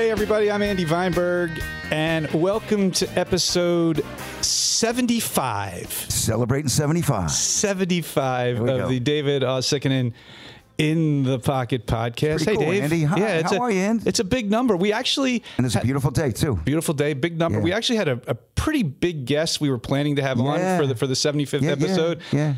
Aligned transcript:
Hey, 0.00 0.10
everybody, 0.10 0.50
I'm 0.50 0.62
Andy 0.62 0.86
Weinberg, 0.86 1.62
and 1.90 2.26
welcome 2.32 2.90
to 2.92 3.06
episode 3.18 4.02
75. 4.40 5.92
Celebrating 5.92 6.70
75. 6.70 7.30
75 7.30 8.60
of 8.60 8.66
go. 8.66 8.88
the 8.88 8.98
David 8.98 9.42
Uosikkinen 9.42 10.14
in 10.78 11.22
the 11.24 11.38
Pocket 11.38 11.86
podcast. 11.86 12.46
Hey, 12.46 12.54
cool, 12.56 12.64
Dave. 12.64 12.84
Andy. 12.84 13.04
Hi, 13.04 13.20
it's 13.32 13.52
how 13.52 13.58
a, 13.58 13.60
are 13.60 13.70
you, 13.70 13.80
Andy? 13.80 14.08
It's 14.08 14.20
a 14.20 14.24
big 14.24 14.50
number. 14.50 14.74
We 14.74 14.90
actually 14.90 15.42
And 15.58 15.66
it's 15.66 15.76
a 15.76 15.82
beautiful 15.82 16.10
day, 16.10 16.32
too. 16.32 16.56
beautiful 16.56 16.94
day, 16.94 17.12
big 17.12 17.36
number. 17.36 17.58
Yeah. 17.58 17.64
We 17.64 17.72
actually 17.74 17.96
had 17.96 18.08
a, 18.08 18.22
a 18.26 18.34
pretty 18.36 18.82
big 18.82 19.26
guest 19.26 19.60
we 19.60 19.68
were 19.68 19.76
planning 19.78 20.16
to 20.16 20.22
have 20.22 20.38
Yeah. 20.38 20.44
on 20.44 20.78
for 20.80 20.86
the 20.86 20.94
for 20.96 21.06
the 21.08 21.12
75th 21.14 21.60
Yeah, 21.60 21.66
yeah, 21.68 21.72
episode. 21.72 22.22
yeah. 22.32 22.54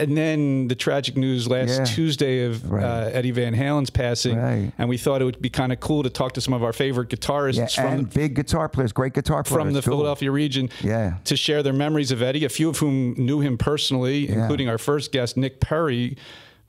And 0.00 0.16
then 0.16 0.68
the 0.68 0.74
tragic 0.74 1.16
news 1.16 1.48
last 1.48 1.78
Yeah. 1.78 1.84
Tuesday 1.84 2.44
of 2.46 2.70
Right. 2.70 2.82
uh, 2.84 3.10
Eddie 3.12 3.30
Van 3.30 3.54
Halen's 3.54 3.90
passing, 3.90 4.36
Right. 4.36 4.72
and 4.78 4.88
we 4.88 4.96
thought 4.96 5.22
it 5.22 5.24
would 5.24 5.40
be 5.40 5.48
kind 5.50 5.72
of 5.72 5.80
cool 5.80 6.02
to 6.02 6.10
talk 6.10 6.32
to 6.34 6.40
some 6.40 6.52
of 6.54 6.62
our 6.62 6.72
favorite 6.72 7.08
guitarists 7.08 7.56
Yeah, 7.56 7.66
from 7.66 7.92
and 8.00 8.12
big 8.12 8.34
guitar 8.34 8.68
players, 8.68 8.92
great 8.92 9.14
guitar 9.14 9.42
players. 9.42 9.62
from 9.64 9.72
the 9.72 9.80
too. 9.82 9.90
Philadelphia 9.90 10.30
region 10.30 10.68
Yeah. 10.82 11.14
to 11.24 11.36
share 11.36 11.62
their 11.62 11.72
memories 11.72 12.10
of 12.10 12.22
Eddie, 12.22 12.44
a 12.44 12.48
few 12.48 12.68
of 12.68 12.78
whom 12.78 13.14
knew 13.16 13.40
him 13.40 13.56
personally, 13.58 14.28
Yeah. 14.28 14.42
including 14.42 14.68
our 14.68 14.78
first 14.78 15.12
guest, 15.12 15.36
Nick 15.36 15.60
Perri. 15.60 16.16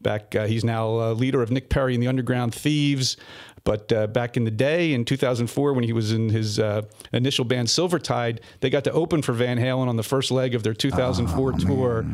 Back, 0.02 0.36
uh, 0.36 0.46
he's 0.46 0.64
now 0.64 1.00
uh, 1.00 1.14
leader 1.14 1.42
of 1.42 1.50
Nick 1.50 1.70
Perri 1.70 1.96
and 1.96 2.04
the 2.04 2.08
Underground 2.08 2.54
Thieves. 2.54 3.18
But 3.64 3.92
uh, 3.92 4.06
back 4.06 4.38
in 4.38 4.44
the 4.44 4.52
day, 4.52 4.94
in 4.94 5.06
2004, 5.06 5.74
when 5.74 5.84
he 5.84 5.92
was 5.94 6.12
in 6.12 6.30
his 6.30 6.60
uh, 6.60 6.84
initial 7.12 7.44
band 7.44 7.68
Silvertide, 7.70 8.38
they 8.60 8.70
got 8.70 8.84
to 8.84 8.92
open 8.92 9.24
for 9.24 9.34
Van 9.34 9.58
Halen 9.58 9.88
on 9.88 9.96
the 9.96 10.04
first 10.04 10.30
leg 10.30 10.54
of 10.54 10.62
their 10.62 10.76
2004 10.76 11.54
tour. 11.54 12.06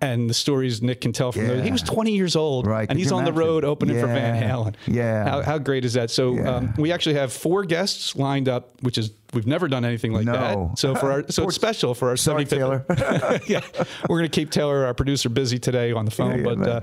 And 0.00 0.30
the 0.30 0.34
stories 0.34 0.80
Nick 0.80 1.00
can 1.00 1.12
tell 1.12 1.32
from 1.32 1.48
there. 1.48 1.60
He 1.60 1.70
Oh, 1.70 1.72
was 1.72 1.82
20 1.82 2.12
years 2.12 2.36
old, 2.36 2.68
Right, 2.68 2.88
and 2.88 2.96
he's 2.98 3.10
on 3.10 3.24
the 3.24 3.32
road 3.32 3.64
opening 3.64 3.98
for 4.00 4.06
Van 4.06 4.40
Halen. 4.40 4.76
Yeah. 4.86 5.24
How, 5.28 5.42
how 5.42 5.58
great 5.58 5.84
is 5.84 5.94
that? 5.94 6.10
So 6.10 6.34
Yeah. 6.34 6.56
um, 6.56 6.74
we 6.78 6.92
actually 6.92 7.16
have 7.16 7.32
four 7.32 7.64
guests 7.64 8.14
lined 8.14 8.48
up, 8.48 8.70
which 8.80 8.96
is 8.96 9.10
we've 9.34 9.46
never 9.46 9.66
done 9.66 9.84
anything 9.84 10.12
like 10.12 10.24
No. 10.24 10.68
that. 10.70 10.78
So 10.78 10.94
for 10.94 11.10
our 11.10 11.24
so 11.28 11.44
it's 11.48 11.56
special 11.56 11.94
for 11.94 12.10
our 12.10 12.16
Sorry, 12.16 12.44
75th. 12.44 12.48
Taylor. 12.48 13.40
yeah, 13.48 13.60
we're 14.08 14.18
gonna 14.18 14.28
keep 14.28 14.50
Taylor, 14.52 14.86
our 14.86 14.94
producer, 14.94 15.28
busy 15.28 15.58
today 15.58 15.90
on 15.92 16.04
the 16.04 16.10
phone, 16.12 16.38
yeah, 16.38 16.54
but. 16.54 16.68
Uh, 16.68 16.80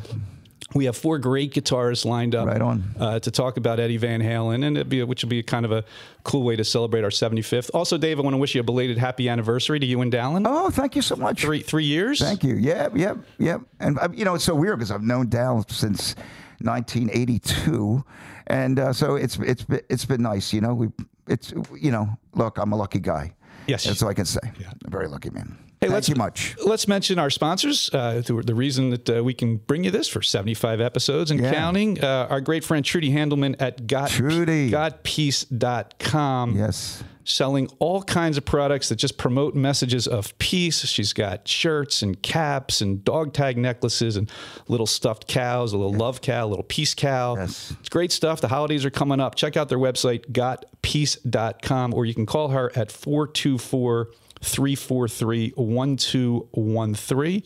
we 0.73 0.85
have 0.85 0.97
four 0.97 1.19
great 1.19 1.53
guitarists 1.53 2.05
lined 2.05 2.33
up 2.33 2.47
Right 2.47 2.61
on. 2.61 2.83
Uh, 2.99 3.19
to 3.19 3.31
talk 3.31 3.57
about 3.57 3.79
Eddie 3.79 3.97
Van 3.97 4.21
Halen, 4.21 4.65
and 4.65 4.77
it'd 4.77 4.89
be, 4.89 5.03
which 5.03 5.23
would 5.23 5.29
be 5.29 5.43
kind 5.43 5.63
of 5.65 5.71
a 5.71 5.85
cool 6.23 6.43
way 6.43 6.55
to 6.55 6.63
celebrate 6.63 7.03
our 7.03 7.11
75th. 7.11 7.69
Also, 7.73 7.97
Dave, 7.97 8.19
I 8.19 8.23
want 8.23 8.33
to 8.33 8.37
wish 8.37 8.55
you 8.55 8.61
a 8.61 8.63
belated 8.63 8.97
happy 8.97 9.29
anniversary 9.29 9.79
to 9.79 9.85
you 9.85 10.01
and 10.01 10.11
Dallin. 10.11 10.45
Oh, 10.47 10.69
thank 10.71 10.95
you 10.95 11.01
so 11.01 11.15
much. 11.15 11.41
Three 11.41 11.61
three 11.61 11.85
years. 11.85 12.19
Thank 12.19 12.43
you. 12.43 12.55
Yeah, 12.55 12.89
yeah, 12.95 13.15
yeah. 13.37 13.59
And 13.79 13.99
uh, 13.99 14.09
you 14.11 14.25
know, 14.25 14.35
it's 14.35 14.43
so 14.43 14.55
weird 14.55 14.79
because 14.79 14.91
I've 14.91 15.03
known 15.03 15.29
Dal 15.29 15.63
since 15.69 16.15
1982, 16.61 18.03
and 18.47 18.79
uh, 18.79 18.93
so 18.93 19.15
it's 19.15 19.37
it's 19.37 19.63
been, 19.63 19.81
it's 19.89 20.05
been 20.05 20.21
nice. 20.21 20.51
You 20.51 20.61
know, 20.61 20.73
we 20.73 20.89
it's 21.27 21.53
you 21.79 21.91
know, 21.91 22.09
look, 22.33 22.57
I'm 22.57 22.71
a 22.71 22.75
lucky 22.75 22.99
guy. 22.99 23.33
Yes. 23.67 23.83
that's 23.83 24.03
all 24.03 24.09
I 24.09 24.13
can 24.13 24.25
say. 24.25 24.39
A 24.85 24.89
very 24.89 25.07
lucky 25.07 25.29
man. 25.31 25.57
Hey, 25.85 25.89
Thank 25.89 25.93
let's, 25.93 26.09
you 26.09 26.15
much. 26.15 26.55
Let's 26.65 26.87
mention 26.87 27.19
our 27.19 27.29
sponsors. 27.29 27.91
Uh, 27.93 28.23
the, 28.25 28.41
the 28.41 28.55
reason 28.55 28.89
that 28.89 29.07
uh, 29.19 29.23
we 29.23 29.35
can 29.35 29.57
bring 29.57 29.83
you 29.83 29.91
this 29.91 30.07
for 30.07 30.23
75 30.23 30.81
episodes 30.81 31.29
and 31.29 31.39
Yeah. 31.39 31.53
counting. 31.53 32.03
Uh, 32.03 32.25
our 32.27 32.41
great 32.41 32.63
friend 32.63 32.83
Trudy 32.83 33.11
Handelman 33.11 33.55
at 33.59 33.85
got, 33.85 34.09
Trudy. 34.09 34.71
gotpeace.com. 34.71 36.55
Yes. 36.57 37.03
Selling 37.23 37.69
all 37.77 38.01
kinds 38.01 38.35
of 38.37 38.45
products 38.45 38.89
that 38.89 38.95
just 38.95 39.19
promote 39.19 39.53
messages 39.53 40.07
of 40.07 40.35
peace. 40.39 40.83
She's 40.85 41.13
got 41.13 41.47
shirts 41.47 42.01
and 42.01 42.19
caps 42.23 42.81
and 42.81 43.03
dog 43.03 43.33
tag 43.33 43.55
necklaces 43.57 44.15
and 44.15 44.27
little 44.67 44.87
stuffed 44.87 45.27
cows, 45.27 45.71
a 45.73 45.77
little 45.77 45.93
love 45.93 46.21
cow, 46.21 46.45
a 46.45 46.49
little 46.49 46.63
peace 46.63 46.95
cow. 46.95 47.35
Yes. 47.35 47.73
It's 47.79 47.89
great 47.89 48.11
stuff. 48.11 48.41
The 48.41 48.47
holidays 48.47 48.85
are 48.85 48.91
coming 48.91 49.19
up. 49.19 49.35
Check 49.35 49.55
out 49.55 49.69
their 49.69 49.77
website, 49.79 50.31
gotpeace.com, 50.31 51.93
or 51.93 52.05
you 52.05 52.15
can 52.15 52.25
call 52.25 52.47
her 52.49 52.71
at 52.75 52.91
424 52.91 54.09
343 54.45 55.53
1213. 55.55 57.43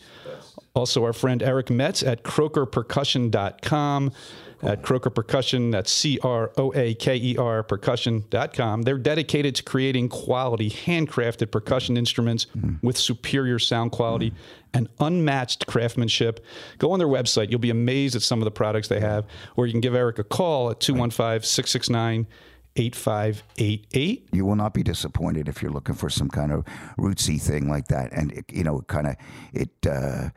Also, 0.74 1.04
our 1.04 1.12
friend 1.12 1.42
Eric 1.42 1.70
Metz 1.70 2.02
at 2.02 2.22
croakerpercussion.com. 2.22 4.12
At 4.62 4.82
Croaker 4.82 5.08
Percussion, 5.08 5.70
that's 5.70 5.90
C 5.90 6.18
R 6.22 6.52
O 6.58 6.70
A 6.74 6.92
K 6.92 7.16
E 7.16 7.34
R 7.38 7.62
percussion.com. 7.62 8.82
They're 8.82 8.98
dedicated 8.98 9.54
to 9.54 9.62
creating 9.62 10.10
quality, 10.10 10.68
handcrafted 10.68 11.50
percussion 11.50 11.96
instruments 11.96 12.44
mm-hmm. 12.54 12.86
with 12.86 12.98
superior 12.98 13.58
sound 13.58 13.92
quality 13.92 14.34
and 14.74 14.88
unmatched 14.98 15.66
craftsmanship. 15.66 16.44
Go 16.76 16.92
on 16.92 16.98
their 16.98 17.08
website. 17.08 17.50
You'll 17.50 17.58
be 17.58 17.70
amazed 17.70 18.16
at 18.16 18.22
some 18.22 18.40
of 18.40 18.44
the 18.44 18.50
products 18.50 18.88
they 18.88 19.00
have. 19.00 19.24
Or 19.56 19.66
you 19.66 19.72
can 19.72 19.80
give 19.80 19.94
Eric 19.94 20.18
a 20.18 20.24
call 20.24 20.70
at 20.70 20.78
215 20.78 21.40
669 21.40 22.26
8588. 22.80 24.28
you 24.32 24.44
will 24.44 24.56
not 24.56 24.74
be 24.74 24.82
disappointed 24.82 25.48
if 25.48 25.62
you're 25.62 25.70
looking 25.70 25.94
for 25.94 26.08
some 26.10 26.28
kind 26.28 26.52
of 26.52 26.64
rootsy 26.98 27.40
thing 27.40 27.68
like 27.68 27.88
that. 27.88 28.12
And 28.12 28.32
it, 28.32 28.44
you 28.52 28.64
know, 28.64 28.80
kind 28.82 29.06
of 29.06 29.16
it, 29.52 29.70
uh, 29.86 30.30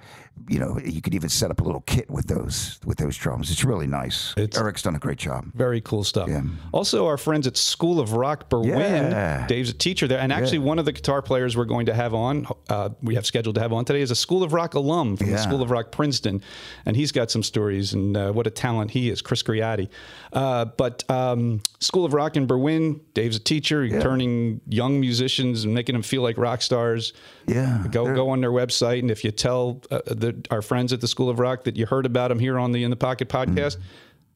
you 0.49 0.59
know, 0.59 0.79
you 0.83 0.99
could 1.01 1.13
even 1.13 1.29
set 1.29 1.51
up 1.51 1.61
a 1.61 1.63
little 1.63 1.81
kit 1.81 2.09
with 2.09 2.27
those 2.27 2.79
with 2.85 2.97
those 2.97 3.15
drums. 3.15 3.51
It's 3.51 3.63
really 3.63 3.87
nice. 3.87 4.33
It's- 4.35 4.59
Eric's 4.59 4.81
done 4.81 4.95
a 4.95 4.99
great 4.99 5.17
job. 5.19 5.45
Very 5.53 5.79
cool 5.81 6.03
stuff. 6.03 6.27
Yeah. 6.27 6.41
Also, 6.71 7.05
our 7.05 7.17
friends 7.17 7.45
at 7.47 7.55
School 7.55 7.99
of 7.99 8.13
Rock 8.13 8.49
Berwyn. 8.49 9.11
Yeah. 9.11 9.45
Dave's 9.47 9.69
a 9.69 9.73
teacher 9.73 10.07
there. 10.07 10.19
And 10.19 10.33
actually, 10.33 10.59
one 10.59 10.79
of 10.79 10.85
the 10.85 10.91
guitar 10.91 11.21
players 11.21 11.55
we're 11.55 11.65
going 11.65 11.85
to 11.85 11.93
have 11.93 12.13
on, 12.13 12.47
uh, 12.69 12.89
we 13.01 13.15
have 13.15 13.25
scheduled 13.25 13.55
to 13.55 13.61
have 13.61 13.71
on 13.73 13.85
today, 13.85 14.01
is 14.01 14.11
a 14.11 14.15
School 14.15 14.43
of 14.43 14.53
Rock 14.53 14.73
alum 14.73 15.17
from 15.17 15.31
the 15.31 15.37
School 15.37 15.61
of 15.61 15.69
Rock 15.71 15.91
Princeton. 15.91 16.41
And 16.85 16.95
he's 16.95 17.11
got 17.11 17.29
some 17.31 17.43
stories 17.43 17.93
and 17.93 18.17
uh, 18.17 18.31
what 18.31 18.47
a 18.47 18.51
talent 18.51 18.91
he 18.91 19.09
is, 19.09 19.21
Chris 19.21 19.43
Griatti. 19.43 19.87
Uh, 20.33 20.65
but 20.65 21.09
um, 21.11 21.61
School 21.79 22.05
of 22.05 22.13
Rock 22.13 22.32
in 22.37 22.47
Berwyn, 22.47 22.99
Dave's 23.13 23.35
a 23.35 23.39
teacher, 23.39 23.87
turning 24.01 24.61
young 24.67 24.99
musicians 24.99 25.63
and 25.63 25.73
making 25.73 25.93
them 25.93 26.01
feel 26.03 26.21
like 26.21 26.37
rock 26.37 26.61
stars. 26.61 27.13
Yeah, 27.47 27.83
Go 27.91 28.13
go 28.13 28.29
on 28.29 28.41
their 28.41 28.51
website, 28.51 28.99
and 28.99 29.11
if 29.11 29.23
you 29.23 29.31
tell 29.31 29.81
uh, 29.91 29.99
the, 30.05 30.45
our 30.51 30.61
friends 30.61 30.93
at 30.93 31.01
the 31.01 31.07
School 31.07 31.29
of 31.29 31.39
Rock 31.39 31.63
that 31.63 31.75
you 31.75 31.85
heard 31.85 32.05
about 32.05 32.29
them 32.29 32.39
here 32.39 32.57
on 32.59 32.71
the 32.71 32.83
In 32.83 32.89
the 32.89 32.95
Pocket 32.95 33.29
podcast, 33.29 33.77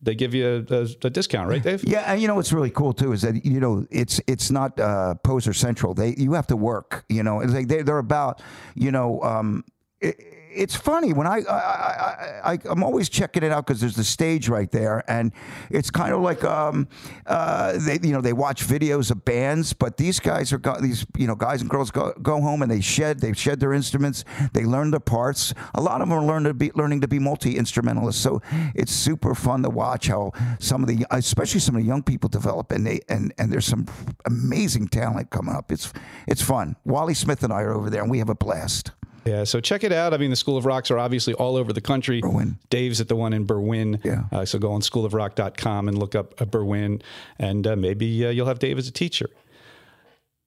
they 0.02 0.16
give 0.16 0.34
you 0.34 0.66
a, 0.70 0.74
a, 0.74 0.88
a 1.04 1.10
discount, 1.10 1.50
right, 1.50 1.64
Dave? 1.64 1.84
Yeah, 1.84 2.12
and 2.12 2.22
you 2.22 2.28
know 2.28 2.36
what's 2.36 2.54
really 2.54 2.70
cool 2.70 2.94
too 2.94 3.14
is 3.14 3.22
that 3.22 3.46
you 3.46 3.60
know 3.60 3.86
it's 3.90 4.22
it's 4.28 4.52
not 4.52 4.80
uh, 4.80 5.16
poser 5.24 5.54
central. 5.54 5.94
They 5.94 6.14
you 6.16 6.34
have 6.34 6.48
to 6.48 6.56
work. 6.56 7.06
You 7.10 7.24
know, 7.24 7.40
it's 7.40 7.54
like 7.54 7.68
they 7.68 7.82
they're 7.82 7.98
about 7.98 8.42
you 8.76 8.92
know. 8.92 9.22
Um, 9.22 9.64
it, 10.00 10.37
it's 10.58 10.76
funny 10.76 11.14
when 11.14 11.28
I, 11.28 11.42
I, 11.48 11.54
I, 11.54 12.54
I 12.54 12.60
I'm 12.66 12.84
always 12.84 13.10
checking 13.10 13.44
it 13.44 13.52
out 13.52 13.68
because 13.68 13.80
there's 13.80 13.96
the 13.96 14.04
stage 14.04 14.50
right 14.50 14.72
there, 14.72 15.04
and 15.10 15.32
it's 15.70 15.92
kind 15.92 16.14
of 16.14 16.22
like 16.22 16.44
um, 16.44 16.88
uh, 17.26 17.78
they 17.78 18.00
you 18.02 18.12
know 18.12 18.22
they 18.22 18.34
watch 18.34 18.66
videos 18.66 19.12
of 19.12 19.24
bands, 19.24 19.74
but 19.74 19.98
these 19.98 20.20
guys 20.20 20.52
are 20.52 20.58
go, 20.58 20.80
these 20.82 21.06
you 21.18 21.28
know 21.28 21.36
guys 21.36 21.62
and 21.62 21.70
girls 21.70 21.92
go 21.92 22.14
go 22.22 22.42
home 22.42 22.62
and 22.62 22.72
they 22.72 22.82
shed 22.82 23.20
they 23.20 23.34
shed 23.34 23.60
their 23.60 23.74
instruments, 23.74 24.26
they 24.54 24.66
learn 24.66 24.92
their 24.92 25.00
parts. 25.00 25.54
A 25.76 25.82
lot 25.82 26.02
of 26.02 26.10
them 26.10 26.18
are 26.18 26.26
learn 26.26 26.44
to 26.44 26.54
be 26.54 26.72
learning 26.74 27.02
to 27.02 27.08
be 27.08 27.20
multi 27.20 27.58
instrumentalists, 27.58 28.22
so 28.22 28.42
it's 28.74 28.92
super 28.92 29.36
fun 29.36 29.64
to 29.64 29.70
watch 29.70 30.08
how 30.08 30.32
some 30.60 30.82
of 30.82 30.90
the 30.90 31.06
especially 31.12 31.60
some 31.60 31.76
of 31.76 31.82
the 31.82 31.88
young 31.88 32.04
people 32.04 32.30
develop, 32.30 32.72
and 32.72 32.86
they 32.86 33.00
and 33.08 33.34
and 33.38 33.54
there's 33.54 33.66
some 33.66 33.86
amazing 34.26 34.88
talent 34.88 35.30
coming 35.30 35.54
up. 35.56 35.72
It's 35.72 35.94
it's 36.28 36.42
fun. 36.42 36.76
Wally 36.84 37.14
Smith 37.14 37.44
and 37.44 37.54
I 37.54 37.62
are 37.62 37.74
over 37.74 37.90
there, 37.90 38.02
and 38.02 38.12
we 38.12 38.20
have 38.20 38.30
a 38.30 38.36
blast. 38.36 38.92
Yeah, 39.28 39.44
so 39.44 39.60
check 39.60 39.84
it 39.84 39.92
out. 39.92 40.14
I 40.14 40.18
mean, 40.18 40.30
the 40.30 40.36
School 40.36 40.58
of 40.58 40.66
Rocks 40.66 40.90
are 40.92 40.98
obviously 41.00 41.34
all 41.34 41.56
over 41.58 41.74
the 41.74 41.82
country. 41.82 42.22
Berwyn. 42.22 42.56
Dave's 42.70 43.02
at 43.02 43.08
the 43.08 43.16
one 43.16 43.34
in 43.34 43.46
Berwyn. 43.46 44.00
Yeah. 44.04 44.24
Uh, 44.32 44.46
so 44.46 44.58
go 44.60 44.72
on 44.72 44.82
schoolofrock.com 44.82 45.88
and 45.88 45.98
look 45.98 46.16
up 46.16 46.40
uh, 46.42 46.46
Berwyn, 46.46 47.02
and 47.40 47.68
uh, 47.68 47.76
maybe 47.76 48.26
uh, 48.26 48.30
you'll 48.30 48.48
have 48.48 48.60
Dave 48.60 48.78
as 48.78 48.88
a 48.88 48.92
teacher. 48.92 49.30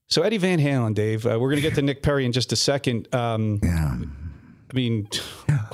So 0.09 0.23
Eddie 0.23 0.39
Van 0.39 0.59
Halen, 0.59 0.95
Dave. 0.95 1.25
Uh, 1.27 1.39
we're 1.41 1.51
going 1.51 1.63
to 1.63 1.69
get 1.69 1.75
to 1.77 1.83
Nick 1.83 2.03
Perri 2.03 2.25
in 2.25 2.33
just 2.33 2.53
a 2.53 2.57
second. 2.57 3.13
Um, 3.15 3.61
Yeah. 3.63 3.99
I 4.73 4.77
mean, 4.77 5.09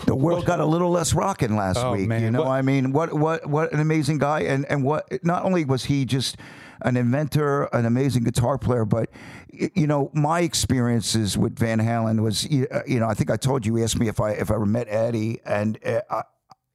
The 0.06 0.15
world 0.15 0.47
got 0.47 0.59
a 0.59 0.65
little 0.65 0.91
less 0.91 1.12
rocking 1.12 1.55
last 1.55 1.76
Oh, 1.79 1.93
week. 1.93 2.09
man. 2.09 2.23
You 2.23 2.31
know, 2.31 2.41
What- 2.44 2.49
I 2.50 2.62
mean, 2.62 2.93
what 2.93 3.12
what 3.12 3.47
what 3.47 3.70
an 3.75 3.81
amazing 3.81 4.19
guy, 4.19 4.41
and 4.41 4.64
and 4.70 4.82
what 4.85 5.06
not 5.23 5.44
only 5.44 5.64
was 5.67 5.85
he 5.85 6.06
just 6.06 6.37
an 6.82 6.96
inventor, 6.96 7.64
an 7.75 7.87
amazing 7.87 8.25
guitar 8.25 8.58
player, 8.58 8.84
but 8.84 9.11
you 9.52 9.87
know, 9.87 10.11
my 10.12 10.40
experiences 10.40 11.38
with 11.38 11.58
Van 11.58 11.78
Halen 11.78 12.20
was, 12.20 12.49
you 12.50 12.67
uh, 12.70 12.82
know, 12.87 13.08
I 13.08 13.14
think 13.14 13.31
I 13.31 13.37
told 13.37 13.64
you, 13.64 13.76
you 13.76 13.84
asked 13.84 13.99
me 13.99 14.08
if 14.08 14.20
I 14.20 14.32
if 14.32 14.50
I 14.50 14.55
ever 14.55 14.67
met 14.67 14.87
Eddie, 14.88 15.40
and 15.44 15.78
uh, 15.84 16.00
I, 16.11 16.23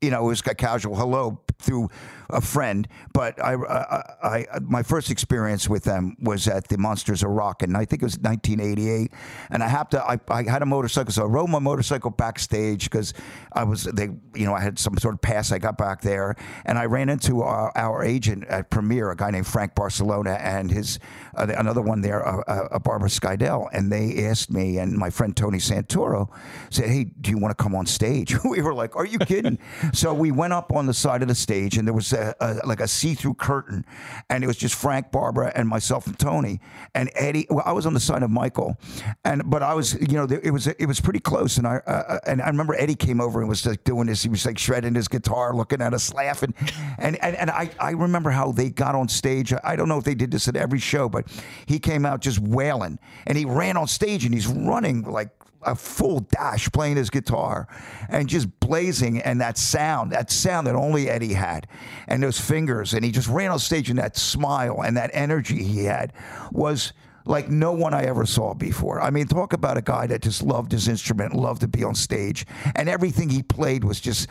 you 0.02 0.10
know, 0.10 0.26
it 0.26 0.28
was 0.28 0.42
a 0.46 0.56
casual 0.56 0.96
hello 0.96 1.40
through 1.60 1.90
a 2.32 2.42
friend. 2.42 2.88
But 3.14 3.42
I, 3.44 3.54
I, 3.54 4.04
I, 4.24 4.60
my 4.62 4.84
first 4.84 5.12
experience 5.12 5.70
with 5.70 5.84
them 5.84 6.16
was 6.20 6.48
at 6.48 6.68
the 6.70 6.78
Monsters 6.78 7.24
of 7.24 7.30
Rock, 7.30 7.62
and 7.62 7.78
I 7.78 7.86
think 7.86 8.02
it 8.02 8.06
was 8.06 8.18
1988. 8.18 9.12
And 9.50 9.64
I 9.64 9.68
have 9.68 9.90
to, 9.90 10.04
I, 10.04 10.20
I 10.30 10.44
had 10.44 10.62
a 10.62 10.66
motorcycle, 10.66 11.12
so 11.12 11.24
I 11.24 11.26
rode 11.26 11.50
my 11.50 11.60
motorcycle 11.60 12.10
backstage 12.10 12.86
because 12.86 13.14
I 13.54 13.64
was, 13.64 13.84
they, 13.84 14.10
you 14.34 14.46
know, 14.46 14.54
I 14.54 14.62
had 14.62 14.80
some 14.80 14.98
sort 14.98 15.14
of 15.14 15.22
pass. 15.22 15.52
I 15.52 15.60
got 15.60 15.78
back 15.78 16.02
there, 16.02 16.36
and 16.66 16.78
I 16.78 16.86
ran 16.86 17.10
into 17.10 17.42
our, 17.42 17.72
our 17.76 18.04
agent 18.04 18.46
at 18.46 18.70
Premier, 18.70 19.12
a 19.12 19.16
guy 19.16 19.30
named 19.30 19.48
Frank 19.48 19.76
Barsalona, 19.76 20.40
and 20.40 20.72
his 20.72 21.00
uh, 21.36 21.48
another 21.58 21.82
one 21.82 22.02
there, 22.02 22.28
uh, 22.28 22.68
uh, 22.72 22.80
Barbara 22.80 23.10
Skydel, 23.10 23.68
and 23.74 23.92
they 23.92 24.26
asked 24.26 24.52
me 24.52 24.78
and 24.78 24.98
my 24.98 25.10
friend 25.10 25.36
Tony 25.36 25.60
Santoro 25.60 26.30
said, 26.70 26.90
"Hey, 26.90 27.04
do 27.04 27.30
you 27.30 27.38
want 27.38 27.58
to 27.58 27.62
come 27.62 27.76
on 27.76 27.86
stage?" 27.86 28.36
we 28.44 28.62
were 28.62 28.74
like, 28.74 28.96
"Are 28.96 29.06
you 29.06 29.20
kidding?" 29.20 29.58
So 29.94 30.14
we 30.14 30.32
went 30.32 30.54
up 30.54 30.72
on 30.74 30.86
the 30.86 30.94
side 30.94 31.22
of 31.22 31.28
the 31.28 31.36
stage, 31.36 31.78
and 31.78 31.88
there 31.88 31.94
was 31.94 32.14
a, 32.14 32.36
a, 32.40 32.66
like 32.66 32.80
a 32.80 32.88
see-through 32.88 33.36
curtain, 33.36 33.86
and 34.30 34.44
it 34.44 34.48
was 34.48 34.58
just 34.58 34.76
Frank, 34.76 35.12
Barbara, 35.12 35.52
and 35.56 35.68
myself 35.68 36.08
and 36.08 36.18
Tony 36.18 36.60
and 36.96 37.10
Eddie. 37.16 37.48
Well, 37.50 37.64
I 37.66 37.72
was 37.72 37.86
on 37.86 37.94
the 37.94 38.00
side 38.00 38.24
of 38.24 38.30
Michael, 38.30 38.78
and 39.26 39.50
but 39.50 39.64
I 39.64 39.74
was, 39.74 39.94
you 39.94 40.14
know, 40.14 40.26
it 40.26 40.52
was 40.52 40.68
it 40.68 40.86
was 40.86 41.00
pretty 41.02 41.20
close, 41.20 41.58
and 41.58 41.68
I 41.68 41.78
uh, 41.88 42.20
and 42.26 42.42
I 42.42 42.48
remember 42.48 42.76
Eddie 42.76 42.96
came 42.96 43.22
over 43.22 43.40
and 43.40 43.50
was 43.50 43.66
like 43.66 43.84
doing 43.84 44.08
this. 44.08 44.24
He 44.24 44.30
was 44.30 44.46
like 44.46 44.58
shredding 44.58 44.96
his 44.96 45.08
guitar, 45.08 45.54
looking 45.54 45.82
at 45.82 45.94
us, 45.94 46.14
laughing, 46.14 46.54
and 46.98 47.22
and, 47.24 47.36
and 47.36 47.50
I 47.50 47.70
I 47.80 47.92
remember 47.92 48.30
how 48.30 48.52
they 48.52 48.70
got 48.70 48.96
on 48.96 49.08
stage. 49.08 49.54
I 49.64 49.76
don't 49.76 49.90
know 49.90 49.98
if 49.98 50.04
they 50.04 50.16
did 50.16 50.32
this 50.32 50.48
at 50.48 50.56
every 50.56 50.80
show, 50.80 51.10
but 51.10 51.28
he 51.66 51.80
came 51.80 52.06
out 52.06 52.22
just 52.22 52.40
wailing, 52.40 53.00
and 53.28 53.38
he 53.38 53.46
ran 53.46 53.78
on 53.78 53.88
stage, 53.88 54.26
and 54.26 54.34
he's 54.34 54.48
running 54.48 55.04
like 55.04 55.30
a 55.64 55.76
full 55.76 56.20
dash 56.20 56.72
playing 56.72 56.98
his 56.98 57.10
guitar 57.10 57.68
and 58.10 58.28
just 58.28 58.48
blazing 58.60 59.22
and 59.22 59.42
that 59.42 59.58
sound 59.58 60.12
that 60.12 60.32
sound 60.32 60.68
that 60.68 60.76
only 60.76 61.10
eddie 61.10 61.34
had 61.34 61.68
and 62.08 62.22
those 62.22 62.40
fingers 62.40 62.94
and 62.94 63.04
he 63.04 63.12
just 63.12 63.28
ran 63.28 63.52
on 63.52 63.60
stage 63.60 63.90
and 63.90 64.00
that 64.00 64.18
smile 64.18 64.82
and 64.82 64.98
that 64.98 65.10
energy 65.14 65.64
he 65.64 65.86
had 65.86 66.14
was 66.52 66.94
like 67.26 67.50
no 67.50 67.72
one 67.72 67.94
I 67.94 68.04
ever 68.04 68.26
saw 68.26 68.54
before. 68.54 69.02
I 69.02 69.10
mean, 69.10 69.28
talk 69.28 69.54
about 69.54 69.78
a 69.78 69.82
guy 69.82 70.08
that 70.08 70.22
just 70.22 70.42
loved 70.42 70.72
his 70.72 70.88
instrument, 70.88 71.34
loved 71.34 71.62
to 71.62 71.68
be 71.68 71.84
on 71.84 71.96
stage, 71.96 72.46
and 72.76 72.90
everything 72.90 73.30
he 73.30 73.44
played 73.44 73.84
was 73.84 74.00
just 74.00 74.28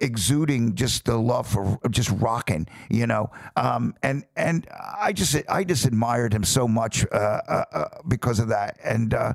exuding 0.00 0.74
just 0.74 1.06
the 1.06 1.16
love 1.16 1.46
for 1.46 1.78
just 1.90 2.10
rocking, 2.10 2.66
you 2.90 3.06
know. 3.06 3.30
Um, 3.56 3.94
and 4.02 4.24
and 4.36 4.66
I 4.70 5.12
just 5.12 5.36
I 5.48 5.64
just 5.64 5.86
admired 5.86 6.32
him 6.32 6.44
so 6.44 6.68
much 6.68 7.06
uh, 7.12 7.16
uh, 7.16 7.64
uh 7.72 7.88
because 8.08 8.38
of 8.38 8.48
that. 8.48 8.78
And 8.84 9.14
uh, 9.14 9.34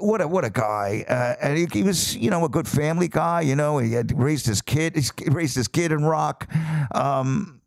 what 0.00 0.20
a 0.20 0.28
what 0.28 0.44
a 0.44 0.50
guy, 0.50 1.04
uh, 1.08 1.34
and 1.40 1.58
he, 1.58 1.66
he, 1.72 1.82
was 1.82 2.16
you 2.16 2.30
know 2.30 2.44
a 2.44 2.48
good 2.48 2.68
family 2.68 3.08
guy. 3.08 3.42
You 3.42 3.56
know, 3.56 3.78
he 3.78 3.92
had 3.92 4.16
raised 4.18 4.46
his 4.46 4.62
kid, 4.62 4.96
he 4.96 5.30
raised 5.30 5.56
his 5.56 5.68
kid 5.68 5.92
in 5.92 6.04
rock. 6.04 6.48
Um, 6.94 7.57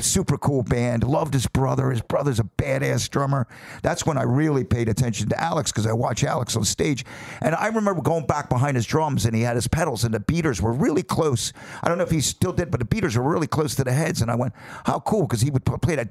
super 0.00 0.38
cool 0.38 0.62
band. 0.62 1.04
Loved 1.04 1.34
his 1.34 1.46
brother. 1.46 1.90
His 1.90 2.02
brother's 2.02 2.40
a 2.40 2.44
badass 2.44 3.08
drummer. 3.10 3.46
That's 3.82 4.06
when 4.06 4.18
I 4.18 4.22
really 4.22 4.64
paid 4.64 4.88
attention 4.88 5.28
to 5.30 5.40
Alex 5.40 5.72
because 5.72 5.86
I 5.86 5.92
watch 5.92 6.24
Alex 6.24 6.56
on 6.56 6.64
stage. 6.64 7.04
And 7.40 7.54
I 7.54 7.68
remember 7.68 8.00
going 8.00 8.26
back 8.26 8.48
behind 8.48 8.76
his 8.76 8.86
drums 8.86 9.26
and 9.26 9.34
he 9.34 9.42
had 9.42 9.56
his 9.56 9.68
pedals 9.68 10.04
and 10.04 10.14
the 10.14 10.20
beaters 10.20 10.60
were 10.60 10.72
really 10.72 11.02
close. 11.02 11.52
I 11.82 11.88
don't 11.88 11.98
know 11.98 12.04
if 12.04 12.10
he 12.10 12.20
still 12.20 12.52
did, 12.52 12.70
but 12.70 12.80
the 12.80 12.86
beaters 12.86 13.16
were 13.16 13.28
really 13.28 13.46
close 13.46 13.74
to 13.76 13.84
the 13.84 13.92
heads. 13.92 14.22
And 14.22 14.30
I 14.30 14.34
went, 14.36 14.52
how 14.84 15.00
cool 15.00 15.22
because 15.22 15.40
he 15.40 15.50
would 15.50 15.64
play 15.64 15.96
that 15.96 16.10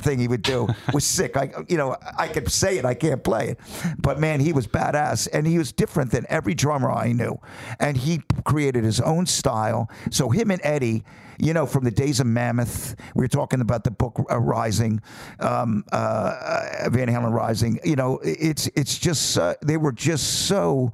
thing 0.00 0.18
he 0.18 0.28
would 0.28 0.42
do 0.42 0.68
was 0.92 1.04
sick. 1.04 1.36
I 1.36 1.50
you 1.68 1.76
know 1.76 1.96
I 2.18 2.28
could 2.28 2.50
say 2.50 2.78
it, 2.78 2.84
I 2.84 2.94
can't 2.94 3.22
play 3.22 3.48
it, 3.50 3.60
but 3.98 4.18
man, 4.18 4.40
he 4.40 4.52
was 4.52 4.66
badass 4.66 5.28
and 5.32 5.46
he 5.46 5.58
was 5.58 5.72
different 5.72 6.10
than 6.10 6.26
every 6.28 6.54
drummer 6.54 6.90
I 6.90 7.12
knew, 7.12 7.38
and 7.78 7.96
he 7.96 8.22
created 8.44 8.84
his 8.84 9.00
own 9.00 9.26
style. 9.26 9.90
So 10.10 10.30
him 10.30 10.50
and 10.50 10.60
Eddie 10.62 11.04
you 11.38 11.52
know, 11.52 11.66
from 11.66 11.84
the 11.84 11.90
days 11.90 12.20
of 12.20 12.26
Mammoth. 12.26 12.96
We 13.14 13.24
were 13.24 13.28
talking 13.28 13.60
about 13.60 13.84
the 13.84 13.90
book 13.90 14.24
uh, 14.30 14.38
Rising, 14.38 15.00
um, 15.40 15.84
uh, 15.92 16.88
Van 16.90 17.08
Halen 17.08 17.32
Rising. 17.32 17.78
You 17.84 17.96
know, 17.96 18.20
it's 18.22 18.68
it's 18.68 18.98
just 18.98 19.38
uh, 19.38 19.54
they 19.62 19.76
were 19.76 19.92
just 19.92 20.46
so 20.46 20.92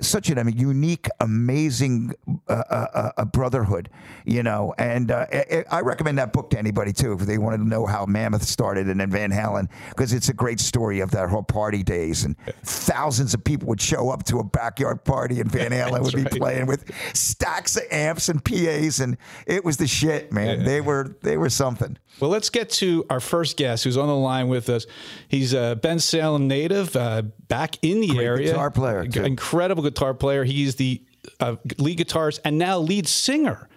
such 0.00 0.28
an, 0.28 0.52
unique, 0.56 1.08
amazing 1.20 2.14
uh, 2.48 2.52
uh, 2.52 3.10
uh, 3.16 3.24
brotherhood, 3.26 3.88
you 4.24 4.42
know. 4.42 4.74
And 4.76 5.10
uh, 5.10 5.26
I 5.70 5.80
recommend 5.80 6.18
that 6.18 6.32
book 6.32 6.50
to 6.50 6.58
anybody 6.58 6.92
too 6.92 7.12
if 7.12 7.20
they 7.20 7.38
wanted 7.38 7.58
to 7.58 7.68
know 7.68 7.86
how 7.86 8.04
Mammoth 8.04 8.42
started 8.42 8.88
and 8.88 9.00
then 9.00 9.10
Van 9.10 9.30
Halen, 9.30 9.68
because 9.90 10.12
it's 10.12 10.28
a 10.28 10.34
great 10.34 10.58
story 10.60 11.00
of 11.00 11.12
that 11.12 11.28
whole 11.28 11.42
party 11.42 11.82
days. 11.82 12.24
And 12.24 12.36
thousands 12.64 13.34
of 13.34 13.44
people 13.44 13.68
would 13.68 13.80
show 13.80 14.10
up 14.10 14.24
to 14.24 14.38
a 14.38 14.44
backyard 14.44 15.04
party, 15.04 15.40
and 15.40 15.50
Van 15.50 15.70
Halen 15.70 16.02
would 16.02 16.14
be 16.14 16.22
right. 16.22 16.32
playing 16.32 16.66
with 16.66 16.90
stacks 17.14 17.76
of 17.76 17.84
amps 17.90 18.28
and 18.28 18.44
PAs, 18.44 19.00
and 19.00 19.16
it 19.46 19.64
was 19.64 19.76
the 19.76 19.86
shit, 19.86 20.32
man. 20.32 20.60
Yeah. 20.60 20.66
They 20.66 20.80
were 20.80 21.16
they 21.22 21.36
were 21.36 21.50
something. 21.50 21.96
Well, 22.20 22.30
let's 22.30 22.48
get 22.48 22.70
to 22.70 23.04
our 23.10 23.18
first 23.18 23.56
guest 23.56 23.84
who's 23.84 23.96
on 23.96 24.06
the 24.06 24.14
line 24.14 24.48
with 24.48 24.68
us. 24.68 24.86
He's 25.28 25.52
a 25.52 25.78
Bensalem 25.82 26.42
native, 26.42 26.94
uh, 26.94 27.22
back 27.48 27.76
in 27.82 28.00
the 28.00 28.08
Great 28.08 28.24
area. 28.24 28.46
Guitar 28.52 28.70
player, 28.70 29.06
too. 29.06 29.24
incredible 29.24 29.82
guitar 29.84 30.14
player. 30.14 30.44
He's 30.44 30.76
the 30.76 31.00
uh, 31.40 31.56
lead 31.78 31.98
guitarist 31.98 32.40
and 32.44 32.58
now 32.58 32.78
lead 32.78 33.06
singer 33.08 33.68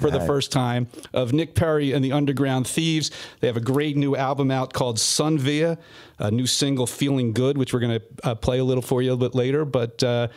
for 0.00 0.10
the 0.10 0.20
first 0.26 0.52
time 0.52 0.88
of 1.12 1.32
Nick 1.32 1.54
Perri 1.54 1.92
and 1.92 2.04
the 2.04 2.12
Underground 2.12 2.66
Thieves. 2.66 3.10
They 3.40 3.46
have 3.46 3.56
a 3.56 3.60
great 3.60 3.96
new 3.96 4.16
album 4.16 4.50
out 4.50 4.72
called 4.72 4.98
Sun 4.98 5.38
Via, 5.38 5.78
a 6.18 6.30
new 6.30 6.46
single 6.46 6.86
Feeling 6.86 7.32
Good, 7.32 7.58
which 7.58 7.72
we're 7.72 7.80
going 7.80 8.00
to 8.00 8.06
uh, 8.24 8.34
play 8.34 8.58
a 8.58 8.64
little 8.64 8.82
for 8.82 9.02
you 9.02 9.10
a 9.10 9.12
little 9.12 9.28
bit 9.28 9.36
later. 9.36 9.64
But 9.64 10.02
uh, 10.02 10.28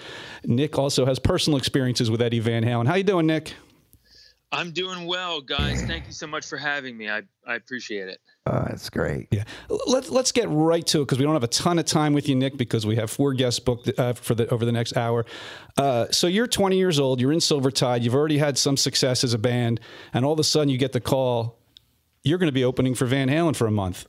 Nick 0.43 0.77
also 0.77 1.05
has 1.05 1.19
personal 1.19 1.57
experiences 1.57 2.11
with 2.11 2.21
Eddie 2.21 2.39
Van 2.39 2.63
Halen. 2.63 2.87
How 2.87 2.95
you 2.95 3.03
doing, 3.03 3.27
Nick? 3.27 3.53
I'm 4.51 4.71
doing 4.71 5.05
well, 5.05 5.41
guys. 5.41 5.83
Thank 5.83 6.07
you 6.07 6.13
so 6.13 6.25
much 6.25 6.47
for 6.47 6.57
having 6.57 6.97
me. 6.97 7.07
I, 7.07 7.21
I 7.45 7.55
appreciate 7.55 8.09
it. 8.09 8.19
Uh, 8.47 8.65
that's 8.69 8.89
great. 8.89 9.27
Yeah. 9.31 9.43
Let's 9.87 10.09
let's 10.09 10.31
get 10.31 10.49
right 10.49 10.85
to 10.87 11.01
it 11.01 11.05
because 11.05 11.19
we 11.19 11.25
don't 11.25 11.35
have 11.35 11.43
a 11.43 11.47
ton 11.47 11.77
of 11.77 11.85
time 11.85 12.13
with 12.13 12.27
you, 12.27 12.35
Nick, 12.35 12.57
because 12.57 12.85
we 12.85 12.95
have 12.95 13.11
four 13.11 13.33
guests 13.33 13.59
booked 13.59 13.91
uh, 13.99 14.13
for 14.13 14.33
the 14.33 14.47
over 14.49 14.65
the 14.65 14.71
next 14.71 14.97
hour. 14.97 15.25
Uh, 15.77 16.07
so 16.09 16.25
you're 16.25 16.47
20 16.47 16.77
years 16.77 16.99
old. 16.99 17.21
You're 17.21 17.31
in 17.31 17.39
Silvertide. 17.39 18.01
You've 18.01 18.15
already 18.15 18.39
had 18.39 18.57
some 18.57 18.75
success 18.75 19.23
as 19.23 19.35
a 19.35 19.37
band, 19.37 19.79
and 20.13 20.25
all 20.25 20.33
of 20.33 20.39
a 20.39 20.43
sudden 20.43 20.69
you 20.69 20.77
get 20.77 20.93
the 20.93 21.01
call. 21.01 21.59
You're 22.23 22.39
going 22.39 22.49
to 22.49 22.53
be 22.53 22.65
opening 22.65 22.95
for 22.95 23.05
Van 23.05 23.29
Halen 23.29 23.55
for 23.55 23.67
a 23.67 23.71
month. 23.71 24.05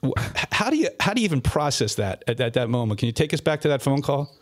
How 0.52 0.70
do 0.70 0.76
you 0.76 0.88
how 1.00 1.12
do 1.12 1.20
you 1.20 1.26
even 1.26 1.43
process 1.43 1.96
that 1.96 2.25
at, 2.26 2.40
at 2.40 2.54
that 2.54 2.70
moment? 2.70 2.98
Can 2.98 3.06
you 3.06 3.12
take 3.12 3.34
us 3.34 3.40
back 3.40 3.60
to 3.62 3.69
that 3.69 3.82
phone 3.82 4.00
call? 4.00 4.34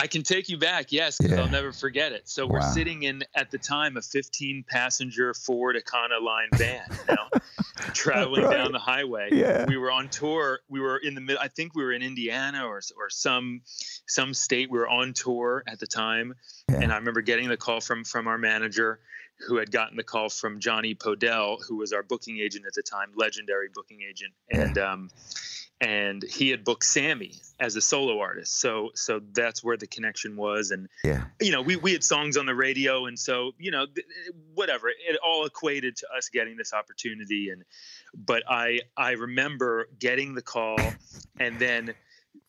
I 0.00 0.06
can 0.06 0.22
take 0.22 0.48
you 0.48 0.56
back, 0.56 0.92
yes, 0.92 1.18
because 1.18 1.32
yeah. 1.36 1.42
I'll 1.42 1.50
never 1.50 1.72
forget 1.72 2.12
it. 2.12 2.26
So 2.26 2.46
wow. 2.46 2.54
we're 2.54 2.72
sitting 2.72 3.02
in 3.02 3.22
at 3.34 3.50
the 3.50 3.58
time 3.58 3.98
a 3.98 4.02
15 4.02 4.64
passenger 4.66 5.34
Ford 5.34 5.76
Econoline 5.76 6.56
van, 6.56 6.86
you 7.06 7.16
know, 7.16 7.40
traveling 7.92 8.44
right. 8.44 8.56
down 8.56 8.72
the 8.72 8.78
highway. 8.78 9.28
Yeah. 9.30 9.66
We 9.68 9.76
were 9.76 9.90
on 9.90 10.08
tour. 10.08 10.60
We 10.70 10.80
were 10.80 10.96
in 10.96 11.14
the 11.14 11.20
middle. 11.20 11.42
I 11.42 11.48
think 11.48 11.74
we 11.74 11.84
were 11.84 11.92
in 11.92 12.02
Indiana 12.02 12.64
or 12.66 12.80
or 12.96 13.10
some 13.10 13.60
some 14.06 14.32
state. 14.32 14.70
We 14.70 14.78
were 14.78 14.88
on 14.88 15.12
tour 15.12 15.64
at 15.66 15.78
the 15.78 15.86
time, 15.86 16.34
yeah. 16.70 16.80
and 16.80 16.90
I 16.92 16.96
remember 16.96 17.20
getting 17.20 17.50
the 17.50 17.58
call 17.58 17.82
from 17.82 18.04
from 18.04 18.26
our 18.26 18.38
manager, 18.38 19.00
who 19.46 19.58
had 19.58 19.70
gotten 19.70 19.98
the 19.98 20.02
call 20.02 20.30
from 20.30 20.60
Johnny 20.60 20.94
Podell, 20.94 21.58
who 21.68 21.76
was 21.76 21.92
our 21.92 22.02
booking 22.02 22.38
agent 22.38 22.64
at 22.66 22.72
the 22.72 22.82
time, 22.82 23.08
legendary 23.16 23.68
booking 23.74 24.00
agent, 24.08 24.32
and. 24.50 24.78
Um, 24.78 25.10
and 25.80 26.22
he 26.22 26.50
had 26.50 26.64
booked 26.64 26.84
Sammy 26.84 27.32
as 27.58 27.76
a 27.76 27.80
solo 27.80 28.20
artist. 28.20 28.60
So 28.60 28.90
so 28.94 29.20
that's 29.32 29.64
where 29.64 29.76
the 29.76 29.86
connection 29.86 30.36
was 30.36 30.70
and 30.70 30.88
yeah. 31.04 31.24
you 31.40 31.52
know, 31.52 31.62
we 31.62 31.76
we 31.76 31.92
had 31.92 32.04
songs 32.04 32.36
on 32.36 32.46
the 32.46 32.54
radio 32.54 33.06
and 33.06 33.18
so, 33.18 33.52
you 33.58 33.70
know, 33.70 33.86
th- 33.86 34.06
whatever, 34.54 34.88
it 34.88 35.18
all 35.24 35.46
equated 35.46 35.96
to 35.96 36.06
us 36.16 36.28
getting 36.28 36.56
this 36.56 36.72
opportunity 36.72 37.50
and 37.50 37.64
but 38.14 38.42
I 38.48 38.80
I 38.96 39.12
remember 39.12 39.88
getting 39.98 40.34
the 40.34 40.42
call 40.42 40.78
and 41.38 41.58
then 41.58 41.94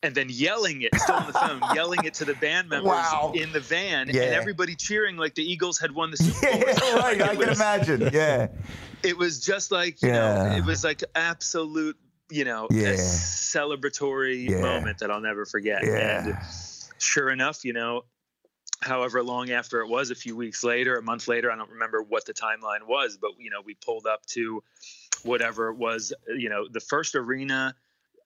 and 0.02 0.14
then 0.14 0.26
yelling 0.28 0.82
it 0.82 0.94
still 0.96 1.14
on 1.14 1.26
the 1.26 1.32
phone, 1.32 1.60
yelling 1.74 2.04
it 2.04 2.14
to 2.14 2.24
the 2.24 2.34
band 2.34 2.68
members 2.68 2.88
wow. 2.88 3.32
in 3.34 3.52
the 3.52 3.60
van, 3.60 4.08
yeah. 4.08 4.22
and 4.22 4.34
everybody 4.34 4.74
cheering 4.74 5.16
like 5.16 5.34
the 5.34 5.42
Eagles 5.42 5.78
had 5.78 5.92
won 5.92 6.10
the 6.10 6.16
Super 6.18 6.50
Bowl. 6.50 6.64
Yeah, 6.66 6.96
right. 6.96 7.22
I 7.22 7.34
was, 7.34 7.46
can 7.46 7.54
imagine. 7.54 8.10
Yeah. 8.12 8.48
It 9.02 9.16
was 9.16 9.40
just 9.40 9.70
like 9.70 10.02
you 10.02 10.08
yeah. 10.08 10.48
know, 10.48 10.56
it 10.56 10.64
was 10.64 10.84
like 10.84 11.02
absolute 11.14 11.96
you 12.32 12.44
know, 12.44 12.66
yeah. 12.70 12.88
a 12.88 12.94
celebratory 12.94 14.48
yeah. 14.48 14.60
moment 14.60 14.98
that 14.98 15.10
I'll 15.10 15.20
never 15.20 15.44
forget. 15.44 15.84
Yeah. 15.84 16.26
And 16.26 16.38
sure 16.98 17.30
enough, 17.30 17.64
you 17.64 17.72
know, 17.72 18.04
however 18.80 19.22
long 19.22 19.50
after 19.50 19.80
it 19.80 19.88
was, 19.88 20.10
a 20.10 20.14
few 20.14 20.34
weeks 20.36 20.64
later, 20.64 20.96
a 20.96 21.02
month 21.02 21.28
later, 21.28 21.52
I 21.52 21.56
don't 21.56 21.70
remember 21.70 22.02
what 22.02 22.24
the 22.24 22.32
timeline 22.32 22.86
was, 22.86 23.18
but 23.20 23.32
you 23.38 23.50
know, 23.50 23.60
we 23.64 23.74
pulled 23.74 24.06
up 24.06 24.24
to 24.26 24.62
whatever 25.22 25.68
it 25.68 25.76
was, 25.76 26.12
you 26.26 26.48
know, 26.48 26.66
the 26.68 26.80
first 26.80 27.14
arena. 27.14 27.74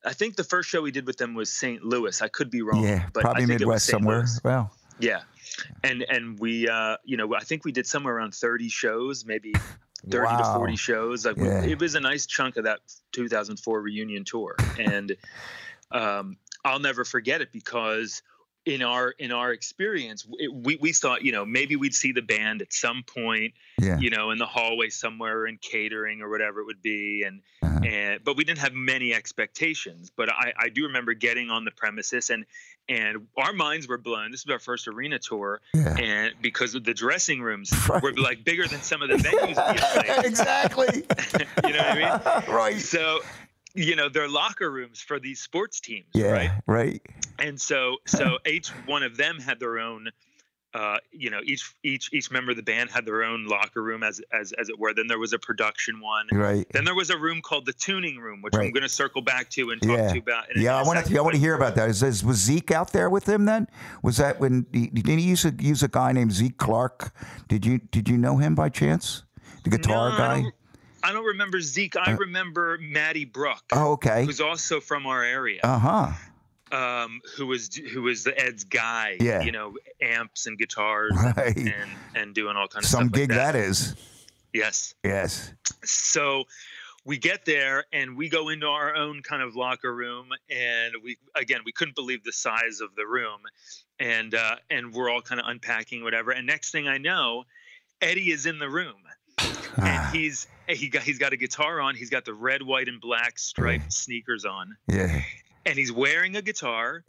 I 0.05 0.13
think 0.13 0.37
the 0.37 0.45
first 0.45 0.69
show 0.69 0.83
we 0.83 0.93
did 0.93 1.07
with 1.07 1.17
them 1.17 1.35
was 1.35 1.51
St. 1.51 1.83
Louis. 1.83 2.23
I 2.23 2.29
could 2.29 2.51
be 2.51 2.63
wrong. 2.63 2.85
Yeah, 2.85 3.09
but 3.13 3.23
probably 3.23 3.47
Midwest 3.47 3.87
somewhere. 3.87 4.19
Louis. 4.19 4.41
Well, 4.45 4.73
yeah, 5.01 5.23
and 5.83 6.03
and 6.09 6.39
we, 6.39 6.69
uh, 6.69 6.97
you 7.05 7.17
know, 7.17 7.35
I 7.35 7.41
think 7.41 7.65
we 7.65 7.73
did 7.73 7.87
somewhere 7.87 8.17
around 8.17 8.35
thirty 8.35 8.69
shows, 8.69 9.27
maybe 9.27 9.53
30 10.09 10.27
wow. 10.27 10.39
to 10.39 10.59
40 10.59 10.77
shows. 10.77 11.27
Like 11.27 11.37
yeah. 11.37 11.65
it 11.65 11.81
was 11.81 11.95
a 11.95 12.01
nice 12.01 12.27
chunk 12.27 12.57
of 12.57 12.65
that 12.65 12.81
2004 13.13 13.81
reunion 13.81 14.25
tour. 14.25 14.57
And 14.79 15.17
um, 15.91 16.37
I'll 16.65 16.81
never 16.81 17.05
forget 17.05 17.41
it 17.41 17.53
because 17.53 18.23
in 18.67 18.83
our 18.83 19.11
in 19.11 19.31
our 19.31 19.53
experience 19.53 20.27
it, 20.39 20.53
we, 20.53 20.77
we 20.77 20.93
thought 20.93 21.23
you 21.23 21.31
know 21.31 21.47
maybe 21.47 21.77
we'd 21.77 21.95
see 21.95 22.11
the 22.11 22.21
band 22.21 22.61
at 22.61 22.73
some 22.73 23.05
point 23.05 23.55
yeah. 23.81 23.97
you 23.99 24.11
know 24.11 24.33
in 24.33 24.39
the 24.39 24.47
hallway 24.47 24.89
somewhere 24.89 25.47
in 25.47 25.57
catering 25.59 26.21
or 26.21 26.29
whatever 26.29 26.61
it 26.61 26.67
would 26.67 26.83
be 26.83 27.23
and 27.25 27.41
uh-huh. 27.63 27.79
and 27.85 28.25
but 28.25 28.37
we 28.37 28.43
didn't 28.43 28.59
have 28.59 28.75
many 28.75 29.15
expectations 29.15 30.11
but 30.15 30.29
I, 30.29 30.53
I 30.59 30.69
do 30.69 30.83
remember 30.83 31.15
getting 31.15 31.49
on 31.49 31.65
the 31.65 31.71
premises 31.71 32.29
and 32.29 32.45
and 32.89 33.29
our 33.37 33.53
minds 33.53 33.87
were 33.87 33.99
blown 33.99 34.33
this 34.33 34.41
is 34.41 34.51
our 34.51 34.59
first 34.59 34.89
arena 34.89 35.21
tour 35.21 35.61
yeah. 35.73 35.95
and 35.97 36.35
because 36.43 36.75
of 36.75 36.83
the 36.83 36.93
dressing 36.93 37.41
rooms 37.41 37.73
right. 37.89 38.03
were 38.03 38.13
like 38.15 38.43
bigger 38.43 38.67
than 38.67 38.83
some 38.83 39.01
of 39.01 39.09
the 39.09 39.17
venues 39.17 40.25
exactly 40.25 41.05
you 41.65 41.73
know 41.73 41.79
what 41.79 41.87
i 41.87 42.45
mean 42.45 42.55
right 42.55 42.81
so 42.81 43.21
you 43.77 43.95
know 43.95 44.09
their 44.09 44.29
locker 44.29 44.71
rooms 44.71 45.01
for 45.01 45.21
these 45.21 45.41
sports 45.41 45.81
teams 45.81 46.07
yeah 46.15 46.31
right 46.31 46.51
right 46.67 47.03
and 47.39 47.61
so 47.61 47.97
so 48.07 48.39
each 48.47 48.69
one 48.87 49.03
of 49.03 49.17
them 49.17 49.39
had 49.39 49.61
their 49.61 49.79
own 49.79 50.09
uh, 50.75 50.99
you 51.11 51.31
know, 51.31 51.41
each 51.43 51.75
each 51.85 52.13
each 52.13 52.31
member 52.31 52.51
of 52.51 52.57
the 52.59 52.63
band 52.63 52.91
had 52.91 53.07
their 53.07 53.25
own 53.25 53.47
locker 53.47 53.83
room, 53.83 54.03
as 54.03 54.21
as 54.31 54.53
as 54.61 54.69
it 54.69 54.79
were. 54.79 54.93
Then 54.93 55.07
there 55.07 55.19
was 55.19 55.33
a 55.33 55.39
production 55.39 56.01
one. 56.01 56.27
Right. 56.31 56.67
Then 56.73 56.85
there 56.85 56.95
was 56.95 57.09
a 57.09 57.17
room 57.17 57.41
called 57.41 57.65
the 57.65 57.73
tuning 57.73 58.19
room, 58.19 58.43
which 58.43 58.53
I'm 58.55 58.73
going 58.73 58.83
to 58.83 58.89
circle 58.89 59.23
back 59.23 59.49
to 59.51 59.71
and 59.71 59.81
talk 59.81 59.97
Yeah. 59.97 60.09
to 60.09 60.15
you 60.17 60.21
about. 60.21 60.55
in 60.55 60.61
Yeah, 60.61 60.77
I 60.77 60.83
want 60.83 61.07
to. 61.07 61.17
I 61.17 61.23
want 61.23 61.35
to 61.35 61.41
hear 61.41 61.55
about 61.55 61.77
that. 61.77 61.89
Is, 61.89 62.03
is 62.03 62.23
was 62.23 62.37
Zeke 62.37 62.73
out 62.73 62.93
there 62.93 63.09
with 63.09 63.27
him 63.27 63.47
then? 63.47 63.69
Was 64.03 64.19
that 64.19 64.39
when 64.39 64.67
didn't 64.71 65.19
he 65.19 65.25
use 65.25 65.47
a 65.47 65.55
use 65.59 65.83
a 65.83 65.89
guy 65.89 66.13
named 66.13 66.33
Zeke 66.33 66.59
Clark? 66.59 67.11
Did 67.49 67.65
you 67.65 67.79
did 67.79 68.07
you 68.07 68.19
know 68.19 68.37
him 68.37 68.55
by 68.55 68.69
chance? 68.69 69.23
The 69.65 69.71
guitar 69.71 70.11
No, 70.11 70.19
guy. 70.19 70.45
I 71.07 71.13
don't 71.13 71.25
remember 71.25 71.61
Zeke. 71.61 71.97
I 71.97 72.13
remember 72.13 72.79
Matty 72.81 73.25
Bruck, 73.25 73.63
Oh, 73.73 73.93
okay. 73.93 74.25
who's 74.25 74.41
also 74.41 74.81
from 74.81 75.07
our 75.07 75.23
area. 75.23 75.61
Uh 75.63 75.79
huh. 75.79 76.13
um, 76.77 77.21
who 77.37 77.47
was 77.47 77.75
who 77.77 78.03
was 78.03 78.25
the 78.25 78.37
Ed's 78.39 78.65
guy, 78.65 79.17
Yeah. 79.21 79.43
you 79.43 79.53
know, 79.53 79.77
amps 80.01 80.47
and 80.47 80.59
guitars 80.59 81.13
Right. 81.15 81.57
and 81.57 81.91
and 82.17 82.35
doing 82.35 82.57
all 82.57 82.67
kinds 82.67 82.87
of 82.87 82.91
Some 82.91 83.09
stuff 83.09 83.15
gig 83.15 83.31
like 83.31 83.39
that. 83.39 83.53
that 83.53 83.59
is. 83.59 83.95
Yes. 84.53 84.95
Yes. 85.05 85.53
So 85.85 86.45
we 87.05 87.19
get 87.19 87.45
there 87.45 87.85
and 87.93 88.17
we 88.17 88.29
go 88.29 88.49
into 88.49 88.67
our 88.67 88.97
own 88.97 89.23
kind 89.23 89.43
of 89.43 89.55
locker 89.55 89.95
room 89.95 90.31
and 90.51 90.93
we 91.05 91.19
again 91.37 91.61
we 91.65 91.71
couldn't 91.71 91.95
believe 91.95 92.25
the 92.25 92.33
size 92.33 92.81
of 92.81 92.97
the 92.97 93.07
room 93.07 93.43
and 94.01 94.35
uh, 94.35 94.57
and 94.71 94.93
we're 94.93 95.09
all 95.09 95.21
kind 95.23 95.41
of 95.41 95.47
unpacking 95.47 96.03
whatever 96.03 96.33
and 96.33 96.45
next 96.49 96.73
thing 96.73 96.89
I 96.89 96.99
know 96.99 97.45
Eddie 98.01 98.33
is 98.33 98.45
in 98.45 98.59
the 98.59 98.69
room. 98.69 98.97
and 99.39 99.55
ah. 99.79 100.11
he's 100.13 100.47
he 100.69 100.89
got 100.89 101.03
he's 101.03 101.19
got 101.19 101.33
a 101.33 101.37
guitar 101.37 101.81
on 101.81 101.95
he's 101.95 102.11
got 102.11 102.25
the 102.25 102.35
red 102.35 102.63
white 102.63 102.89
and 102.89 103.01
black 103.01 103.39
striped 103.39 103.93
sneakers 103.93 104.45
on 104.45 104.77
Yeah. 104.89 105.21
and 105.65 105.79
he's 105.79 105.93
wearing 105.93 106.37
a 106.37 106.43
guitar 106.43 107.05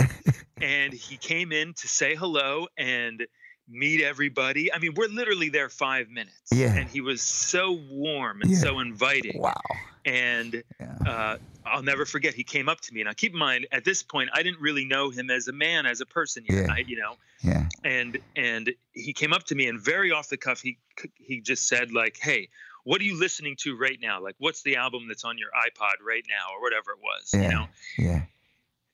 and 0.61 0.93
he 0.93 1.17
came 1.17 1.51
in 1.51 1.73
to 1.75 1.87
say 1.87 2.15
hello 2.15 2.67
and 2.77 3.25
meet 3.69 4.01
everybody 4.01 4.71
i 4.73 4.79
mean 4.79 4.93
we're 4.95 5.09
literally 5.09 5.49
there 5.49 5.69
five 5.69 6.09
minutes 6.09 6.51
Yeah. 6.51 6.75
and 6.75 6.89
he 6.89 7.01
was 7.01 7.21
so 7.21 7.71
warm 7.89 8.41
and 8.41 8.51
Yeah. 8.51 8.57
so 8.59 8.79
inviting 8.79 9.39
Wow. 9.41 9.55
And 10.07 10.63
Yeah. 10.79 10.95
uh, 11.05 11.37
i'll 11.65 11.83
never 11.83 12.05
forget 12.05 12.33
he 12.33 12.43
came 12.43 12.69
up 12.69 12.79
to 12.81 12.93
me 12.93 13.03
now 13.03 13.11
keep 13.13 13.33
in 13.33 13.39
mind 13.39 13.67
at 13.71 13.83
this 13.83 14.01
point 14.03 14.29
i 14.33 14.41
didn't 14.41 14.61
really 14.61 14.85
know 14.85 15.09
him 15.09 15.29
as 15.29 15.47
a 15.47 15.51
man 15.53 15.85
as 15.85 16.01
a 16.01 16.05
person 16.05 16.43
yet 16.49 16.65
Yeah. 16.67 16.73
I, 16.73 16.77
you 16.87 16.97
know 16.97 17.15
Yeah. 17.43 17.67
and 17.83 18.17
and 18.35 18.73
he 18.93 19.13
came 19.13 19.33
up 19.33 19.43
to 19.45 19.55
me 19.55 19.67
and 19.67 19.79
very 19.79 20.11
off 20.11 20.29
the 20.29 20.37
cuff 20.37 20.61
he 20.61 20.77
he 21.15 21.41
just 21.41 21.67
said 21.67 21.91
like 21.91 22.17
hey 22.21 22.49
what 22.85 23.01
are 23.01 23.03
you 23.03 23.19
listening 23.19 23.55
to 23.63 23.77
right 23.77 23.99
now 24.01 24.21
like 24.21 24.35
what's 24.39 24.61
the 24.63 24.77
album 24.77 25.07
that's 25.09 25.25
on 25.25 25.37
your 25.37 25.49
ipod 25.65 25.95
right 26.07 26.23
now 26.29 26.55
or 26.55 26.61
whatever 26.61 26.91
it 26.91 26.99
was 27.01 27.31
Yeah. 27.33 27.41
you 27.41 27.49
know 27.49 27.65
Yeah. 27.97 28.21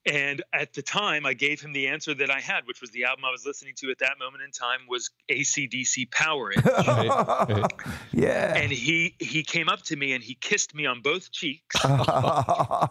And 0.05 0.43
at 0.53 0.73
the 0.73 0.81
time, 0.81 1.25
I 1.25 1.33
gave 1.33 1.61
him 1.61 1.71
the 1.73 1.87
answer 1.87 2.13
that 2.13 2.29
I 2.29 2.39
had, 2.39 2.65
which 2.65 2.81
was 2.81 2.91
the 2.91 3.05
album 3.05 3.25
I 3.25 3.31
was 3.31 3.45
listening 3.45 3.73
to 3.77 3.89
at 3.91 3.99
that 3.99 4.19
moment 4.19 4.43
in 4.43 4.51
time 4.51 4.79
was 4.89 5.09
ACDC 5.31 6.11
Power 6.11 6.51
It. 6.51 6.63
Right, 6.65 7.07
right. 7.49 7.73
yeah. 8.11 8.55
and 8.55 8.71
he 8.71 9.15
he 9.19 9.43
came 9.43 9.69
up 9.69 9.81
to 9.83 9.95
me 9.95 10.13
and 10.13 10.23
he 10.23 10.35
kissed 10.35 10.75
me 10.75 10.85
on 10.85 11.01
both 11.01 11.31
cheeks 11.31 11.75
yeah. 11.83 12.87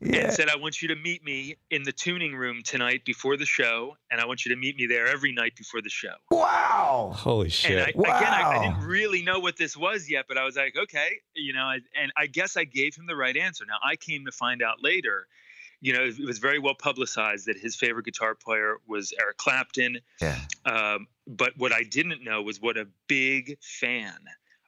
and 0.00 0.32
said, 0.32 0.48
"I 0.48 0.56
want 0.56 0.80
you 0.82 0.88
to 0.88 0.96
meet 0.96 1.24
me 1.24 1.56
in 1.70 1.82
the 1.82 1.92
tuning 1.92 2.34
room 2.34 2.62
tonight 2.64 3.04
before 3.04 3.36
the 3.36 3.46
show, 3.46 3.96
and 4.10 4.20
I 4.20 4.26
want 4.26 4.44
you 4.44 4.54
to 4.54 4.60
meet 4.60 4.76
me 4.76 4.86
there 4.86 5.06
every 5.06 5.32
night 5.32 5.56
before 5.56 5.80
the 5.82 5.90
show." 5.90 6.14
Wow. 6.30 7.12
Holy 7.14 7.44
And 7.46 7.52
shit. 7.52 7.78
I, 7.78 7.90
again, 7.90 8.32
I, 8.32 8.42
I 8.58 8.62
didn't 8.66 8.86
really 8.86 9.22
know 9.22 9.38
what 9.38 9.56
this 9.56 9.76
was 9.76 10.08
yet, 10.10 10.26
but 10.28 10.38
I 10.38 10.44
was 10.44 10.56
like, 10.56 10.76
okay, 10.76 11.20
you 11.34 11.52
know, 11.52 11.62
I- 11.64 11.80
and 12.00 12.12
I 12.16 12.26
guess 12.26 12.56
I 12.56 12.64
gave 12.64 12.94
him 12.96 13.06
the 13.06 13.16
right 13.16 13.36
answer. 13.36 13.64
Now 13.66 13.78
I 13.84 13.96
came 13.96 14.24
to 14.26 14.32
find 14.32 14.62
out 14.62 14.82
later, 14.82 15.26
you 15.80 15.92
know, 15.92 16.04
it 16.04 16.18
was 16.26 16.38
very 16.38 16.58
well 16.58 16.74
publicized 16.74 17.46
that 17.46 17.58
his 17.58 17.76
favorite 17.76 18.04
guitar 18.04 18.34
player 18.34 18.76
was 18.86 19.12
Eric 19.20 19.36
Clapton. 19.36 19.98
Yeah. 20.20 20.38
Um, 20.64 21.06
but 21.26 21.52
what 21.56 21.72
I 21.72 21.82
didn't 21.84 22.24
know 22.24 22.42
was 22.42 22.60
what 22.60 22.76
a 22.76 22.86
big 23.06 23.58
fan 23.60 24.18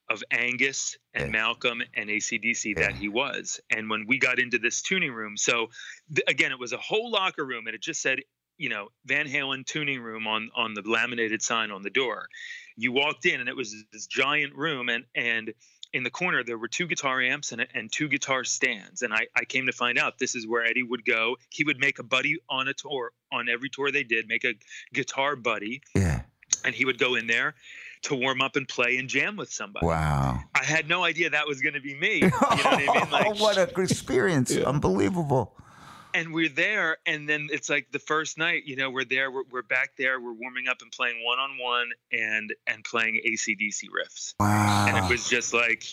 of 0.08 0.22
Angus 0.30 0.96
and 1.14 1.26
Yeah. 1.26 1.30
Malcolm 1.40 1.82
and 1.94 2.10
ACDC 2.10 2.76
that 2.76 2.94
he 2.94 3.08
was. 3.08 3.60
And 3.70 3.88
when 3.88 4.06
we 4.06 4.18
got 4.18 4.38
into 4.38 4.58
this 4.58 4.82
tuning 4.82 5.12
room, 5.12 5.36
so 5.36 5.68
th- 6.14 6.24
again, 6.28 6.50
it 6.52 6.58
was 6.58 6.72
a 6.72 6.78
whole 6.78 7.10
locker 7.10 7.44
room 7.44 7.66
and 7.66 7.74
it 7.74 7.80
just 7.82 8.02
said, 8.02 8.20
you 8.58 8.68
know, 8.68 8.88
Van 9.06 9.26
Halen 9.26 9.64
tuning 9.64 10.00
room 10.02 10.26
on 10.26 10.50
on 10.54 10.74
the 10.74 10.82
laminated 10.82 11.40
sign 11.42 11.70
on 11.70 11.82
the 11.82 11.90
door. 11.90 12.28
You 12.76 12.92
walked 12.92 13.24
in 13.24 13.40
and 13.40 13.48
it 13.48 13.56
was 13.56 13.74
this 13.92 14.06
giant 14.06 14.54
room 14.54 14.88
and 14.88 15.04
and 15.14 15.54
in 15.92 16.02
the 16.04 16.10
corner 16.10 16.44
there 16.44 16.56
were 16.58 16.68
two 16.68 16.86
guitar 16.86 17.20
amps 17.20 17.52
and, 17.52 17.66
and 17.74 17.90
two 17.90 18.08
guitar 18.08 18.44
stands 18.44 19.02
and 19.02 19.12
I, 19.12 19.26
I 19.36 19.44
came 19.44 19.66
to 19.66 19.72
find 19.72 19.98
out 19.98 20.18
this 20.18 20.34
is 20.34 20.46
where 20.46 20.64
eddie 20.64 20.82
would 20.82 21.04
go 21.04 21.36
he 21.50 21.64
would 21.64 21.78
make 21.80 21.98
a 21.98 22.02
buddy 22.04 22.38
on 22.48 22.68
a 22.68 22.74
tour 22.74 23.12
on 23.32 23.48
every 23.48 23.68
tour 23.70 23.90
they 23.90 24.04
did 24.04 24.28
make 24.28 24.44
a 24.44 24.54
guitar 24.94 25.34
buddy 25.36 25.82
Yeah. 25.94 26.22
and 26.64 26.74
he 26.74 26.84
would 26.84 26.98
go 26.98 27.14
in 27.16 27.26
there 27.26 27.54
to 28.02 28.14
warm 28.14 28.40
up 28.40 28.56
and 28.56 28.66
play 28.66 28.96
and 28.98 29.08
jam 29.08 29.36
with 29.36 29.52
somebody 29.52 29.84
Wow. 29.86 30.40
i 30.54 30.64
had 30.64 30.88
no 30.88 31.02
idea 31.04 31.30
that 31.30 31.46
was 31.46 31.60
going 31.60 31.74
to 31.74 31.80
be 31.80 31.94
me 31.94 32.14
you 32.18 32.28
know 32.28 32.36
what 32.38 32.66
i 32.66 32.76
mean 32.78 33.10
like 33.10 33.40
what 33.40 33.58
a 33.58 33.66
good 33.72 33.90
experience. 33.90 34.56
Unbelievable. 34.56 35.54
And 36.14 36.32
we're 36.32 36.48
there 36.48 36.98
and 37.06 37.28
then 37.28 37.48
it's 37.52 37.68
like 37.68 37.90
the 37.92 37.98
first 37.98 38.38
night 38.38 38.64
you 38.66 38.76
know 38.76 38.90
we're 38.90 39.04
there 39.04 39.30
we're, 39.30 39.44
we're 39.50 39.62
back 39.62 39.92
there 39.96 40.20
we're 40.20 40.32
warming 40.32 40.68
up 40.68 40.78
and 40.82 40.92
playing 40.92 41.22
one-on-one 41.24 41.90
and 42.12 42.54
and 42.66 42.84
playing 42.84 43.20
acdc 43.26 43.82
riffs 43.90 44.34
Wow. 44.40 44.86
and 44.88 44.96
it 44.96 45.10
was 45.10 45.28
just 45.28 45.52
like 45.54 45.84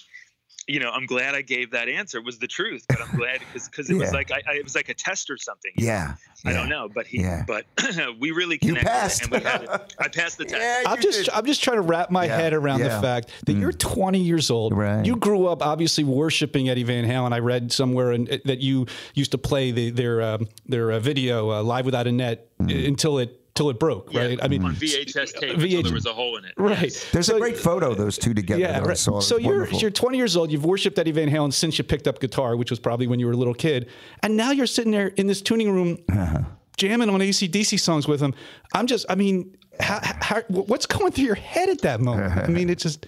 you 0.68 0.80
know 0.80 0.90
i'm 0.92 1.06
glad 1.06 1.34
i 1.36 1.42
gave 1.42 1.72
that 1.72 1.88
answer 1.88 2.18
it 2.18 2.26
was 2.26 2.40
the 2.40 2.48
truth 2.48 2.84
but 2.90 3.02
i'm 3.02 3.16
glad 3.16 3.40
because 3.54 3.68
because 3.70 3.90
it 3.90 3.96
was 3.96 4.12
like 4.12 4.32
I, 4.32 4.42
I 4.48 4.54
it 4.56 4.64
was 4.64 4.76
like 4.76 4.90
a 4.90 4.94
test 4.94 5.30
or 5.30 5.38
something 5.38 5.72
you 5.76 5.88
know? 5.88 5.92
yeah. 5.94 6.16
i 6.46 6.52
don't 6.54 6.70
know 6.70 6.90
but 6.94 7.08
he 7.08 7.22
Yeah. 7.22 7.44
but 7.48 7.66
we 8.20 8.32
really 8.32 8.60
You 8.62 8.74
connected 8.76 8.88
passed. 8.90 9.22
and 9.24 9.32
we 9.32 9.40
had 9.40 9.64
it. 9.64 9.70
i 10.00 10.08
passed 10.08 10.38
the 10.38 10.46
test 10.46 10.62
Yeah, 10.62 10.84
I'm 10.92 11.02
just 11.02 11.20
did. 11.26 11.30
I'm 11.30 11.46
just 11.46 11.64
trying 11.64 11.78
to 11.78 11.82
wrap 11.84 12.12
my 12.12 12.26
Yeah, 12.26 12.38
head 12.38 12.54
around 12.54 12.80
yeah. 12.80 12.96
the 12.96 13.02
fact 13.02 13.32
that 13.46 13.56
Mm. 13.56 13.62
you're 13.62 13.72
20 13.72 14.20
years 14.20 14.52
old. 14.52 14.74
Right. 14.76 15.06
You 15.06 15.16
grew 15.16 15.48
up 15.48 15.62
obviously 15.66 16.04
worshiping 16.04 16.70
Eddie 16.70 16.84
Van 16.84 17.06
Halen. 17.06 17.32
I 17.34 17.40
read 17.40 17.72
somewhere 17.72 18.12
in, 18.12 18.26
that 18.46 18.60
you 18.60 18.86
used 19.16 19.32
to 19.32 19.38
play 19.38 19.72
the, 19.72 19.90
their 19.90 20.22
um, 20.22 20.48
their 20.68 20.92
uh, 20.92 21.00
video 21.00 21.50
uh, 21.52 21.64
live 21.64 21.86
without 21.86 22.08
a 22.08 22.12
net 22.12 22.44
Mm. 22.62 22.88
until 22.88 23.20
it 23.20 23.47
till 23.58 23.70
it 23.70 23.80
broke. 23.80 24.14
Yeah, 24.14 24.22
Right. 24.28 24.40
I 24.42 24.48
mean, 24.48 24.64
on 24.64 24.76
vhs 24.76 25.34
tape 25.34 25.58
VH 25.58 25.64
until 25.64 25.84
there 25.84 25.94
was 25.94 26.06
a 26.06 26.14
hole 26.14 26.38
in 26.38 26.46
it 26.46 26.54
right. 26.58 26.84
Yes. 26.84 27.12
There's 27.12 27.26
So- 27.28 27.36
a 27.36 27.40
great 27.40 27.58
photo 27.58 27.92
of 27.92 27.98
those 27.98 28.18
two 28.18 28.34
together. 28.34 28.62
Yeah, 28.62 28.80
right. 28.80 28.98
saw. 28.98 29.20
So 29.20 29.38
you're 29.38 29.52
wonderful. 29.54 29.80
you're 29.80 29.92
20 29.92 30.18
years 30.18 30.38
old. 30.38 30.52
You've 30.52 30.64
worshipped 30.66 30.98
Eddie 31.00 31.12
Van 31.12 31.30
Halen 31.30 31.52
since 31.52 31.78
you 31.78 31.84
picked 31.84 32.08
up 32.08 32.20
guitar, 32.20 32.56
which 32.56 32.70
was 32.70 32.80
probably 32.80 33.08
when 33.08 33.20
you 33.20 33.26
were 33.26 33.34
a 33.34 33.38
little 33.38 33.54
kid, 33.54 33.90
and 34.24 34.38
now 34.38 34.52
you're 34.52 34.68
sitting 34.68 34.92
there 34.92 35.08
in 35.08 35.28
this 35.28 35.42
tuning 35.42 35.72
room, 35.72 35.98
Uh-huh. 36.10 36.40
jamming 36.78 37.10
on 37.10 37.20
ACDC 37.22 37.78
songs 37.80 38.08
with 38.08 38.22
him. 38.22 38.34
I'm 38.74 38.88
just, 38.88 39.06
I 39.10 39.16
mean, 39.16 39.58
how, 39.80 40.00
how, 40.04 40.42
what's 40.50 40.86
going 40.86 41.12
through 41.12 41.26
your 41.26 41.36
head 41.36 41.70
at 41.70 41.82
that 41.82 42.00
moment? 42.02 42.38
I 42.38 42.48
mean, 42.48 42.70
it's 42.70 42.84
just, 42.84 43.06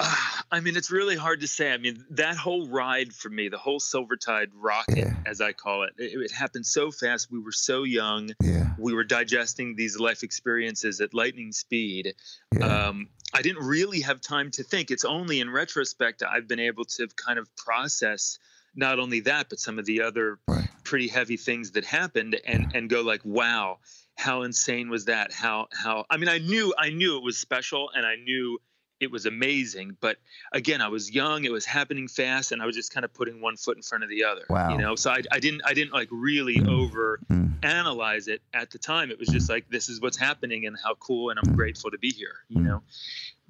I 0.52 0.60
mean, 0.60 0.76
it's 0.76 0.90
really 0.90 1.16
hard 1.16 1.40
to 1.40 1.46
say. 1.46 1.72
I 1.72 1.76
mean, 1.76 2.04
that 2.10 2.36
whole 2.36 2.66
ride 2.68 3.12
for 3.12 3.28
me, 3.28 3.48
the 3.48 3.58
whole 3.58 3.78
Silvertide 3.80 4.48
rocket, 4.54 4.96
Yeah. 4.98 5.14
as 5.26 5.40
I 5.40 5.52
call 5.52 5.82
it, 5.84 5.92
it, 5.98 6.18
it 6.20 6.32
happened 6.32 6.66
so 6.66 6.90
fast. 6.90 7.30
We 7.30 7.38
were 7.38 7.52
so 7.52 7.84
young. 7.84 8.30
yeah. 8.42 8.70
We 8.78 8.94
were 8.94 9.04
digesting 9.04 9.76
these 9.76 9.98
life 9.98 10.22
experiences 10.22 11.00
at 11.00 11.12
lightning 11.14 11.52
speed. 11.52 12.14
Yeah. 12.56 12.88
Um, 12.88 13.08
I 13.34 13.42
didn't 13.42 13.64
really 13.64 14.00
have 14.00 14.20
time 14.20 14.50
to 14.52 14.62
think. 14.64 14.90
It's 14.90 15.04
only 15.04 15.40
in 15.40 15.50
retrospect 15.50 16.22
I've 16.22 16.48
been 16.48 16.60
able 16.60 16.84
to 16.86 17.06
kind 17.08 17.38
of 17.38 17.54
process 17.56 18.38
not 18.74 18.98
only 19.00 19.20
that, 19.20 19.48
but 19.50 19.58
some 19.58 19.78
of 19.78 19.84
the 19.84 20.02
other 20.02 20.38
Right. 20.48 20.68
pretty 20.84 21.08
heavy 21.08 21.36
things 21.36 21.72
that 21.72 21.84
happened, 21.84 22.40
and 22.46 22.70
and 22.74 22.88
go 22.88 23.02
like, 23.02 23.20
wow, 23.24 23.78
how 24.16 24.42
insane 24.42 24.88
was 24.90 25.06
that? 25.06 25.32
How 25.32 25.66
how? 25.72 26.06
I 26.08 26.16
mean, 26.18 26.28
I 26.28 26.38
knew 26.38 26.72
I 26.78 26.90
knew 26.90 27.16
it 27.16 27.22
was 27.24 27.36
special, 27.36 27.90
and 27.94 28.06
I 28.06 28.14
knew 28.16 28.60
it 29.00 29.10
was 29.10 29.26
amazing. 29.26 29.96
But 30.00 30.18
again, 30.52 30.80
I 30.82 30.88
was 30.88 31.10
young. 31.10 31.44
It 31.44 31.52
was 31.52 31.64
happening 31.64 32.06
fast, 32.06 32.52
and 32.52 32.62
I 32.62 32.66
was 32.66 32.76
just 32.76 32.92
kind 32.92 33.04
of 33.04 33.12
putting 33.14 33.40
one 33.40 33.56
foot 33.56 33.76
in 33.76 33.82
front 33.82 34.04
of 34.04 34.10
the 34.10 34.24
other. 34.24 34.44
Wow. 34.48 34.70
You 34.70 34.78
know, 34.78 34.94
so 34.94 35.10
I, 35.10 35.22
I 35.32 35.40
didn't 35.40 35.62
I 35.64 35.72
didn't 35.74 35.92
like 35.92 36.08
really 36.10 36.60
over 36.66 37.18
Mm. 37.30 37.64
analyze 37.64 38.28
it 38.28 38.42
at 38.54 38.70
the 38.70 38.78
time. 38.78 39.10
It 39.10 39.18
was 39.18 39.28
just 39.28 39.48
like 39.50 39.68
this 39.70 39.88
is 39.88 40.00
what's 40.00 40.16
happening 40.16 40.66
and 40.66 40.76
how 40.82 40.94
cool, 40.94 41.30
and 41.30 41.38
I'm 41.42 41.54
grateful 41.56 41.90
to 41.90 41.98
be 41.98 42.10
here. 42.10 42.34
You 42.48 42.58
Mm. 42.60 42.64
know, 42.66 42.82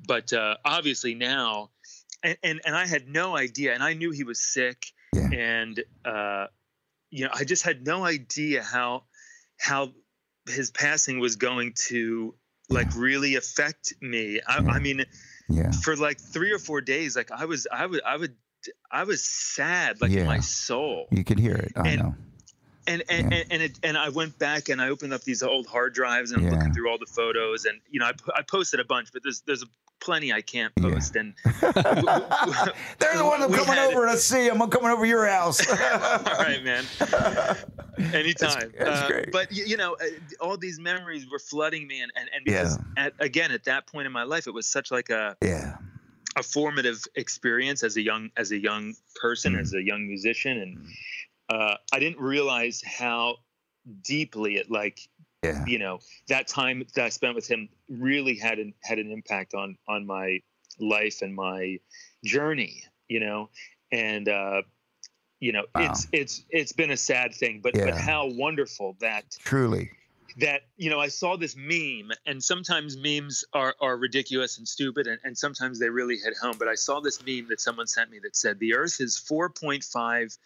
but 0.06 0.32
uh, 0.32 0.56
obviously 0.64 1.14
now, 1.14 1.70
and, 2.22 2.36
and 2.42 2.60
and 2.64 2.74
I 2.76 2.86
had 2.86 3.08
no 3.08 3.36
idea, 3.36 3.74
and 3.74 3.82
I 3.82 3.94
knew 3.94 4.10
he 4.10 4.24
was 4.24 4.40
sick, 4.40 4.86
Yeah. 5.12 5.28
and 5.32 5.82
uh, 6.04 6.46
you 7.10 7.24
know, 7.24 7.30
I 7.34 7.44
just 7.44 7.64
had 7.64 7.84
no 7.86 8.04
idea 8.04 8.62
how 8.62 9.04
how 9.58 9.92
his 10.48 10.70
passing 10.70 11.18
was 11.20 11.36
going 11.36 11.74
to 11.88 12.34
like 12.68 12.94
really 12.96 13.34
affect 13.36 13.94
me. 14.00 14.40
I, 14.46 14.58
I 14.58 14.78
mean, 14.78 15.04
Yeah. 15.50 15.70
for 15.72 15.96
like 15.96 16.18
three 16.20 16.52
or 16.52 16.58
four 16.58 16.80
days, 16.80 17.16
like 17.16 17.30
I 17.30 17.44
was, 17.44 17.66
I 17.72 17.86
would, 17.86 18.02
I 18.04 18.16
would, 18.16 18.34
I 18.90 19.04
was 19.04 19.24
sad, 19.24 20.00
like 20.00 20.10
Yeah. 20.10 20.24
my 20.24 20.40
soul. 20.40 21.06
You 21.10 21.24
could 21.24 21.38
hear 21.38 21.54
it. 21.56 21.72
I 21.76 21.88
And- 21.88 22.00
know. 22.02 22.14
And 22.86 23.02
and 23.10 23.30
Yeah. 23.32 23.38
and 23.38 23.52
and, 23.52 23.62
it, 23.62 23.78
and 23.82 23.98
I 23.98 24.08
went 24.08 24.38
back 24.38 24.68
and 24.70 24.80
I 24.80 24.88
opened 24.88 25.12
up 25.12 25.22
these 25.22 25.42
old 25.42 25.66
hard 25.66 25.92
drives 25.94 26.30
and 26.32 26.40
I'm 26.40 26.46
Yeah. 26.50 26.56
looking 26.58 26.72
through 26.74 26.90
all 26.90 26.98
the 26.98 27.06
photos 27.06 27.66
and 27.66 27.78
you 27.90 28.00
know 28.00 28.06
I, 28.06 28.12
I 28.34 28.42
posted 28.42 28.80
a 28.80 28.84
bunch, 28.84 29.12
but 29.12 29.22
there's 29.22 29.42
there's 29.42 29.64
plenty 30.00 30.32
I 30.32 30.40
can't 30.40 30.72
Yeah. 30.80 30.90
post 30.90 31.16
and 31.16 31.34
They're 31.60 33.16
the 33.16 33.24
one 33.24 33.42
I'm 33.42 33.50
we 33.50 33.56
coming 33.58 33.74
had- 33.74 33.92
over 33.92 34.06
to 34.06 34.16
see. 34.16 34.48
I'm 34.48 34.58
coming 34.70 34.90
over 34.90 35.04
your 35.04 35.26
house. 35.26 35.60
all 35.70 35.76
right, 35.76 36.62
man. 36.64 36.84
anytime. 38.12 38.72
That's, 38.72 38.72
that's 38.78 39.00
uh, 39.02 39.08
great. 39.08 39.32
But 39.32 39.52
you 39.52 39.76
know, 39.76 39.94
uh, 40.00 40.06
all 40.40 40.56
these 40.56 40.78
memories 40.80 41.26
were 41.30 41.38
flooding 41.38 41.86
me, 41.86 42.00
and 42.00 42.12
and, 42.16 42.28
and 42.34 42.44
because 42.44 42.78
Yeah. 42.96 43.06
at, 43.06 43.12
again 43.20 43.52
at 43.52 43.64
that 43.64 43.86
point 43.86 44.06
in 44.06 44.12
my 44.12 44.22
life, 44.24 44.46
it 44.46 44.54
was 44.54 44.66
such 44.66 44.90
like 44.90 45.10
a 45.10 45.36
yeah, 45.42 45.76
a 46.36 46.42
formative 46.42 47.04
experience 47.14 47.82
as 47.82 47.96
a 47.96 48.02
young 48.02 48.30
as 48.36 48.50
a 48.52 48.58
young 48.58 48.94
person, 49.20 49.54
Mm. 49.54 49.60
as 49.60 49.74
a 49.74 49.82
young 49.82 50.06
musician, 50.06 50.58
and 50.58 50.86
uh, 51.48 51.74
I 51.92 51.98
didn't 51.98 52.20
realize 52.20 52.82
how 52.84 53.36
deeply 54.02 54.56
it 54.56 54.70
like 54.70 55.00
yeah, 55.42 55.64
you 55.66 55.78
know 55.78 56.00
that 56.28 56.46
time 56.48 56.84
that 56.94 57.04
I 57.04 57.08
spent 57.08 57.34
with 57.34 57.48
him 57.48 57.68
really 57.88 58.36
had 58.36 58.58
an 58.58 58.74
had 58.82 58.98
an 58.98 59.10
impact 59.10 59.54
on 59.54 59.76
on 59.88 60.06
my 60.06 60.40
life 60.78 61.22
and 61.22 61.34
my 61.34 61.78
journey. 62.24 62.82
You 63.08 63.20
know, 63.20 63.50
and 63.90 64.28
uh, 64.28 64.62
you 65.40 65.52
know 65.52 65.64
Wow. 65.74 65.90
it's 65.90 66.06
it's 66.12 66.44
it's 66.50 66.72
been 66.72 66.90
a 66.90 66.96
sad 66.96 67.34
thing, 67.34 67.60
but 67.62 67.74
but 67.74 67.96
how 67.96 68.26
wonderful 68.26 68.96
that 69.00 69.24
truly. 69.44 69.90
that 70.38 70.62
you 70.76 70.90
know 70.90 71.00
I 71.00 71.08
saw 71.08 71.36
this 71.36 71.56
meme, 71.56 72.12
and 72.26 72.44
sometimes 72.44 72.96
memes 72.96 73.44
are 73.52 73.74
are 73.80 73.96
ridiculous 73.96 74.58
and 74.58 74.68
stupid, 74.68 75.06
and, 75.06 75.18
and 75.24 75.36
sometimes 75.36 75.78
they 75.80 75.88
really 75.88 76.18
hit 76.18 76.34
home. 76.36 76.56
But 76.58 76.68
I 76.68 76.74
saw 76.74 77.00
this 77.00 77.24
meme 77.24 77.48
that 77.48 77.60
someone 77.60 77.86
sent 77.86 78.10
me 78.10 78.18
that 78.20 78.36
said 78.36 78.58
the 78.58 78.74
Earth 78.74 79.00
is 79.00 79.16
4.5 79.18 80.38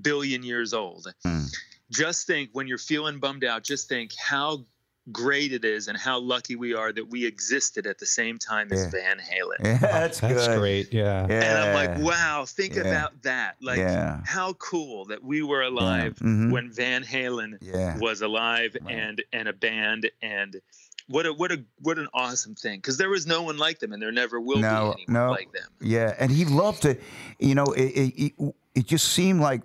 billion 0.00 0.42
years 0.42 0.74
old. 0.74 1.12
Hmm. 1.24 1.44
Just 1.92 2.26
think 2.26 2.50
when 2.52 2.66
you're 2.66 2.78
feeling 2.78 3.18
bummed 3.20 3.44
out, 3.44 3.62
just 3.62 3.88
think 3.88 4.12
how 4.16 4.64
great 5.10 5.52
it 5.52 5.64
is 5.64 5.88
and 5.88 5.98
how 5.98 6.16
lucky 6.18 6.54
we 6.54 6.74
are 6.74 6.92
that 6.92 7.08
we 7.10 7.26
existed 7.26 7.88
at 7.88 7.98
the 7.98 8.06
same 8.06 8.38
time 8.38 8.72
as 8.72 8.84
Yeah. 8.84 8.90
Van 8.90 9.18
Halen. 9.18 9.64
Yeah, 9.64 9.78
that's, 9.80 10.20
That's 10.20 10.46
good. 10.46 10.58
great. 10.60 10.92
Yeah. 10.92 11.26
Yeah. 11.28 11.42
And 11.42 11.58
I'm 11.58 11.74
like, 11.74 11.98
wow, 12.04 12.44
think 12.46 12.76
Yeah. 12.76 12.82
about 12.82 13.20
that. 13.22 13.56
Like, 13.60 13.78
Yeah. 13.78 14.20
how 14.24 14.52
cool 14.54 15.04
that 15.06 15.22
we 15.24 15.42
were 15.42 15.62
alive 15.62 16.14
Mhm. 16.20 16.52
when 16.52 16.70
Van 16.70 17.02
Halen 17.02 17.58
Yeah. 17.60 17.98
was 17.98 18.22
alive 18.22 18.76
Right. 18.80 18.94
and 18.94 19.24
and 19.32 19.48
a 19.48 19.52
band 19.52 20.08
and 20.22 20.60
what 21.08 21.26
a 21.26 21.32
what 21.32 21.50
a 21.50 21.64
what 21.80 21.98
an 21.98 22.06
awesome 22.14 22.54
thing 22.54 22.78
because 22.78 22.96
there 22.96 23.10
was 23.10 23.26
no 23.26 23.42
one 23.42 23.58
like 23.58 23.80
them 23.80 23.92
and 23.92 24.00
there 24.00 24.12
never 24.12 24.40
will 24.40 24.58
No, 24.60 24.94
be 24.96 25.02
anyone 25.02 25.26
no. 25.26 25.30
like 25.32 25.52
them. 25.52 25.68
Yeah, 25.80 26.14
and 26.20 26.30
he 26.30 26.44
loved 26.44 26.82
to, 26.82 26.96
you 27.40 27.56
know, 27.56 27.64
it, 27.72 27.82
it, 27.82 28.32
it, 28.38 28.54
it 28.76 28.86
just 28.86 29.08
seemed 29.08 29.40
like 29.40 29.62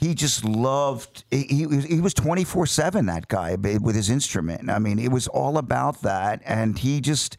he 0.00 0.14
just 0.14 0.44
loved. 0.46 1.24
He 1.30 1.66
he 1.86 2.00
was 2.00 2.14
twenty 2.14 2.44
four 2.44 2.64
seven. 2.64 3.04
That 3.06 3.28
guy 3.28 3.54
with 3.56 3.94
his 3.94 4.08
instrument. 4.08 4.70
I 4.70 4.78
mean, 4.78 4.98
it 4.98 5.12
was 5.12 5.28
all 5.28 5.58
about 5.58 6.00
that, 6.02 6.40
and 6.44 6.78
he 6.78 7.00
just. 7.00 7.36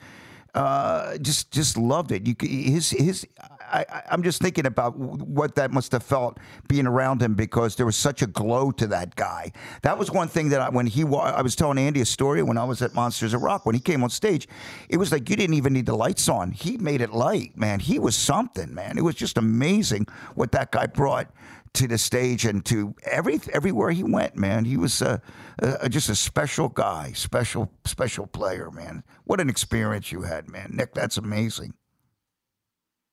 Uh, 0.53 1.17
just 1.19 1.49
just 1.49 1.77
loved 1.77 2.11
it. 2.11 2.27
You 2.27 2.35
his 2.41 2.89
his. 2.89 3.25
I, 3.39 3.85
I'm 4.11 4.21
just 4.21 4.41
thinking 4.41 4.65
about 4.65 4.97
what 4.97 5.55
that 5.55 5.71
must 5.71 5.93
have 5.93 6.03
felt 6.03 6.39
being 6.67 6.85
around 6.85 7.21
him 7.21 7.35
because 7.35 7.77
there 7.77 7.85
was 7.85 7.95
such 7.95 8.21
a 8.21 8.27
glow 8.27 8.71
to 8.71 8.85
that 8.87 9.15
guy. 9.15 9.53
That 9.83 9.97
was 9.97 10.11
one 10.11 10.27
thing 10.27 10.49
that 10.49 10.59
I, 10.59 10.67
when 10.67 10.87
he 10.87 11.05
wa- 11.05 11.21
I 11.21 11.41
was 11.41 11.55
telling 11.55 11.77
Andy 11.77 12.01
a 12.01 12.05
story 12.05 12.43
when 12.43 12.57
I 12.57 12.65
was 12.65 12.81
at 12.81 12.93
Monsters 12.93 13.33
of 13.33 13.41
Rock 13.41 13.65
when 13.65 13.75
he 13.75 13.79
came 13.79 14.03
on 14.03 14.09
stage, 14.09 14.45
it 14.89 14.97
was 14.97 15.09
like 15.13 15.29
you 15.29 15.37
didn't 15.37 15.53
even 15.55 15.71
need 15.71 15.85
the 15.85 15.95
lights 15.95 16.27
on. 16.27 16.51
He 16.51 16.75
made 16.75 16.99
it 16.99 17.13
light, 17.13 17.55
man. 17.57 17.79
He 17.79 17.97
was 17.97 18.17
something, 18.17 18.73
man. 18.73 18.97
It 18.97 19.05
was 19.05 19.15
just 19.15 19.37
amazing 19.37 20.05
what 20.35 20.51
that 20.51 20.71
guy 20.73 20.87
brought 20.87 21.31
to 21.73 21.87
the 21.87 21.97
stage 21.97 22.45
and 22.45 22.65
to 22.65 22.95
every 23.03 23.39
everywhere 23.53 23.91
he 23.91 24.03
went, 24.03 24.35
man. 24.35 24.65
He 24.65 24.77
was 24.77 25.01
uh, 25.01 25.19
uh, 25.61 25.87
just 25.89 26.09
a 26.09 26.15
special 26.15 26.69
guy, 26.69 27.11
special 27.13 27.71
special 27.85 28.27
player, 28.27 28.71
man. 28.71 29.03
What 29.23 29.39
an 29.39 29.49
experience 29.49 30.11
you 30.11 30.23
had, 30.23 30.49
man. 30.49 30.71
Nick, 30.73 30.93
that's 30.93 31.17
amazing. 31.17 31.73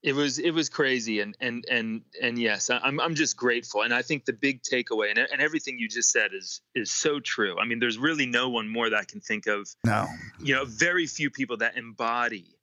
It 0.03 0.15
was 0.15 0.39
it 0.39 0.53
was 0.53 0.69
crazy 0.69 1.21
and 1.21 1.37
and 1.41 1.65
and 1.69 2.03
and 2.23 2.39
yes, 2.39 2.71
I'm 2.71 3.01
I'm 3.01 3.15
just 3.17 3.37
grateful 3.37 3.83
and 3.83 3.93
I 3.93 4.03
think 4.03 4.27
the 4.27 4.33
big 4.33 4.63
takeaway 4.63 5.11
and 5.11 5.19
and 5.19 5.41
everything 5.41 5.79
you 5.79 5.89
just 5.89 6.11
said 6.11 6.31
is 6.33 6.61
is 6.75 6.91
so 6.91 7.19
true. 7.19 7.59
I 7.59 7.65
mean, 7.65 7.81
there's 7.81 7.99
really 7.99 8.27
no 8.27 8.49
one 8.49 8.69
more 8.69 8.89
that 8.91 8.97
I 8.97 9.05
can 9.05 9.21
think 9.21 9.47
of. 9.47 9.69
No, 9.85 10.07
You 10.41 10.55
know, 10.55 10.65
very 10.65 11.07
few 11.07 11.31
people 11.31 11.57
that 11.59 11.77
embody 11.77 12.58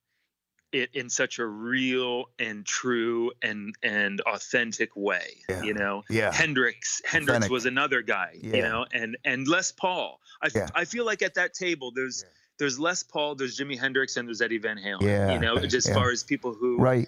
it 0.72 0.90
in 0.94 1.10
such 1.10 1.40
a 1.40 1.46
real 1.46 2.26
and 2.40 2.66
true 2.66 3.32
and 3.42 3.76
and 3.84 4.22
authentic 4.22 4.96
way. 4.96 5.38
Yeah. 5.48 5.64
You 5.64 5.74
know, 5.74 6.04
yeah, 6.10 6.32
Hendrix 6.34 7.02
Hendrix 7.06 7.30
Authentic. 7.38 7.52
was 7.52 7.66
another 7.66 8.02
guy, 8.02 8.38
you 8.42 8.62
know, 8.62 8.86
and 8.94 9.18
and 9.24 9.48
Les 9.48 9.72
Paul. 9.72 10.20
I, 10.42 10.50
Yeah. 10.54 10.68
I 10.76 10.86
feel 10.86 11.06
like 11.06 11.22
at 11.22 11.36
that 11.36 11.54
table 11.54 11.92
there's 11.92 12.24
Yeah. 12.24 12.30
there's 12.58 12.80
Les 12.80 13.04
Paul, 13.04 13.36
there's 13.36 13.58
Jimi 13.58 13.80
Hendrix, 13.80 14.18
and 14.18 14.28
there's 14.28 14.42
Eddie 14.42 14.58
Van 14.58 14.78
Halen. 14.78 15.02
Yeah. 15.02 15.34
You 15.34 15.40
know, 15.40 15.56
just 15.60 15.88
as 15.88 15.88
Yeah. 15.88 15.94
far 15.96 16.12
as 16.12 16.24
people 16.24 16.54
who 16.54 16.78
right. 16.78 17.08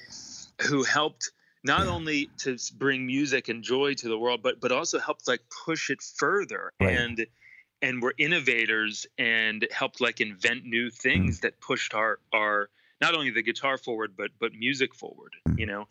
who 0.62 0.84
helped 0.84 1.32
not 1.63 1.86
Yeah. 1.86 1.91
only 1.91 2.30
to 2.39 2.58
bring 2.78 3.06
music 3.06 3.50
and 3.50 3.63
joy 3.63 3.93
to 3.96 4.08
the 4.08 4.17
world, 4.17 4.41
but 4.41 4.60
but 4.62 4.72
also 4.72 5.00
helped 5.00 5.28
like 5.28 5.41
push 5.65 5.89
it 5.89 6.02
further 6.02 6.72
Right. 6.80 6.98
and 6.98 7.28
and 7.82 8.02
were 8.02 8.13
innovators 8.17 9.06
and 9.20 9.67
helped 9.72 10.00
like 10.02 10.20
invent 10.22 10.65
new 10.65 10.89
Mm. 10.89 10.93
things 10.96 11.39
that 11.41 11.60
pushed 11.60 11.93
our 11.93 12.20
our 12.32 12.70
not 13.02 13.14
only 13.14 13.30
the 13.30 13.44
guitar 13.44 13.78
forward 13.78 14.14
but 14.18 14.32
but 14.40 14.54
music 14.54 14.96
forward. 14.96 15.34
Mm. 15.48 15.60
You 15.60 15.66
know. 15.66 15.88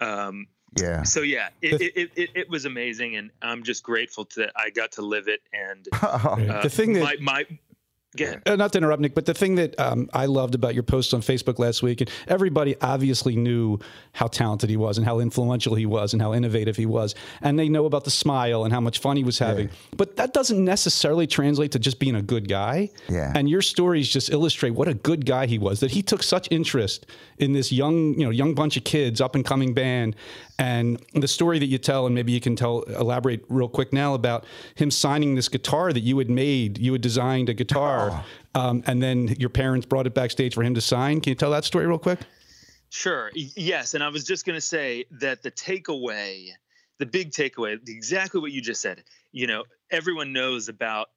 Um, 0.00 0.46
Yeah. 0.78 1.02
so 1.02 1.22
yeah, 1.22 1.48
it, 1.62 1.80
it, 1.80 1.92
it, 1.96 2.10
it, 2.14 2.30
it 2.34 2.50
was 2.50 2.66
amazing, 2.66 3.16
and 3.16 3.30
I'm 3.42 3.62
just 3.62 3.82
grateful 3.82 4.28
that 4.36 4.52
I 4.54 4.70
got 4.70 4.92
to 4.92 5.02
live 5.02 5.26
it. 5.26 5.40
And 5.52 5.88
uh, 6.02 6.62
the 6.62 6.70
thing 6.70 6.92
that 6.92 7.02
my 7.02 7.16
my 7.20 7.46
again, 8.14 8.42
Uh, 8.46 8.56
not 8.56 8.72
to 8.72 8.78
interrupt, 8.78 9.00
Nick, 9.02 9.14
but 9.14 9.26
the 9.26 9.34
thing 9.34 9.56
that 9.56 9.78
um, 9.78 10.08
I 10.12 10.26
loved 10.26 10.54
about 10.54 10.74
your 10.74 10.82
post 10.82 11.14
on 11.14 11.20
Facebook 11.20 11.58
last 11.58 11.82
week, 11.82 12.00
and 12.00 12.10
everybody 12.26 12.76
obviously 12.80 13.36
knew 13.36 13.78
how 14.12 14.26
talented 14.26 14.70
he 14.70 14.76
was 14.76 14.98
and 14.98 15.06
how 15.06 15.20
influential 15.20 15.74
he 15.74 15.86
was 15.86 16.12
and 16.12 16.22
how 16.22 16.34
innovative 16.34 16.76
he 16.76 16.86
was. 16.86 17.14
And 17.42 17.58
they 17.58 17.68
know 17.68 17.84
about 17.84 18.04
the 18.04 18.10
smile 18.10 18.64
and 18.64 18.72
how 18.72 18.80
much 18.80 18.98
fun 18.98 19.16
he 19.16 19.24
was 19.24 19.38
having. 19.38 19.70
But 19.96 20.16
that 20.16 20.32
doesn't 20.32 20.64
necessarily 20.64 21.26
translate 21.26 21.72
to 21.72 21.78
just 21.78 21.98
being 21.98 22.16
a 22.16 22.22
good 22.22 22.48
guy. 22.48 22.90
Yeah. 23.08 23.32
And 23.34 23.48
your 23.48 23.62
stories 23.62 24.08
just 24.08 24.30
illustrate 24.30 24.70
what 24.70 24.88
a 24.88 24.94
good 24.94 25.26
guy 25.26 25.46
he 25.46 25.58
was, 25.58 25.80
that 25.80 25.90
he 25.90 26.02
took 26.02 26.22
such 26.22 26.48
interest 26.50 27.06
in 27.38 27.52
this 27.52 27.70
young, 27.70 28.14
you 28.18 28.24
know, 28.24 28.30
young 28.30 28.54
bunch 28.54 28.76
of 28.76 28.84
kids, 28.84 29.20
up 29.20 29.34
and 29.34 29.44
coming 29.44 29.74
band. 29.74 30.16
And 30.58 31.00
the 31.14 31.28
story 31.28 31.60
that 31.60 31.66
you 31.66 31.78
tell, 31.78 32.06
and 32.06 32.14
maybe 32.14 32.32
you 32.32 32.40
can 32.40 32.56
tell, 32.56 32.82
elaborate 32.82 33.44
real 33.48 33.68
quick 33.68 33.92
now 33.92 34.14
about 34.14 34.44
him 34.74 34.90
signing 34.90 35.36
this 35.36 35.48
guitar 35.48 35.92
that 35.92 36.00
you 36.00 36.18
had 36.18 36.28
made. 36.28 36.78
You 36.78 36.92
had 36.92 37.00
designed 37.00 37.48
a 37.48 37.54
guitar, 37.54 38.24
um, 38.56 38.82
and 38.86 39.00
then 39.00 39.28
your 39.38 39.50
parents 39.50 39.86
brought 39.86 40.08
it 40.08 40.14
backstage 40.14 40.54
for 40.54 40.64
him 40.64 40.74
to 40.74 40.80
sign. 40.80 41.20
Can 41.20 41.30
you 41.30 41.36
tell 41.36 41.52
that 41.52 41.64
story 41.64 41.86
real 41.86 41.98
quick? 41.98 42.20
sure, 42.90 43.30
yes. 43.34 43.94
And 43.94 44.02
I 44.02 44.08
was 44.08 44.24
just 44.24 44.46
gonna 44.46 44.60
say 44.60 45.04
that 45.12 45.42
the 45.42 45.50
takeaway, 45.50 46.50
the 46.98 47.06
big 47.06 47.30
takeaway, 47.30 47.78
exactly 47.86 48.40
what 48.40 48.50
you 48.50 48.60
just 48.60 48.80
said. 48.80 49.04
You 49.30 49.46
know, 49.46 49.64
everyone 49.90 50.32
knows 50.32 50.68
about 50.68 51.10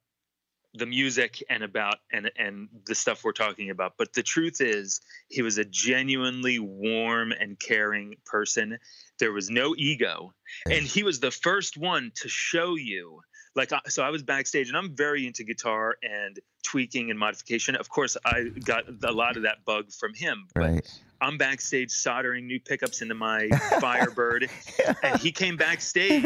the 0.74 0.86
music 0.86 1.42
and 1.50 1.62
about 1.62 1.96
and 2.12 2.30
and 2.36 2.68
the 2.86 2.94
stuff 2.94 3.24
we're 3.24 3.32
talking 3.32 3.68
about 3.68 3.92
but 3.98 4.12
the 4.14 4.22
truth 4.22 4.60
is 4.60 5.00
he 5.28 5.42
was 5.42 5.58
a 5.58 5.64
genuinely 5.66 6.58
warm 6.58 7.30
and 7.32 7.58
caring 7.58 8.14
person 8.24 8.78
there 9.22 9.32
was 9.32 9.50
no 9.50 9.72
ego. 9.78 10.34
And 10.68 10.84
he 10.84 11.04
was 11.04 11.20
the 11.20 11.30
first 11.30 11.78
one 11.78 12.10
to 12.16 12.28
show 12.28 12.74
you 12.74 13.20
like 13.54 13.70
so 13.88 14.02
i 14.02 14.10
was 14.10 14.22
backstage 14.22 14.68
and 14.68 14.76
i'm 14.76 14.94
very 14.96 15.26
into 15.26 15.44
guitar 15.44 15.96
and 16.02 16.38
tweaking 16.62 17.10
and 17.10 17.18
modification 17.18 17.74
of 17.76 17.88
course 17.88 18.16
i 18.24 18.44
got 18.64 18.84
a 19.04 19.12
lot 19.12 19.36
of 19.36 19.42
that 19.42 19.64
bug 19.64 19.90
from 19.92 20.14
him 20.14 20.46
but 20.54 20.60
Right. 20.60 21.00
i'm 21.20 21.36
backstage 21.38 21.90
soldering 21.90 22.46
new 22.46 22.60
pickups 22.60 23.02
into 23.02 23.14
my 23.14 23.48
firebird 23.80 24.48
and 25.02 25.20
he 25.20 25.32
came 25.32 25.56
backstage 25.56 26.24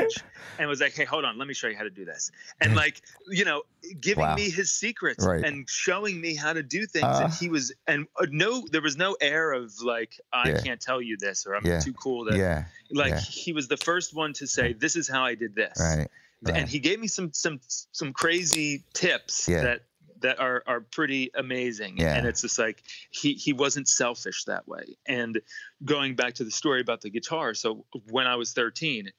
and 0.58 0.68
was 0.68 0.80
like 0.80 0.94
hey 0.94 1.04
hold 1.04 1.24
on 1.24 1.36
let 1.38 1.48
me 1.48 1.54
show 1.54 1.66
you 1.68 1.76
how 1.76 1.82
to 1.84 1.90
do 1.90 2.04
this 2.04 2.30
and 2.60 2.74
like 2.76 3.00
you 3.28 3.44
know 3.44 3.62
giving 4.00 4.24
Wow. 4.24 4.34
me 4.36 4.48
his 4.50 4.72
secrets 4.72 5.24
Right. 5.26 5.44
and 5.44 5.68
showing 5.68 6.20
me 6.20 6.34
how 6.34 6.52
to 6.52 6.62
do 6.62 6.86
things 6.86 7.04
Uh. 7.04 7.22
and 7.24 7.32
he 7.32 7.48
was 7.48 7.72
and 7.86 8.06
uh, 8.20 8.26
no 8.30 8.64
there 8.70 8.82
was 8.82 8.96
no 8.96 9.16
air 9.20 9.52
of 9.52 9.72
like 9.82 10.18
i 10.32 10.50
Yeah. 10.50 10.60
can't 10.62 10.80
tell 10.80 11.00
you 11.02 11.16
this 11.18 11.46
or 11.46 11.54
i'm 11.56 11.66
Yeah. 11.66 11.80
too 11.80 11.92
cool 11.94 12.26
to 12.26 12.36
Yeah. 12.36 12.64
like 12.90 13.18
he 13.18 13.52
was 13.52 13.68
the 13.68 13.76
first 13.76 14.14
one 14.14 14.32
to 14.34 14.46
say 14.46 14.72
this 14.72 14.96
is 14.96 15.08
how 15.08 15.24
i 15.24 15.34
did 15.34 15.54
this 15.54 15.78
Right. 15.80 16.08
Right. 16.42 16.56
and 16.56 16.68
he 16.68 16.78
gave 16.78 16.98
me 17.00 17.06
some 17.08 17.32
some 17.32 17.60
some 17.92 18.12
crazy 18.12 18.84
tips 18.94 19.48
Yeah. 19.48 19.62
that 19.62 19.82
that 20.20 20.40
are 20.40 20.62
are 20.66 20.80
pretty 20.80 21.30
amazing 21.34 21.98
Yeah. 21.98 22.14
and 22.16 22.26
it's 22.26 22.40
just 22.42 22.58
like 22.58 22.82
he 23.10 23.34
he 23.34 23.52
wasn't 23.52 23.88
selfish 23.88 24.44
that 24.44 24.66
way 24.66 24.96
and 25.06 25.40
going 25.84 26.16
back 26.16 26.34
to 26.34 26.44
the 26.44 26.50
story 26.50 26.80
about 26.80 27.00
the 27.02 27.10
guitar 27.10 27.54
so 27.54 27.84
when 28.10 28.26
i 28.26 28.36
was 28.36 28.52
13 28.52 29.10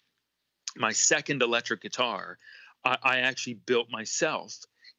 my 0.75 0.91
second 0.91 1.41
electric 1.43 1.81
guitar 1.81 2.37
i, 2.83 2.97
I 3.03 3.17
actually 3.19 3.55
built 3.55 3.91
myself 3.91 4.55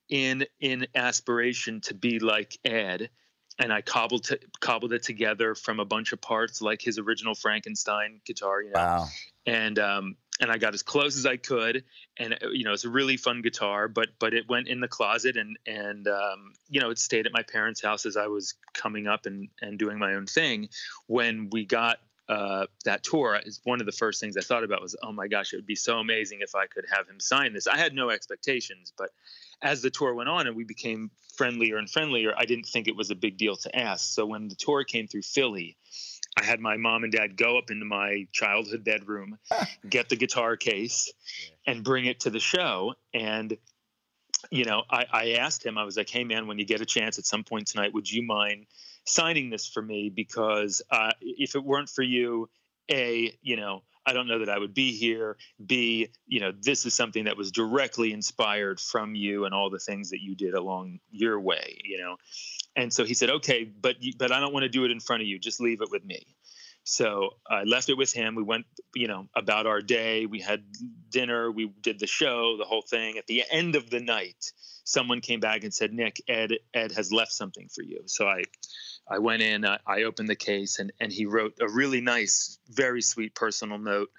in 0.09 0.47
in 0.61 0.87
aspiration 0.95 1.81
to 1.83 1.95
be 1.95 2.19
like 2.21 2.59
ed 2.65 3.11
and 3.61 3.73
I 3.73 3.81
cobbled 3.83 4.23
to, 4.27 4.39
cobbled 4.61 4.93
it 4.93 5.03
together 5.03 5.57
from 5.57 5.81
a 5.81 5.85
bunch 5.85 6.13
of 6.13 6.21
parts, 6.21 6.63
like 6.63 6.81
his 6.81 6.97
original 6.97 7.35
Frankenstein 7.35 8.21
guitar, 8.25 8.63
you 8.63 8.71
know 8.71 8.79
Wow. 8.79 9.07
and 9.47 9.79
um 9.81 10.17
and 10.41 10.51
I 10.51 10.59
got 10.59 10.75
as 10.75 10.83
close 10.83 11.17
as 11.17 11.27
I 11.27 11.37
could 11.37 11.85
and 12.19 12.35
uh, 12.35 12.49
you 12.51 12.65
know 12.65 12.73
it's 12.73 12.85
a 12.85 12.91
really 12.91 13.17
fun 13.17 13.43
guitar 13.43 13.89
but 13.89 14.09
but 14.19 14.35
it 14.35 14.49
went 14.49 14.69
in 14.69 14.81
the 14.81 14.89
closet 14.89 15.37
and 15.37 15.59
and 15.67 16.07
um 16.09 16.53
you 16.69 16.81
know 16.81 16.91
it 16.91 16.99
stayed 16.99 17.27
at 17.27 17.33
my 17.33 17.43
parents 17.43 17.83
house 17.83 18.07
as 18.07 18.17
I 18.17 18.27
was 18.27 18.55
coming 18.75 19.07
up 19.07 19.27
and 19.27 19.49
and 19.61 19.79
doing 19.79 19.99
my 19.99 20.15
own 20.15 20.27
thing 20.27 20.69
when 21.07 21.49
we 21.51 21.65
got 21.65 21.99
uh, 22.29 22.67
that 22.85 23.03
tour, 23.03 23.41
is 23.45 23.61
one 23.65 23.81
of 23.81 23.87
the 23.87 23.93
first 23.93 24.21
things 24.21 24.37
I 24.37 24.43
thought 24.43 24.63
about 24.63 24.83
was, 24.83 24.95
oh 25.03 25.13
my 25.13 25.29
gosh, 25.29 25.53
it 25.53 25.57
would 25.57 25.67
be 25.67 25.75
so 25.75 25.99
amazing 25.99 26.41
if 26.43 26.55
I 26.55 26.67
could 26.67 26.85
have 26.93 27.09
him 27.09 27.21
sign 27.21 27.55
this. 27.55 27.67
I 27.67 27.79
had 27.79 27.95
no 27.95 28.11
expectations, 28.11 28.93
but 28.97 29.11
as 29.63 29.81
the 29.81 29.91
tour 29.91 30.15
went 30.15 30.29
on 30.29 30.47
and 30.47 30.55
we 30.55 30.65
became 30.65 31.11
friendlier 31.37 31.79
and 31.79 31.89
friendlier, 31.89 32.35
I 32.37 32.45
didn't 32.45 32.67
think 32.67 32.87
it 32.87 32.97
was 32.97 33.11
a 33.11 33.15
big 33.15 33.39
deal 33.39 33.57
to 33.57 33.75
ask. 33.75 34.13
So 34.13 34.27
when 34.27 34.49
the 34.49 34.55
tour 34.55 34.85
came 34.85 35.07
through 35.07 35.23
Philly, 35.23 35.77
I 36.37 36.45
had 36.45 36.61
my 36.61 36.77
mom 36.77 37.05
and 37.05 37.13
dad 37.13 37.37
go 37.37 37.59
up 37.59 37.71
into 37.71 37.85
my 37.85 38.27
childhood 38.33 38.85
bedroom, 38.85 39.39
get 39.89 40.09
the 40.09 40.17
guitar 40.17 40.57
case, 40.57 41.13
and 41.67 41.83
bring 41.83 42.07
it 42.07 42.21
to 42.21 42.31
the 42.31 42.41
show. 42.41 42.95
And 43.13 43.57
you 44.51 44.65
know, 44.65 44.85
I, 44.89 45.05
I 45.13 45.31
asked 45.33 45.65
him, 45.65 45.79
I 45.79 45.85
was 45.85 45.97
like, 45.97 46.09
hey, 46.09 46.25
man, 46.25 46.47
when 46.47 46.59
you 46.59 46.65
get 46.65 46.81
a 46.81 46.87
chance 46.87 47.19
at 47.19 47.27
some 47.27 47.43
point 47.43 47.67
tonight, 47.67 47.93
would 47.93 48.11
you 48.11 48.23
mind 48.23 48.67
signing 49.05 49.51
this 49.51 49.67
for 49.67 49.83
me? 49.83 50.11
Because 50.11 50.81
uh, 50.91 51.11
if 51.21 51.55
it 51.57 51.65
weren't 51.65 51.89
for 51.89 52.03
you, 52.03 52.49
A, 52.91 53.37
you 53.43 53.57
know, 53.57 53.83
I 54.09 54.15
don't 54.15 54.27
know 54.27 54.39
that 54.39 54.49
I 54.49 54.59
would 54.59 54.73
be 54.73 54.93
here. 54.97 55.37
B, 55.65 56.09
you 56.27 56.41
know, 56.41 56.51
this 56.59 56.87
is 56.87 56.95
something 56.95 57.25
that 57.25 57.37
was 57.37 57.53
directly 57.53 58.15
inspired 58.15 58.81
from 58.81 59.15
you 59.15 59.45
and 59.45 59.55
all 59.55 59.69
the 59.69 59.79
things 59.79 60.11
that 60.11 60.23
you 60.23 60.35
did 60.35 60.55
along 60.55 61.01
your 61.11 61.39
way, 61.39 61.79
you 61.85 61.99
know. 61.99 62.17
And 62.75 62.91
so 62.91 63.05
he 63.05 63.13
said, 63.13 63.29
okay, 63.29 63.65
but 63.65 63.97
but 64.19 64.33
I 64.33 64.41
don't 64.41 64.55
want 64.55 64.63
to 64.63 64.71
do 64.71 64.87
it 64.87 64.91
in 64.91 65.01
front 65.01 65.21
of 65.21 65.29
you. 65.29 65.39
Just 65.39 65.61
leave 65.61 65.83
it 65.83 65.91
with 65.91 66.05
me. 66.07 66.25
So 66.85 67.35
I 67.47 67.65
left 67.65 67.91
it 67.91 67.99
with 67.99 68.13
him. 68.15 68.35
We 68.35 68.43
went, 68.43 68.65
you 68.95 69.09
know, 69.09 69.29
about 69.37 69.67
our 69.67 69.83
day. 69.83 70.25
We 70.25 70.41
had 70.41 70.65
dinner. 71.11 71.51
We 71.51 71.71
did 71.83 71.99
the 71.99 72.07
show, 72.07 72.57
the 72.57 72.65
whole 72.65 72.81
thing. 72.81 73.19
At 73.19 73.27
the 73.27 73.45
end 73.51 73.77
of 73.77 73.91
the 73.91 74.01
night, 74.01 74.53
someone 74.85 75.21
came 75.21 75.41
back 75.41 75.65
and 75.65 75.75
said, 75.75 75.93
"Nick, 75.93 76.23
Ed, 76.29 76.53
Ed 76.73 76.93
has 76.93 77.13
left 77.13 77.33
something 77.33 77.69
for 77.69 77.83
you." 77.83 78.01
So 78.07 78.27
I, 78.27 78.45
I 79.11 79.19
went 79.19 79.43
in. 79.43 79.65
I, 79.65 79.79
I 79.87 80.03
opened 80.03 80.29
the 80.29 80.37
case, 80.37 80.79
and 80.79 80.93
and 81.01 81.13
he 81.13 81.27
wrote 81.27 81.55
a 81.61 81.69
really 81.69 82.01
nice, 82.01 82.59
very 82.69 83.03
sweet 83.03 83.35
personal 83.35 83.79
note. 83.79 84.11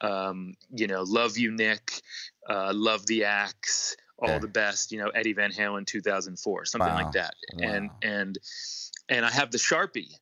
Um, 0.00 0.54
you 0.70 0.86
know, 0.86 1.02
love 1.02 1.38
you, 1.38 1.50
Nick. 1.50 2.00
Uh, 2.48 2.72
love 2.74 3.06
the 3.06 3.24
axe. 3.24 3.96
All 4.18 4.28
yeah. 4.28 4.38
the 4.38 4.48
best. 4.48 4.92
You 4.92 4.98
know, 4.98 5.08
Eddie 5.08 5.34
Van 5.34 5.52
Halen, 5.52 5.86
2004, 5.86 6.64
something 6.64 6.88
wow. 6.88 6.94
like 6.94 7.12
that. 7.12 7.34
Wow. 7.54 7.68
And 7.68 7.90
and 8.02 8.38
and 9.08 9.26
I 9.26 9.30
have 9.30 9.50
the 9.50 9.58
sharpie 9.58 10.12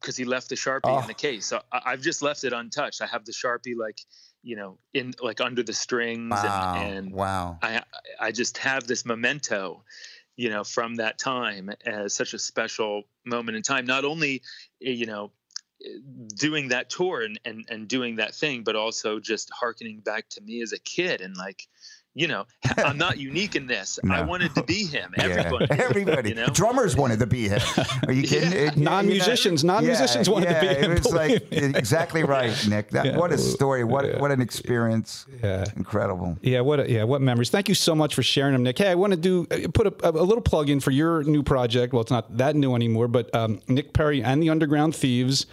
because 0.00 0.16
he 0.16 0.24
left 0.24 0.48
the 0.48 0.54
sharpie 0.54 0.80
oh. 0.84 1.00
in 1.00 1.06
the 1.06 1.14
case. 1.14 1.46
So 1.46 1.60
I, 1.70 1.90
have 1.90 2.00
just 2.00 2.22
left 2.22 2.44
it 2.44 2.52
untouched. 2.52 3.02
I 3.02 3.06
have 3.06 3.24
the 3.24 3.32
sharpie 3.32 3.76
like 3.76 3.98
you 4.42 4.56
know 4.56 4.78
in 4.92 5.14
like 5.20 5.40
under 5.40 5.62
the 5.62 5.72
strings 5.72 6.30
wow. 6.30 6.74
and, 6.76 6.96
and 6.96 7.12
wow. 7.12 7.58
I 7.62 7.82
I 8.20 8.32
just 8.32 8.58
have 8.58 8.86
this 8.86 9.04
memento 9.04 9.84
you 10.36 10.48
know 10.48 10.64
from 10.64 10.96
that 10.96 11.18
time 11.18 11.70
as 11.84 12.14
such 12.14 12.34
a 12.34 12.38
special 12.38 13.02
moment 13.24 13.56
in 13.56 13.62
time 13.62 13.86
not 13.86 14.04
only 14.04 14.42
eh, 14.84 14.90
you 14.90 15.06
know 15.06 15.30
doing 16.36 16.68
that 16.68 16.88
tour 16.88 17.22
and, 17.22 17.40
and 17.44 17.64
and 17.68 17.88
doing 17.88 18.16
that 18.16 18.34
thing 18.34 18.62
but 18.62 18.76
also 18.76 19.18
just 19.18 19.50
harkening 19.52 20.00
back 20.00 20.28
to 20.28 20.40
me 20.40 20.62
as 20.62 20.72
a 20.72 20.78
kid 20.78 21.20
and 21.20 21.36
like 21.36 21.66
you 22.14 22.28
know, 22.28 22.44
I'm 22.78 22.98
not 22.98 23.18
unique 23.18 23.56
in 23.56 23.66
this. 23.66 23.98
No. 24.02 24.14
I 24.14 24.22
wanted 24.22 24.54
to 24.54 24.62
be 24.62 24.84
him. 24.84 25.14
Everybody, 25.18 25.66
yeah. 25.70 25.76
everybody, 25.82 26.28
you 26.30 26.34
know? 26.34 26.46
drummers 26.46 26.96
wanted 26.96 27.20
to 27.20 27.26
be 27.26 27.48
him. 27.48 27.60
Are 28.06 28.12
you 28.12 28.22
kidding? 28.22 28.52
Yeah. 28.52 28.70
non-musicians, 28.76 29.64
non-musicians 29.64 30.28
yeah, 30.28 30.32
wanted 30.32 30.54
to 30.54 30.60
be 30.60 30.66
him. 30.66 30.92
It 30.92 31.04
was 31.04 31.12
like 31.12 31.52
exactly 31.52 32.24
right, 32.24 32.54
Nick. 32.68 32.90
That, 32.90 33.16
what 33.16 33.32
a 33.32 33.38
story. 33.38 33.84
What 33.84 34.20
what 34.20 34.30
an 34.30 34.40
experience. 34.40 35.26
Yeah, 35.42 35.64
incredible. 35.76 36.36
Yeah, 36.42 36.60
what 36.60 36.80
a, 36.80 36.90
yeah, 36.90 37.04
what 37.04 37.20
memories. 37.20 37.50
Thank 37.50 37.68
you 37.68 37.74
so 37.74 37.94
much 37.94 38.14
for 38.14 38.22
sharing 38.22 38.52
them, 38.52 38.62
Nick. 38.62 38.78
Hey, 38.78 38.88
I 38.88 38.94
want 38.94 39.12
to 39.12 39.18
do 39.18 39.46
uh, 39.50 39.68
put 39.72 39.86
a, 39.86 40.08
a, 40.08 40.10
little 40.10 40.42
plug 40.42 40.68
in 40.68 40.80
for 40.80 40.90
your 40.90 41.22
new 41.24 41.42
project. 41.42 41.92
Well, 41.92 42.02
it's 42.02 42.10
not 42.10 42.36
that 42.36 42.56
new 42.56 42.74
anymore, 42.74 43.08
but 43.08 43.34
um, 43.34 43.60
Nick 43.68 43.92
Perri 43.92 44.22
and 44.22 44.42
the 44.42 44.50
Underground 44.50 44.94
Thieves. 44.94 45.46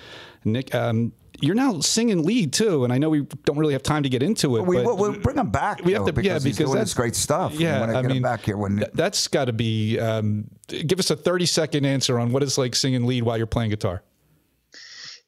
Nick, 0.46 0.74
um, 0.74 1.12
you're 1.42 1.56
now 1.56 1.80
singing 1.80 2.24
lead 2.24 2.54
too, 2.54 2.84
and 2.84 2.94
I 2.94 2.98
know 2.98 3.10
we 3.10 3.22
don't 3.46 3.58
really 3.58 3.74
have 3.74 3.84
time 3.84 4.04
to 4.04 4.10
get 4.10 4.24
into 4.24 4.58
it. 4.58 4.66
We, 4.66 4.78
will 4.82 4.98
we'll 4.98 5.18
bring 5.18 5.38
him 5.38 5.50
back. 5.50 5.84
We 5.84 5.94
have 5.94 6.06
to, 6.06 6.14
because 6.14 6.46
yeah, 6.46 6.52
because 6.52 6.74
that's 6.74 6.94
great 6.94 7.16
stuff. 7.16 7.54
Yeah, 7.54 7.84
I 7.84 8.02
mean, 8.02 8.22
back 8.22 8.42
here 8.42 8.58
when 8.58 8.78
th- 8.78 8.92
that's 8.94 9.28
got 9.28 9.46
to 9.46 9.54
be. 9.54 10.00
Um, 10.00 10.46
give 10.68 11.00
us 11.00 11.10
a 11.10 11.16
30 11.16 11.46
second 11.46 11.86
answer 11.86 12.20
on 12.20 12.32
what 12.32 12.44
it's 12.44 12.58
like 12.58 12.76
singing 12.76 13.06
lead 13.06 13.24
while 13.24 13.38
you're 13.38 13.48
playing 13.48 13.72
guitar. 13.72 14.04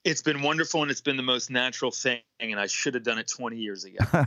It's 0.04 0.24
been 0.24 0.41
wonderful, 0.41 0.82
and 0.82 0.89
it's 0.89 1.02
been 1.02 1.17
the 1.17 1.24
most 1.24 1.52
natural 1.52 1.91
thing. 1.91 2.21
And 2.39 2.60
I 2.60 2.65
should 2.65 2.95
have 2.95 3.04
done 3.04 3.19
it 3.19 3.28
20 3.28 3.56
years 3.56 3.84
ago. 3.84 4.04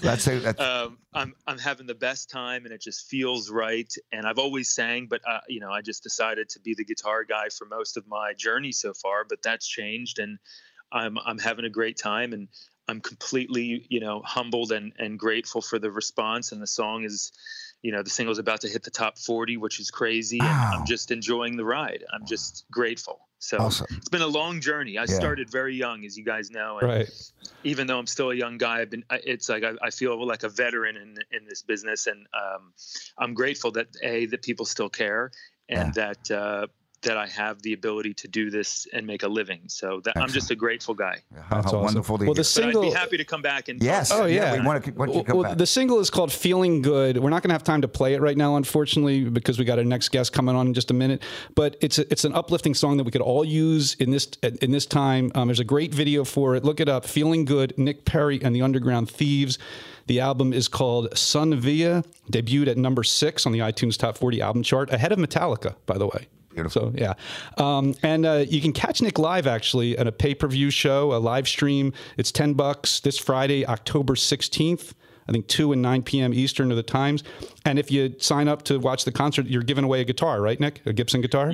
that's, 0.00 0.26
a, 0.26 0.38
that's... 0.38 0.60
Um, 0.60 0.96
I'm 1.12 1.34
I'm 1.46 1.58
having 1.58 1.86
the 1.86 1.94
best 1.94 2.30
time, 2.30 2.64
and 2.64 2.72
it 2.72 2.80
just 2.80 3.10
feels 3.10 3.50
right. 3.50 3.92
And 4.10 4.26
I've 4.26 4.38
always 4.38 4.70
sang, 4.70 5.08
but 5.08 5.20
uh, 5.28 5.40
you 5.48 5.60
know, 5.60 5.70
I 5.70 5.82
just 5.82 6.02
decided 6.02 6.48
to 6.50 6.60
be 6.60 6.74
the 6.74 6.84
guitar 6.84 7.24
guy 7.24 7.50
for 7.50 7.66
most 7.66 7.98
of 7.98 8.06
my 8.08 8.32
journey 8.32 8.72
so 8.72 8.94
far. 8.94 9.26
But 9.28 9.42
that's 9.42 9.66
changed, 9.66 10.18
and 10.18 10.38
I'm 10.92 11.18
I'm 11.18 11.38
having 11.38 11.64
a 11.64 11.70
great 11.70 11.96
time 11.96 12.32
and 12.32 12.48
I'm 12.88 13.00
completely 13.00 13.86
you 13.88 14.00
know 14.00 14.22
humbled 14.24 14.72
and 14.72 14.92
and 14.98 15.18
grateful 15.18 15.60
for 15.60 15.78
the 15.78 15.90
response 15.90 16.52
and 16.52 16.60
the 16.60 16.66
song 16.66 17.04
is 17.04 17.32
you 17.82 17.92
know 17.92 18.02
the 18.02 18.10
single's 18.10 18.38
about 18.38 18.60
to 18.62 18.68
hit 18.68 18.82
the 18.82 18.90
top 18.90 19.18
40 19.18 19.56
which 19.56 19.80
is 19.80 19.90
crazy 19.90 20.38
wow. 20.40 20.70
and 20.72 20.80
I'm 20.80 20.86
just 20.86 21.10
enjoying 21.10 21.56
the 21.56 21.64
ride 21.64 22.04
I'm 22.12 22.26
just 22.26 22.64
grateful 22.70 23.20
so 23.38 23.58
awesome. 23.58 23.86
it's 23.96 24.08
been 24.08 24.22
a 24.22 24.26
long 24.26 24.60
journey 24.60 24.98
I 24.98 25.02
yeah. 25.02 25.06
started 25.06 25.50
very 25.50 25.74
young 25.74 26.04
as 26.04 26.16
you 26.16 26.24
guys 26.24 26.50
know 26.50 26.78
and 26.78 26.88
right. 26.88 27.32
even 27.64 27.86
though 27.86 27.98
I'm 27.98 28.06
still 28.06 28.30
a 28.30 28.34
young 28.34 28.58
guy 28.58 28.80
I've 28.80 28.90
been 28.90 29.04
it's 29.10 29.48
like 29.48 29.64
I, 29.64 29.72
I 29.82 29.90
feel 29.90 30.24
like 30.26 30.42
a 30.42 30.48
veteran 30.48 30.96
in 30.96 31.16
in 31.32 31.44
this 31.48 31.62
business 31.62 32.06
and 32.06 32.26
um, 32.34 32.72
I'm 33.18 33.34
grateful 33.34 33.72
that 33.72 33.88
a 34.02 34.26
that 34.26 34.42
people 34.42 34.66
still 34.66 34.88
care 34.88 35.32
and 35.68 35.96
yeah. 35.96 36.14
that 36.14 36.30
uh, 36.30 36.66
that 37.02 37.16
I 37.16 37.26
have 37.26 37.60
the 37.62 37.72
ability 37.72 38.14
to 38.14 38.28
do 38.28 38.50
this 38.50 38.86
and 38.92 39.06
make 39.06 39.22
a 39.22 39.28
living. 39.28 39.60
So 39.66 40.00
that, 40.04 40.16
I'm 40.16 40.28
just 40.28 40.50
a 40.50 40.54
grateful 40.54 40.94
guy. 40.94 41.22
That's 41.50 41.66
awesome. 41.66 41.82
wonderful 41.82 42.18
to 42.18 42.24
well, 42.24 42.34
hear. 42.34 42.40
the 42.40 42.44
single, 42.44 42.82
but 42.82 42.88
I'd 42.88 42.92
be 42.92 42.98
happy 42.98 43.16
to 43.18 43.24
come 43.24 43.42
back 43.42 43.68
and 43.68 43.82
yes, 43.82 44.10
oh 44.12 44.26
yeah, 44.26 44.54
yeah 44.54 44.60
we 44.60 44.66
want 44.66 44.84
to, 44.84 44.92
want 44.92 45.26
to 45.26 45.36
well, 45.36 45.54
The 45.54 45.66
single 45.66 46.00
is 46.00 46.10
called 46.10 46.32
"Feeling 46.32 46.82
Good." 46.82 47.18
We're 47.18 47.30
not 47.30 47.42
going 47.42 47.50
to 47.50 47.54
have 47.54 47.64
time 47.64 47.82
to 47.82 47.88
play 47.88 48.14
it 48.14 48.20
right 48.20 48.36
now, 48.36 48.56
unfortunately, 48.56 49.24
because 49.24 49.58
we 49.58 49.64
got 49.64 49.78
our 49.78 49.84
next 49.84 50.10
guest 50.10 50.32
coming 50.32 50.56
on 50.56 50.68
in 50.68 50.74
just 50.74 50.90
a 50.90 50.94
minute. 50.94 51.22
But 51.54 51.76
it's 51.80 51.98
a, 51.98 52.10
it's 52.10 52.24
an 52.24 52.34
uplifting 52.34 52.74
song 52.74 52.96
that 52.96 53.04
we 53.04 53.10
could 53.10 53.20
all 53.20 53.44
use 53.44 53.94
in 53.94 54.10
this 54.10 54.26
in 54.42 54.70
this 54.70 54.86
time. 54.86 55.32
Um, 55.34 55.48
there's 55.48 55.60
a 55.60 55.64
great 55.64 55.92
video 55.94 56.24
for 56.24 56.54
it. 56.54 56.64
Look 56.64 56.80
it 56.80 56.88
up. 56.88 57.04
"Feeling 57.04 57.44
Good." 57.44 57.74
Nick 57.78 58.04
Perri 58.04 58.42
and 58.42 58.54
the 58.54 58.62
Underground 58.62 59.10
Thieves. 59.10 59.58
The 60.06 60.20
album 60.20 60.52
is 60.52 60.68
called 60.68 61.16
Sun 61.16 61.60
Via, 61.60 62.04
debuted 62.30 62.68
at 62.68 62.76
number 62.76 63.04
six 63.04 63.46
on 63.46 63.52
the 63.52 63.60
iTunes 63.60 63.96
Top 63.96 64.18
40 64.18 64.40
album 64.40 64.62
chart, 64.62 64.90
ahead 64.90 65.12
of 65.12 65.18
Metallica, 65.18 65.76
by 65.86 65.96
the 65.96 66.06
way. 66.06 66.26
Beautiful. 66.54 66.92
So 66.92 66.92
yeah, 66.94 67.14
um, 67.58 67.94
and 68.02 68.26
uh, 68.26 68.44
you 68.48 68.60
can 68.60 68.72
catch 68.72 69.02
Nick 69.02 69.18
live 69.18 69.46
actually 69.46 69.96
at 69.96 70.06
a 70.06 70.12
pay 70.12 70.34
per 70.34 70.48
view 70.48 70.70
show, 70.70 71.14
a 71.14 71.18
live 71.18 71.48
stream. 71.48 71.92
It's 72.16 72.32
ten 72.32 72.54
bucks 72.54 73.00
this 73.00 73.18
Friday, 73.18 73.66
October 73.66 74.16
sixteenth. 74.16 74.94
I 75.28 75.32
think 75.32 75.46
two 75.46 75.72
and 75.72 75.80
nine 75.80 76.02
p.m. 76.02 76.34
Eastern 76.34 76.72
are 76.72 76.74
the 76.74 76.82
times. 76.82 77.22
And 77.64 77.78
if 77.78 77.90
you 77.90 78.14
sign 78.18 78.48
up 78.48 78.62
to 78.64 78.78
watch 78.78 79.04
the 79.04 79.12
concert, 79.12 79.46
you're 79.46 79.62
giving 79.62 79.84
away 79.84 80.00
a 80.00 80.04
guitar, 80.04 80.40
right, 80.40 80.58
Nick? 80.58 80.82
A 80.84 80.92
Gibson 80.92 81.20
guitar. 81.20 81.52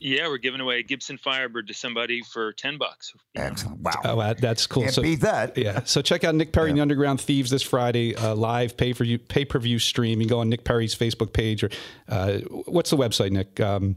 Yeah, 0.00 0.22
yeah, 0.22 0.28
we're 0.28 0.38
giving 0.38 0.60
away 0.60 0.78
a 0.78 0.82
Gibson 0.82 1.18
Firebird 1.18 1.68
to 1.68 1.74
somebody 1.74 2.22
for 2.22 2.52
ten 2.52 2.78
bucks. 2.78 3.14
Excellent! 3.34 3.80
Wow, 3.80 3.92
oh, 4.04 4.34
that's 4.34 4.66
cool. 4.66 4.84
Can't 4.84 4.94
so, 4.94 5.02
beat 5.02 5.20
that. 5.20 5.56
Yeah. 5.56 5.82
So 5.84 6.02
check 6.02 6.24
out 6.24 6.34
Nick 6.34 6.52
Perri 6.52 6.66
yeah. 6.66 6.70
and 6.70 6.78
the 6.78 6.82
Underground 6.82 7.20
Thieves 7.20 7.50
this 7.50 7.62
Friday, 7.62 8.14
uh, 8.16 8.34
live 8.34 8.76
pay 8.76 8.94
per 8.94 9.04
view 9.04 9.18
pay 9.18 9.44
per 9.44 9.58
view 9.58 9.78
stream. 9.78 10.20
You 10.20 10.26
can 10.26 10.36
go 10.36 10.40
on 10.40 10.48
Nick 10.48 10.64
Perri's 10.64 10.94
Facebook 10.94 11.32
page 11.32 11.64
or 11.64 11.70
uh, 12.08 12.38
what's 12.66 12.90
the 12.90 12.96
website, 12.96 13.30
Nick? 13.30 13.60
Um, 13.60 13.96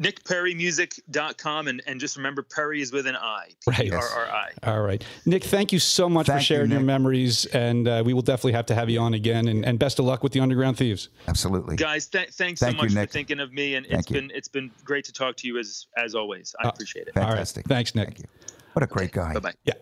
NickPerrimusic.com 0.00 1.68
and 1.68 1.82
and 1.86 2.00
just 2.00 2.16
remember 2.16 2.42
Perri 2.42 2.80
is 2.80 2.92
with 2.92 3.06
an 3.06 3.16
I. 3.16 3.48
Right. 3.66 3.92
R 3.92 4.02
R 4.02 4.26
I. 4.26 4.50
All 4.62 4.82
right, 4.82 5.04
Nick. 5.26 5.44
Thank 5.44 5.72
you 5.72 5.78
so 5.78 6.08
much 6.08 6.26
thank 6.26 6.40
for 6.40 6.44
sharing 6.44 6.70
you, 6.70 6.76
your 6.76 6.84
memories, 6.84 7.46
and 7.46 7.88
uh, 7.88 8.02
we 8.04 8.14
will 8.14 8.22
definitely 8.22 8.52
have 8.52 8.66
to 8.66 8.74
have 8.74 8.90
you 8.90 9.00
on 9.00 9.14
again. 9.14 9.48
And, 9.48 9.64
and 9.64 9.78
best 9.78 9.98
of 9.98 10.04
luck 10.04 10.22
with 10.22 10.32
the 10.32 10.40
Underground 10.40 10.76
Thieves. 10.76 11.08
Absolutely, 11.28 11.76
guys. 11.76 12.06
Th- 12.06 12.28
thanks 12.30 12.60
thank 12.60 12.76
so 12.76 12.82
much 12.82 12.92
you, 12.92 13.00
for 13.00 13.06
thinking 13.06 13.40
of 13.40 13.52
me, 13.52 13.74
and 13.74 13.86
thank 13.86 14.00
it's 14.00 14.10
you. 14.10 14.14
been 14.14 14.30
it's 14.34 14.48
been 14.48 14.70
great 14.84 15.04
to 15.06 15.12
talk 15.12 15.31
to 15.32 15.46
you 15.46 15.58
as 15.58 15.86
as 15.96 16.12
as 16.12 16.14
always. 16.14 16.54
I 16.60 16.66
uh, 16.66 16.70
appreciate 16.70 17.08
it. 17.08 17.14
Fantastic. 17.14 17.66
Thanks, 17.66 17.94
Nick. 17.94 18.08
Thank 18.08 18.18
you. 18.20 18.24
What 18.72 18.82
a 18.82 18.86
great 18.86 19.12
guy. 19.12 19.34
Bye 19.34 19.40
bye. 19.40 19.54
Yeah. 19.64 19.74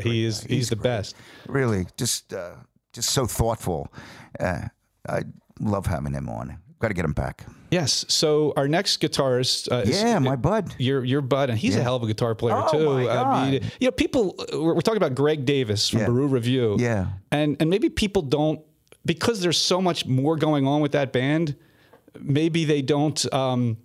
he 0.00 0.24
is. 0.24 0.40
He's, 0.42 0.50
he's, 0.50 0.68
the 0.70 0.76
great. 0.76 0.84
best. 0.84 1.16
Really, 1.48 1.86
just 1.96 2.32
uh, 2.32 2.54
just 2.92 3.10
so 3.10 3.26
thoughtful. 3.26 3.92
Uh, 4.38 4.62
I 5.08 5.22
love 5.60 5.86
having 5.86 6.14
him 6.14 6.28
on. 6.28 6.58
Got 6.80 6.88
to 6.88 6.94
get 6.94 7.04
him 7.04 7.12
back. 7.12 7.44
Yes. 7.70 8.04
So 8.08 8.52
our 8.56 8.68
next 8.68 9.02
guitarist, 9.02 9.70
uh, 9.70 9.82
yeah, 9.84 10.16
is, 10.16 10.20
my 10.22 10.36
bud, 10.36 10.74
your 10.78 11.04
your 11.04 11.20
bud, 11.20 11.50
and 11.50 11.58
he's 11.58 11.74
yeah. 11.74 11.80
a 11.80 11.82
hell 11.82 11.96
of 11.96 12.04
a 12.04 12.06
guitar 12.06 12.34
player 12.34 12.54
oh 12.56 12.70
too. 12.70 12.90
My 12.90 13.04
God. 13.04 13.26
I 13.26 13.50
mean, 13.50 13.62
you 13.80 13.88
know, 13.88 13.92
people 13.92 14.34
we're, 14.52 14.74
we're, 14.74 14.80
talking 14.80 14.96
about 14.96 15.14
Greg 15.14 15.44
Davis 15.44 15.88
from 15.88 16.00
yeah. 16.00 16.06
Beru 16.06 16.28
Revue, 16.28 16.76
yeah, 16.78 17.08
and 17.32 17.56
and 17.60 17.68
maybe 17.68 17.88
people 17.88 18.22
don't 18.22 18.60
because 19.04 19.40
there's 19.40 19.58
so 19.58 19.80
much 19.80 20.06
more 20.06 20.36
going 20.36 20.66
on 20.66 20.80
with 20.80 20.92
that 20.92 21.12
band. 21.12 21.56
Maybe 22.20 22.64
they 22.64 22.82
don't 22.82 23.32
um, 23.34 23.76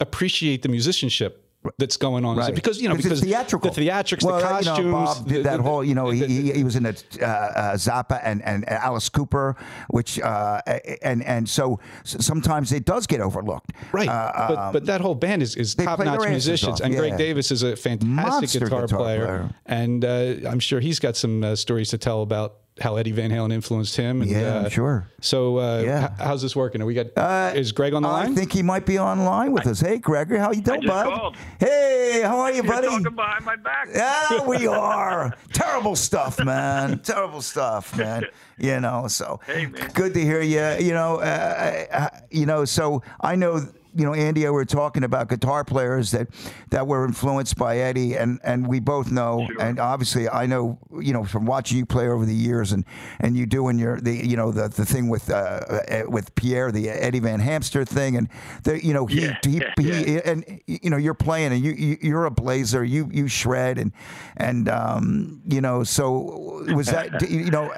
appreciate 0.00 0.62
the 0.62 0.68
musicianship 0.68 1.46
that's 1.76 1.98
going 1.98 2.24
on? 2.24 2.38
Right. 2.38 2.54
because 2.54 2.80
you 2.80 2.88
know 2.88 2.96
because 2.96 3.20
theatrical. 3.20 3.70
the 3.70 3.86
theatrics, 3.86 4.24
well, 4.24 4.36
the 4.36 4.40
you 4.40 4.48
costumes, 4.48 4.78
know, 4.86 4.92
Bob 4.92 5.28
did 5.28 5.44
that 5.44 5.58
the- 5.58 5.62
whole, 5.62 5.84
you 5.84 5.94
know, 5.94 6.10
the- 6.10 6.26
he, 6.26 6.42
he, 6.42 6.52
he 6.52 6.64
was 6.64 6.74
in 6.74 6.86
a 6.86 6.94
uh, 7.20 7.24
uh, 7.26 7.74
Zappa 7.74 8.18
and, 8.24 8.42
and 8.42 8.66
Alice 8.68 9.10
Cooper, 9.10 9.56
which 9.90 10.18
uh, 10.20 10.62
and 11.02 11.22
and 11.24 11.46
so 11.48 11.78
sometimes 12.04 12.72
it 12.72 12.86
does 12.86 13.06
get 13.06 13.20
overlooked. 13.20 13.72
Right, 13.92 14.08
Uh, 14.08 14.48
but, 14.48 14.72
but 14.72 14.86
that 14.86 15.00
whole 15.02 15.14
band 15.14 15.42
is, 15.42 15.54
is 15.56 15.74
top 15.74 15.98
notch 15.98 16.28
musicians, 16.28 16.80
and 16.80 16.94
Greg. 16.96 17.18
Davis 17.18 17.50
is 17.50 17.62
a 17.62 17.76
fantastic 17.76 18.62
guitar, 18.62 18.86
guitar 18.86 18.98
player, 18.98 19.26
player. 19.26 19.50
and 19.66 20.04
uh, 20.04 20.48
I'm 20.48 20.60
sure 20.60 20.80
he's 20.80 20.98
got 20.98 21.14
some 21.16 21.44
uh, 21.44 21.56
stories 21.56 21.90
to 21.90 21.98
tell 21.98 22.22
about 22.22 22.54
how 22.80 22.96
Eddie 22.96 23.12
Van 23.12 23.30
Halen 23.30 23.52
influenced 23.52 23.96
him. 23.96 24.22
And, 24.22 24.30
Yeah, 24.30 24.38
uh, 24.54 24.68
sure. 24.68 25.06
So, 25.20 25.58
uh, 25.58 25.82
Yeah. 25.84 26.04
h- 26.04 26.10
how's 26.18 26.40
this 26.42 26.56
working? 26.56 26.80
Are 26.80 26.86
we 26.86 26.94
got? 26.94 27.06
Uh, 27.16 27.52
is 27.54 27.72
Greg 27.72 27.92
on 27.92 28.02
the 28.02 28.08
line? 28.08 28.32
I 28.32 28.34
think 28.34 28.52
he 28.52 28.62
might 28.62 28.86
be 28.86 28.98
online 28.98 29.52
with 29.52 29.66
us. 29.66 29.80
Hey, 29.80 29.98
Gregory, 29.98 30.38
how 30.38 30.50
you 30.52 30.62
doing, 30.62 30.80
just 30.82 30.92
bud? 30.92 31.04
called. 31.12 31.36
Hey, 31.58 32.22
how 32.24 32.38
are 32.40 32.50
you, 32.50 32.56
You're 32.62 32.64
buddy? 32.72 32.86
talking 32.88 33.14
behind 33.14 33.44
my 33.44 33.56
back. 33.56 33.88
Yeah, 33.94 34.46
we 34.46 34.66
are. 34.66 35.34
Terrible 35.52 35.94
stuff, 35.96 36.42
man. 36.42 36.98
Terrible 37.04 37.42
stuff, 37.42 37.96
man. 37.98 38.24
You 38.56 38.80
know, 38.80 39.08
so 39.08 39.40
Hey, 39.46 39.66
man. 39.66 39.90
good 39.94 40.14
to 40.14 40.20
hear 40.20 40.40
you. 40.40 40.84
You 40.86 40.92
know, 40.94 41.16
uh, 41.16 41.84
uh, 41.92 42.08
you 42.30 42.46
know. 42.46 42.64
So 42.64 43.02
I 43.20 43.34
know, 43.36 43.60
you 43.94 44.04
know, 44.04 44.14
Andy, 44.14 44.44
and 44.44 44.52
we 44.52 44.56
were 44.56 44.64
talking 44.64 45.04
about 45.04 45.28
guitar 45.28 45.64
players 45.64 46.10
that 46.12 46.28
that 46.70 46.86
were 46.86 47.04
influenced 47.04 47.56
by 47.56 47.78
Eddie, 47.78 48.16
and 48.16 48.38
and 48.44 48.66
we 48.66 48.80
both 48.80 49.10
know, 49.10 49.46
Sure. 49.50 49.60
and 49.62 49.78
obviously 49.80 50.28
I 50.28 50.46
know, 50.46 50.78
you 51.00 51.12
know, 51.12 51.24
from 51.24 51.44
watching 51.46 51.78
you 51.78 51.86
play 51.86 52.08
over 52.08 52.24
the 52.24 52.34
years, 52.34 52.72
and 52.72 52.84
and 53.20 53.36
you 53.36 53.46
doing 53.46 53.78
your 53.78 54.00
the 54.00 54.14
you 54.26 54.36
know 54.36 54.50
the 54.52 54.68
the 54.68 54.84
thing 54.84 55.08
with 55.08 55.30
uh, 55.30 55.34
uh, 55.34 56.02
with 56.08 56.34
Pierre, 56.34 56.70
the 56.72 56.88
Eddie 56.88 57.20
Van 57.20 57.40
Hamster 57.40 57.84
thing, 57.84 58.16
and 58.16 58.28
the 58.64 58.84
you 58.84 58.92
know 58.94 59.06
he 59.06 59.22
Yeah, 59.26 59.36
he, 59.44 59.58
yeah, 59.58 59.72
he 59.76 60.20
and 60.22 60.60
you 60.66 60.90
know 60.90 60.96
you're 60.96 61.14
playing 61.14 61.52
and 61.52 61.64
you, 61.64 61.72
you 61.72 61.98
you're 62.00 62.24
a 62.26 62.30
blazer 62.30 62.84
you 62.84 63.08
you 63.12 63.26
shred 63.28 63.78
and 63.78 63.92
and 64.36 64.68
um 64.68 65.40
you 65.48 65.60
know 65.60 65.82
so 65.84 66.62
was 66.74 66.86
that 66.88 67.22
you 67.30 67.50
know 67.50 67.72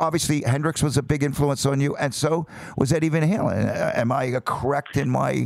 obviously 0.00 0.42
Hendrix 0.42 0.82
was 0.82 0.96
a 0.96 1.02
big 1.02 1.22
influence 1.22 1.64
on 1.66 1.80
you 1.80 1.96
and 1.96 2.14
so 2.14 2.46
was 2.76 2.92
Eddie 2.92 3.08
Van 3.08 3.22
Halen 3.22 3.66
am 3.96 4.12
I 4.12 4.38
correct 4.44 4.96
in 4.96 5.10
my 5.10 5.45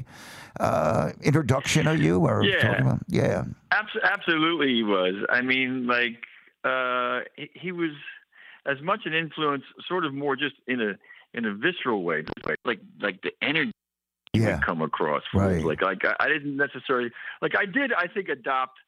uh 0.59 1.11
introduction 1.23 1.87
of 1.87 2.01
you 2.01 2.19
or 2.21 2.43
Yeah. 2.45 2.97
yeah 3.09 3.45
Abs- 3.73 4.03
absolutely, 4.03 4.75
he 4.75 4.83
was. 4.83 5.15
I 5.31 5.41
mean, 5.43 5.87
like 5.87 6.17
uh, 6.65 7.21
he, 7.37 7.51
he 7.55 7.73
was 7.73 7.93
as 8.67 8.77
much 8.83 9.01
an 9.07 9.15
influence, 9.15 9.65
sort 9.89 10.05
of 10.05 10.13
more 10.13 10.37
just 10.37 10.57
in 10.67 10.81
a 10.81 10.95
in 11.33 11.45
a 11.45 11.55
visceral 11.55 12.03
way, 12.03 12.25
like 12.65 12.81
like, 13.01 13.23
the 13.23 13.31
energy 13.41 13.73
Yeah. 14.35 14.57
would 14.57 14.65
come 14.65 14.83
across. 14.83 15.23
Right. 15.33 15.65
Like 15.65 15.83
like 15.83 16.05
I, 16.05 16.15
I 16.25 16.29
didn't 16.29 16.57
necessarily 16.57 17.11
like 17.41 17.55
I 17.57 17.65
did. 17.67 17.93
I 17.93 18.07
think 18.09 18.29
adopt. 18.29 18.79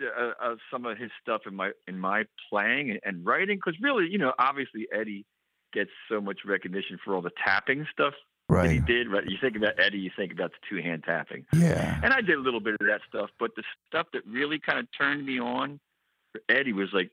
Uh, 0.00 0.30
uh, 0.40 0.54
some 0.70 0.86
of 0.86 0.96
his 0.96 1.10
stuff 1.20 1.40
in 1.44 1.56
my 1.56 1.72
in 1.88 1.98
my 1.98 2.22
playing 2.48 2.88
and, 2.90 3.00
and 3.02 3.26
writing 3.26 3.56
because 3.56 3.74
really 3.82 4.06
you 4.08 4.16
know 4.16 4.32
obviously 4.38 4.86
Eddie 4.94 5.26
gets 5.72 5.90
so 6.08 6.20
much 6.20 6.38
recognition 6.46 6.98
for 7.04 7.16
all 7.16 7.20
the 7.20 7.32
tapping 7.44 7.84
stuff 7.92 8.14
that 8.48 8.70
he 8.70 8.78
right 8.78 8.86
did 8.86 9.08
right 9.10 9.24
you 9.28 9.36
think 9.40 9.56
about 9.56 9.78
Eddie 9.78 9.98
you 9.98 10.10
think 10.16 10.32
about 10.32 10.50
the 10.52 10.58
two 10.68 10.82
hand 10.82 11.04
tapping 11.04 11.44
yeah 11.52 12.00
and 12.02 12.12
I 12.12 12.20
did 12.20 12.36
a 12.36 12.40
little 12.40 12.60
bit 12.60 12.74
of 12.80 12.86
that 12.86 13.00
stuff, 13.08 13.30
but 13.38 13.54
the 13.56 13.62
stuff 13.88 14.06
that 14.12 14.26
really 14.26 14.58
kind 14.58 14.78
of 14.78 14.86
turned 14.96 15.24
me 15.26 15.38
on 15.38 15.78
for 16.32 16.40
Eddie 16.48 16.72
was 16.72 16.88
like, 16.92 17.10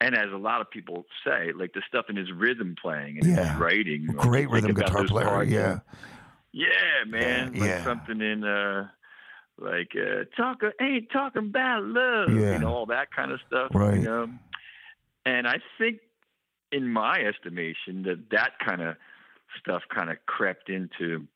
and 0.00 0.14
as 0.16 0.30
a 0.32 0.36
lot 0.36 0.60
of 0.60 0.70
people 0.70 1.04
say, 1.24 1.52
like 1.54 1.72
the 1.72 1.82
stuff 1.88 2.06
in 2.10 2.16
his 2.16 2.30
rhythm 2.32 2.74
playing 2.80 3.18
and 3.18 3.26
Yeah. 3.36 3.52
his 3.52 3.60
writing. 3.60 4.06
Great 4.06 4.50
rhythm 4.50 4.74
guitar 4.74 5.04
player 5.04 5.26
parts 5.26 5.50
yeah 5.50 5.78
yeah, 6.52 7.04
man, 7.06 7.52
like 7.54 7.68
yeah. 7.68 7.82
something 7.84 8.20
in 8.20 8.44
uh, 8.44 8.88
like 9.58 9.92
uh, 9.96 10.24
talking 10.36 10.70
ain't 10.80 11.10
talking 11.10 11.46
about 11.46 11.82
love, 11.84 12.30
Yeah. 12.30 12.52
you 12.52 12.58
know, 12.60 12.72
all 12.72 12.86
that 12.86 13.10
kind 13.12 13.32
of 13.32 13.40
stuff, 13.46 13.70
Right. 13.74 13.96
You 13.96 14.02
know? 14.02 14.28
And 15.26 15.46
I 15.48 15.58
think, 15.78 15.98
in 16.70 16.88
my 16.88 17.16
estimation, 17.20 18.02
that 18.04 18.30
that 18.30 18.52
kind 18.64 18.82
of 18.82 18.96
stuff 19.58 19.82
kind 19.94 20.10
of 20.10 20.16
crept 20.26 20.68
into 20.70 21.26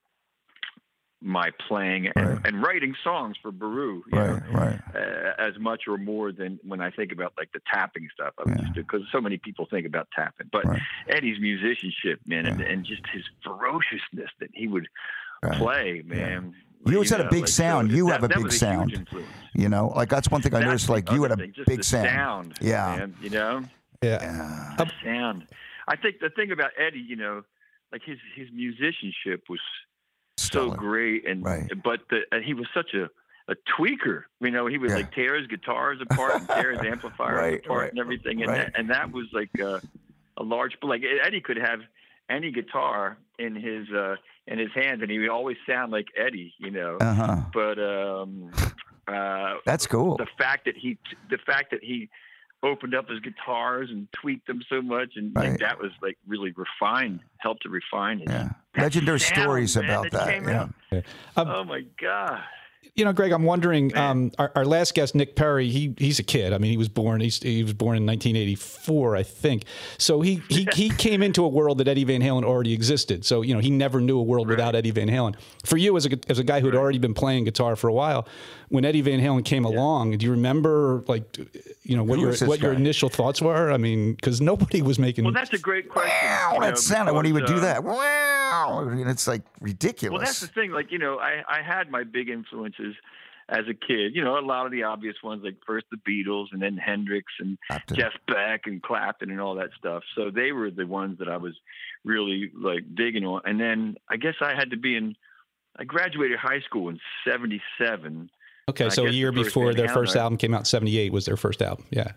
my 1.21 1.51
playing 1.67 2.07
and, 2.15 2.29
Right. 2.29 2.47
and 2.47 2.63
writing 2.63 2.95
songs 3.03 3.37
for 3.43 3.51
Beru. 3.51 4.05
right 4.13 4.29
know, 4.53 4.59
right 4.61 4.81
uh, 4.95 5.33
as 5.37 5.59
much 5.59 5.89
or 5.89 5.99
more 5.99 6.31
than 6.31 6.61
when 6.63 6.81
I 6.81 6.91
think 6.93 7.11
about 7.11 7.33
like 7.37 7.51
the 7.53 7.61
tapping 7.73 8.09
stuff. 8.15 8.35
I 8.39 8.49
Yeah. 8.51 8.61
used 8.63 8.75
to 8.77 8.83
because 8.83 9.03
so 9.11 9.21
many 9.21 9.37
people 9.37 9.67
think 9.67 9.85
about 9.85 10.07
tapping, 10.15 10.49
but 10.53 10.65
Right. 10.65 10.81
Eddie's 11.09 11.41
musicianship, 11.41 12.21
man, 12.25 12.47
and, 12.47 12.61
and 12.61 12.85
just 12.85 13.03
his 13.13 13.25
ferociousness 13.43 14.31
that 14.39 14.51
he 14.55 14.69
would 14.69 14.89
Right. 15.43 15.55
play, 15.59 16.03
man. 16.07 16.55
You 16.87 16.95
always 16.95 17.11
had 17.11 17.21
a 17.21 17.29
big 17.29 17.49
sound. 17.49 17.91
so 17.91 17.97
You 17.97 18.07
that- 18.07 18.13
have 18.13 18.25
a 18.25 18.29
that 18.29 18.35
big 18.37 18.45
was 18.45 18.53
huge 18.55 18.61
sound. 18.61 18.93
influence. 18.95 19.29
you 19.55 19.69
know 19.69 19.89
like 19.89 20.09
that's 20.09 20.31
one 20.31 20.41
thing 20.41 20.55
I 20.55 20.59
That's 20.61 20.67
noticed 20.69 20.89
like 20.89 21.11
you 21.11 21.23
had 21.25 21.33
a 21.33 21.37
thing, 21.37 21.53
just 21.53 21.67
big 21.69 21.79
the 21.79 21.83
sound, 21.85 22.07
sound. 22.09 22.59
Yeah. 22.61 22.97
man, 22.97 23.15
you 23.21 23.31
know, 23.31 23.65
yeah. 24.03 24.23
yeah 24.23 24.75
the 24.79 24.93
sound. 25.03 25.49
I 25.89 25.97
think 25.97 26.21
the 26.21 26.31
thing 26.31 26.53
about 26.53 26.71
Eddie, 26.79 27.01
you 27.01 27.17
know, 27.17 27.43
like 27.93 28.03
his 28.05 28.19
his 28.37 28.49
musicianship 28.53 29.45
was 29.49 29.61
so 30.37 30.71
great, 30.71 31.27
and 31.29 31.45
Right. 31.45 31.71
but 31.83 32.01
the, 32.11 32.21
and 32.33 32.45
he 32.45 32.55
was 32.55 32.67
such 32.75 32.95
a 32.95 33.09
a 33.51 33.55
tweaker. 33.79 34.25
You 34.41 34.51
know, 34.51 34.67
he 34.67 34.77
would 34.79 34.91
Yeah. 34.91 34.97
like 34.97 35.13
tear 35.13 35.37
his 35.37 35.47
guitars 35.47 35.99
apart 36.03 36.37
and 36.39 36.49
tear 36.51 36.73
his 36.73 36.81
amplifiers 36.87 37.37
Right, 37.37 37.65
apart 37.65 37.81
right, 37.81 37.91
and 37.91 37.99
everything, 37.99 38.43
and 38.43 38.51
right. 38.51 38.71
that, 38.73 38.79
and 38.79 38.91
that 38.91 39.11
was 39.13 39.27
like 39.33 39.51
a, 39.59 39.81
a 40.37 40.43
large. 40.43 40.77
Like 40.83 41.03
Eddie 41.23 41.41
could 41.41 41.57
have 41.57 41.81
any 42.31 42.51
guitar 42.53 43.17
in 43.39 43.55
his 43.55 43.91
uh 43.91 44.17
in 44.47 44.59
his 44.59 44.71
hands, 44.75 45.01
and 45.03 45.11
he 45.11 45.19
would 45.19 45.31
always 45.31 45.57
sound 45.67 45.93
like 45.93 46.07
Eddie. 46.17 46.55
You 46.59 46.71
know, 46.71 46.99
uh-huh 47.01 47.43
but 47.53 47.79
um, 47.79 48.51
uh, 49.07 49.55
that's 49.65 49.87
cool 49.87 50.17
the 50.19 50.27
fact 50.37 50.67
that 50.67 50.77
he 50.77 50.99
the 51.31 51.39
fact 51.39 51.71
that 51.71 51.83
he 51.83 52.11
opened 52.63 52.95
up 52.95 53.09
his 53.09 53.21
guitars 53.21 53.89
and 53.91 54.09
tweaked 54.13 54.47
them 54.49 54.61
so 54.69 54.83
much 54.83 55.13
and 55.17 55.33
Right. 55.37 55.51
like, 55.51 55.61
that 55.61 55.79
was 55.81 55.93
like 56.03 56.19
really 56.27 56.53
refined 56.57 57.21
helped 57.39 57.63
to 57.63 57.69
refine 57.69 58.21
it 58.21 58.29
Yeah. 58.29 58.51
That 58.75 58.83
Legendary 58.83 59.21
sound, 59.21 59.43
stories 59.43 59.77
man, 59.77 59.85
about 59.85 60.11
that. 60.11 60.29
came 60.29 60.49
Yeah. 60.49 60.63
out. 60.63 61.05
Um, 61.37 61.49
oh 61.49 61.65
my 61.65 61.83
god 62.01 62.43
You 62.95 63.05
know, 63.05 63.13
Greg, 63.13 63.31
I'm 63.31 63.45
wondering. 63.45 63.97
Um, 63.97 64.33
our, 64.39 64.51
our 64.57 64.65
last 64.65 64.93
guest, 64.95 65.15
Nick 65.15 65.37
Perri, 65.37 65.69
he 65.69 65.95
he's 65.99 66.19
a 66.19 66.25
kid. 66.25 66.53
I 66.53 66.59
mean, 66.59 66.73
he 66.73 66.77
was 66.77 66.89
born. 66.89 67.21
He's, 67.21 67.41
he 67.41 67.63
was 67.63 67.73
born 67.73 67.97
in 67.97 68.05
1984, 68.05 69.15
I 69.15 69.23
think. 69.23 69.65
So 69.99 70.21
he 70.21 70.43
he 70.49 70.67
he 70.75 70.91
came 70.99 71.23
into 71.23 71.45
a 71.45 71.49
world 71.49 71.79
that 71.79 71.87
Eddie 71.87 72.03
Van 72.03 72.21
Halen 72.21 72.45
already 72.45 72.73
existed. 72.73 73.25
So 73.25 73.43
you 73.43 73.55
know, 73.55 73.61
he 73.61 73.71
never 73.71 74.01
knew 74.01 74.19
a 74.19 74.23
world 74.23 74.49
without 74.49 74.75
Eddie 74.75 74.91
Van 74.91 75.09
Halen. 75.09 75.37
For 75.65 75.77
you, 75.77 75.97
as 75.97 76.07
a 76.07 76.19
as 76.29 76.41
a 76.41 76.45
guy 76.45 76.59
who 76.59 76.67
had 76.67 76.75
already 76.75 76.99
been 76.99 77.15
playing 77.15 77.45
guitar 77.45 77.77
for 77.77 77.87
a 77.87 77.93
while, 77.93 78.27
when 78.69 78.85
Eddie 78.85 79.03
Van 79.03 79.21
Halen 79.21 79.45
came 79.45 79.65
along, 79.65 80.19
do 80.19 80.27
you 80.27 80.33
remember 80.33 81.05
like 81.07 81.39
you 81.85 81.97
know 81.97 82.03
what 82.03 82.19
Who 82.19 82.27
your 82.27 82.49
what 82.49 82.61
your 82.61 82.73
initial 82.73 83.09
thoughts 83.09 83.41
were? 83.41 83.71
I 83.71 83.77
mean, 83.77 84.15
because 84.15 84.41
nobody 84.41 84.83
was 84.83 84.99
making. 84.99 85.23
well 85.23 85.33
that's 85.33 85.53
a 85.53 85.59
great 85.59 85.89
question 85.89 86.09
Wow, 86.09 86.51
you 86.55 86.61
know, 86.61 86.67
that 86.67 86.79
sounded 86.79 87.15
when 87.15 87.25
he 87.25 87.33
would 87.33 87.43
because, 87.43 87.61
do 87.61 87.67
uh, 87.67 87.73
that. 87.73 87.85
Wow, 87.85 88.89
and 88.89 89.09
it's 89.09 89.27
like 89.27 89.43
ridiculous. 89.61 90.19
Well, 90.19 90.27
that's 90.27 90.41
the 90.41 90.47
thing. 90.47 90.71
Like, 90.71 90.91
you 90.91 90.99
know, 90.99 91.19
I, 91.19 91.43
I 91.49 91.63
had 91.63 91.91
my 91.91 92.05
big 92.05 92.29
influences 92.69 92.97
as 93.49 93.65
a 93.69 93.75
kid. 93.75 94.15
You 94.15 94.23
know, 94.25 94.39
a 94.39 94.41
lot 94.41 94.67
of 94.67 94.73
the 94.73 94.83
obvious 94.83 95.17
ones, 95.23 95.43
like 95.45 95.57
first 95.67 95.87
the 95.91 95.97
Beatles 95.97 96.47
and 96.53 96.61
then 96.61 96.77
Hendrix 96.77 97.33
and 97.41 97.59
Clapton. 97.69 97.97
Jeff 97.97 98.13
Beck 98.27 98.63
and 98.67 98.83
Clapton 98.83 99.31
and 99.31 99.41
all 99.41 99.55
that 99.57 99.71
stuff. 99.79 100.03
So 100.15 100.31
they 100.31 100.53
were 100.53 100.71
the 100.71 100.87
ones 100.87 101.19
that 101.19 101.29
I 101.29 101.37
was 101.37 101.55
really 102.05 102.51
like 102.55 102.95
digging 102.95 103.25
on. 103.25 103.43
And 103.45 103.61
then 103.61 103.97
I 104.09 104.17
guess 104.17 104.35
I 104.41 104.55
had 104.55 104.71
to 104.71 104.77
be 104.77 104.97
in, 104.97 105.17
I 105.77 105.85
graduated 105.85 106.39
high 106.39 106.61
school 106.61 106.89
in 106.89 107.01
77. 107.27 108.31
okay, 108.69 108.91
so 108.91 109.07
a 109.07 109.11
year 109.11 109.33
the 109.33 109.45
before 109.45 109.73
their 109.75 109.89
first 109.89 110.17
album 110.17 110.37
came 110.37 110.55
out 110.55 110.67
'78 110.67 111.13
was 111.13 111.25
their 111.25 111.37
first 111.37 111.63
album. 111.63 111.87
Yeah. 111.91 112.13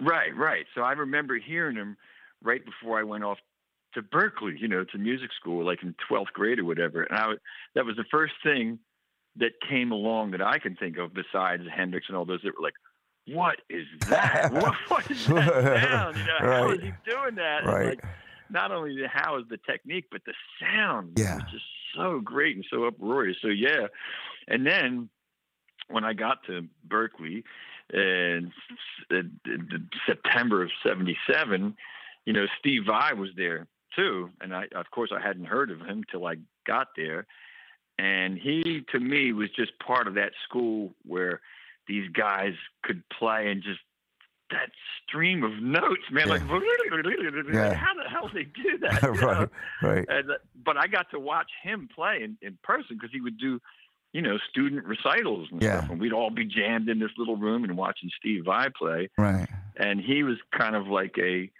Right, 0.00 0.36
right. 0.36 0.66
So 0.74 0.82
I 0.82 0.92
remember 0.92 1.38
hearing 1.38 1.76
them 1.76 1.96
right 2.42 2.62
before 2.64 2.98
I 2.98 3.02
went 3.02 3.24
off 3.24 3.38
to 3.94 4.02
Berklee, 4.02 4.60
you 4.60 4.68
know, 4.68 4.84
to 4.84 4.98
music 4.98 5.30
school, 5.40 5.64
like 5.64 5.82
in 5.82 5.94
12th 6.10 6.32
grade 6.34 6.58
or 6.58 6.64
whatever. 6.64 7.04
And 7.04 7.18
I, 7.18 7.32
that 7.74 7.86
was 7.86 7.96
the 7.96 8.04
first 8.10 8.34
thing 8.42 8.78
that 9.38 9.52
came 9.68 9.92
along 9.92 10.30
that 10.32 10.42
I 10.42 10.58
can 10.58 10.76
think 10.76 10.96
of 10.98 11.12
besides 11.14 11.62
Hendrix 11.74 12.06
and 12.08 12.16
all 12.16 12.24
those 12.24 12.40
that 12.42 12.54
were 12.56 12.62
like, 12.62 12.74
what 13.28 13.56
is 13.68 13.86
that? 14.08 14.50
what, 14.52 14.74
what 14.88 15.10
is 15.10 15.26
that 15.26 15.80
sound? 15.82 16.16
You 16.16 16.24
know, 16.24 16.48
Right. 16.48 16.76
is 16.76 16.82
he 16.82 16.92
doing 17.10 17.34
that? 17.36 17.64
Right. 17.64 17.86
like, 17.88 18.04
not 18.48 18.70
only 18.70 18.94
the 18.96 19.08
how 19.12 19.38
is 19.38 19.44
the 19.50 19.58
technique, 19.58 20.06
but 20.10 20.22
the 20.24 20.32
sound 20.60 21.18
Yeah. 21.18 21.34
was 21.34 21.44
just 21.50 21.64
so 21.96 22.20
great 22.20 22.54
and 22.56 22.64
so 22.70 22.84
uproarious. 22.86 23.36
So 23.42 23.48
yeah, 23.48 23.88
and 24.46 24.64
then 24.66 25.08
when 25.88 26.04
I 26.04 26.12
got 26.12 26.44
to 26.46 26.66
Berklee 26.88 27.42
in 27.92 28.52
s- 29.10 29.16
uh, 29.16 29.76
September 30.06 30.62
of 30.62 30.70
'77, 30.84 31.76
you 32.24 32.32
know, 32.32 32.46
Steve 32.58 32.82
Vai 32.86 33.14
was 33.14 33.30
there 33.36 33.66
too, 33.96 34.30
and 34.40 34.54
I, 34.54 34.66
of 34.74 34.90
course, 34.92 35.10
I 35.16 35.20
hadn't 35.20 35.46
heard 35.46 35.70
of 35.72 35.80
him 35.80 36.04
till 36.10 36.26
I 36.26 36.36
got 36.66 36.88
there, 36.96 37.26
and 37.98 38.36
he, 38.38 38.84
to 38.92 39.00
me, 39.00 39.32
was 39.32 39.50
just 39.50 39.72
part 39.78 40.06
of 40.06 40.14
that 40.14 40.32
school 40.48 40.94
where 41.04 41.40
these 41.88 42.08
guys 42.10 42.54
could 42.82 43.02
play 43.08 43.50
and 43.50 43.62
just 43.62 43.80
that 44.50 44.70
stream 45.02 45.42
of 45.42 45.52
notes, 45.60 46.02
man. 46.10 46.28
Like, 46.28 46.42
Yeah. 47.52 47.74
how 47.74 47.94
the 47.94 48.08
hell 48.08 48.30
they 48.32 48.44
do 48.44 48.78
that? 48.82 49.02
you 49.02 49.14
know? 49.20 49.26
right, 49.26 49.48
right. 49.82 50.04
And, 50.08 50.30
but 50.64 50.76
I 50.76 50.86
got 50.86 51.10
to 51.10 51.18
watch 51.18 51.50
him 51.62 51.88
play 51.92 52.20
in, 52.22 52.36
in 52.42 52.58
person 52.62 52.96
because 52.96 53.10
he 53.12 53.20
would 53.20 53.38
do, 53.38 53.60
you 54.12 54.22
know, 54.22 54.38
student 54.50 54.84
recitals 54.84 55.48
and 55.50 55.60
Yeah. 55.62 55.78
stuff. 55.78 55.90
And 55.90 56.00
we'd 56.00 56.12
all 56.12 56.30
be 56.30 56.44
jammed 56.44 56.88
in 56.88 56.98
this 57.00 57.10
little 57.18 57.36
room 57.36 57.64
and 57.64 57.76
watching 57.76 58.10
Steve 58.18 58.44
Vai 58.44 58.68
play. 58.76 59.08
Right. 59.18 59.48
And 59.76 60.00
he 60.00 60.22
was 60.22 60.36
kind 60.56 60.76
of 60.76 60.86
like 60.86 61.16
a 61.18 61.50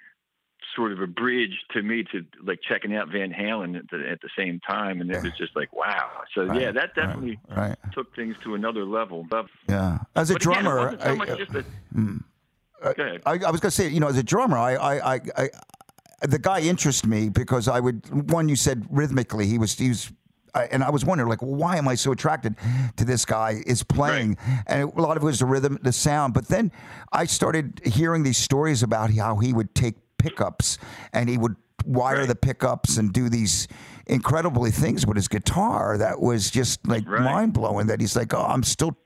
sort 0.74 0.92
of 0.92 1.00
a 1.00 1.06
bridge 1.06 1.58
to 1.72 1.82
me 1.82 2.04
to 2.12 2.24
like 2.44 2.60
checking 2.66 2.94
out 2.94 3.08
Van 3.08 3.32
Halen 3.32 3.76
at 3.78 3.88
the, 3.90 4.08
at 4.08 4.20
the 4.20 4.28
same 4.36 4.60
time. 4.60 5.00
And 5.00 5.10
it 5.10 5.22
was 5.22 5.32
just 5.38 5.54
like, 5.56 5.72
wow. 5.74 6.08
So 6.34 6.52
yeah, 6.52 6.72
that 6.72 6.94
definitely 6.94 7.38
Right. 7.54 7.76
took 7.92 8.14
things 8.16 8.36
to 8.44 8.54
another 8.54 8.84
level. 8.84 9.24
But, 9.28 9.46
Yeah. 9.68 9.98
As 10.14 10.30
a 10.30 10.34
again, 10.34 10.42
drummer, 10.62 10.76
wasn't 10.76 11.02
so 11.02 11.08
I- 11.08 11.14
much 11.14 11.38
just 11.38 11.54
a, 11.54 11.58
uh, 11.60 11.62
mm. 11.94 12.24
Go 12.82 12.90
ahead. 13.02 13.22
I, 13.24 13.30
I 13.32 13.50
was 13.50 13.60
going 13.60 13.70
to 13.70 13.70
say, 13.70 13.88
you 13.88 14.00
know, 14.00 14.08
as 14.08 14.18
a 14.18 14.22
drummer, 14.22 14.58
I, 14.58 14.74
I, 14.76 15.14
I, 15.14 15.20
I, 15.36 15.48
the 16.26 16.38
guy 16.38 16.60
interests 16.60 17.04
me 17.06 17.28
because 17.30 17.68
I 17.68 17.80
would. 17.80 18.30
One, 18.30 18.48
you 18.48 18.56
said 18.56 18.86
rhythmically, 18.90 19.46
he 19.46 19.58
was, 19.58 19.74
he 19.74 19.88
was, 19.88 20.12
I, 20.54 20.64
and 20.66 20.84
I 20.84 20.90
was 20.90 21.04
wondering, 21.04 21.28
like, 21.28 21.40
why 21.40 21.76
am 21.78 21.88
I 21.88 21.94
so 21.94 22.12
attracted 22.12 22.54
to 22.96 23.04
this 23.04 23.24
guy? 23.24 23.62
Is 23.66 23.82
playing, 23.82 24.36
and 24.66 24.92
a 24.92 25.00
lot 25.00 25.16
of 25.16 25.22
it 25.22 25.26
was 25.26 25.38
the 25.40 25.46
rhythm, 25.46 25.78
the 25.82 25.92
sound. 25.92 26.32
But 26.34 26.48
then 26.48 26.70
I 27.12 27.24
started 27.24 27.80
hearing 27.84 28.22
these 28.22 28.38
stories 28.38 28.82
about 28.82 29.10
how 29.14 29.36
he 29.38 29.52
would 29.52 29.74
take 29.74 29.96
pickups 30.28 30.78
and 31.12 31.28
he 31.28 31.38
would 31.38 31.56
wire 31.84 32.18
Right. 32.18 32.28
the 32.28 32.34
pickups 32.34 32.96
and 32.96 33.12
do 33.12 33.28
these 33.28 33.68
incredibly 34.06 34.70
things 34.70 35.06
with 35.06 35.16
his 35.16 35.28
guitar 35.28 35.98
that 35.98 36.20
was 36.20 36.50
just 36.50 36.86
like 36.86 37.08
Right. 37.08 37.22
mind 37.22 37.52
blowing. 37.52 37.86
That 37.86 38.00
he's 38.00 38.16
like, 38.16 38.34
oh, 38.34 38.44
I'm 38.44 38.62
still, 38.62 38.96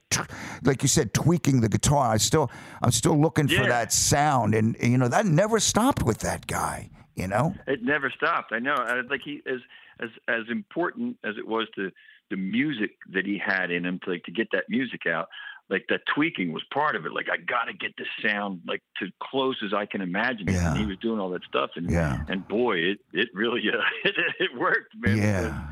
like 0.65 0.83
you 0.83 0.89
said, 0.89 1.13
tweaking 1.15 1.61
the 1.61 1.69
guitar. 1.69 2.13
I 2.13 2.17
still, 2.19 2.51
I'm 2.83 2.91
still 2.91 3.19
looking 3.21 3.49
for 3.49 3.67
that 3.67 3.93
sound, 3.93 4.55
and 4.55 4.77
you 4.81 4.99
know 4.99 5.09
that 5.09 5.27
never 5.27 5.61
stopped 5.61 6.03
with 6.03 6.19
that 6.21 6.47
guy. 6.47 6.91
You 7.17 7.29
know, 7.29 7.55
It 7.67 7.83
never 7.83 8.11
stopped. 8.11 8.53
I 8.53 8.61
know. 8.61 8.75
I, 8.75 9.01
like 9.03 9.21
he 9.25 9.43
as 9.47 9.61
as 10.01 10.09
as 10.29 10.45
important 10.51 11.19
as 11.25 11.35
it 11.37 11.47
was 11.47 11.67
to 11.77 11.91
the 12.31 12.37
music 12.37 12.93
that 13.13 13.27
he 13.27 13.37
had 13.45 13.71
in 13.71 13.85
him 13.85 13.99
to 14.05 14.11
like 14.11 14.23
to 14.25 14.31
get 14.33 14.49
that 14.53 14.65
music 14.69 15.03
out. 15.07 15.29
Like 15.71 15.87
that 15.89 16.01
tweaking 16.15 16.53
was 16.53 16.63
part 16.75 16.97
of 16.97 17.07
it. 17.07 17.13
Like 17.13 17.29
I 17.33 17.37
got 17.37 17.65
to 17.67 17.73
get 17.73 17.93
this 17.97 18.09
sound 18.23 18.61
like 18.67 18.83
to 18.99 19.07
close 19.23 19.57
as 19.65 19.73
I 19.73 19.87
can 19.87 20.01
imagine 20.01 20.49
it. 20.49 20.53
Yeah. 20.55 20.73
And 20.73 20.81
he 20.81 20.85
was 20.87 20.99
doing 20.99 21.21
all 21.21 21.31
that 21.31 21.45
stuff. 21.45 21.71
And 21.77 21.89
Yeah. 21.89 22.25
and 22.29 22.47
boy, 22.49 22.79
it 22.79 22.99
it 23.13 23.29
really 23.33 23.63
uh, 23.73 23.81
it, 24.05 24.15
it 24.41 24.51
worked, 24.59 24.95
man. 24.99 25.17
yeah, 25.19 25.63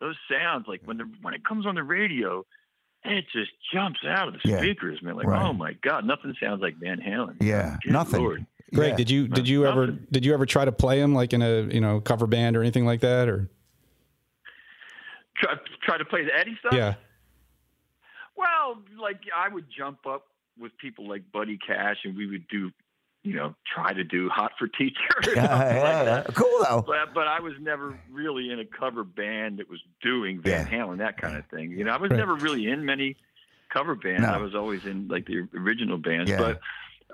Those 0.00 0.16
sounds 0.30 0.66
like 0.66 0.80
when 0.86 0.96
the 0.96 1.04
when 1.20 1.34
it 1.34 1.44
comes 1.44 1.66
on 1.66 1.74
the 1.74 1.82
radio. 1.84 2.44
It 3.04 3.24
just 3.32 3.50
jumps 3.74 3.98
out 4.06 4.28
of 4.28 4.34
the 4.34 4.40
Yeah. 4.48 4.58
speakers, 4.58 5.02
man. 5.02 5.16
Like, 5.16 5.26
Right. 5.26 5.42
oh 5.44 5.52
my 5.52 5.72
God, 5.82 6.04
nothing 6.06 6.32
sounds 6.40 6.62
like 6.62 6.76
Van 6.76 7.00
Halen. 7.00 7.34
yeah, 7.40 7.76
Good 7.82 7.92
nothing. 7.92 8.20
Lord. 8.22 8.46
Greg, 8.72 8.90
Yeah. 8.90 8.96
did 8.96 9.10
you 9.10 9.26
did 9.26 9.48
you 9.48 9.66
ever 9.66 9.88
did 9.88 10.24
you 10.24 10.32
ever 10.32 10.46
try 10.46 10.64
to 10.64 10.70
play 10.70 11.00
him 11.00 11.12
like 11.12 11.32
in 11.32 11.42
a 11.42 11.62
you 11.62 11.80
know 11.80 12.00
cover 12.00 12.28
band 12.28 12.56
or 12.56 12.60
anything 12.60 12.86
like 12.86 13.00
that 13.00 13.28
or 13.28 13.50
Try, 15.36 15.54
try 15.82 15.98
to 15.98 16.04
play 16.04 16.24
the 16.24 16.30
Eddie 16.38 16.56
stuff. 16.60 16.74
yeah 16.74 16.94
Well, 18.36 18.78
like 19.00 19.20
I 19.36 19.48
would 19.52 19.66
jump 19.76 20.06
up 20.06 20.26
with 20.58 20.72
people 20.78 21.08
like 21.08 21.30
Buddy 21.32 21.58
Cash, 21.58 21.98
and 22.04 22.16
we 22.16 22.26
would 22.26 22.46
do, 22.48 22.70
you 23.22 23.34
know, 23.34 23.54
try 23.74 23.92
to 23.92 24.04
do 24.04 24.28
"Hot 24.28 24.52
for 24.58 24.68
Teacher." 24.68 24.96
Yeah, 25.34 25.42
yeah, 25.44 26.02
like 26.12 26.26
yeah. 26.28 26.32
cool 26.34 26.58
though. 26.68 26.82
But 26.86 27.14
but 27.14 27.26
I 27.28 27.40
was 27.40 27.54
never 27.60 27.98
really 28.10 28.50
in 28.50 28.58
a 28.58 28.64
cover 28.64 29.04
band 29.04 29.58
that 29.58 29.68
was 29.70 29.80
doing 30.02 30.40
Van 30.40 30.66
Yeah. 30.66 30.78
Halen 30.84 30.98
that 30.98 31.18
kind 31.18 31.36
of 31.36 31.46
thing. 31.46 31.70
You 31.72 31.84
know, 31.84 31.92
I 31.92 31.96
was 31.98 32.10
Right. 32.10 32.16
never 32.18 32.34
really 32.34 32.66
in 32.68 32.84
many 32.84 33.16
cover 33.72 33.94
bands. 33.94 34.22
No. 34.22 34.28
I 34.28 34.38
was 34.38 34.54
always 34.54 34.84
in 34.84 35.08
like 35.08 35.26
the 35.26 35.48
original 35.56 35.98
bands. 35.98 36.30
But 36.30 36.60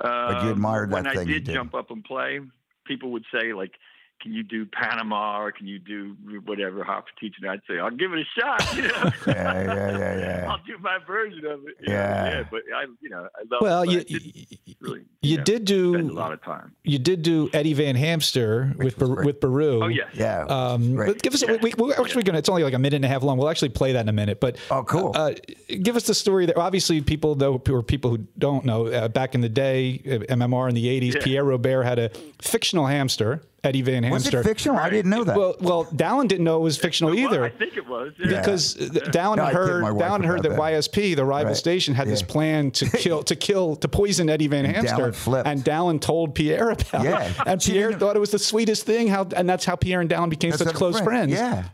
uh, 0.00 0.33
But 0.33 0.44
you 0.44 0.50
admired 0.50 0.90
when 0.92 1.04
that 1.04 1.12
I 1.12 1.16
thing 1.16 1.28
you 1.28 1.35
did 1.35 1.44
did. 1.44 1.52
jump 1.54 1.74
up 1.74 1.90
and 1.90 2.02
play, 2.04 2.40
people 2.87 3.11
would 3.12 3.24
say 3.33 3.52
like. 3.52 3.72
Can 4.20 4.33
you 4.33 4.42
do 4.42 4.66
Panama 4.66 5.40
or 5.40 5.52
can 5.52 5.66
you 5.66 5.78
do 5.78 6.16
whatever 6.44 6.83
Hot 6.85 7.04
for 7.04 7.20
Teacher? 7.20 7.48
I'd 7.48 7.61
say 7.68 7.78
I'll 7.78 7.90
give 7.90 8.12
it 8.12 8.18
a 8.20 8.40
shot. 8.40 8.76
You 8.76 8.83
know? 8.83 9.11
Yeah, 9.26 9.62
yeah, 9.64 9.98
yeah, 9.98 10.18
yeah. 10.18 10.46
I'll 10.50 10.59
do 10.66 10.76
my 10.81 10.98
version 11.07 11.46
of 11.46 11.61
it. 11.66 11.76
you 11.81 11.88
know, 11.88 11.92
Yeah. 11.94 12.28
yeah. 12.31 12.42
But 12.50 12.62
I, 12.74 12.85
you 13.00 13.11
know, 13.11 13.28
I 13.35 13.40
love. 13.50 13.61
well 13.61 13.83
it, 13.88 14.11
you 14.11 14.74
really, 14.81 15.04
you 15.22 15.37
know, 15.38 15.44
did 15.44 15.68
spend 15.68 16.11
a 16.11 16.12
lot 16.12 16.33
of 16.33 16.42
time. 16.42 16.72
you 16.85 16.98
did 16.98 17.22
do 17.22 17.48
Eddie 17.52 17.74
Van 17.74 17.94
Hamster 17.96 18.72
with 18.76 18.98
Bar- 18.98 19.24
with 19.24 19.40
Beru 19.40 19.83
Oh 19.85 19.88
yeah. 19.88 20.04
Yeah. 20.14 20.44
Um, 20.46 20.96
but 20.96 21.22
give 21.22 21.35
us. 21.35 21.42
Yeah. 21.42 21.57
We, 21.62 21.72
we, 21.78 21.87
we're 21.88 21.94
actually 22.00 22.22
gonna. 22.24 22.38
It's 22.38 22.48
only 22.48 22.64
like 22.64 22.74
a 22.74 22.78
minute 22.78 22.96
and 22.96 23.04
a 23.04 23.09
half 23.09 23.22
long. 23.22 23.38
We'll 23.38 23.48
actually 23.48 23.68
play 23.70 23.92
that 23.92 24.00
in 24.00 24.09
a 24.09 24.12
minute. 24.12 24.40
But 24.40 24.57
Oh, 24.70 24.83
cool. 24.85 25.12
Uh, 25.14 25.35
give 25.83 25.96
us 25.96 26.07
the 26.07 26.14
story 26.14 26.46
that 26.46 26.57
obviously 26.57 27.00
people 27.02 27.35
know, 27.37 27.61
or 27.70 27.83
people 27.83 28.11
who 28.11 28.18
don't 28.38 28.64
know. 28.64 28.87
Uh, 28.88 29.09
back 29.09 29.35
in 29.35 29.40
the 29.42 29.48
day, 29.48 30.00
uh, 30.07 30.35
MMR 30.35 30.68
in 30.68 30.74
the 30.74 30.87
'80s, 30.87 31.14
Yeah. 31.14 31.20
Pierre 31.22 31.44
Robert 31.44 31.83
had 31.85 31.98
a 31.98 32.11
fictional 32.40 32.87
hamster, 32.87 33.42
Eddie 33.64 33.82
Van 33.82 34.08
was 34.08 34.26
it 34.26 34.42
fictional? 34.44 34.78
I 34.78 34.88
didn't 34.88 35.10
know 35.10 35.24
that. 35.24 35.36
Well, 35.36 35.56
well, 35.60 35.84
Dallin 35.86 36.28
didn't 36.28 36.44
know 36.44 36.58
it 36.58 36.62
was 36.62 36.78
fictional 36.78 37.10
Well, 37.12 37.18
either. 37.20 37.44
I 37.44 37.50
think 37.50 37.76
it 37.76 37.88
was. 37.88 38.12
Yeah. 38.16 38.38
Because 38.38 38.76
uh, 38.76 38.84
Dallin 39.10 39.36
No, 39.38 39.44
had 39.46 39.52
heard, 39.54 39.82
my 39.82 39.90
wife 39.90 40.04
Dallin 40.04 40.24
heard 40.24 40.42
that 40.44 40.50
that. 40.50 40.58
YSP, 40.58 41.16
the 41.16 41.24
rival 41.24 41.48
Right. 41.48 41.56
station, 41.56 41.94
had 41.94 42.06
this 42.06 42.22
plan 42.22 42.70
to 42.72 42.88
kill, 42.96 43.22
to 43.24 43.34
kill, 43.34 43.74
to 43.76 43.88
poison 43.88 44.30
Eddie 44.30 44.46
Van 44.46 44.64
Hamster. 44.64 45.10
Dallin. 45.10 45.42
And 45.44 45.64
Dallin 45.64 46.00
told 46.00 46.36
Pierre 46.36 46.70
about 46.70 47.02
Yeah. 47.04 47.24
it. 47.24 47.32
And 47.46 47.60
Pierre 47.60 47.92
thought 47.92 48.14
it 48.14 48.20
was 48.20 48.30
the 48.30 48.38
sweetest 48.38 48.86
thing. 48.86 49.08
How, 49.08 49.26
and 49.36 49.48
that's 49.48 49.64
how 49.64 49.74
Pierre 49.74 50.00
and 50.00 50.08
Dallin 50.08 50.30
became 50.30 50.50
That's 50.50 50.62
such 50.62 50.74
close 50.74 50.94
friend. 51.00 51.30
friends. 51.30 51.32
Yeah. 51.32 51.64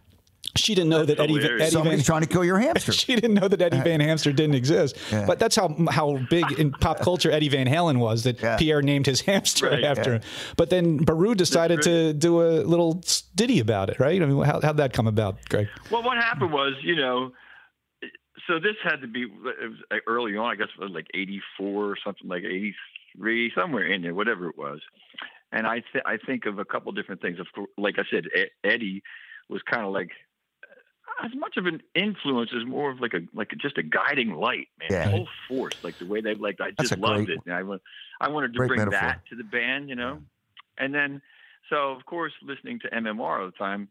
She 0.65 0.75
didn't 0.75 0.91
know 0.91 1.05
that 1.05 1.19
Eddie, 1.19 1.35
hilarious. 1.35 1.51
Eddie 1.51 1.59
Van 1.63 1.71
Somebody's 1.71 2.07
trying 2.07 2.21
to 2.23 2.29
kill 2.29 2.45
your 2.45 2.59
hamster. 2.59 2.93
she 2.93 3.15
didn't 3.17 3.35
know 3.35 3.49
that 3.49 3.61
Eddie 3.61 3.81
Van 3.81 4.01
Hamster 4.01 4.33
didn't 4.33 4.55
exist. 4.55 4.97
Yeah. 5.11 5.27
But 5.27 5.39
that's 5.39 5.57
how 5.57 5.75
how 5.91 6.19
big 6.31 6.45
in 6.59 6.71
pop 6.73 7.01
culture 7.01 7.31
Eddie 7.31 7.49
Van 7.49 7.67
Halen 7.67 7.99
was 7.99 8.23
that 8.25 8.41
Yeah. 8.41 8.57
Pierre 8.57 8.81
named 8.83 9.07
his 9.07 9.21
hamster 9.29 9.69
Right. 9.71 9.83
after 9.85 10.11
Yeah. 10.11 10.17
him. 10.19 10.23
But 10.57 10.71
then 10.71 10.99
Beru 10.99 11.35
decided 11.35 11.83
to 11.83 12.13
do 12.13 12.41
a 12.43 12.63
little 12.63 13.03
ditty 13.35 13.59
about 13.61 13.91
it, 13.91 13.99
right? 13.99 14.21
I 14.23 14.27
mean, 14.27 14.43
how, 14.45 14.61
how'd 14.61 14.77
that 14.77 14.93
come 14.93 15.07
about, 15.09 15.39
Greg? 15.49 15.69
Well, 15.91 16.03
what 16.05 16.17
happened 16.19 16.53
was, 16.53 16.75
you 16.83 16.97
know, 16.97 17.33
so 18.47 18.59
this 18.61 18.77
had 18.83 18.97
to 19.01 19.07
be 19.09 19.23
it 19.23 19.31
was 19.69 19.79
like 19.91 20.03
early 20.07 20.37
on. 20.37 20.51
I 20.53 20.55
guess 20.57 20.69
it 20.79 20.83
was 20.83 20.93
like 20.93 21.07
'84 21.15 21.85
or 21.85 21.97
something 22.05 22.29
like 22.29 22.45
'83, 22.45 23.53
somewhere 23.57 23.87
in 23.87 24.03
there, 24.03 24.15
whatever 24.15 24.49
it 24.51 24.59
was. 24.59 24.81
And 25.51 25.67
I 25.67 25.83
th- 25.93 26.05
I 26.07 26.17
think 26.27 26.47
of 26.47 26.59
a 26.59 26.65
couple 26.65 26.93
different 26.93 27.23
things. 27.23 27.39
Of 27.41 27.47
course, 27.55 27.71
like 27.79 27.95
I 27.99 28.03
said, 28.11 28.25
E- 28.37 28.51
Eddie 28.63 29.03
was 29.49 29.63
kind 29.63 29.85
of 29.87 29.93
like 29.93 30.11
as 31.23 31.31
much 31.35 31.57
of 31.57 31.67
an 31.67 31.83
influence 31.95 32.51
as 32.59 32.65
more 32.67 32.91
of 32.91 33.01
like 33.01 33.15
a 33.15 33.21
like 33.35 33.53
a, 33.53 33.57
just 33.57 33.79
a 33.79 33.83
guiding 33.83 34.35
light, 34.35 34.69
man. 34.79 34.89
Yeah. 34.91 35.11
Full 35.11 35.29
force, 35.49 35.75
like 35.83 35.99
the 35.99 36.07
way 36.07 36.21
they 36.21 36.35
like. 36.35 36.61
I 36.61 36.71
just 36.81 36.97
loved 36.99 37.27
great- 37.27 37.39
it. 37.39 37.41
And 37.47 37.55
I 37.55 38.25
I 38.25 38.29
wanted 38.31 38.53
to 38.55 38.59
bring 38.59 38.71
metaphor. 38.79 38.91
that 39.01 39.21
to 39.31 39.37
the 39.37 39.45
band, 39.45 39.89
you 39.89 39.95
know. 39.97 40.21
And 40.79 40.95
then, 40.95 41.23
so 41.71 41.91
of 41.93 42.05
course, 42.07 42.33
listening 42.43 42.81
to 42.81 42.89
MMR 42.91 43.41
all 43.41 43.47
the 43.47 43.53
time, 43.53 43.89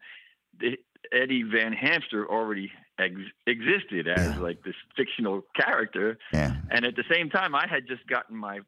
the, 0.60 0.78
Eddie 1.12 1.44
Van 1.44 1.74
Hamster 1.74 2.30
already 2.30 2.72
ex- 3.00 3.14
existed 3.48 4.08
as 4.08 4.36
Yeah. 4.36 4.40
like 4.40 4.64
this 4.64 4.76
fictional 4.96 5.44
character, 5.56 6.18
Yeah. 6.34 6.56
and 6.72 6.86
at 6.86 6.96
the 6.96 7.04
same 7.12 7.30
time, 7.30 7.56
I 7.56 7.68
had 7.68 7.88
just 7.88 8.06
gotten 8.08 8.36
my 8.38 8.60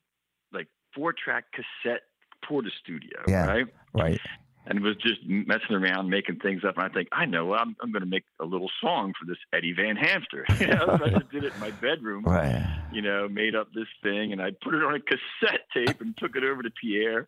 like 0.52 0.68
four 0.94 1.14
track 1.14 1.46
cassette 1.54 2.02
Porta 2.44 2.70
Studio, 2.84 3.22
Yeah. 3.28 3.46
right? 3.48 3.66
Right. 3.94 4.22
And 4.68 4.80
was 4.80 4.96
just 4.98 5.20
messing 5.28 5.76
around 5.76 6.10
making 6.10 6.40
things 6.40 6.64
up. 6.68 6.78
And 6.78 6.86
I 6.86 6.90
think, 6.90 7.08
I 7.12 7.26
know, 7.26 7.54
I'm, 7.54 7.76
I'm 7.82 7.92
going 7.92 8.02
to 8.04 8.10
make 8.10 8.24
a 8.40 8.46
little 8.46 8.72
song 8.82 9.14
for 9.20 9.26
this 9.28 9.38
Eddie 9.54 9.74
Van 9.74 9.96
Hamster. 9.96 10.44
You 10.60 10.68
know, 10.68 10.98
so 10.98 11.06
I 11.06 11.10
just 11.10 11.30
did 11.32 11.44
it 11.44 11.54
in 11.54 11.60
my 11.60 11.70
bedroom, 11.72 12.24
Right. 12.26 12.66
you 12.92 13.02
know, 13.04 13.28
made 13.30 13.54
up 13.56 13.68
this 13.76 13.88
thing 14.02 14.32
and 14.32 14.42
I 14.42 14.50
put 14.64 14.74
it 14.74 14.84
on 14.84 14.96
a 14.96 15.00
cassette 15.00 15.62
tape 15.72 16.02
and 16.02 16.18
took 16.18 16.36
it 16.36 16.44
over 16.44 16.64
to 16.64 16.72
Pierre. 16.82 17.28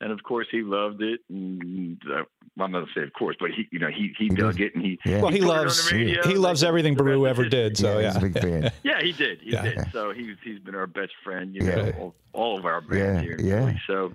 And 0.00 0.12
of 0.12 0.22
course, 0.22 0.46
he 0.50 0.62
loved 0.62 1.02
it. 1.02 1.20
And 1.28 2.00
uh, 2.06 2.22
well, 2.56 2.66
I'm 2.66 2.70
not 2.72 2.78
gonna 2.82 2.92
say 2.94 3.02
of 3.02 3.12
course, 3.14 3.34
but 3.40 3.50
he, 3.50 3.66
you 3.72 3.80
know, 3.80 3.88
he 3.88 4.14
he, 4.16 4.28
dug 4.28 4.60
it 4.60 4.72
and 4.76 4.84
he. 4.84 4.96
Yeah. 5.04 5.22
Well, 5.22 5.32
he 5.32 5.40
put 5.40 5.48
loves 5.48 5.90
the 5.90 6.20
he 6.24 6.34
loves 6.36 6.62
everything 6.62 6.94
the 6.94 7.02
Beru 7.02 7.26
ever 7.26 7.48
did. 7.48 7.76
So 7.76 7.98
yeah, 7.98 8.00
yeah, 8.00 8.06
he's 8.06 8.16
a 8.16 8.20
big 8.20 8.38
fan. 8.40 8.72
Yeah, 8.84 9.02
he 9.02 9.12
did. 9.12 9.40
He 9.42 9.50
Yeah. 9.50 9.62
did. 9.62 9.78
So 9.92 10.12
he's 10.12 10.36
he's 10.44 10.60
been 10.60 10.76
our 10.76 10.86
best 10.86 11.12
friend, 11.24 11.52
you 11.52 11.64
Yeah. 11.66 11.74
know, 11.74 11.90
all, 11.98 12.14
all 12.32 12.58
of 12.60 12.64
our 12.64 12.80
bands 12.80 12.96
Yeah, 12.96 13.20
here. 13.22 13.40
yeah. 13.40 13.54
really. 13.56 13.80
So 13.88 14.14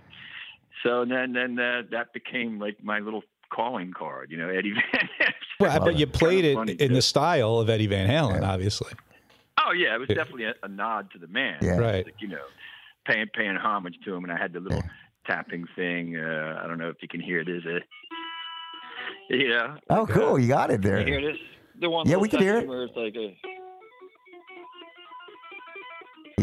so 0.83 1.05
then 1.05 1.33
then 1.33 1.57
uh, 1.59 1.81
that 1.91 2.13
became 2.13 2.59
like 2.59 2.77
my 2.83 2.99
little 2.99 3.23
calling 3.53 3.93
card, 3.93 4.31
you 4.31 4.37
know, 4.37 4.49
Eddie 4.49 4.73
Van 4.73 4.83
Halen. 5.19 5.33
well, 5.59 5.71
I 5.71 5.79
bet 5.83 5.95
you 5.97 6.07
played 6.07 6.43
it 6.45 6.57
in 6.57 6.77
too. 6.77 6.87
the 6.89 7.01
style 7.01 7.57
of 7.59 7.69
Eddie 7.69 7.87
Van 7.87 8.07
Halen, 8.09 8.41
Yeah. 8.41 8.51
obviously. 8.51 8.91
Oh 9.65 9.71
yeah, 9.71 9.95
it 9.95 9.99
was 9.99 10.07
definitely 10.09 10.45
a, 10.45 10.53
a 10.63 10.67
nod 10.67 11.09
to 11.11 11.19
the 11.19 11.27
man. 11.27 11.57
Yeah. 11.61 11.77
Right. 11.77 12.03
Like, 12.05 12.15
you 12.19 12.27
know, 12.27 12.41
paying 13.05 13.27
paying 13.33 13.55
homage 13.55 13.95
to 14.05 14.13
him, 14.15 14.23
and 14.23 14.33
I 14.33 14.37
had 14.37 14.51
the 14.53 14.59
little 14.59 14.83
tapping 15.27 15.65
thing. 15.75 16.17
Uh, 16.17 16.59
I 16.63 16.67
don't 16.67 16.77
know 16.79 16.89
if 16.89 16.97
you 17.01 17.07
can 17.07 17.21
hear 17.21 17.45
this. 17.45 17.63
Uh, 17.65 17.79
yeah. 19.29 19.77
Oh, 19.89 20.01
like, 20.01 20.09
uh, 20.09 20.13
cool. 20.13 20.39
You 20.39 20.47
got 20.47 20.69
it 20.69 20.81
Can 20.81 20.81
there. 20.81 20.99
you 20.99 21.05
hear 21.19 21.31
this? 21.31 21.39
The 21.79 21.89
one. 21.89 22.07
Yeah, 22.07 22.17
we 22.17 22.27
can 22.29 22.39
hear 22.41 22.57
it. 22.57 22.67
Where 22.67 22.83
it's 22.83 22.95
like 22.95 23.15
a, 23.15 23.35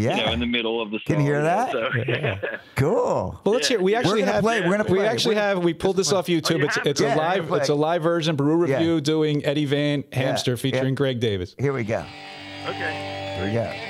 Yeah. 0.01 0.17
you 0.17 0.27
know, 0.27 0.33
in 0.33 0.41
the 0.41 0.47
middle 0.47 0.81
of 0.81 0.91
the 0.91 0.99
song. 0.99 1.17
Can 1.17 1.21
you 1.21 1.27
hear 1.27 1.43
that? 1.43 1.73
So, 1.73 1.89
Cool. 2.77 3.41
Well, 3.45 3.55
let's 3.55 3.69
hear. 3.69 3.81
We 3.81 3.93
Yeah. 3.93 3.99
actually 3.99 4.21
We're 4.23 4.27
gonna 4.27 4.33
have. 4.33 4.43
play, 4.43 4.61
we're 4.63 4.77
gonna 4.79 4.91
We 4.93 5.01
actually 5.01 5.35
We're- 5.37 5.47
have. 5.47 5.65
We 5.65 5.75
pulled 5.75 5.97
this 5.97 6.13
off 6.13 6.29
oh, 6.29 6.33
YouTube. 6.33 6.59
you 6.59 6.65
it's 6.67 6.79
it's 6.85 7.01
to? 7.01 7.15
a 7.15 7.17
live. 7.17 7.51
It's 7.53 7.69
a 7.69 7.75
live 7.75 8.03
version. 8.03 8.37
Beru 8.37 8.67
Yeah. 8.67 8.77
Revue 8.79 9.01
doing 9.01 9.45
Eddie 9.45 9.67
Van 9.67 10.05
Hamster 10.13 10.53
Yeah. 10.53 10.57
featuring 10.57 10.95
Greg 10.95 11.21
Davis. 11.21 11.55
Here 11.59 11.73
we 11.73 11.85
go. 11.85 12.05
okay. 12.67 13.37
Here 13.37 13.47
we 13.47 13.53
go. 13.53 13.90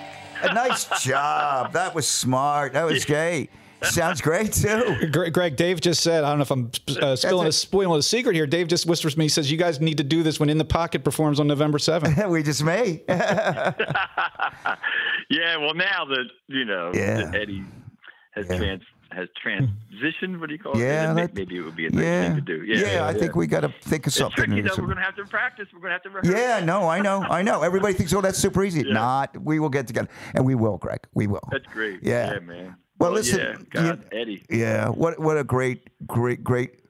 A 0.43 0.53
nice 0.53 1.03
job. 1.03 1.73
That 1.73 1.95
was 1.95 2.07
smart. 2.07 2.73
That 2.73 2.83
was 2.85 3.05
great. 3.05 3.49
Sounds 3.83 4.21
great 4.21 4.53
too. 4.53 5.07
Greg, 5.11 5.33
Greg, 5.33 5.55
Dave 5.55 5.81
just 5.81 6.03
said, 6.03 6.23
I 6.23 6.29
don't 6.29 6.37
know 6.37 6.43
if 6.43 6.51
I'm 6.51 6.71
uh, 7.01 7.15
spilling 7.15 7.47
a, 7.47 7.51
spoiling 7.51 7.97
a 7.97 8.01
secret 8.03 8.35
here. 8.35 8.45
Dave 8.45 8.67
just 8.67 8.85
whispers 8.85 9.13
to 9.13 9.19
me, 9.19 9.25
he 9.25 9.29
says, 9.29 9.51
You 9.51 9.57
guys 9.57 9.81
need 9.81 9.97
to 9.97 10.03
do 10.03 10.21
this 10.21 10.39
when 10.39 10.51
In 10.51 10.59
the 10.59 10.65
Pocket 10.65 11.03
performs 11.03 11.39
on 11.39 11.47
November 11.47 11.79
7th. 11.79 12.29
we 12.33 12.43
just 12.43 12.63
may. 12.63 13.01
yeah, 13.07 13.73
well 15.57 15.73
now 15.73 16.05
that 16.05 16.25
you 16.47 16.65
know 16.65 16.91
Yeah. 16.93 17.23
that 17.31 17.35
Eddie 17.35 17.63
has 18.35 18.45
Yeah. 18.49 18.57
trans 18.57 18.83
has 19.13 19.27
hmm. 19.41 19.49
transitioned. 19.49 20.39
What 20.39 20.49
do 20.49 20.53
you 20.55 20.59
call 20.59 20.77
Yeah, 20.77 21.11
it? 21.11 21.15
That- 21.15 21.35
Maybe 21.35 21.57
it 21.57 21.61
would 21.61 21.75
be 21.75 21.87
a 21.87 21.89
nice 21.89 22.03
yeah. 22.03 22.27
thing 22.27 22.35
to 22.35 22.41
do. 22.41 22.63
Yeah, 22.63 22.93
Yeah, 22.93 23.07
I 23.07 23.13
think 23.13 23.35
we 23.35 23.47
got 23.47 23.61
to 23.61 23.73
think 23.81 24.07
of 24.07 24.11
It's 24.11 24.17
something. 24.17 24.45
tricky 24.45 24.61
though. 24.61 24.75
We're 24.77 24.87
gonna 24.87 25.01
have 25.01 25.15
to 25.15 25.25
practice. 25.25 25.67
We're 25.73 25.81
gonna 25.81 25.93
have 25.93 26.03
to 26.03 26.09
rehearse. 26.09 26.35
yeah, 26.35 26.59
no, 26.63 26.87
I 26.87 27.01
know, 27.01 27.21
I 27.21 27.41
know. 27.41 27.61
Everybody 27.61 27.93
thinks, 27.93 28.13
oh, 28.13 28.21
that's 28.21 28.37
super 28.37 28.63
easy. 28.63 28.83
Not. 28.83 29.37
We 29.41 29.59
will 29.59 29.69
get 29.69 29.87
together, 29.87 30.09
and 30.33 30.45
we 30.45 30.55
will, 30.55 30.77
Greg. 30.77 30.99
We 31.13 31.27
will. 31.27 31.47
That's 31.51 31.65
great. 31.67 31.99
Yeah. 32.01 32.33
Yeah, 32.33 32.39
man. 32.39 32.75
Well, 32.99 33.11
listen, 33.11 33.39
yeah, 33.39 33.55
God, 33.71 34.05
Eddie. 34.11 34.45
Yeah, 34.49 34.89
what 34.89 35.19
what 35.19 35.35
a 35.35 35.43
great, 35.43 35.89
great, 36.05 36.43
great. 36.43 36.81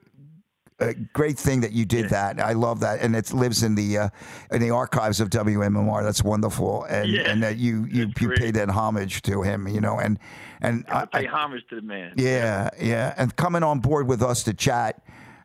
Uh, 0.81 0.93
great 1.13 1.37
thing 1.37 1.61
that 1.61 1.71
you 1.71 1.85
did 1.85 2.09
that. 2.09 2.39
I 2.39 2.53
love 2.53 2.79
that, 2.79 3.01
and 3.01 3.15
it 3.15 3.31
lives 3.33 3.61
in 3.63 3.75
the 3.75 3.97
uh, 3.97 4.09
in 4.51 4.61
the 4.61 4.71
archives 4.71 5.19
of 5.21 5.29
WMMR. 5.29 6.03
That's 6.03 6.23
wonderful, 6.23 6.83
and 6.85 7.09
Yeah, 7.09 7.29
and 7.29 7.43
that 7.43 7.57
you 7.57 7.85
you 7.85 8.07
that's 8.07 8.21
you 8.21 8.27
great. 8.29 8.39
paid 8.39 8.53
that 8.55 8.69
homage 8.69 9.21
to 9.23 9.41
him, 9.43 9.67
you 9.67 9.79
know, 9.81 9.99
and 9.99 10.17
and 10.61 10.83
I, 10.89 11.05
pay 11.05 11.25
homage 11.25 11.63
to 11.69 11.75
the 11.75 11.81
man. 11.83 12.13
yeah, 12.17 12.69
yeah, 12.79 13.13
and 13.17 13.35
coming 13.35 13.63
on 13.63 13.79
board 13.79 14.07
with 14.07 14.21
us 14.23 14.43
to 14.43 14.53
chat, 14.53 15.01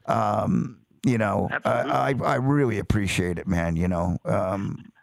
um, 0.07 0.79
you 1.05 1.19
know, 1.19 1.49
I, 1.65 1.71
I 2.11 2.15
I 2.25 2.35
really 2.37 2.79
appreciate 2.79 3.39
it, 3.39 3.47
man. 3.47 3.77
You 3.77 3.89
know, 3.89 4.19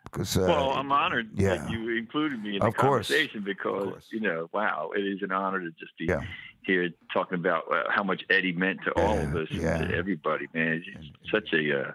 because 0.06 0.38
uh, 0.38 0.46
Well, 0.48 0.72
I'm 0.72 0.92
honored 0.92 1.30
yeah. 1.36 1.56
that 1.58 1.70
you 1.70 1.96
included 1.98 2.42
me 2.44 2.56
in 2.56 2.60
the 2.60 2.66
Of 2.66 2.76
course. 2.76 3.08
conversation 3.08 3.42
because 3.44 3.84
course. 3.86 4.08
you 4.12 4.20
know, 4.20 4.50
wow, 4.54 4.92
it 4.96 5.02
is 5.02 5.22
an 5.22 5.32
honor 5.32 5.60
to 5.60 5.72
just 5.72 5.98
be 5.98 6.06
Yeah. 6.06 6.22
Here 6.66 6.90
talking 7.14 7.36
about 7.36 7.72
uh, 7.72 7.84
how 7.90 8.04
much 8.04 8.24
Eddie 8.30 8.54
meant 8.54 8.80
to 8.86 8.92
all 8.92 9.20
of 9.20 9.36
us, 9.36 9.48
yeah. 9.52 9.80
and 9.80 9.90
to 9.90 9.96
everybody, 9.96 10.48
man. 10.54 10.84
It's 10.86 11.32
such 11.32 11.54
a 11.54 11.80
uh, 11.80 11.92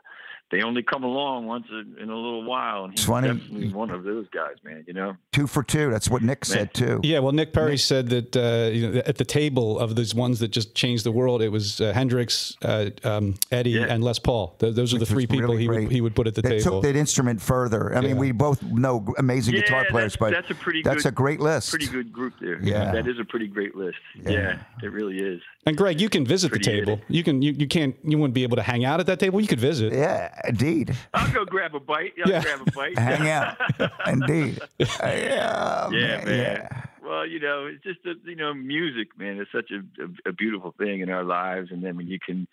they 0.50 0.62
only 0.62 0.82
come 0.82 1.04
along 1.04 1.46
once 1.46 1.66
in 1.70 1.96
in 2.00 2.08
a 2.10 2.14
little 2.16 2.44
while, 2.44 2.84
and 2.84 2.92
It's 2.94 3.02
he's 3.02 3.08
funny. 3.08 3.28
definitely 3.28 3.72
one 3.72 3.90
of 3.90 4.04
those 4.04 4.26
guys, 4.30 4.56
man. 4.64 4.84
You 4.86 4.94
know, 4.94 5.16
two 5.32 5.46
for 5.46 5.62
two. 5.62 5.90
That's 5.90 6.08
what 6.08 6.22
Nick 6.22 6.44
said 6.44 6.72
too. 6.74 7.00
Yeah, 7.02 7.18
well, 7.18 7.32
Nick 7.32 7.52
Perri 7.52 7.76
said 7.76 8.08
that 8.08 8.36
uh, 8.36 8.70
you 8.72 8.90
know, 8.90 9.02
at 9.06 9.16
the 9.16 9.24
table 9.24 9.78
of 9.78 9.94
these 9.96 10.14
ones 10.14 10.38
that 10.40 10.48
just 10.48 10.74
changed 10.74 11.04
the 11.04 11.12
world, 11.12 11.42
it 11.42 11.48
was 11.50 11.80
uh, 11.80 11.92
Hendrix, 11.92 12.56
uh, 12.62 12.90
um, 13.04 13.34
Eddie, 13.52 13.70
Yeah. 13.70 13.86
and 13.88 14.02
Les 14.02 14.18
Paul. 14.18 14.56
Th- 14.58 14.74
those 14.74 14.94
are 14.94 14.98
the 14.98 15.06
three 15.06 15.26
people 15.26 15.48
really 15.50 15.62
he 15.62 15.68
would, 15.68 15.92
he 15.92 16.00
would 16.00 16.14
put 16.16 16.26
at 16.26 16.34
the 16.34 16.42
table. 16.42 16.56
They 16.56 16.62
table. 16.62 16.80
took 16.82 16.92
that 16.92 16.96
instrument 16.98 17.40
further. 17.42 17.94
I 17.94 18.00
mean, 18.00 18.16
we 18.16 18.32
both 18.32 18.62
know 18.62 19.06
amazing 19.18 19.54
Yeah, 19.54 19.60
guitar 19.62 19.84
players, 19.90 20.14
that's- 20.14 20.16
but 20.16 20.30
that's 20.32 20.50
a 20.50 20.54
pretty 20.54 20.82
good 20.82 20.90
that's 20.90 21.02
good- 21.02 21.08
a 21.12 21.14
great 21.14 21.40
list. 21.40 21.70
pretty 21.70 21.88
good 21.88 22.12
group 22.12 22.34
there. 22.40 22.58
Yeah. 22.62 22.92
that 22.92 23.06
is 23.06 23.18
a 23.18 23.24
pretty 23.24 23.46
great 23.48 23.74
list. 23.76 23.98
Yeah. 24.24 24.30
Yeah, 24.30 24.58
it 24.82 24.92
really 24.92 25.18
is. 25.18 25.42
and 25.66 25.76
Greg, 25.76 26.00
you 26.00 26.08
can 26.08 26.24
visit 26.24 26.52
the 26.52 26.58
table. 26.58 26.94
Eddie. 26.94 27.02
You 27.08 27.22
can 27.24 27.42
you, 27.42 27.52
you 27.52 27.66
can't 27.66 27.94
you 28.04 28.16
wouldn't 28.18 28.34
be 28.34 28.42
able 28.42 28.56
to 28.56 28.62
hang 28.62 28.84
out 28.84 29.00
at 29.00 29.06
that 29.06 29.18
table. 29.18 29.40
You 29.40 29.46
could 29.48 29.60
visit. 29.60 29.92
Yeah, 29.92 30.32
indeed. 30.46 30.94
I'll 31.14 31.32
go 31.32 31.44
grab 31.44 31.74
a 31.74 31.80
bite. 31.80 32.12
I'll 32.24 32.30
Yeah. 32.30 32.42
grab 32.42 32.60
a 32.66 32.70
bite. 32.72 32.98
Hang 32.98 33.28
out, 33.28 33.56
indeed. 34.06 34.60
Uh, 34.60 34.86
yeah, 35.02 35.90
Yeah, 35.90 36.24
man. 36.24 36.26
yeah. 36.28 36.82
Well, 37.02 37.26
you 37.26 37.40
know, 37.40 37.66
it's 37.66 37.82
just 37.82 38.02
that 38.04 38.16
you 38.24 38.36
know, 38.36 38.52
music, 38.52 39.08
man, 39.18 39.40
is 39.40 39.46
such 39.50 39.70
a, 39.70 39.78
a, 40.02 40.30
a 40.30 40.32
beautiful 40.32 40.74
thing 40.78 41.00
in 41.00 41.08
our 41.10 41.24
lives, 41.24 41.70
and 41.70 41.82
then 41.82 41.96
when 41.96 42.06
you 42.06 42.18
can, 42.24 42.46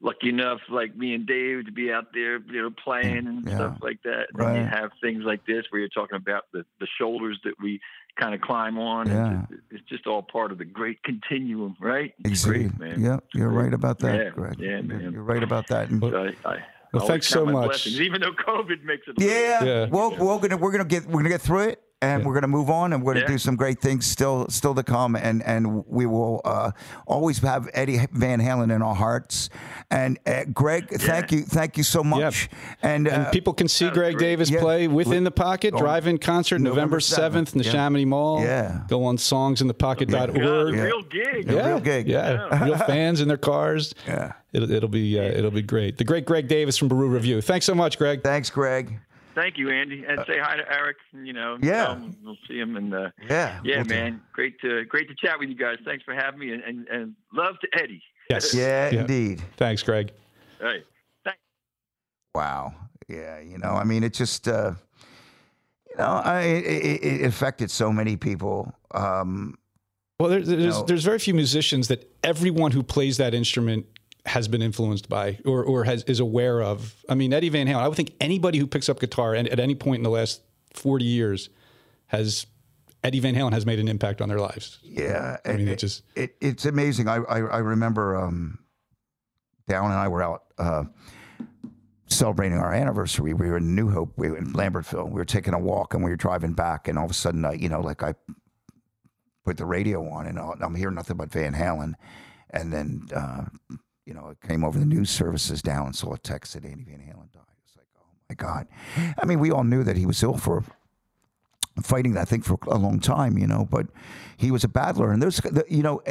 lucky 0.00 0.28
enough, 0.28 0.60
like 0.68 0.94
me 0.96 1.14
and 1.14 1.26
Dave, 1.26 1.64
to 1.66 1.72
be 1.72 1.90
out 1.92 2.12
there, 2.14 2.38
you 2.38 2.62
know, 2.62 2.70
playing 2.70 3.26
and 3.26 3.46
Yeah. 3.48 3.54
stuff 3.56 3.78
like 3.82 4.02
that, 4.04 4.26
and 4.32 4.38
then 4.40 4.54
you 4.56 4.60
Right. 4.62 4.68
have 4.70 4.90
things 5.00 5.24
like 5.24 5.44
this 5.46 5.64
where 5.70 5.80
you're 5.80 5.88
talking 5.88 6.16
about 6.16 6.44
the 6.52 6.64
the 6.78 6.86
shoulders 6.98 7.40
that 7.44 7.54
we 7.60 7.80
kind 8.16 8.34
of 8.34 8.40
climb 8.40 8.78
on. 8.78 9.08
Yeah. 9.08 9.26
and 9.26 9.48
just, 9.48 9.62
it's 9.72 9.88
just 9.88 10.06
all 10.06 10.22
part 10.22 10.52
of 10.52 10.58
the 10.58 10.64
great 10.64 11.02
continuum, 11.02 11.76
right? 11.80 12.14
It's 12.20 12.44
Exactly. 12.44 12.68
great, 12.68 12.78
man. 12.78 13.02
Yeah, 13.02 13.18
you're 13.34 13.50
right 13.50 13.74
about 13.74 13.98
that, 13.98 14.14
Yeah, 14.16 14.30
Greg. 14.30 14.58
yeah, 14.58 14.80
man. 14.80 15.12
You're 15.12 15.22
right 15.22 15.42
about 15.42 15.66
that. 15.68 15.90
And- 15.90 16.00
So 16.00 16.30
I, 16.44 16.48
I 16.50 16.64
Well, 16.96 17.02
always 17.04 17.12
thanks 17.12 17.26
so 17.28 17.44
much. 17.46 17.66
blessings, 17.66 18.00
even 18.00 18.20
though 18.20 18.32
COVID 18.32 18.82
makes 18.84 19.06
it. 19.08 19.14
yeah, 19.18 19.64
Yeah. 19.64 19.86
Well, 19.90 20.10
we're 20.18 20.38
gonna 20.38 20.56
we're 20.56 20.72
gonna 20.72 20.84
get 20.84 21.06
we're 21.06 21.20
gonna 21.20 21.28
get 21.30 21.40
through 21.40 21.68
it, 21.68 21.82
and 22.02 22.24
we're 22.26 22.34
gonna 22.34 22.46
move 22.48 22.68
on, 22.70 22.92
and 22.92 23.02
we're 23.02 23.14
gonna 23.14 23.24
Yeah. 23.26 23.32
do 23.32 23.38
some 23.38 23.56
great 23.56 23.80
things 23.80 24.06
still 24.06 24.46
still 24.48 24.74
to 24.74 24.82
come, 24.82 25.16
and 25.16 25.42
and 25.42 25.84
we 25.86 26.06
will 26.06 26.40
uh, 26.44 26.70
always 27.06 27.38
have 27.38 27.68
Eddie 27.72 28.00
Van 28.12 28.40
Halen 28.40 28.74
in 28.74 28.82
our 28.82 28.94
hearts. 28.94 29.48
And 29.90 30.18
uh, 30.26 30.44
Greg, 30.52 30.88
thank 30.90 31.30
you, 31.32 31.42
thank 31.42 31.76
you 31.76 31.84
so 31.84 32.02
much. 32.02 32.48
And, 32.82 33.06
uh, 33.06 33.10
And 33.12 33.32
people 33.32 33.52
can 33.54 33.68
see 33.68 33.88
Greg 33.88 34.16
great. 34.16 34.18
Davis 34.18 34.50
Yeah. 34.50 34.60
play 34.60 34.88
within 34.88 35.22
the 35.22 35.30
pocket, 35.30 35.70
Go 35.70 35.76
on. 35.78 35.82
drive-in 35.84 36.18
concert 36.18 36.58
November 36.60 36.98
November 36.98 37.00
7th 37.00 37.52
in 37.54 37.58
the 37.62 37.64
yeah. 37.64 37.72
Neshaminy 37.72 38.04
Mall. 38.04 38.40
Yeah. 38.42 38.80
Go 38.88 39.04
on 39.04 39.16
songinthepocket.org. 39.16 40.10
God, 40.10 40.74
Yeah. 40.74 40.82
real 40.82 41.02
gig. 41.02 41.46
Yeah, 41.50 41.66
real 41.68 41.80
gig. 41.80 42.08
Yeah, 42.08 42.64
real 42.64 42.76
fans 42.78 43.20
in 43.20 43.28
their 43.28 43.36
cars. 43.36 43.94
Yeah. 44.08 44.32
It'll, 44.56 44.70
it'll 44.70 44.88
be 44.88 45.18
uh, 45.18 45.22
it'll 45.22 45.50
be 45.50 45.60
great. 45.62 45.98
The 45.98 46.04
great 46.04 46.24
Greg 46.24 46.48
Davis 46.48 46.76
from 46.78 46.88
Beru 46.88 47.08
Revue. 47.08 47.40
Thanks 47.42 47.66
so 47.66 47.74
much, 47.74 47.98
Greg. 47.98 48.22
thanks, 48.22 48.48
Greg. 48.50 48.98
Thank 49.34 49.58
you, 49.58 49.68
Andy, 49.70 50.02
and 50.08 50.18
say 50.26 50.38
hi 50.38 50.56
to 50.56 50.72
Eric. 50.72 50.96
You 51.12 51.34
know, 51.34 51.58
Yeah. 51.62 51.84
tell 51.84 52.10
we'll 52.24 52.38
see 52.48 52.58
him, 52.58 52.76
and 52.76 52.94
uh, 52.94 53.10
Yeah, 53.28 53.60
yeah, 53.62 53.76
we'll 53.76 53.84
do. 53.84 53.94
man, 53.94 54.22
great 54.32 54.58
to 54.62 54.84
great 54.86 55.08
to 55.08 55.14
chat 55.14 55.38
with 55.38 55.50
you 55.50 55.54
guys. 55.56 55.76
Thanks 55.84 56.04
for 56.04 56.14
having 56.14 56.40
me, 56.40 56.52
and 56.52 56.62
and, 56.62 56.88
and 56.88 57.14
love 57.34 57.56
to 57.60 57.68
Eddie. 57.82 58.02
Yes. 58.30 58.54
Yeah, 58.54 58.88
Yeah. 58.90 59.00
indeed. 59.02 59.42
Thanks, 59.58 59.82
Greg. 59.82 60.10
All 60.60 60.66
right, 60.68 60.82
thanks. 61.24 61.38
Wow. 62.34 62.72
Yeah, 63.08 63.40
you 63.40 63.58
know, 63.58 63.70
I 63.70 63.84
mean, 63.84 64.02
it 64.02 64.14
just, 64.14 64.48
uh, 64.48 64.72
you 65.90 65.96
know, 65.98 66.06
I, 66.24 66.40
it, 66.40 66.64
it, 66.64 67.04
it 67.04 67.24
affected 67.26 67.70
so 67.70 67.92
many 67.92 68.16
people. 68.16 68.72
Um, 68.92 69.56
Well, 70.18 70.30
there, 70.30 70.40
there's 70.40 70.78
No. 70.78 70.82
there's 70.84 71.04
very 71.04 71.18
few 71.18 71.34
musicians 71.34 71.88
that 71.88 72.10
everyone 72.24 72.72
who 72.72 72.82
plays 72.82 73.18
that 73.18 73.34
instrument 73.34 73.84
has 74.26 74.48
been 74.48 74.62
influenced 74.62 75.08
by 75.08 75.38
or 75.44 75.64
or 75.64 75.84
has 75.84 76.02
is 76.04 76.20
aware 76.20 76.62
of. 76.62 76.94
I 77.08 77.14
mean, 77.14 77.32
Eddie 77.32 77.48
Van 77.48 77.66
Halen. 77.66 77.76
I 77.76 77.88
would 77.88 77.96
think 77.96 78.14
anybody 78.20 78.58
who 78.58 78.66
picks 78.66 78.88
up 78.88 79.00
guitar 79.00 79.34
and 79.34 79.48
at 79.48 79.60
any 79.60 79.74
point 79.74 79.98
in 79.98 80.02
the 80.02 80.10
last 80.10 80.42
40 80.74 81.04
years 81.04 81.48
has 82.06 82.46
Eddie 83.02 83.20
Van 83.20 83.34
Halen 83.34 83.52
has 83.52 83.64
made 83.64 83.78
an 83.78 83.88
impact 83.88 84.20
on 84.20 84.28
their 84.28 84.38
lives. 84.38 84.78
yeah, 84.82 85.36
I 85.44 85.52
mean, 85.52 85.68
it 85.68 85.78
just 85.78 86.02
it, 86.14 86.34
it's 86.40 86.64
amazing. 86.64 87.08
I, 87.08 87.16
I, 87.16 87.38
I 87.38 87.58
remember 87.58 88.16
um, 88.16 88.58
Dawn 89.68 89.90
and 89.90 90.00
I 90.00 90.08
were 90.08 90.22
out 90.22 90.44
uh, 90.58 90.84
celebrating 92.08 92.58
our 92.58 92.72
anniversary. 92.72 93.32
We 93.32 93.48
were 93.48 93.58
in 93.58 93.74
New 93.74 93.90
Hope, 93.90 94.12
we 94.16 94.30
were 94.30 94.38
in 94.38 94.52
Lambertville. 94.52 95.06
We 95.06 95.14
were 95.14 95.24
taking 95.24 95.54
a 95.54 95.58
walk 95.58 95.94
and 95.94 96.02
we 96.02 96.10
were 96.10 96.16
driving 96.16 96.52
back, 96.52 96.88
and 96.88 96.98
all 96.98 97.04
of 97.04 97.10
a 97.12 97.14
sudden, 97.14 97.44
I, 97.44 97.52
you 97.52 97.68
know, 97.68 97.80
like 97.80 98.02
I 98.02 98.14
put 99.44 99.56
the 99.56 99.66
radio 99.66 100.08
on 100.10 100.26
and 100.26 100.38
I'm 100.38 100.74
hearing 100.74 100.96
nothing 100.96 101.16
but 101.16 101.30
Van 101.30 101.54
Halen, 101.54 101.94
and 102.50 102.72
then 102.72 103.06
uh, 103.14 103.44
you 104.06 104.14
know, 104.14 104.28
it 104.28 104.38
came 104.46 104.64
over 104.64 104.78
the 104.78 104.86
news 104.86 105.10
services 105.10 105.60
Dawn 105.60 105.86
and 105.86 105.96
saw 105.96 106.14
a 106.14 106.18
text 106.18 106.54
that 106.54 106.64
Andy 106.64 106.84
Van 106.84 107.00
Halen 107.00 107.32
died. 107.32 107.42
It's 107.66 107.76
like, 107.76 107.86
oh 107.98 108.06
my 108.28 108.34
god. 108.36 108.68
I 109.20 109.26
mean, 109.26 109.40
we 109.40 109.50
all 109.50 109.64
knew 109.64 109.82
that 109.82 109.96
he 109.96 110.06
was 110.06 110.22
ill 110.22 110.38
for 110.38 110.64
fighting 111.82 112.14
that 112.14 112.28
thing 112.28 112.40
for 112.40 112.58
a 112.68 112.78
long 112.78 113.00
time, 113.00 113.36
you 113.36 113.46
know. 113.46 113.66
But 113.68 113.88
he 114.36 114.50
was 114.50 114.64
a 114.64 114.68
battler, 114.68 115.12
and 115.12 115.20
there's, 115.20 115.40
you 115.68 115.82
know, 115.82 116.02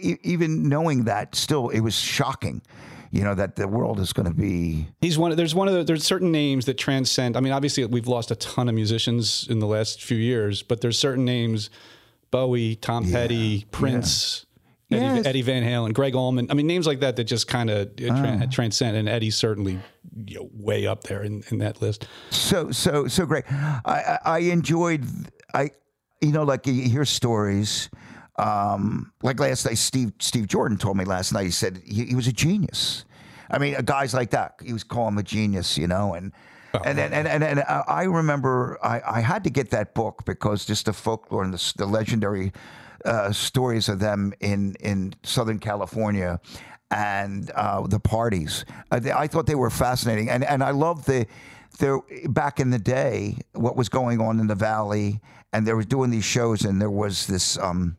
even 0.00 0.68
knowing 0.68 1.04
that, 1.04 1.34
still, 1.34 1.70
it 1.70 1.80
was 1.80 1.94
shocking, 1.94 2.60
you 3.10 3.24
know, 3.24 3.34
that 3.34 3.56
the 3.56 3.66
world 3.66 3.98
is 3.98 4.12
going 4.12 4.28
to 4.28 4.34
be. 4.34 4.86
He's 5.00 5.18
one. 5.18 5.34
There's 5.34 5.54
one 5.54 5.68
of 5.68 5.74
the. 5.74 5.84
There's 5.84 6.04
certain 6.04 6.30
names 6.30 6.66
that 6.66 6.74
transcend. 6.74 7.36
I 7.36 7.40
mean, 7.40 7.52
obviously, 7.54 7.84
we've 7.86 8.06
lost 8.06 8.30
a 8.30 8.36
ton 8.36 8.68
of 8.68 8.74
musicians 8.74 9.46
in 9.48 9.58
the 9.58 9.66
last 9.66 10.02
few 10.02 10.18
years, 10.18 10.62
but 10.62 10.82
there's 10.82 10.98
certain 10.98 11.24
names: 11.24 11.70
Bowie, 12.30 12.76
Tom 12.76 13.10
Petty, 13.10 13.64
Prince, 13.70 14.44
Yes. 14.90 15.26
Eddie 15.26 15.42
Van 15.42 15.62
Halen, 15.62 15.92
Gregg 15.92 16.14
Allman. 16.14 16.50
I 16.50 16.54
mean, 16.54 16.66
names 16.66 16.86
like 16.86 17.00
that 17.00 17.16
that 17.16 17.24
just 17.24 17.46
kind 17.46 17.68
of 17.68 17.90
Ah. 18.10 18.46
transcend. 18.50 18.96
And 18.96 19.08
Eddie's 19.08 19.36
certainly 19.36 19.78
you 20.26 20.36
know, 20.36 20.48
way 20.54 20.86
up 20.86 21.02
there 21.04 21.22
in, 21.22 21.42
in 21.50 21.58
that 21.58 21.82
list. 21.82 22.06
so 22.30 22.70
so 22.70 23.06
so 23.06 23.26
great. 23.26 23.44
I 23.52 24.18
I, 24.24 24.38
enjoyed 24.38 25.04
I 25.52 25.70
you 26.22 26.32
know 26.32 26.42
like 26.44 26.66
you 26.66 26.88
hear 26.88 27.04
stories. 27.04 27.90
Um, 28.38 29.12
like 29.22 29.40
last 29.40 29.66
night, 29.66 29.78
Steve 29.78 30.12
Steve 30.20 30.46
Jordan 30.46 30.78
told 30.78 30.96
me 30.96 31.04
last 31.04 31.32
night. 31.32 31.44
He 31.44 31.50
said 31.50 31.82
he, 31.84 32.04
he 32.06 32.14
was 32.14 32.26
a 32.28 32.32
genius. 32.32 33.04
I 33.50 33.58
mean, 33.58 33.76
guys 33.84 34.14
like 34.14 34.30
that, 34.30 34.54
he 34.64 34.72
was 34.72 34.84
calling 34.84 35.14
him 35.14 35.18
a 35.18 35.22
genius, 35.22 35.76
you 35.76 35.86
know. 35.88 36.14
And 36.14 36.32
and 36.84 36.96
then 36.96 37.12
and, 37.12 37.26
and 37.26 37.42
and 37.42 37.60
I 37.60 37.82
I 37.88 38.02
remember 38.04 38.78
I, 38.82 39.00
I 39.18 39.20
had 39.20 39.42
to 39.44 39.50
get 39.50 39.70
that 39.70 39.92
book 39.94 40.24
because 40.24 40.64
just 40.64 40.86
the 40.86 40.92
folklore 40.92 41.42
and 41.42 41.52
the, 41.52 41.72
the 41.78 41.86
legendary 41.86 42.52
uh, 43.04 43.32
stories 43.32 43.88
of 43.88 43.98
them 43.98 44.32
in 44.40 44.74
in 44.80 45.14
Southern 45.22 45.58
California 45.58 46.40
and 46.90 47.50
uh, 47.50 47.86
the 47.86 48.00
parties. 48.00 48.64
I, 48.90 48.96
I 48.96 49.26
thought 49.26 49.46
they 49.46 49.54
were 49.54 49.70
fascinating, 49.70 50.30
and 50.30 50.44
and 50.44 50.62
I 50.62 50.70
love 50.70 51.04
the 51.04 51.26
there 51.78 52.00
back 52.28 52.60
in 52.60 52.70
the 52.70 52.78
day 52.78 53.38
what 53.52 53.76
was 53.76 53.88
going 53.88 54.20
on 54.20 54.40
in 54.40 54.46
the 54.46 54.54
valley, 54.54 55.20
and 55.52 55.66
they 55.66 55.72
were 55.72 55.84
doing 55.84 56.10
these 56.10 56.24
shows, 56.24 56.64
and 56.64 56.80
there 56.80 56.90
was 56.90 57.26
this. 57.26 57.58
Um, 57.58 57.96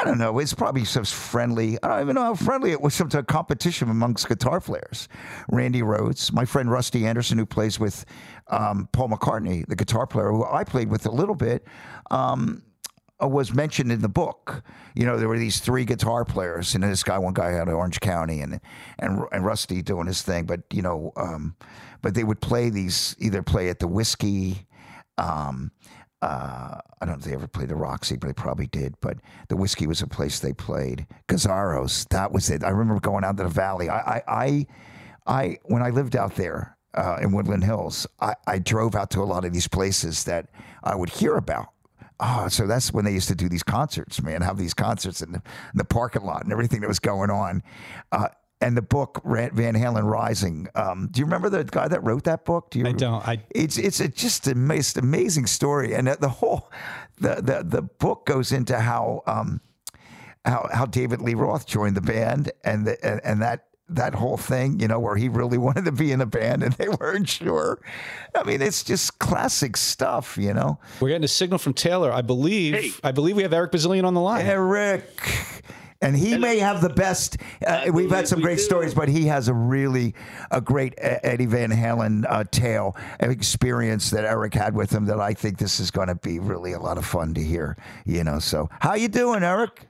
I 0.00 0.04
don't 0.04 0.18
know. 0.18 0.38
It's 0.38 0.54
probably 0.54 0.84
some 0.84 1.04
friendly. 1.04 1.76
I 1.82 1.88
don't 1.88 2.00
even 2.02 2.14
know 2.14 2.22
how 2.22 2.34
friendly 2.34 2.70
it 2.70 2.80
was. 2.80 2.94
Some 2.94 3.10
sort 3.10 3.22
of 3.22 3.26
competition 3.26 3.90
amongst 3.90 4.28
guitar 4.28 4.60
players. 4.60 5.08
Randy 5.50 5.82
Rhoads, 5.82 6.32
my 6.32 6.44
friend 6.44 6.70
Rusty 6.70 7.06
Anderson, 7.06 7.38
who 7.38 7.44
plays 7.44 7.80
with 7.80 8.04
um, 8.48 8.88
Paul 8.92 9.08
McCartney, 9.08 9.66
the 9.66 9.74
guitar 9.74 10.06
player 10.06 10.30
who 10.30 10.44
I 10.44 10.62
played 10.62 10.90
with 10.90 11.06
a 11.06 11.10
little 11.10 11.34
bit. 11.34 11.66
Um, 12.10 12.62
uh, 12.62 12.69
was 13.26 13.54
mentioned 13.54 13.92
in 13.92 14.00
the 14.00 14.08
book. 14.08 14.62
You 14.94 15.06
know, 15.06 15.16
there 15.18 15.28
were 15.28 15.38
these 15.38 15.60
three 15.60 15.84
guitar 15.84 16.24
players, 16.24 16.74
and 16.74 16.84
this 16.84 17.02
guy, 17.02 17.18
one 17.18 17.34
guy 17.34 17.54
out 17.54 17.68
of 17.68 17.74
Orange 17.74 18.00
County, 18.00 18.40
and 18.40 18.60
and 18.98 19.24
and 19.32 19.44
Rusty 19.44 19.82
doing 19.82 20.06
his 20.06 20.22
thing. 20.22 20.44
But 20.46 20.62
you 20.72 20.82
know, 20.82 21.12
um, 21.16 21.56
but 22.02 22.14
they 22.14 22.24
would 22.24 22.40
play 22.40 22.70
these 22.70 23.16
either 23.18 23.42
play 23.42 23.68
at 23.68 23.78
the 23.78 23.88
whiskey. 23.88 24.66
Um, 25.18 25.70
uh, 26.22 26.78
I 27.00 27.06
don't 27.06 27.14
know 27.14 27.18
if 27.18 27.24
they 27.24 27.32
ever 27.32 27.46
played 27.46 27.70
the 27.70 27.76
Roxy, 27.76 28.16
but 28.16 28.26
they 28.26 28.32
probably 28.34 28.66
did. 28.66 28.94
But 29.00 29.18
the 29.48 29.56
whiskey 29.56 29.86
was 29.86 30.02
a 30.02 30.06
place 30.06 30.38
they 30.38 30.52
played. 30.52 31.06
Gazzarri's, 31.28 32.06
that 32.10 32.30
was 32.30 32.50
it. 32.50 32.62
I 32.62 32.68
remember 32.68 33.00
going 33.00 33.24
out 33.24 33.38
to 33.38 33.44
the 33.44 33.48
valley. 33.48 33.88
I, 33.88 33.98
I, 33.98 34.22
I, 34.28 34.66
I 35.26 35.58
when 35.64 35.82
I 35.82 35.90
lived 35.90 36.16
out 36.16 36.34
there 36.36 36.76
uh, 36.94 37.18
in 37.22 37.32
Woodland 37.32 37.64
Hills, 37.64 38.06
I, 38.20 38.34
I 38.46 38.58
drove 38.58 38.94
out 38.94 39.10
to 39.12 39.20
a 39.20 39.24
lot 39.24 39.44
of 39.44 39.52
these 39.52 39.68
places 39.68 40.24
that 40.24 40.50
I 40.84 40.94
would 40.94 41.08
hear 41.08 41.36
about. 41.36 41.68
Oh, 42.20 42.48
so 42.48 42.66
that's 42.66 42.92
when 42.92 43.04
they 43.04 43.12
used 43.12 43.28
to 43.28 43.34
do 43.34 43.48
these 43.48 43.62
concerts, 43.62 44.22
man. 44.22 44.42
Have 44.42 44.58
these 44.58 44.74
concerts 44.74 45.22
in 45.22 45.32
the, 45.32 45.38
in 45.38 45.78
the 45.78 45.84
parking 45.84 46.22
lot 46.22 46.42
and 46.42 46.52
everything 46.52 46.80
that 46.82 46.88
was 46.88 46.98
going 46.98 47.30
on. 47.30 47.62
Uh, 48.12 48.28
and 48.60 48.76
the 48.76 48.82
book 48.82 49.22
Van 49.24 49.74
Halen 49.74 50.04
Rising. 50.04 50.68
Um, 50.74 51.08
do 51.10 51.20
you 51.20 51.24
remember 51.24 51.48
the 51.48 51.64
guy 51.64 51.88
that 51.88 52.04
wrote 52.04 52.24
that 52.24 52.44
book? 52.44 52.70
Do 52.70 52.78
you? 52.78 52.86
I 52.86 52.92
don't. 52.92 53.26
I 53.26 53.42
It's 53.50 53.78
it's 53.78 54.00
a, 54.00 54.08
just 54.08 54.46
a 54.46 54.54
most 54.54 54.98
amazing 54.98 55.46
story, 55.46 55.94
and 55.94 56.06
the 56.06 56.28
whole 56.28 56.70
the 57.18 57.36
the 57.36 57.64
the 57.64 57.82
book 57.82 58.26
goes 58.26 58.52
into 58.52 58.78
how 58.78 59.22
um 59.26 59.60
how 60.44 60.68
how 60.72 60.84
David 60.84 61.22
Lee 61.22 61.34
Roth 61.34 61.66
joined 61.66 61.96
the 61.96 62.02
band, 62.02 62.52
and 62.62 62.86
the, 62.86 63.02
and, 63.04 63.20
and 63.24 63.42
that 63.42 63.69
that 63.94 64.14
whole 64.14 64.36
thing, 64.36 64.80
you 64.80 64.88
know, 64.88 64.98
where 64.98 65.16
he 65.16 65.28
really 65.28 65.58
wanted 65.66 65.84
to 65.84 65.92
be 65.92 66.12
in 66.12 66.20
a 66.20 66.26
band 66.26 66.62
and 66.62 66.72
they 66.74 66.88
weren't 66.88 67.28
sure. 67.28 67.80
I 68.34 68.44
mean, 68.44 68.62
it's 68.62 68.82
just 68.84 69.18
classic 69.18 69.76
stuff, 69.76 70.36
you 70.38 70.54
know. 70.54 70.78
we're 71.00 71.08
getting 71.08 71.24
a 71.24 71.28
signal 71.28 71.58
from 71.58 71.74
Taylor. 71.74 72.12
I 72.12 72.22
believe. 72.22 72.74
Hey. 72.74 72.90
I 73.02 73.12
believe 73.12 73.36
we 73.36 73.42
have 73.42 73.52
Eric 73.52 73.72
Bazilian 73.72 74.04
on 74.04 74.14
the 74.14 74.20
line. 74.20 74.46
Eric. 74.46 75.20
And 76.02 76.16
he 76.16 76.38
may 76.38 76.58
have 76.60 76.80
the 76.80 76.88
best. 76.88 77.36
Uh, 77.66 77.90
we've 77.92 78.10
had 78.10 78.26
some 78.26 78.40
great 78.40 78.56
do. 78.56 78.62
stories, 78.62 78.94
but 78.94 79.08
he 79.10 79.26
has 79.26 79.48
a 79.48 79.52
really 79.54 80.14
a 80.50 80.58
great 80.58 80.94
E- 80.94 81.18
Eddie 81.22 81.44
Van 81.44 81.70
Halen 81.70 82.24
uh, 82.26 82.44
tale 82.50 82.96
of 83.20 83.30
experience 83.30 84.08
that 84.10 84.24
Eric 84.24 84.54
had 84.54 84.74
with 84.74 84.90
him. 84.90 85.04
That 85.04 85.20
I 85.20 85.34
think 85.34 85.58
this 85.58 85.78
is 85.78 85.90
going 85.90 86.08
to 86.08 86.14
be 86.14 86.38
really 86.38 86.72
a 86.72 86.80
lot 86.80 86.96
of 86.96 87.04
fun 87.04 87.34
to 87.34 87.42
hear. 87.42 87.76
You 88.06 88.24
know, 88.24 88.38
so 88.38 88.70
how 88.80 88.94
you 88.94 89.08
doing, 89.08 89.42
Eric? 89.42 89.89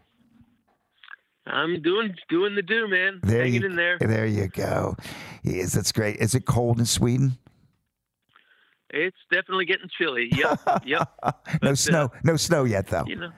I'm 1.46 1.80
doing 1.82 2.14
doing 2.28 2.54
the 2.54 2.62
do, 2.62 2.86
man. 2.88 3.20
There 3.22 3.42
Hanging 3.42 3.62
you, 3.62 3.68
in 3.68 3.76
there. 3.76 3.98
There 3.98 4.26
you 4.26 4.48
go. 4.48 4.96
Yes, 5.42 5.72
that's 5.72 5.92
great. 5.92 6.16
Is 6.16 6.34
it 6.34 6.46
cold 6.46 6.78
in 6.78 6.86
Sweden? 6.86 7.38
It's 8.90 9.16
definitely 9.30 9.66
getting 9.66 9.88
chilly. 9.96 10.28
Yep, 10.32 10.60
yep. 10.84 11.08
no 11.62 11.70
uh, 11.70 11.74
snow. 11.74 12.10
No 12.24 12.36
snow 12.36 12.64
yet, 12.64 12.88
though. 12.88 13.04
You 13.06 13.16
know. 13.16 13.30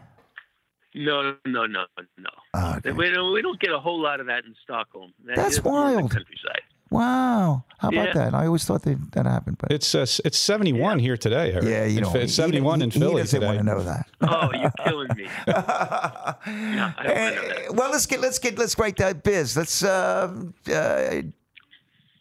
No, 0.95 1.37
no, 1.47 1.67
no, 1.67 1.87
no. 2.19 2.31
Okay. 2.77 2.93
We 2.93 3.11
don't 3.11 3.33
we 3.33 3.41
don't 3.41 3.59
get 3.61 3.73
a 3.73 3.79
whole 3.79 4.01
lot 4.01 4.21
of 4.21 4.27
that 4.27 4.45
in 4.45 4.55
Stockholm. 4.63 5.13
That 5.25 5.37
That's 5.37 5.63
wild. 5.63 6.11
countryside. 6.11 6.63
Wow. 6.93 7.65
How 7.79 7.89
about 7.89 8.09
Yeah. 8.09 8.13
that? 8.15 8.35
I 8.35 8.47
always 8.47 8.65
thought 8.65 8.83
that 8.83 9.13
that 9.13 9.27
happened, 9.27 9.57
but 9.59 9.73
It's 9.73 9.95
uh, 9.95 10.07
it's 10.25 10.39
71 10.39 10.99
here 11.01 11.17
today. 11.17 11.53
Eric. 11.53 11.65
yeah, 11.65 11.85
you 11.87 12.01
know, 12.01 12.13
it's 12.15 12.35
71 12.35 12.83
in 12.83 12.91
Philly 12.91 13.13
He 13.15 13.19
doesn't 13.19 13.41
today. 13.41 13.47
want 13.47 13.59
to 13.59 13.65
know 13.65 13.83
that. 13.83 14.07
Oh, 14.21 14.51
you're 14.53 14.71
killing 14.85 15.09
me. 15.17 15.27
I 15.49 16.35
don't 16.45 16.57
wanna 16.59 16.77
know 16.77 16.93
Eh, 17.05 17.69
well, 17.71 17.91
let's 17.91 18.07
get 18.07 18.21
let's 18.21 18.39
get 18.39 18.59
let's 18.59 18.75
break 18.75 18.97
that 18.97 19.23
biz. 19.23 19.57
Let's 19.57 19.83
uh, 19.83 20.33
uh, 20.73 21.23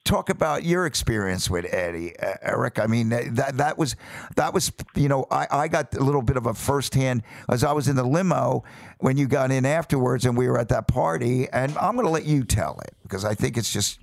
talk 0.04 0.30
about 0.30 0.64
your 0.64 0.86
experience 0.88 1.48
with 1.50 1.66
Eddie, 1.72 2.18
uh, 2.20 2.34
Eric. 2.42 2.80
I 2.80 2.88
mean 2.88 3.10
that 3.10 3.58
that 3.58 3.78
was 3.78 3.96
that 4.36 4.54
was 4.54 4.72
you 4.96 5.10
know 5.10 5.28
I, 5.30 5.48
I 5.52 5.68
got 5.68 5.94
a 5.96 6.04
little 6.04 6.24
bit 6.24 6.38
of 6.38 6.48
a 6.48 6.54
firsthand 6.56 7.22
as 7.50 7.64
I 7.64 7.72
was 7.74 7.88
in 7.88 7.96
the 7.96 8.04
limo 8.04 8.64
when 9.00 9.18
you 9.18 9.28
got 9.28 9.52
in 9.52 9.66
afterwards 9.66 10.26
and 10.26 10.36
we 10.38 10.48
were 10.48 10.58
at 10.60 10.70
that 10.70 10.88
party, 10.88 11.48
and 11.50 11.78
I'm 11.78 11.94
going 11.96 12.06
to 12.08 12.12
let 12.12 12.26
you 12.26 12.44
tell 12.44 12.80
it 12.84 12.96
because 13.04 13.26
I 13.26 13.36
think 13.36 13.58
it's 13.58 13.72
just 13.72 14.00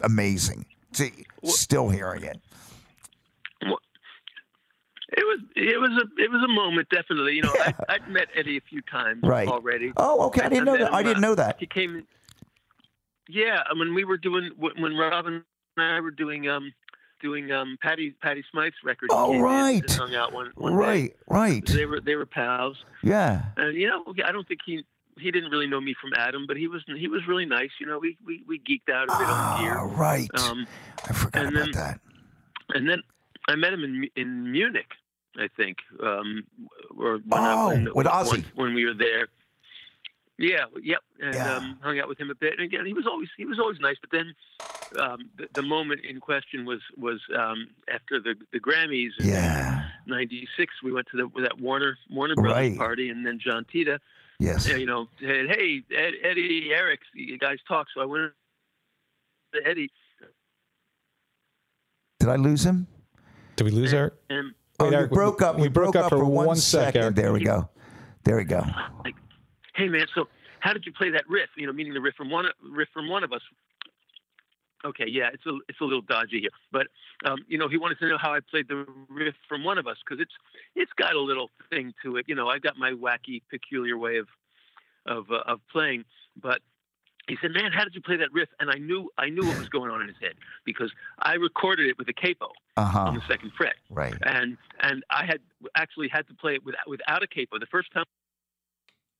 amazing. 0.00 0.66
See, 0.92 1.26
still 1.44 1.88
hearing 1.88 2.22
it. 2.22 2.40
It 5.08 5.24
was 5.24 5.38
it 5.54 5.80
was 5.80 5.90
a 5.92 6.22
it 6.22 6.30
was 6.30 6.42
a 6.42 6.48
moment 6.48 6.88
definitely. 6.90 7.34
You 7.34 7.42
know, 7.42 7.54
I 7.60 7.72
I'd 7.88 8.08
met 8.08 8.26
Eddie 8.34 8.56
a 8.56 8.60
few 8.60 8.82
times 8.82 9.20
Right. 9.22 9.46
already. 9.48 9.92
Oh, 9.96 10.26
okay. 10.26 10.42
I 10.42 10.48
didn't 10.48 10.64
know 10.64 10.76
that. 10.76 10.92
I 10.92 11.02
didn't 11.02 11.20
know 11.22 11.34
that. 11.36 11.56
He 11.60 11.66
came. 11.66 12.06
Yeah, 13.28 13.62
mean, 13.74 13.94
we 13.94 14.04
were 14.04 14.16
doing 14.18 14.50
when 14.56 14.72
when 14.82 14.96
Robin 14.96 15.44
and 15.76 15.92
I 15.94 16.00
were 16.00 16.10
doing 16.10 16.48
um 16.48 16.72
doing 17.20 17.52
um 17.52 17.78
Patty 17.80 18.10
Patty 18.20 18.44
Smyth's 18.50 18.76
record. 18.84 19.08
Oh, 19.12 19.38
right. 19.38 19.88
hung 19.92 20.14
out 20.16 20.32
one, 20.32 20.50
one 20.56 20.72
day. 20.72 20.78
Right, 20.78 21.16
right. 21.28 21.66
They 21.66 21.86
were 21.86 22.00
they 22.00 22.16
were 22.16 22.26
pals, 22.26 22.76
Yeah. 23.02 23.44
and 23.56 23.76
you 23.76 23.88
know, 23.88 24.04
I 24.24 24.32
don't 24.32 24.46
think 24.46 24.60
he 24.66 24.84
he 25.18 25.30
didn't 25.30 25.50
really 25.50 25.66
know 25.66 25.80
me 25.80 25.94
from 26.00 26.12
Adam, 26.16 26.46
but 26.46 26.56
he 26.56 26.66
was 26.68 26.82
he 26.86 27.08
was 27.08 27.26
really 27.26 27.46
nice. 27.46 27.70
You 27.80 27.86
know, 27.86 27.98
we 27.98 28.16
we, 28.24 28.42
we 28.46 28.58
geeked 28.60 28.92
out 28.92 29.04
a 29.04 29.18
bit 29.18 29.26
on 29.26 29.34
Ah, 29.34 29.58
gear. 29.60 29.84
right. 29.96 30.28
Um, 30.40 30.66
I 31.08 31.12
forgot 31.12 31.42
about 31.46 31.54
then- 31.54 31.70
that. 31.72 32.00
and 32.74 32.88
then 32.88 33.02
I 33.48 33.54
met 33.56 33.72
him 33.72 33.84
in 33.84 34.08
in 34.16 34.50
Munich, 34.52 34.90
I 35.38 35.48
think, 35.56 35.78
um, 36.02 36.44
or 36.98 37.12
when, 37.18 37.22
Oh, 37.32 37.36
I, 37.36 37.66
when, 37.74 37.88
with 37.94 38.06
Ozzy. 38.06 38.30
when, 38.32 38.44
when 38.54 38.74
we 38.74 38.84
were 38.86 38.94
there. 38.94 39.28
Yeah, 40.38 40.66
yep, 40.82 41.00
and 41.18 41.34
Yeah. 41.34 41.54
um, 41.56 41.78
hung 41.82 41.98
out 41.98 42.08
with 42.08 42.18
him 42.18 42.30
a 42.30 42.34
bit. 42.34 42.52
And 42.52 42.60
again, 42.60 42.84
he 42.84 42.92
was 42.92 43.06
always 43.06 43.28
he 43.38 43.46
was 43.46 43.58
always 43.58 43.80
nice. 43.80 43.96
But 44.02 44.10
then 44.10 44.34
um, 45.00 45.30
the, 45.38 45.48
the 45.54 45.62
moment 45.62 46.02
in 46.04 46.20
question 46.20 46.66
was 46.66 46.80
was 46.98 47.20
um, 47.34 47.68
after 47.90 48.20
the 48.20 48.34
the 48.52 48.60
Grammys 48.60 49.12
in 49.18 49.28
Yeah. 49.28 49.88
'96. 50.06 50.74
We 50.82 50.92
went 50.92 51.06
to 51.12 51.16
the 51.16 51.40
that 51.40 51.58
Warner 51.58 51.96
Warner 52.10 52.34
Brothers 52.34 52.52
Right. 52.52 52.76
party, 52.76 53.08
and 53.08 53.24
then 53.24 53.38
John 53.38 53.64
Tita, 53.72 53.98
Yes. 54.38 54.68
you 54.68 54.86
know, 54.86 55.08
said, 55.20 55.46
"Hey, 55.48 55.82
Ed, 55.94 56.12
Eddie, 56.22 56.70
Eric, 56.72 57.00
you 57.14 57.38
guys 57.38 57.58
talk." 57.66 57.86
So 57.94 58.00
I 58.02 58.04
went 58.04 58.32
to 59.54 59.66
Eddie, 59.66 59.90
Did 62.20 62.28
I 62.28 62.36
lose 62.36 62.64
him? 62.64 62.86
Did 63.56 63.64
we 63.64 63.70
lose 63.70 63.92
Eric? 63.94 64.14
and 64.30 64.52
Oh, 64.78 64.84
Wait, 64.84 64.90
you 64.92 64.96
Eric, 64.98 65.10
broke 65.10 65.40
up. 65.40 65.56
we 65.56 65.64
you 65.64 65.70
broke 65.70 65.96
up 65.96 66.10
for 66.10 66.22
one 66.24 66.46
one 66.46 66.56
sec, 66.56 66.92
second. 66.94 67.16
There 67.16 67.32
we 67.32 67.42
go. 67.42 67.68
There 68.24 68.36
we 68.36 68.44
go. 68.44 68.62
like, 69.04 69.14
"Hey 69.74 69.88
man, 69.88 70.06
so 70.14 70.28
how 70.60 70.72
did 70.74 70.84
you 70.84 70.92
play 70.92 71.08
that 71.10 71.26
riff? 71.30 71.48
You 71.56 71.66
know, 71.66 71.72
meaning 71.72 71.94
the 71.94 72.00
riff 72.00 72.14
from 72.16 72.28
one 72.30 72.46
riff 72.62 72.88
from 72.92 73.08
one 73.08 73.24
of 73.24 73.32
us." 73.32 73.40
Okay, 74.86 75.06
yeah, 75.08 75.30
it's 75.34 75.44
a 75.46 75.58
it's 75.68 75.80
a 75.80 75.84
little 75.84 76.00
dodgy 76.02 76.40
here, 76.40 76.50
but 76.70 76.86
um, 77.24 77.38
you 77.48 77.58
know, 77.58 77.68
he 77.68 77.76
wanted 77.76 77.98
to 77.98 78.08
know 78.08 78.18
how 78.18 78.32
I 78.32 78.40
played 78.40 78.68
the 78.68 78.86
riff 79.08 79.34
from 79.48 79.64
one 79.64 79.78
of 79.78 79.86
us 79.86 79.96
because 80.04 80.20
it's 80.20 80.34
it's 80.76 80.92
got 80.96 81.14
a 81.14 81.20
little 81.20 81.50
thing 81.70 81.92
to 82.04 82.16
it. 82.16 82.26
You 82.28 82.36
know, 82.36 82.48
I've 82.48 82.62
got 82.62 82.76
my 82.78 82.92
wacky, 82.92 83.42
peculiar 83.50 83.98
way 83.98 84.18
of 84.18 84.28
of 85.06 85.30
uh, 85.30 85.42
of 85.52 85.60
playing, 85.72 86.04
but 86.40 86.60
he 87.28 87.36
said, 87.42 87.50
"Man, 87.52 87.72
how 87.72 87.82
did 87.84 87.94
you 87.94 88.00
play 88.00 88.16
that 88.16 88.32
riff?" 88.32 88.48
And 88.60 88.70
I 88.70 88.78
knew 88.78 89.10
I 89.18 89.28
knew 89.28 89.44
what 89.46 89.56
was 89.58 89.68
going 89.68 89.90
on 89.90 90.00
in 90.02 90.08
his 90.08 90.16
head 90.20 90.34
because 90.64 90.92
I 91.18 91.34
recorded 91.34 91.88
it 91.88 91.98
with 91.98 92.08
a 92.08 92.12
capo 92.12 92.52
Uh 92.76 92.84
huh. 92.84 93.00
on 93.08 93.14
the 93.14 93.22
second 93.28 93.52
fret, 93.58 93.74
Right. 93.90 94.14
and 94.22 94.56
and 94.80 95.04
I 95.10 95.24
had 95.26 95.40
actually 95.76 96.08
had 96.08 96.28
to 96.28 96.34
play 96.34 96.54
it 96.54 96.64
without 96.64 96.88
without 96.88 97.22
a 97.22 97.26
capo. 97.26 97.58
The 97.58 97.66
first 97.66 97.92
time 97.92 98.04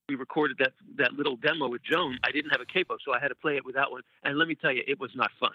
we 0.08 0.14
recorded 0.14 0.58
that 0.58 0.72
that 0.96 1.12
little 1.14 1.36
demo 1.36 1.68
with 1.68 1.82
Joan, 1.82 2.18
I 2.24 2.30
didn't 2.30 2.50
have 2.50 2.60
a 2.60 2.64
capo, 2.64 2.96
so 3.04 3.12
I 3.12 3.18
had 3.18 3.28
to 3.28 3.34
play 3.34 3.56
it 3.56 3.64
without 3.64 3.90
one. 3.90 4.02
And 4.22 4.38
let 4.38 4.48
me 4.48 4.54
tell 4.54 4.72
you, 4.72 4.82
it 4.86 5.00
was 5.00 5.10
not 5.14 5.30
fun. 5.40 5.52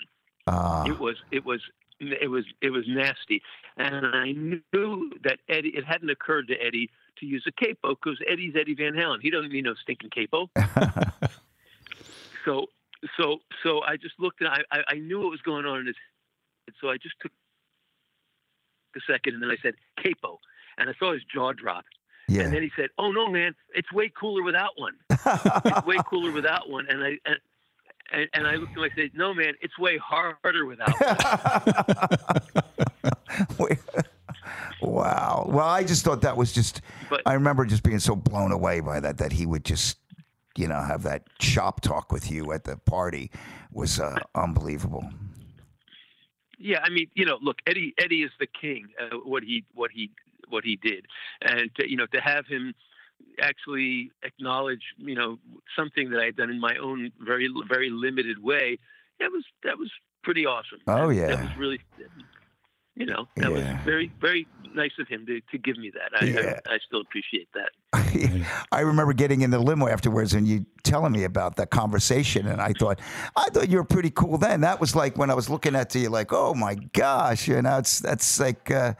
Uh, 0.47 0.83
It 0.87 0.99
was 0.99 1.15
it 1.31 1.45
was 1.45 1.61
it 1.99 2.29
was 2.29 2.45
it 2.61 2.71
was 2.71 2.85
nasty, 2.87 3.41
and 3.77 4.05
I 4.07 4.31
knew 4.31 5.11
that 5.23 5.39
Eddie. 5.47 5.69
It 5.69 5.85
hadn't 5.85 6.09
occurred 6.09 6.47
to 6.49 6.55
Eddie 6.55 6.89
to 7.19 7.25
use 7.25 7.45
a 7.47 7.51
capo 7.51 7.95
because 7.95 8.19
Eddie's 8.27 8.55
Eddie 8.59 8.75
Van 8.75 8.93
Halen. 8.93 9.19
He 9.21 9.29
doesn't 9.29 9.51
need 9.51 9.63
no 9.63 9.75
stinking 9.75 10.09
capo. 10.09 10.49
so 12.45 12.67
so 13.17 13.41
so 13.63 13.81
I 13.83 13.97
just 13.97 14.19
looked 14.19 14.41
and 14.41 14.49
I, 14.49 14.61
I 14.71 14.83
I 14.89 14.95
knew 14.95 15.19
what 15.19 15.29
was 15.29 15.41
going 15.41 15.65
on 15.65 15.79
in 15.81 15.87
his 15.87 15.95
head. 16.67 16.75
So 16.81 16.89
I 16.89 16.97
just 16.97 17.15
took 17.21 17.31
a 18.95 18.99
second 19.09 19.35
and 19.35 19.43
then 19.43 19.51
I 19.51 19.57
said 19.61 19.75
capo, 20.03 20.39
and 20.77 20.89
I 20.89 20.93
saw 20.99 21.13
his 21.13 21.23
jaw 21.33 21.53
drop. 21.53 21.85
And 22.39 22.53
then 22.53 22.61
he 22.61 22.71
said, 22.75 22.89
"Oh 22.97 23.11
no, 23.11 23.29
man, 23.29 23.53
it's 23.73 23.91
way 23.91 24.11
cooler 24.17 24.43
without 24.43 24.71
one. 24.77 24.93
It's 25.09 25.86
way 25.86 25.97
cooler 26.07 26.32
without 26.32 26.69
one." 26.69 26.88
And 26.89 27.03
I 27.03 27.17
and, 27.25 27.38
and, 28.11 28.29
and 28.34 28.47
I 28.47 28.55
looked 28.55 28.71
at 28.71 28.77
him. 28.77 28.84
I 28.84 28.89
said, 28.95 29.11
"No, 29.13 29.34
man, 29.34 29.53
it's 29.61 29.77
way 29.77 29.97
harder 29.97 30.65
without 30.65 30.93
one." 30.99 31.17
Wow. 34.82 35.45
Well, 35.47 35.67
I 35.67 35.84
just 35.84 36.03
thought 36.03 36.21
that 36.21 36.36
was 36.38 36.51
just. 36.51 36.82
But- 37.09 37.21
I 37.25 37.34
remember 37.34 37.65
just 37.65 37.84
being 37.84 37.99
so 37.99 38.15
blown 38.15 38.51
away 38.51 38.79
by 38.79 38.99
that 38.99 39.17
that 39.19 39.32
he 39.32 39.45
would 39.45 39.63
just, 39.63 39.97
you 40.57 40.67
know, 40.67 40.82
have 40.82 41.03
that 41.03 41.23
shop 41.39 41.82
talk 41.82 42.11
with 42.11 42.32
you 42.32 42.51
at 42.51 42.63
the 42.63 42.77
party 42.77 43.32
was 43.71 43.99
uh, 43.99 44.15
unbelievable. 44.36 45.07
Yeah, 46.57 46.79
I 46.84 46.89
mean, 46.89 47.07
you 47.15 47.25
know, 47.25 47.38
look, 47.41 47.57
Eddie 47.65 47.93
Eddie 47.97 48.23
is 48.23 48.32
the 48.39 48.47
king. 48.47 48.88
Uh, 48.99 49.17
what 49.23 49.43
he 49.43 49.65
what 49.73 49.91
he 49.91 50.11
what 50.51 50.63
he 50.63 50.75
did, 50.75 51.05
and 51.41 51.73
to, 51.75 51.89
you 51.89 51.97
know, 51.97 52.05
to 52.07 52.21
have 52.21 52.45
him 52.45 52.73
actually 53.41 54.11
acknowledge, 54.23 54.81
you 54.97 55.15
know, 55.15 55.39
something 55.75 56.09
that 56.11 56.19
I 56.19 56.25
had 56.25 56.35
done 56.35 56.49
in 56.49 56.59
my 56.59 56.75
own 56.77 57.11
very 57.19 57.49
very 57.67 57.89
limited 57.89 58.43
way, 58.43 58.77
that 59.19 59.31
was 59.31 59.45
that 59.63 59.77
was 59.77 59.91
pretty 60.23 60.45
awesome. 60.45 60.79
Oh, 60.87 61.07
That- 61.09 61.15
yeah. 61.15 61.27
that 61.27 61.41
was 61.43 61.57
really, 61.57 61.79
you 63.01 63.07
know, 63.13 63.27
that 63.37 63.51
Yeah. 63.51 63.73
was 63.75 63.83
very 63.85 64.11
very 64.21 64.47
nice 64.73 64.91
of 64.99 65.07
him 65.09 65.25
to, 65.25 65.41
to 65.51 65.57
give 65.57 65.77
me 65.77 65.91
that. 65.99 66.09
I, 66.21 66.25
Yeah. 66.25 66.59
I 66.65 66.75
I 66.75 66.77
still 66.87 67.01
appreciate 67.01 67.49
that. 67.53 67.71
I 68.71 68.79
remember 68.81 69.13
getting 69.13 69.41
in 69.41 69.49
the 69.51 69.59
limo 69.59 69.87
afterwards 69.87 70.33
and 70.33 70.47
you 70.47 70.65
telling 70.83 71.11
me 71.11 71.23
about 71.25 71.55
that 71.57 71.69
conversation, 71.71 72.47
and 72.47 72.61
I 72.61 72.71
thought, 72.73 72.99
I 73.35 73.45
thought 73.51 73.67
you 73.69 73.77
were 73.77 73.83
pretty 73.83 74.11
cool 74.11 74.37
then. 74.37 74.61
That 74.61 74.79
was 74.79 74.95
like 74.95 75.17
when 75.17 75.29
I 75.29 75.33
was 75.33 75.49
looking 75.49 75.75
at 75.75 75.93
you, 75.95 76.09
like, 76.09 76.31
oh 76.31 76.53
my 76.53 76.75
gosh, 76.93 77.47
you 77.47 77.61
know, 77.61 77.77
it's 77.79 77.99
that's 77.99 78.39
like 78.39 78.71
uh, 78.71 78.93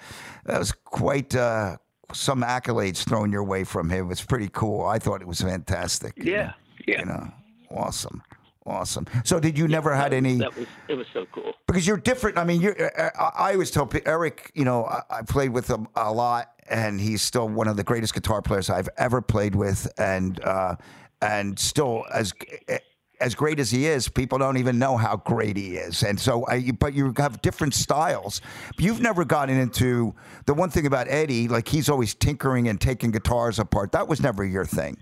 that 0.46 0.60
was 0.60 0.72
quite 0.72 1.34
uh, 1.36 1.78
some 2.14 2.42
accolades 2.44 3.08
thrown 3.08 3.32
your 3.32 3.44
way 3.46 3.64
from 3.64 3.90
him. 3.90 4.12
It's 4.12 4.26
pretty 4.26 4.50
cool. 4.52 4.84
I 4.86 5.00
thought 5.00 5.22
it 5.22 5.28
was 5.28 5.42
fantastic. 5.42 6.14
you 6.18 6.34
Yeah, 6.34 6.44
know, 6.48 6.54
yeah. 6.88 7.00
you 7.00 7.06
know, 7.06 7.32
awesome. 7.72 8.22
Awesome. 8.66 9.08
So, 9.24 9.40
did 9.40 9.58
you 9.58 9.68
never 9.68 9.94
had 9.96 10.14
any? 10.14 10.38
That 10.38 10.56
was 10.56 10.68
it 10.88 10.94
was 10.94 11.08
so 11.14 11.26
cool. 11.32 11.54
because 11.66 11.88
you're 11.88 11.98
different. 11.98 12.38
I 12.38 12.44
mean, 12.44 12.62
you're, 12.62 12.80
uh, 12.80 13.10
uh, 13.18 13.32
I, 13.36 13.50
I 13.50 13.54
always 13.54 13.72
tell 13.72 13.90
Eric, 14.06 14.52
you 14.54 14.66
know, 14.66 14.86
I, 14.86 15.02
I 15.10 15.22
played 15.24 15.50
with 15.50 15.68
him 15.68 15.88
a 15.96 16.12
lot, 16.14 16.54
and 16.70 17.02
he's 17.02 17.24
still 17.24 17.50
one 17.50 17.68
of 17.68 17.76
the 17.76 17.84
greatest 17.84 18.14
guitar 18.14 18.42
players 18.42 18.70
I've 18.70 18.90
ever 18.98 19.20
played 19.20 19.56
with, 19.56 19.92
and 19.98 20.40
uh, 20.44 20.76
and 21.24 21.58
still 21.58 22.06
as 22.14 22.34
eh, 22.68 22.78
as 23.20 23.36
great 23.36 23.60
as 23.60 23.70
he 23.72 23.86
is, 23.86 24.08
people 24.08 24.38
don't 24.38 24.58
even 24.58 24.80
know 24.80 24.98
how 24.98 25.16
great 25.16 25.56
he 25.56 25.78
is. 25.78 26.04
And 26.04 26.20
so, 26.20 26.46
I, 26.48 26.72
but 26.72 26.94
you 26.94 27.14
have 27.18 27.42
different 27.42 27.74
styles. 27.76 28.42
You've 28.78 29.00
never 29.00 29.24
gotten 29.24 29.58
into 29.58 30.16
the 30.48 30.54
one 30.56 30.72
thing 30.72 30.88
about 30.88 31.08
Eddie, 31.08 31.48
like 31.48 31.68
he's 31.68 31.88
always 31.88 32.16
tinkering 32.16 32.68
and 32.68 32.82
taking 32.82 33.12
guitars 33.12 33.60
apart. 33.60 33.92
That 33.92 34.08
was 34.08 34.22
never 34.22 34.44
your 34.44 34.66
thing. 34.66 34.98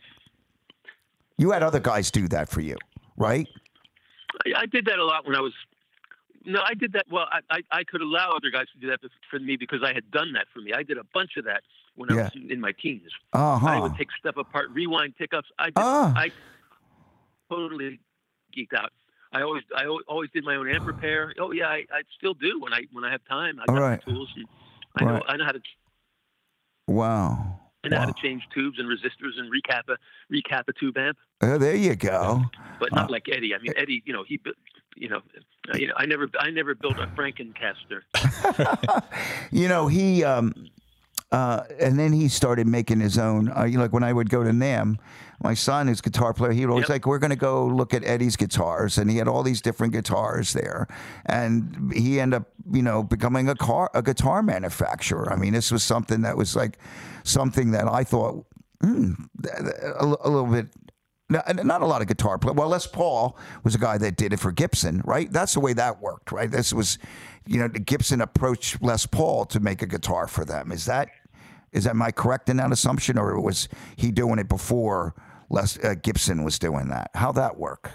You 1.37 1.51
had 1.51 1.63
other 1.63 1.79
guys 1.79 2.11
do 2.11 2.27
that 2.27 2.49
for 2.49 2.59
you, 2.59 2.75
right? 3.19 3.47
I, 4.45 4.61
I 4.61 4.65
did 4.65 4.85
that 4.85 4.97
a 4.97 5.05
lot 5.05 5.27
when 5.27 5.35
I 5.35 5.41
was. 5.41 5.53
No, 6.45 6.61
I 6.65 6.73
did 6.73 6.93
that. 6.93 7.05
Well, 7.11 7.25
I, 7.31 7.41
I, 7.51 7.61
I 7.71 7.83
could 7.83 8.01
allow 8.01 8.31
other 8.31 8.49
guys 8.49 8.65
to 8.73 8.79
do 8.79 8.87
that 8.87 8.99
for 9.29 9.39
me 9.39 9.57
because 9.57 9.81
I 9.83 9.93
had 9.93 10.09
done 10.09 10.33
that 10.33 10.47
for 10.53 10.61
me. 10.61 10.73
I 10.73 10.83
did 10.83 10.97
a 10.97 11.03
bunch 11.13 11.31
of 11.37 11.45
that 11.45 11.61
when 11.95 12.11
I 12.11 12.15
was 12.15 12.31
in, 12.33 12.49
in 12.49 12.61
my 12.61 12.71
teens. 12.71 13.11
Uh 13.33 13.57
huh. 13.57 13.67
I 13.67 13.79
would 13.79 13.95
take 13.97 14.07
stuff 14.17 14.37
apart, 14.37 14.69
rewind 14.71 15.15
pickups. 15.17 15.49
I 15.59 15.65
did, 15.65 15.73
Ah. 15.75 16.13
I 16.15 16.31
totally 17.51 17.99
geeked 18.57 18.73
out. 18.73 18.91
I 19.31 19.41
always 19.41 19.63
I 19.75 19.85
always 19.85 20.31
did 20.31 20.43
my 20.43 20.55
own 20.55 20.67
amp 20.69 20.87
repair. 20.87 21.33
Oh 21.39 21.51
yeah, 21.51 21.67
I, 21.67 21.85
I 21.91 22.01
still 22.17 22.33
do 22.33 22.59
when 22.59 22.73
I 22.73 22.83
when 22.91 23.03
I 23.03 23.11
have 23.11 23.21
time. 23.29 23.59
I 23.59 23.65
got 23.65 23.79
right. 23.79 24.03
the 24.03 24.11
tools 24.11 24.29
and 24.35 24.47
I 24.95 25.03
know 25.03 25.21
I 25.27 25.37
know 25.37 25.45
how 25.45 25.51
to 25.51 25.61
Wow. 26.87 27.59
I 27.83 27.87
know 27.87 27.99
how 27.99 28.05
to 28.05 28.13
change 28.21 28.43
tubes 28.53 28.77
and 28.77 28.87
resistors 28.89 29.37
and 29.39 29.49
recap 29.51 29.83
a 29.87 29.97
recap 30.33 30.63
a 30.67 30.73
tube 30.73 30.97
amp, 30.97 31.17
Oh, 31.41 31.57
there 31.57 31.75
you 31.75 31.95
go. 31.95 32.43
but 32.79 32.91
not 32.93 33.09
like 33.09 33.27
Eddie. 33.31 33.55
I 33.55 33.59
mean 33.59 33.73
Eddie, 33.77 34.03
you 34.05 34.11
know 34.13 34.23
he, 34.27 34.39
you 34.95 35.07
know, 35.09 35.21
uh, 35.73 35.77
you 35.77 35.87
know 35.87 35.93
I 35.97 36.05
never 36.05 36.27
I 36.39 36.49
never 36.49 36.75
built 36.75 36.97
a 36.99 37.07
Frankencaster. 37.07 38.01
You 39.51 39.67
know, 39.67 39.87
he, 39.87 40.23
um, 40.23 40.53
uh, 41.31 41.63
and 41.79 41.97
then 41.97 42.13
he 42.13 42.27
started 42.27 42.67
making 42.67 42.99
his 42.99 43.17
own. 43.17 43.51
Uh, 43.55 43.63
you 43.63 43.77
know, 43.77 43.83
like 43.83 43.93
when 43.93 44.03
I 44.03 44.13
would 44.13 44.29
go 44.29 44.43
to 44.43 44.51
NAMM, 44.51 44.97
my 45.43 45.53
son 45.55 45.89
is 45.89 46.01
guitar 46.01 46.33
player. 46.33 46.51
He 46.51 46.65
was 46.65 46.71
always 46.73 46.83
Yep. 46.83 46.89
like, 46.89 47.05
we're 47.07 47.17
going 47.19 47.29
to 47.31 47.35
go 47.35 47.65
look 47.65 47.93
at 47.93 48.03
Eddie's 48.03 48.35
guitars, 48.35 48.97
and 48.97 49.09
he 49.09 49.17
had 49.17 49.27
all 49.27 49.41
these 49.43 49.61
different 49.61 49.93
guitars 49.93 50.53
there, 50.53 50.87
and 51.25 51.91
he 51.93 52.19
ended 52.19 52.41
up, 52.41 52.49
you 52.71 52.81
know, 52.83 53.01
becoming 53.03 53.49
a 53.49 53.55
car 53.55 53.89
a 53.93 54.01
guitar 54.03 54.43
manufacturer. 54.43 55.31
I 55.31 55.35
mean, 55.35 55.53
this 55.53 55.71
was 55.71 55.83
something 55.83 56.21
that 56.21 56.37
was 56.37 56.55
like 56.55 56.77
something 57.23 57.71
that 57.71 57.87
I 57.87 58.03
thought, 58.03 58.45
hmm, 58.81 59.13
a, 59.43 60.03
a 60.03 60.29
little 60.29 60.45
bit. 60.45 60.67
Not 61.31 61.83
a 61.83 61.85
lot 61.85 62.01
of 62.01 62.07
guitar 62.07 62.39
play. 62.39 62.53
Well, 62.53 62.69
Les 62.69 62.87
Paul 62.87 63.37
was 63.63 63.75
a 63.75 63.77
guy 63.77 63.99
that 63.99 64.15
did 64.17 64.33
it 64.33 64.39
for 64.39 64.51
Gibson, 64.51 65.03
right? 65.05 65.31
That's 65.31 65.53
the 65.53 65.59
way 65.59 65.73
that 65.73 66.01
worked, 66.01 66.31
right? 66.31 66.49
This 66.49 66.73
was, 66.73 66.97
you 67.45 67.59
know, 67.59 67.67
Gibson 67.67 68.19
approached 68.19 68.81
Les 68.81 69.05
Paul 69.05 69.45
to 69.45 69.59
make 69.59 69.83
a 69.83 69.85
guitar 69.85 70.27
for 70.27 70.43
them. 70.43 70.71
Is 70.71 70.85
that, 70.85 71.09
is 71.71 71.83
that 71.83 71.95
my 71.95 72.09
correct 72.09 72.49
in 72.49 72.57
that 72.57 72.71
assumption, 72.71 73.19
or 73.19 73.39
was 73.39 73.69
he 73.95 74.11
doing 74.11 74.39
it 74.39 74.49
before 74.49 75.13
Les 75.51 75.77
uh, 75.83 75.93
Gibson 76.01 76.43
was 76.43 76.57
doing 76.57 76.89
that? 76.89 77.11
How 77.13 77.31
that 77.33 77.59
work? 77.59 77.91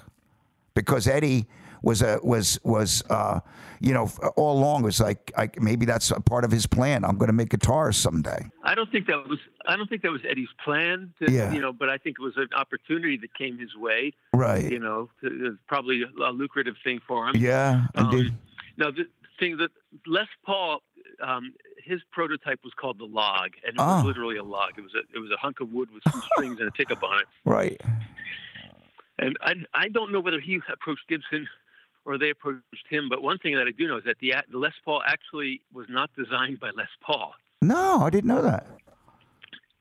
Because 0.76 1.08
Eddie 1.08 1.48
was 1.84 2.02
a 2.02 2.18
was 2.22 2.58
was 2.64 3.02
uh, 3.10 3.40
you 3.80 3.92
know 3.92 4.10
all 4.36 4.58
along 4.58 4.82
was 4.82 4.98
like 5.00 5.30
I, 5.36 5.50
maybe 5.60 5.84
that's 5.86 6.10
a 6.10 6.20
part 6.20 6.44
of 6.44 6.50
his 6.50 6.66
plan. 6.66 7.04
I'm 7.04 7.18
going 7.18 7.28
to 7.28 7.32
make 7.42 7.50
guitars 7.50 7.96
someday. 7.96 8.46
I 8.62 8.74
don't 8.74 8.90
think 8.90 9.06
that 9.06 9.28
was 9.28 9.38
I 9.66 9.76
don't 9.76 9.88
think 9.88 10.02
that 10.02 10.10
was 10.10 10.22
Eddie's 10.28 10.48
plan. 10.64 11.12
To, 11.18 11.30
Yeah. 11.30 11.52
You 11.52 11.60
know, 11.60 11.72
but 11.72 11.88
I 11.90 11.98
think 11.98 12.16
it 12.18 12.22
was 12.22 12.36
an 12.36 12.48
opportunity 12.56 13.16
that 13.18 13.34
came 13.34 13.58
his 13.58 13.76
way. 13.76 14.12
Right. 14.32 14.64
You 14.72 14.78
know, 14.78 15.10
it 15.22 15.32
was 15.40 15.54
probably 15.68 16.02
a 16.02 16.30
lucrative 16.30 16.76
thing 16.82 17.00
for 17.06 17.28
him. 17.28 17.36
Yeah. 17.36 17.86
I 17.94 18.10
did. 18.10 18.26
Um, 18.28 18.38
now 18.78 18.90
the 18.90 19.04
thing 19.38 19.56
that 19.58 19.70
Les 20.06 20.26
Paul, 20.46 20.80
um, 21.22 21.52
his 21.84 22.00
prototype 22.12 22.60
was 22.64 22.72
called 22.80 22.98
the 22.98 23.04
Log, 23.04 23.50
and 23.66 23.74
it 23.74 23.78
Ah. 23.80 23.96
was 23.98 24.06
literally 24.06 24.36
a 24.38 24.42
log. 24.44 24.70
It 24.78 24.82
was 24.82 24.94
a 24.94 25.02
it 25.14 25.20
was 25.20 25.30
a 25.30 25.36
hunk 25.36 25.60
of 25.60 25.70
wood 25.70 25.90
with 25.92 26.02
some 26.10 26.22
strings 26.32 26.58
and 26.60 26.68
a 26.68 26.72
pickup 26.72 27.02
on 27.02 27.18
it. 27.20 27.26
Right. 27.44 27.78
And 29.18 29.36
I 29.42 29.52
I 29.74 29.88
don't 29.88 30.10
know 30.12 30.20
whether 30.20 30.40
he 30.40 30.60
approached 30.72 31.06
Gibson 31.08 31.46
or 32.04 32.18
they 32.18 32.30
approached 32.30 32.62
him, 32.90 33.08
but 33.08 33.22
one 33.22 33.38
thing 33.38 33.54
that 33.56 33.66
I 33.66 33.70
do 33.70 33.86
know 33.88 33.96
is 33.98 34.04
that 34.04 34.18
the 34.20 34.34
the 34.50 34.58
Les 34.58 34.72
Paul 34.84 35.02
actually 35.06 35.60
was 35.72 35.86
not 35.88 36.10
designed 36.16 36.60
by 36.60 36.70
Les 36.76 36.88
Paul. 37.02 37.34
No, 37.62 38.00
I 38.02 38.10
didn't 38.10 38.28
know 38.28 38.42
that. 38.42 38.66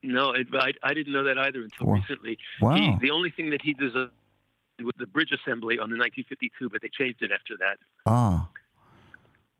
No, 0.01 0.31
it, 0.31 0.47
I, 0.53 0.73
I 0.83 0.93
didn't 0.93 1.13
know 1.13 1.23
that 1.23 1.37
either 1.37 1.61
until 1.61 1.87
Wow. 1.87 1.93
recently. 1.95 2.37
Wow. 2.61 2.75
He, 2.75 2.97
the 3.07 3.11
only 3.11 3.31
thing 3.31 3.49
that 3.51 3.61
he 3.61 3.73
designed 3.73 4.09
was 4.81 4.93
the 4.97 5.07
bridge 5.07 5.31
assembly 5.31 5.75
on 5.79 5.89
the 5.89 5.97
1952, 5.97 6.69
but 6.69 6.81
they 6.81 6.89
changed 6.89 7.21
it 7.21 7.31
after 7.31 7.55
that. 7.59 7.77
Ah. 8.05 8.49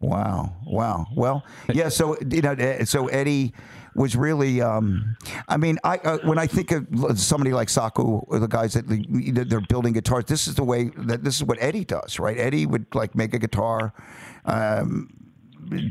Wow. 0.04 0.54
Wow. 0.66 1.08
Well, 1.16 1.46
yeah. 1.72 1.88
So 1.88 2.18
you 2.30 2.42
know, 2.42 2.52
eh, 2.52 2.84
so 2.84 3.08
Eddie 3.08 3.54
was 3.96 4.18
really. 4.18 4.62
Um, 4.62 5.16
I 5.48 5.56
mean, 5.56 5.80
I 5.86 5.98
uh, 5.98 6.18
when 6.26 6.38
I 6.38 6.46
think 6.46 6.72
of 6.72 7.20
somebody 7.20 7.54
like 7.54 7.70
Saku, 7.70 8.20
or 8.28 8.40
the 8.40 8.48
guys 8.48 8.74
that 8.74 8.88
that 8.90 9.50
they're 9.50 9.62
building 9.62 9.94
guitars, 9.94 10.26
this 10.26 10.46
is 10.46 10.56
the 10.56 10.64
way 10.66 10.92
that 10.98 11.24
this 11.24 11.38
is 11.38 11.46
what 11.46 11.58
Eddie 11.62 11.86
does, 11.86 12.20
right? 12.20 12.38
Eddie 12.38 12.66
would 12.66 12.86
like 12.94 13.16
make 13.16 13.34
a 13.34 13.40
guitar, 13.40 13.94
um, 14.44 15.10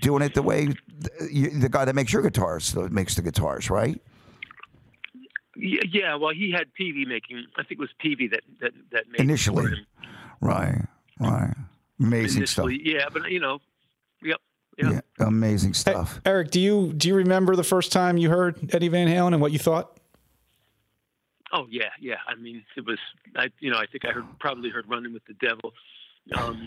doing 0.01 0.23
it 0.23 0.35
the 0.35 0.43
way 0.43 0.67
th- 0.67 1.33
you, 1.33 1.49
the 1.49 1.71
guy 1.71 1.87
that 1.87 1.95
makes 1.95 2.13
your 2.13 2.21
guitars 2.21 2.75
makes 2.91 3.15
the 3.15 3.23
guitars, 3.23 3.71
right? 3.71 3.99
Yeah, 5.57 5.81
yeah, 5.91 6.15
well, 6.17 6.35
he 6.35 6.51
had 6.51 6.67
Peavey 6.79 7.07
making. 7.07 7.47
I 7.57 7.63
think 7.63 7.73
it 7.73 7.79
was 7.81 7.91
Peavey 8.05 8.31
that 8.31 8.43
that 8.61 8.73
that 8.91 9.05
made 9.11 9.21
Initially. 9.23 9.87
Right. 10.43 10.83
Right. 11.19 11.55
Amazing 11.99 12.47
stuff. 12.47 12.69
Yeah, 12.71 13.09
but 13.11 13.31
you 13.31 13.41
know, 13.41 13.61
yep, 14.79 14.93
yep. 14.93 15.05
Yeah. 15.19 15.27
Amazing 15.27 15.71
Hey, 15.71 15.75
stuff. 15.93 16.21
Eric, 16.25 16.51
do 16.51 16.61
you 16.61 16.93
do 16.93 17.09
you 17.09 17.15
remember 17.15 17.57
the 17.57 17.65
first 17.65 17.93
time 17.93 18.17
you 18.17 18.29
heard 18.31 18.75
Eddie 18.75 18.89
Van 18.89 19.09
Halen 19.09 19.33
and 19.33 19.41
what 19.41 19.53
you 19.53 19.59
thought? 19.59 19.99
Oh 21.53 21.67
yeah, 21.71 21.91
yeah. 22.01 22.17
I 22.27 22.35
mean, 22.35 22.65
it 22.77 22.87
was. 22.87 22.99
I 23.37 23.49
you 23.61 23.71
know 23.71 23.79
I 23.79 23.87
think 23.87 24.05
I 24.05 24.11
heard 24.13 24.25
probably 24.41 24.71
heard 24.71 24.89
Running 24.89 25.13
with 25.13 25.25
the 25.27 25.35
Devil, 25.35 25.75
um, 26.37 26.67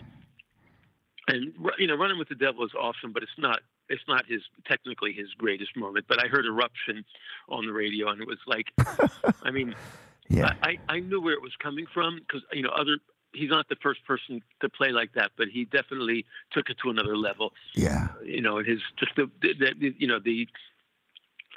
and 1.28 1.54
you 1.80 1.88
know 1.88 1.96
Running 1.96 2.20
with 2.20 2.30
the 2.30 2.36
Devil 2.36 2.64
is 2.66 2.72
awesome, 2.80 3.12
but 3.12 3.24
it's 3.24 3.32
not 3.38 3.62
it's 3.90 4.04
not 4.08 4.26
his 4.28 4.42
technically 4.68 5.12
his 5.12 5.28
greatest 5.38 5.76
moment. 5.76 6.06
But 6.08 6.24
I 6.24 6.28
heard 6.28 6.46
Eruption 6.46 7.04
on 7.50 7.66
the 7.66 7.74
radio, 7.74 8.10
and 8.10 8.22
it 8.22 8.28
was 8.28 8.38
like, 8.46 8.68
I 9.44 9.50
mean, 9.52 9.74
Yeah. 10.30 10.54
I 10.62 10.78
I 10.88 11.00
knew 11.00 11.20
where 11.20 11.34
it 11.34 11.42
was 11.42 11.54
coming 11.62 11.86
from 11.94 12.20
because 12.20 12.44
you 12.54 12.62
know 12.62 12.70
other. 12.70 12.98
He's 13.36 13.50
not 13.50 13.70
the 13.70 13.76
first 13.76 14.06
person 14.06 14.42
to 14.62 14.70
play 14.70 14.90
like 14.90 15.14
that, 15.14 15.32
but 15.38 15.48
he 15.50 15.66
definitely 15.66 16.26
took 16.52 16.70
it 16.70 16.78
to 16.84 16.90
another 16.90 17.18
level. 17.18 17.54
Yeah. 17.74 18.08
You 18.24 18.42
know, 18.42 18.58
his 18.58 18.80
just 18.98 19.16
the, 19.16 19.30
the, 19.42 19.74
the 19.80 19.96
you 19.98 20.08
know 20.08 20.20
the 20.20 20.48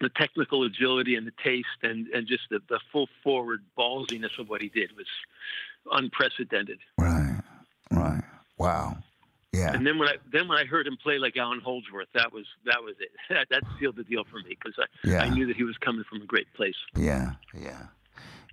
the 0.00 0.08
technical 0.10 0.62
agility 0.64 1.16
and 1.16 1.26
the 1.26 1.32
taste 1.42 1.66
and, 1.82 2.06
and 2.08 2.26
just 2.26 2.44
the, 2.50 2.60
the 2.68 2.78
full 2.92 3.08
forward 3.24 3.64
ballsiness 3.76 4.38
of 4.38 4.48
what 4.48 4.60
he 4.60 4.68
did 4.68 4.92
was 4.96 5.06
unprecedented. 5.90 6.78
Right. 6.98 7.40
Right. 7.90 8.22
Wow. 8.58 8.98
Yeah. 9.52 9.72
And 9.72 9.86
then 9.86 9.98
when 9.98 10.08
I 10.08 10.16
then 10.30 10.46
when 10.46 10.58
I 10.58 10.64
heard 10.64 10.86
him 10.86 10.96
play 11.02 11.18
like 11.18 11.36
Allan 11.36 11.60
Holdsworth, 11.60 12.08
that 12.14 12.32
was 12.32 12.44
that 12.66 12.82
was 12.82 12.94
it. 13.00 13.10
That, 13.30 13.48
that 13.50 13.62
sealed 13.78 13.96
the 13.96 14.04
deal 14.04 14.24
for 14.24 14.38
me 14.38 14.50
because 14.50 14.74
I, 14.78 14.84
Yeah. 15.08 15.22
I 15.22 15.28
knew 15.30 15.46
that 15.46 15.56
he 15.56 15.64
was 15.64 15.76
coming 15.78 16.04
from 16.08 16.22
a 16.22 16.26
great 16.26 16.52
place. 16.54 16.76
Yeah. 16.96 17.32
Yeah. 17.58 17.86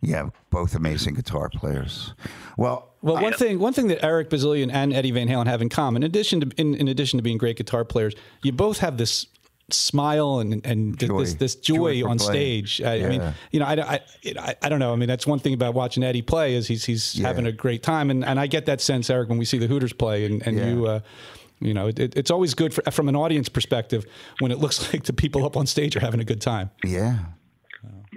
Yeah. 0.01 0.29
Both 0.49 0.75
amazing 0.75 1.15
guitar 1.15 1.49
players. 1.49 2.13
Well, 2.57 2.91
Well, 3.01 3.15
one 3.15 3.31
Yeah. 3.31 3.37
thing 3.37 3.59
one 3.59 3.73
thing 3.73 3.87
that 3.87 4.03
Eric 4.03 4.29
Bazilian 4.29 4.71
and 4.71 4.93
Eddie 4.93 5.11
Van 5.11 5.27
Halen 5.27 5.45
have 5.47 5.61
in 5.61 5.69
common, 5.69 6.03
in 6.03 6.07
addition 6.07 6.41
to 6.41 6.47
in, 6.57 6.75
in 6.75 6.87
addition 6.87 7.17
to 7.17 7.23
being 7.23 7.37
great 7.37 7.57
guitar 7.57 7.85
players, 7.85 8.13
you 8.43 8.51
both 8.51 8.79
have 8.79 8.97
this 8.97 9.27
smile 9.71 10.39
and 10.39 10.63
and 10.65 10.97
Joy. 10.99 11.19
this 11.21 11.33
this 11.35 11.55
joy, 11.55 11.99
Joy 12.01 12.07
on 12.09 12.17
playing. 12.19 12.65
stage. 12.67 12.81
I, 12.85 13.05
I 13.05 13.09
mean, 13.09 13.33
you 13.51 13.59
know, 13.59 13.65
I, 13.65 13.73
I, 13.95 13.99
I, 14.39 14.55
I 14.61 14.69
don't 14.69 14.79
know. 14.79 14.93
I 14.93 14.95
mean, 14.95 15.07
that's 15.07 15.25
one 15.25 15.39
thing 15.39 15.53
about 15.53 15.73
watching 15.73 16.03
Eddie 16.03 16.21
play 16.21 16.53
is 16.55 16.67
he's 16.67 16.85
he's 16.85 17.15
Yeah. 17.15 17.27
having 17.27 17.45
a 17.47 17.51
great 17.51 17.81
time, 17.83 18.09
and, 18.11 18.23
and 18.23 18.39
I 18.39 18.47
get 18.47 18.65
that 18.67 18.79
sense, 18.81 19.09
Eric, 19.09 19.29
when 19.29 19.37
we 19.39 19.45
see 19.45 19.57
the 19.57 19.67
Hooters 19.67 19.93
play, 19.93 20.25
and 20.25 20.45
and 20.45 20.57
Yeah. 20.57 20.69
you. 20.69 20.85
Uh, 20.87 20.99
you 21.61 21.73
know, 21.73 21.87
it, 21.87 21.97
it- 21.99 22.17
it's 22.17 22.29
always 22.29 22.53
good 22.53 22.73
for, 22.73 22.81
from 22.91 23.07
an 23.07 23.15
audience 23.15 23.47
perspective 23.47 24.05
when 24.39 24.51
it 24.51 24.59
looks 24.59 24.77
like 24.93 25.03
the 25.05 25.13
people 25.13 25.45
up 25.45 25.55
on 25.55 25.65
stage 25.65 25.95
are 25.95 26.01
having 26.01 26.19
a 26.19 26.25
good 26.25 26.41
time. 26.41 26.69
yeah. 26.83 27.19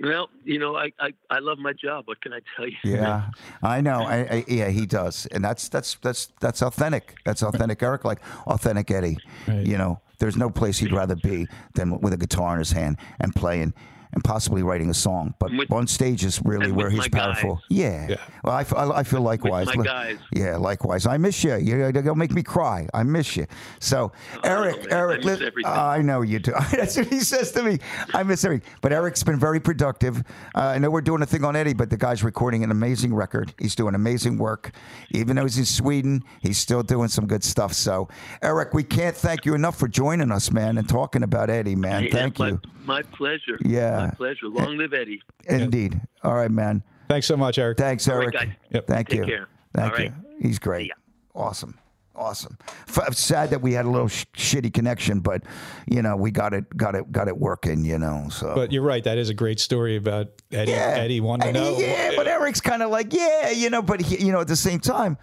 Well, 0.02 0.30
you 0.44 0.58
know, 0.58 0.76
I, 0.76 0.92
I, 1.00 1.12
I 1.30 1.38
love 1.40 1.58
my 1.58 1.72
job. 1.72 2.06
What 2.06 2.20
can 2.20 2.32
I 2.32 2.40
tell 2.56 2.66
you? 2.66 2.76
Yeah, 2.84 3.30
I 3.62 3.80
know. 3.80 4.00
I, 4.02 4.16
I, 4.16 4.44
yeah, 4.48 4.68
he 4.68 4.86
does, 4.86 5.26
and 5.26 5.44
that's 5.44 5.68
that's 5.68 5.96
that's 6.02 6.28
that's 6.40 6.62
authentic. 6.62 7.16
That's 7.24 7.42
authentic, 7.42 7.82
Eric. 7.82 8.04
Like 8.04 8.20
authentic 8.46 8.90
Eddie. 8.90 9.18
Right. 9.46 9.66
You 9.66 9.78
know, 9.78 10.00
there's 10.18 10.36
no 10.36 10.50
place 10.50 10.78
he'd 10.78 10.92
rather 10.92 11.16
be 11.16 11.46
than 11.74 12.00
with 12.00 12.12
a 12.12 12.16
guitar 12.16 12.54
in 12.54 12.58
his 12.58 12.72
hand 12.72 12.98
and 13.20 13.34
playing 13.34 13.74
and 14.12 14.24
possibly 14.24 14.62
writing 14.62 14.90
a 14.90 14.94
song. 14.94 15.34
But 15.38 15.52
With- 15.52 15.70
on 15.72 15.86
stage 15.86 16.24
is 16.24 16.40
really 16.44 16.72
where 16.72 16.90
he's 16.90 17.00
my 17.00 17.08
guys. 17.08 17.22
powerful. 17.34 17.60
Yeah. 17.68 18.06
Yeah. 18.10 18.16
Well, 18.44 18.54
I, 18.54 18.60
f- 18.62 18.74
I- 18.74 18.90
I 18.98 19.02
feel 19.02 19.20
likewise. 19.20 19.68
my 19.74 19.84
guys. 19.84 20.18
Yeah, 20.32 20.56
likewise. 20.56 21.06
I 21.06 21.16
miss 21.18 21.42
you. 21.44 21.56
You're 21.56 21.92
gonna 21.92 22.14
make 22.14 22.32
me 22.32 22.42
cry. 22.42 22.88
I 22.94 23.02
miss 23.02 23.36
you. 23.36 23.46
So, 23.80 24.12
Eric, 24.44 24.76
man. 24.84 24.92
I 24.92 24.96
Eric, 24.96 25.24
miss 25.24 25.40
li- 25.40 25.46
everything. 25.46 25.72
I 25.72 26.00
know 26.02 26.22
you 26.22 26.38
do. 26.38 26.52
That's 26.72 26.96
what 26.96 27.06
he 27.06 27.20
says 27.20 27.52
to 27.52 27.62
me. 27.62 27.78
I 28.14 28.22
miss 28.22 28.44
everything. 28.44 28.68
But 28.80 28.92
Eric's 28.92 29.22
been 29.22 29.38
very 29.38 29.60
productive. 29.60 30.18
Uh, 30.54 30.60
I 30.60 30.78
know 30.78 30.90
we're 30.90 31.00
doing 31.00 31.22
a 31.22 31.26
thing 31.26 31.44
on 31.44 31.54
Eddie, 31.56 31.74
but 31.74 31.90
the 31.90 31.96
guy's 31.96 32.22
recording 32.24 32.64
an 32.64 32.70
amazing 32.70 33.14
record. 33.14 33.52
He's 33.58 33.74
doing 33.74 33.94
amazing 33.94 34.38
work. 34.38 34.72
Even 35.10 35.36
though 35.36 35.42
he's 35.44 35.58
in 35.58 35.64
Sweden, 35.64 36.22
he's 36.40 36.58
still 36.58 36.82
doing 36.82 37.08
some 37.08 37.26
good 37.26 37.44
stuff. 37.44 37.72
So, 37.74 38.08
Eric, 38.42 38.72
we 38.74 38.82
can't 38.82 39.16
thank 39.16 39.44
you 39.44 39.54
enough 39.54 39.78
for 39.78 39.88
joining 39.88 40.30
us, 40.32 40.50
man, 40.50 40.78
and 40.78 40.88
talking 40.88 41.22
about 41.22 41.50
Eddie, 41.50 41.76
man. 41.76 42.04
Yeah, 42.04 42.10
Thank 42.12 42.38
my, 42.38 42.48
you. 42.48 42.60
My 42.84 43.02
pleasure. 43.02 43.58
Yeah. 43.64 43.97
My 44.06 44.10
pleasure. 44.10 44.48
Long 44.48 44.76
live 44.78 44.92
Eddie. 44.94 45.22
Indeed. 45.48 46.00
All 46.22 46.34
right, 46.34 46.50
man. 46.50 46.82
Thanks 47.08 47.26
so 47.26 47.36
much, 47.36 47.58
Eric. 47.58 47.78
Thanks, 47.78 48.06
Eric. 48.08 48.32
guys. 48.34 48.48
Yep. 48.70 48.86
Thank 48.86 49.08
Take 49.08 49.18
you. 49.20 49.24
care. 49.24 49.48
Thank 49.74 49.92
All 49.94 49.98
you. 50.00 50.04
right. 50.06 50.14
He's 50.40 50.58
great. 50.58 50.88
ya. 50.88 50.94
Awesome. 51.34 51.78
Awesome. 52.14 52.58
F- 52.88 53.14
sad 53.14 53.50
that 53.50 53.62
we 53.62 53.72
had 53.72 53.84
a 53.84 53.88
little 53.90 54.08
sh- 54.08 54.24
shitty 54.34 54.74
connection, 54.74 55.20
but 55.20 55.44
you 55.86 56.02
know 56.02 56.16
we 56.16 56.32
got 56.32 56.52
it, 56.52 56.64
got 56.76 56.96
it, 56.96 57.12
got 57.12 57.28
it 57.28 57.38
working. 57.38 57.84
You 57.84 57.96
know, 58.00 58.26
so. 58.28 58.56
But 58.56 58.72
you're 58.72 58.82
right. 58.82 59.04
That 59.04 59.18
is 59.18 59.28
a 59.30 59.34
great 59.34 59.60
story 59.60 59.94
about 59.94 60.26
Eddie. 60.50 60.72
Eddie 60.72 61.20
wanting 61.20 61.54
to 61.54 61.60
know. 61.60 61.78
Yeah, 61.78 62.12
but 62.16 62.26
Eric's 62.26 62.60
kind 62.60 62.82
of 62.82 62.90
like, 62.90 63.12
yeah, 63.14 63.50
you 63.50 63.70
know, 63.70 63.82
but 63.82 64.00
he, 64.00 64.24
you 64.26 64.32
know, 64.32 64.40
at 64.40 64.48
the 64.48 64.56
same 64.56 64.80
time, 64.80 65.16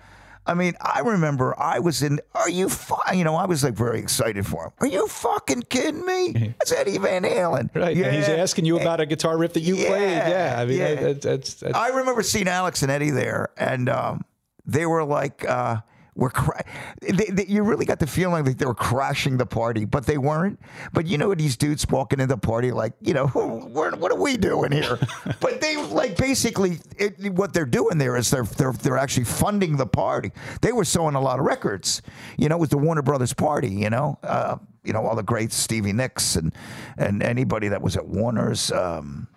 I 0.47 0.53
mean, 0.53 0.73
I 0.79 0.99
remember 0.99 1.53
I 1.59 1.79
was 1.79 2.03
in. 2.03 2.19
Are 2.35 2.49
you? 2.49 2.69
You 3.13 3.23
know, 3.23 3.35
I 3.35 3.45
was 3.45 3.63
like 3.63 3.73
very 3.73 3.99
excited 3.99 4.45
for 4.45 4.65
him. 4.65 4.71
Are 4.79 4.87
you 4.87 5.07
fucking 5.07 5.63
kidding 5.63 6.05
me? 6.05 6.53
That's 6.59 6.71
Eddie 6.71 6.97
Van 6.99 7.23
Halen. 7.23 7.73
Right. 7.75 7.95
Yeah. 7.97 8.05
And 8.07 8.15
he's 8.15 8.29
asking 8.29 8.65
you 8.65 8.79
about 8.79 8.99
a 8.99 9.05
guitar 9.05 9.37
riff 9.37 9.53
that 9.53 9.61
you 9.61 9.75
Yeah, 9.75 9.87
played. 9.87 10.11
Yeah. 10.11 10.55
I 10.57 10.65
mean, 10.65 10.77
yeah. 10.77 10.95
that- 10.95 11.21
that's, 11.21 11.53
that's, 11.55 11.75
I 11.75 11.87
remember 11.89 12.21
seeing 12.21 12.47
Alex 12.47 12.83
and 12.83 12.91
Eddie 12.91 13.09
there, 13.11 13.49
and 13.57 13.89
um, 13.89 14.23
they 14.65 14.85
were 14.85 15.03
like, 15.03 15.43
uh, 15.47 15.77
"We're 16.15 16.29
cra-. 16.29 16.63
They, 17.01 17.25
they, 17.25 17.45
you 17.45 17.63
really 17.63 17.85
got 17.85 17.99
the 17.99 18.07
feeling 18.07 18.43
that 18.45 18.57
they 18.57 18.65
were 18.65 18.73
crashing 18.73 19.37
the 19.37 19.45
party, 19.45 19.85
but 19.85 20.05
they 20.05 20.17
weren't. 20.17 20.59
But 20.93 21.07
you 21.07 21.17
know, 21.17 21.33
these 21.35 21.57
dudes 21.57 21.87
walking 21.87 22.19
into 22.19 22.35
the 22.35 22.39
party, 22.39 22.71
like, 22.71 22.93
you 23.01 23.13
know, 23.13 23.29
we're, 23.33 23.95
what 23.95 24.11
are 24.11 24.19
we 24.19 24.37
doing 24.37 24.71
here? 24.71 24.97
but 25.39 25.61
they 25.61 25.77
like 25.77 26.17
basically 26.17 26.79
it, 26.97 27.33
what 27.33 27.53
they're 27.53 27.65
doing 27.65 27.97
there 27.97 28.15
is 28.15 28.29
they're 28.31 28.43
they're 28.43 28.73
they're 28.73 28.97
actually 28.97 29.25
funding 29.25 29.77
the 29.77 29.87
party. 29.87 30.31
They 30.61 30.71
were 30.71 30.85
selling 30.85 31.15
a 31.15 31.21
lot 31.21 31.39
of 31.39 31.45
records. 31.45 32.01
You 32.37 32.49
know, 32.49 32.55
it 32.55 32.59
was 32.59 32.69
the 32.69 32.77
Warner 32.77 33.01
Brothers 33.01 33.33
party. 33.33 33.69
You 33.69 33.89
know. 33.89 34.19
Uh, 34.23 34.57
you 34.83 34.93
know 34.93 35.05
all 35.05 35.15
the 35.15 35.23
greats, 35.23 35.55
Stevie 35.55 35.93
Nicks, 35.93 36.35
and 36.35 36.53
and 36.97 37.23
anybody 37.23 37.67
that 37.69 37.81
was 37.81 37.97
at 37.97 38.07
Warner's. 38.07 38.71
Um, 38.71 39.27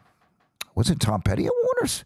was 0.75 0.91
it 0.91 1.01
Tom 1.01 1.23
Petty 1.23 1.47
at 1.47 1.53
Warner's? 1.65 2.05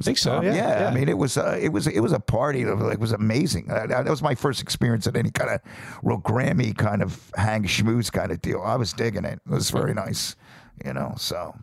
I 0.00 0.04
think 0.04 0.18
so. 0.18 0.40
Yeah. 0.42 0.54
yeah, 0.54 0.88
I 0.88 0.94
mean, 0.94 1.08
it 1.08 1.18
was 1.18 1.36
uh, 1.36 1.58
it 1.60 1.70
was 1.70 1.88
it 1.88 2.00
was 2.00 2.12
a 2.12 2.20
party. 2.20 2.62
That 2.62 2.76
was, 2.76 2.84
like, 2.84 3.00
was 3.00 3.12
amazing. 3.12 3.68
Uh, 3.70 3.86
that 3.88 4.06
was 4.06 4.22
my 4.22 4.34
first 4.36 4.62
experience 4.62 5.06
at 5.08 5.16
any 5.16 5.30
kind 5.32 5.50
of 5.50 5.60
real 6.04 6.20
Grammy 6.20 6.76
kind 6.76 7.02
of 7.02 7.30
hang 7.34 7.64
schmooze 7.64 8.12
kind 8.12 8.30
of 8.30 8.40
deal. 8.40 8.62
I 8.62 8.76
was 8.76 8.92
digging 8.92 9.24
it. 9.24 9.40
It 9.44 9.50
was 9.50 9.70
very 9.70 9.94
nice, 9.94 10.36
you 10.84 10.92
know. 10.92 11.14
So 11.16 11.56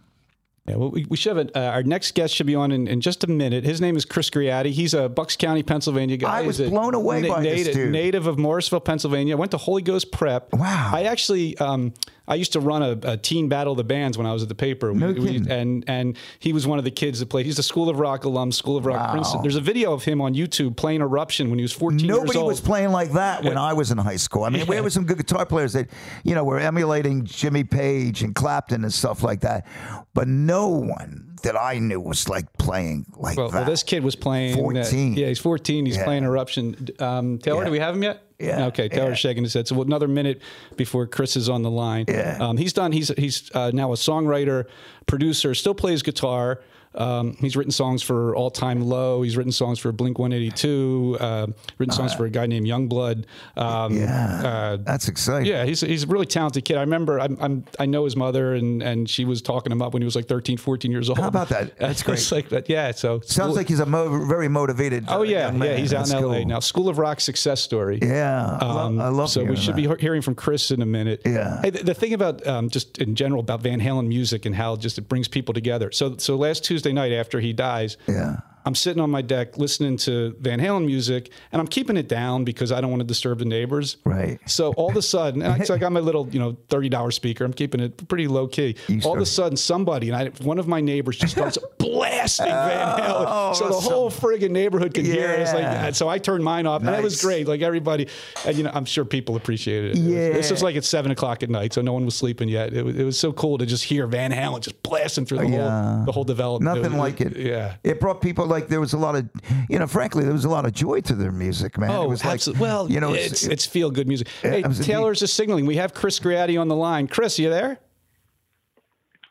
Yeah, 0.68 0.78
well, 0.78 0.90
we, 0.90 1.06
we 1.10 1.16
should 1.16 1.38
have 1.38 1.48
a, 1.48 1.58
uh, 1.58 1.72
our 1.72 1.84
next 1.84 2.16
guest 2.16 2.34
should 2.34 2.48
be 2.48 2.56
on 2.56 2.72
in, 2.72 2.88
in 2.88 3.00
just 3.00 3.24
a 3.24 3.28
minute. 3.28 3.64
His 3.64 3.80
name 3.80 3.96
is 3.96 4.04
Chris 4.04 4.32
Greatti. 4.32 4.72
He's 4.72 4.96
a 4.96 5.08
Bucks 5.08 5.36
County, 5.36 5.62
Pennsylvania 5.62 6.18
guy. 6.18 6.40
I 6.40 6.42
was 6.42 6.58
He's 6.58 6.68
a 6.68 6.72
blown 6.72 6.96
away 6.96 7.28
by 7.28 7.42
this 7.44 7.58
native, 7.58 7.74
dude. 7.74 7.92
Native 7.92 8.26
of 8.26 8.40
Morrisville, 8.40 8.80
Pennsylvania. 8.80 9.38
Went 9.38 9.52
to 9.52 9.58
Holy 9.58 9.84
Ghost 9.84 10.12
Prep. 10.12 10.52
Wow. 10.54 10.92
I 10.94 11.04
actually, 11.04 11.56
um, 11.60 11.94
I 12.28 12.36
used 12.36 12.54
to 12.54 12.60
run 12.60 12.82
a, 12.82 12.98
a 13.14 13.18
teen 13.18 13.50
battle 13.50 13.74
of 13.74 13.78
the 13.78 13.84
bands 13.84 14.18
when 14.18 14.26
I 14.28 14.34
was 14.34 14.42
at 14.44 14.50
the 14.50 14.56
paper. 14.56 14.94
No 14.94 15.12
We- 15.12 15.20
we- 15.20 15.50
and 15.50 15.84
and 15.88 16.18
he 16.40 16.54
was 16.54 16.66
one 16.66 16.78
of 16.80 16.86
the 16.86 16.92
kids 16.92 17.20
that 17.20 17.28
played. 17.28 17.46
He's 17.46 17.60
a 17.60 17.64
School 17.64 17.90
of 17.90 18.00
Rock 18.00 18.24
alum, 18.26 18.52
School 18.52 18.78
of 18.78 18.86
Rock 18.86 19.00
Wow. 19.00 19.12
Princeton. 19.12 19.42
There's 19.42 19.56
a 19.56 19.62
video 19.62 19.94
of 19.94 20.04
him 20.04 20.22
on 20.22 20.34
YouTube 20.34 20.76
playing 20.76 21.02
Eruption 21.02 21.50
when 21.50 21.60
he 21.60 21.64
was 21.64 21.74
14 21.74 22.00
years 22.00 22.08
nobody 22.18 22.40
was 22.40 22.62
playing 22.62 22.92
like 22.92 23.12
that 23.14 23.44
when 23.44 23.58
I 23.58 23.74
was 23.74 23.92
in 23.92 23.98
high 23.98 24.16
school. 24.16 24.44
I 24.44 24.50
mean, 24.50 24.66
we 24.68 24.76
had 24.76 24.92
some 24.92 25.06
good 25.06 25.18
guitar 25.18 25.46
players 25.46 25.74
that 25.74 25.90
you 26.24 26.34
know 26.36 26.44
were 26.44 26.60
emulating 26.60 27.26
Jimmy 27.26 27.64
Page 27.64 28.24
and 28.24 28.34
Clapton 28.36 28.84
and 28.84 28.94
stuff 28.94 29.24
like 29.24 29.42
that, 29.42 29.66
but 30.14 30.28
no 30.28 30.68
one 30.68 31.25
that 31.44 31.60
I 31.60 31.80
knew 31.80 32.00
was 32.00 32.30
like 32.30 32.52
playing 32.58 33.06
like 33.18 33.38
Well, 33.38 33.50
that. 33.50 33.58
well, 33.60 33.66
this 33.66 33.84
kid 33.84 34.04
was 34.04 34.16
playing. 34.16 34.54
uh, 34.54 34.58
14. 34.58 35.14
yeah, 35.16 35.28
he's 35.28 35.40
14. 35.40 35.86
He's 35.86 35.98
Yeah. 35.98 36.04
playing 36.04 36.24
Eruption. 36.24 36.88
Um, 37.00 37.38
Taylor, 37.40 37.60
Yeah. 37.62 37.66
do 37.66 37.72
we 37.72 37.80
have 37.80 37.96
him 37.96 38.04
yet? 38.04 38.22
Yeah, 38.40 38.66
Okay, 38.68 38.90
Taylor's 38.90 39.12
yeah. 39.24 39.30
shaking 39.30 39.44
his 39.44 39.54
head. 39.54 39.68
So 39.68 39.82
another 39.82 40.08
minute 40.10 40.42
before 40.76 41.08
Chris 41.08 41.38
is 41.38 41.48
on 41.48 41.62
the 41.62 41.72
line. 41.72 42.06
Yeah. 42.10 42.38
Um, 42.42 42.58
he's 42.58 42.74
done. 42.74 42.92
He's 42.92 43.08
he's 43.18 43.50
uh, 43.54 43.72
now 43.74 43.94
a 43.94 43.96
songwriter, 43.96 44.66
producer. 45.08 45.54
Still 45.56 45.74
plays 45.76 46.02
guitar. 46.04 46.60
Um, 46.98 47.34
he's 47.40 47.56
written 47.56 47.72
songs 47.72 48.02
for 48.02 48.36
All 48.36 48.50
Time 48.50 48.82
Low. 48.82 49.22
He's 49.22 49.36
written 49.38 49.52
songs 49.52 49.80
for 49.80 49.92
Blink 49.92 50.18
182. 50.20 51.18
Uh, 51.20 51.48
written 51.78 51.94
songs 51.94 52.14
for 52.14 52.26
a 52.26 52.30
guy 52.30 52.46
named 52.46 52.66
Yungblud. 52.68 53.26
Um, 53.58 53.96
yeah, 53.98 54.42
uh, 54.44 54.78
that's 54.78 55.08
exciting. 55.08 55.48
yeah, 55.52 55.66
he's, 55.66 55.82
he's 55.82 56.04
a 56.04 56.08
really 56.08 56.26
talented 56.26 56.66
kid. 56.66 56.78
I 56.78 56.82
remember 56.82 57.20
I'm, 57.20 57.38
I'm 57.42 57.66
I 57.80 57.86
know 57.86 58.06
his 58.06 58.16
mother 58.16 58.54
and, 58.54 58.82
and 58.82 59.10
she 59.10 59.26
was 59.26 59.42
talking 59.42 59.72
him 59.72 59.82
up 59.82 59.94
when 59.94 60.02
he 60.02 60.06
was 60.06 60.16
like 60.16 60.28
13, 60.28 60.58
14 60.58 60.92
years 60.92 61.10
old. 61.10 61.20
How 61.20 61.28
about 61.28 61.50
that? 61.50 61.78
That's 61.80 62.08
It's 62.08 62.32
like 62.32 62.50
that. 62.50 62.70
Yeah. 62.70 62.92
So 62.92 63.20
Sounds 63.22 63.56
like 63.56 63.68
he's 63.68 63.80
a 63.80 63.86
mo- 63.86 64.26
very 64.26 64.48
motivated. 64.48 65.06
Oh 65.08 65.20
uh, 65.20 65.24
yeah, 65.24 65.52
yeah. 65.54 65.76
He's 65.78 65.94
out 65.94 66.08
in 66.10 66.16
L.A. 66.16 66.40
cool. 66.40 66.46
now. 66.48 66.60
School 66.60 66.90
of 66.90 66.98
Rock 66.98 67.20
success 67.20 67.62
story. 67.62 68.00
Yeah, 68.02 68.58
Um, 68.62 69.00
I 69.00 69.10
love. 69.10 69.28
That. 69.28 69.34
So 69.34 69.44
we 69.44 69.56
should 69.56 69.76
that. 69.76 69.98
be 69.98 70.02
hearing 70.02 70.22
from 70.22 70.36
Chris 70.36 70.72
in 70.72 70.82
a 70.82 70.86
minute. 70.86 71.22
Yeah. 71.26 71.62
Hey, 71.62 71.70
the, 71.72 71.84
the 71.84 71.94
thing 71.94 72.14
about 72.14 72.46
um, 72.48 72.70
just 72.70 72.98
in 73.00 73.16
general 73.16 73.42
about 73.42 73.62
Van 73.62 73.80
Halen 73.82 74.08
music 74.08 74.46
and 74.46 74.56
how 74.56 74.74
it 74.74 74.80
just 74.80 74.98
it 74.98 75.10
brings 75.10 75.28
people 75.28 75.54
together. 75.54 75.92
So 75.92 76.16
so 76.18 76.36
last 76.36 76.64
Tuesday 76.64 76.85
night 76.94 77.12
after 77.12 77.40
he 77.40 77.54
dies, 77.54 77.98
Yeah. 78.08 78.38
I'm 78.66 78.76
sitting 78.76 79.02
on 79.02 79.12
my 79.12 79.22
deck 79.22 79.58
listening 79.58 79.98
to 79.98 80.36
Van 80.40 80.60
Halen 80.60 80.86
music, 80.86 81.30
and 81.52 81.62
I'm 81.62 81.68
keeping 81.68 81.98
it 81.98 82.08
down 82.08 82.44
because 82.44 82.72
I 82.72 82.82
don't 82.82 82.90
want 82.90 83.02
to 83.02 83.08
disturb 83.08 83.40
the 83.40 83.46
neighbors. 83.46 83.98
Right. 84.04 84.40
So 84.48 84.74
all 84.74 84.90
of 84.90 84.96
a 84.98 85.02
sudden, 85.02 85.42
and 85.42 85.62
I, 85.62 85.66
so 85.66 85.74
I 85.74 85.78
got 85.78 85.92
my 85.92 86.00
little, 86.00 86.28
you 86.30 86.40
know, 86.40 86.58
thirty 86.70 86.90
dollars 86.90 87.16
speaker. 87.16 87.46
I'm 87.46 87.54
keeping 87.54 87.80
it 87.80 88.08
pretty 88.08 88.28
low 88.28 88.48
key. 88.48 88.76
You 88.88 89.02
all 89.06 89.16
of 89.16 89.22
a 89.22 89.26
sudden, 89.26 89.56
somebody 89.56 90.10
and 90.10 90.16
I, 90.18 90.30
one 90.44 90.58
of 90.58 90.68
my 90.68 90.82
neighbors 90.82 91.18
just 91.18 91.34
starts 91.34 91.58
blasting 91.78 92.48
Van 92.48 93.00
oh, 93.00 93.02
Halen, 93.02 93.26
Oh, 93.28 93.54
so 93.54 93.68
the 93.68 93.74
whole 93.76 94.10
friggin' 94.10 94.52
neighborhood 94.52 94.94
could 94.94 95.06
hear 95.06 95.30
it. 95.30 95.40
It's 95.42 95.54
like, 95.54 95.62
Yeah. 95.64 95.92
so 95.92 96.10
I 96.10 96.18
turned 96.18 96.44
mine 96.44 96.66
off, 96.66 96.82
and 96.82 96.90
it 96.90 97.04
was 97.04 97.22
great. 97.22 97.48
Like 97.48 97.62
everybody, 97.62 98.08
and 98.46 98.58
you 98.58 98.64
know, 98.64 98.72
I'm 98.74 98.86
sure 98.86 99.06
people 99.06 99.36
appreciated 99.36 99.92
it. 99.92 99.98
It 99.98 100.04
was- 100.04 100.14
Yeah. 100.14 100.30
This 100.30 100.52
was 100.52 100.64
like 100.64 100.76
at 100.76 100.84
seven 100.84 101.12
o'clock 101.12 101.44
at 101.44 101.50
night, 101.50 101.74
so 101.74 101.82
no 101.82 101.94
one 101.94 102.06
was 102.06 102.16
sleeping 102.16 102.50
yet. 102.50 102.74
It 102.74 102.84
was, 102.84 102.96
it 102.96 103.04
was 103.04 103.20
so 103.20 103.32
cool 103.34 103.58
to 103.60 103.66
just 103.66 103.84
hear 103.84 104.08
Van 104.08 104.32
Halen 104.32 104.62
just 104.62 104.82
blasting 104.84 105.26
through 105.26 105.40
the 105.40 105.44
oh, 105.46 105.50
Yeah. 105.50 105.96
whole 105.96 106.06
the 106.06 106.12
whole 106.12 106.24
development. 106.24 106.76
Nothing 106.76 106.98
was- 106.98 107.00
like 107.00 107.22
it. 107.22 107.38
Yeah. 107.38 107.76
It 107.84 108.00
brought 108.00 108.22
people 108.22 108.46
like 108.56 108.68
there 108.70 108.80
was 108.80 108.94
a 108.94 108.98
lot 108.98 109.16
of, 109.16 109.30
you 109.70 109.78
know, 109.80 109.88
frankly, 109.88 110.24
there 110.24 110.34
was 110.34 110.46
a 110.46 110.50
lot 110.50 110.66
of 110.66 110.74
joy 110.74 111.02
to 111.02 111.14
their 111.16 111.32
music, 111.32 111.78
man. 111.78 111.90
it 111.92 111.94
Oh, 111.94 112.08
was 112.08 112.24
like, 112.24 112.34
absolutely. 112.36 112.62
Well, 112.62 112.92
you 112.92 113.00
know, 113.00 113.14
it's 113.14 113.44
it's 113.46 113.66
feel 113.66 113.92
good 113.92 114.08
music. 114.08 114.28
Hey, 114.42 114.64
I 114.64 114.68
was- 114.68 114.80
Taylor's 114.80 115.20
just 115.20 115.34
signaling. 115.36 115.66
We 115.66 115.76
have 115.76 115.94
Chris 115.94 116.20
Greatti 116.20 116.60
on 116.60 116.68
the 116.68 116.76
line. 116.76 117.08
Chris, 117.08 117.38
you 117.40 117.50
there? 117.50 117.80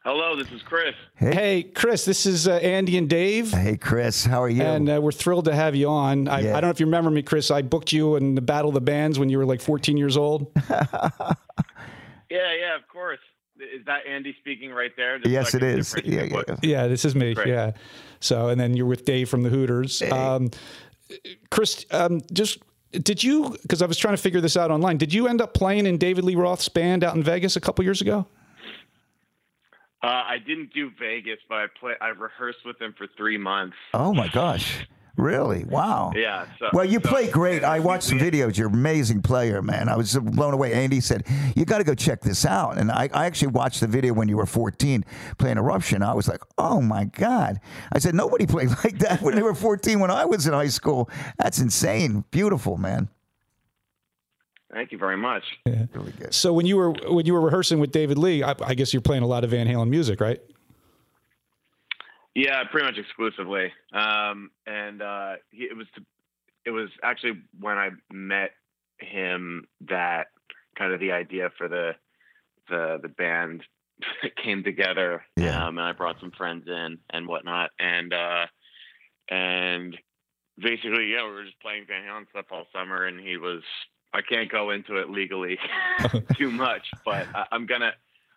Hello, 0.04 0.36
this 0.36 0.52
is 0.52 0.60
Chris. 0.62 0.94
Hey, 1.16 1.62
Chris, 1.62 2.04
this 2.04 2.26
is 2.26 2.46
uh, 2.46 2.56
Andy 2.56 2.98
and 2.98 3.08
Dave. 3.08 3.50
hey, 3.52 3.78
Chris, 3.78 4.22
how 4.26 4.42
are 4.42 4.50
you? 4.50 4.62
And 4.62 4.86
uh, 4.86 5.00
we're 5.02 5.12
thrilled 5.12 5.46
to 5.46 5.54
have 5.54 5.74
you 5.74 5.88
on. 5.88 6.28
I, 6.28 6.40
Yeah. 6.40 6.50
I 6.50 6.60
don't 6.60 6.64
know 6.64 6.70
if 6.72 6.78
you 6.80 6.84
remember 6.84 7.10
me, 7.10 7.22
Chris. 7.22 7.50
I 7.50 7.62
booked 7.62 7.90
you 7.90 8.16
in 8.16 8.34
the 8.34 8.42
Battle 8.42 8.68
of 8.68 8.74
the 8.74 8.82
Bands 8.82 9.18
when 9.18 9.30
you 9.30 9.38
were 9.38 9.46
like 9.46 9.62
14 9.62 9.96
years 9.96 10.16
old. 10.18 10.52
Yeah, 12.30 12.52
yeah, 12.58 12.74
of 12.74 12.88
course. 12.88 13.20
Is 13.72 13.84
that 13.86 14.06
Andy 14.06 14.34
speaking 14.40 14.72
right 14.72 14.92
there? 14.96 15.18
Just 15.18 15.30
yes, 15.30 15.50
so 15.50 15.58
I 15.58 15.58
it 15.58 15.60
can 15.60 15.78
is. 15.78 15.92
differentiate 15.92 16.32
Yeah, 16.32 16.42
yeah. 16.48 16.56
Yeah, 16.62 16.86
this 16.88 17.04
is 17.04 17.14
me. 17.14 17.34
Great. 17.34 17.48
Yeah. 17.48 17.72
So, 18.20 18.48
and 18.48 18.60
then 18.60 18.76
you're 18.76 18.86
with 18.86 19.04
Dave 19.04 19.28
from 19.28 19.42
the 19.42 19.50
Hooters. 19.50 20.02
Um, 20.10 20.50
Chris, 21.50 21.84
um, 21.90 22.20
just 22.32 22.58
did 22.92 23.22
you? 23.22 23.56
Because 23.62 23.82
I 23.82 23.86
was 23.86 23.98
trying 23.98 24.14
to 24.14 24.22
figure 24.22 24.40
this 24.40 24.56
out 24.56 24.70
online. 24.70 24.96
Did 24.96 25.12
you 25.12 25.28
end 25.28 25.40
up 25.40 25.54
playing 25.54 25.86
in 25.86 25.98
David 25.98 26.24
Lee 26.24 26.36
Roth's 26.36 26.68
band 26.68 27.04
out 27.04 27.14
in 27.14 27.22
Vegas 27.22 27.56
a 27.56 27.60
couple 27.60 27.84
years 27.84 28.00
ago? 28.00 28.26
Uh, 30.02 30.06
I 30.06 30.36
didn't 30.46 30.72
do 30.74 30.90
Vegas, 31.00 31.38
but 31.48 31.54
I 31.56 31.66
play. 31.80 31.94
I 32.00 32.08
rehearsed 32.08 32.58
with 32.64 32.80
him 32.80 32.94
for 32.96 33.06
three 33.16 33.38
months. 33.38 33.76
Oh 33.94 34.12
my 34.12 34.28
gosh, 34.28 34.86
really? 35.16 35.64
Wow. 35.64 36.12
Yeah. 36.14 36.46
So, 36.58 36.68
Well, 36.72 36.84
you 36.84 37.00
so- 37.02 37.08
play 37.08 37.30
great. 37.30 37.62
I 37.64 37.78
watched 37.80 38.04
some 38.04 38.18
videos. 38.18 38.56
You're 38.56 38.68
an 38.68 38.74
amazing 38.74 39.22
player, 39.22 39.62
man. 39.62 39.88
I 39.88 39.96
was 39.96 40.16
blown 40.18 40.54
away. 40.54 40.72
Andy 40.72 41.00
said, 41.00 41.26
You 41.54 41.64
got 41.64 41.78
to 41.78 41.84
go 41.84 41.94
check 41.94 42.20
this 42.20 42.44
out. 42.44 42.78
And 42.78 42.90
I, 42.90 43.08
I 43.12 43.26
actually 43.26 43.48
watched 43.48 43.80
the 43.80 43.86
video 43.86 44.12
when 44.12 44.28
you 44.28 44.36
were 44.36 44.46
14 44.46 45.04
playing 45.38 45.56
Eruption. 45.58 46.02
I 46.02 46.14
was 46.14 46.28
like, 46.28 46.40
Oh 46.58 46.80
my 46.80 47.04
God. 47.04 47.60
I 47.92 47.98
said, 47.98 48.14
Nobody 48.14 48.46
played 48.54 48.70
like 48.84 48.98
that 49.00 49.22
when 49.22 49.34
they 49.34 49.42
were 49.42 49.54
14 49.54 50.00
when 50.00 50.10
I 50.10 50.24
was 50.24 50.46
in 50.46 50.52
high 50.52 50.68
school. 50.68 51.08
That's 51.38 51.58
insane. 51.58 52.24
Beautiful, 52.30 52.76
man. 52.76 53.08
Thank 54.72 54.90
you 54.90 54.98
very 54.98 55.16
much. 55.16 55.44
Really 55.66 56.12
good. 56.18 56.34
So 56.34 56.52
when 56.52 56.66
you 56.66 56.76
were 56.76 56.90
when 57.08 57.26
you 57.26 57.32
were 57.32 57.40
rehearsing 57.40 57.78
with 57.78 57.92
David 57.92 58.18
Lee, 58.18 58.42
I, 58.42 58.54
I 58.64 58.74
guess 58.74 58.92
you're 58.92 59.02
playing 59.02 59.22
a 59.22 59.26
lot 59.26 59.44
of 59.44 59.50
Van 59.50 59.68
Halen 59.68 59.88
music, 59.88 60.20
right? 60.20 60.40
Yeah, 62.34 62.64
pretty 62.70 62.86
much 62.86 62.98
exclusively. 62.98 63.72
Um, 63.92 64.50
and 64.66 65.00
uh, 65.00 65.34
he, 65.50 65.64
it 65.64 65.76
was 65.76 65.86
it 66.64 66.70
was 66.70 66.88
actually 67.02 67.42
when 67.60 67.78
I 67.78 67.90
met 68.12 68.50
him 68.98 69.66
that 69.88 70.28
kind 70.76 70.92
of 70.92 71.00
the 71.00 71.12
idea 71.12 71.50
for 71.56 71.68
the 71.68 71.92
the 72.68 72.98
the 73.02 73.08
band 73.08 73.62
came 74.42 74.64
together. 74.64 75.22
Yeah. 75.36 75.64
Um, 75.66 75.78
and 75.78 75.86
I 75.86 75.92
brought 75.92 76.20
some 76.20 76.32
friends 76.32 76.64
in 76.66 76.98
and 77.10 77.28
whatnot, 77.28 77.70
and 77.78 78.12
uh, 78.12 78.46
and 79.30 79.96
basically, 80.58 81.12
yeah, 81.12 81.24
we 81.26 81.34
were 81.34 81.44
just 81.44 81.60
playing 81.60 81.84
Van 81.86 82.02
Halen 82.02 82.28
stuff 82.30 82.46
all 82.50 82.66
summer, 82.72 83.06
and 83.06 83.20
he 83.20 83.36
was. 83.36 83.62
I 84.12 84.22
can't 84.22 84.48
go 84.48 84.70
into 84.70 84.98
it 84.98 85.10
legally 85.10 85.58
too 86.36 86.50
much, 86.50 86.86
but 87.04 87.26
I, 87.34 87.46
I'm 87.50 87.66
gonna 87.66 87.92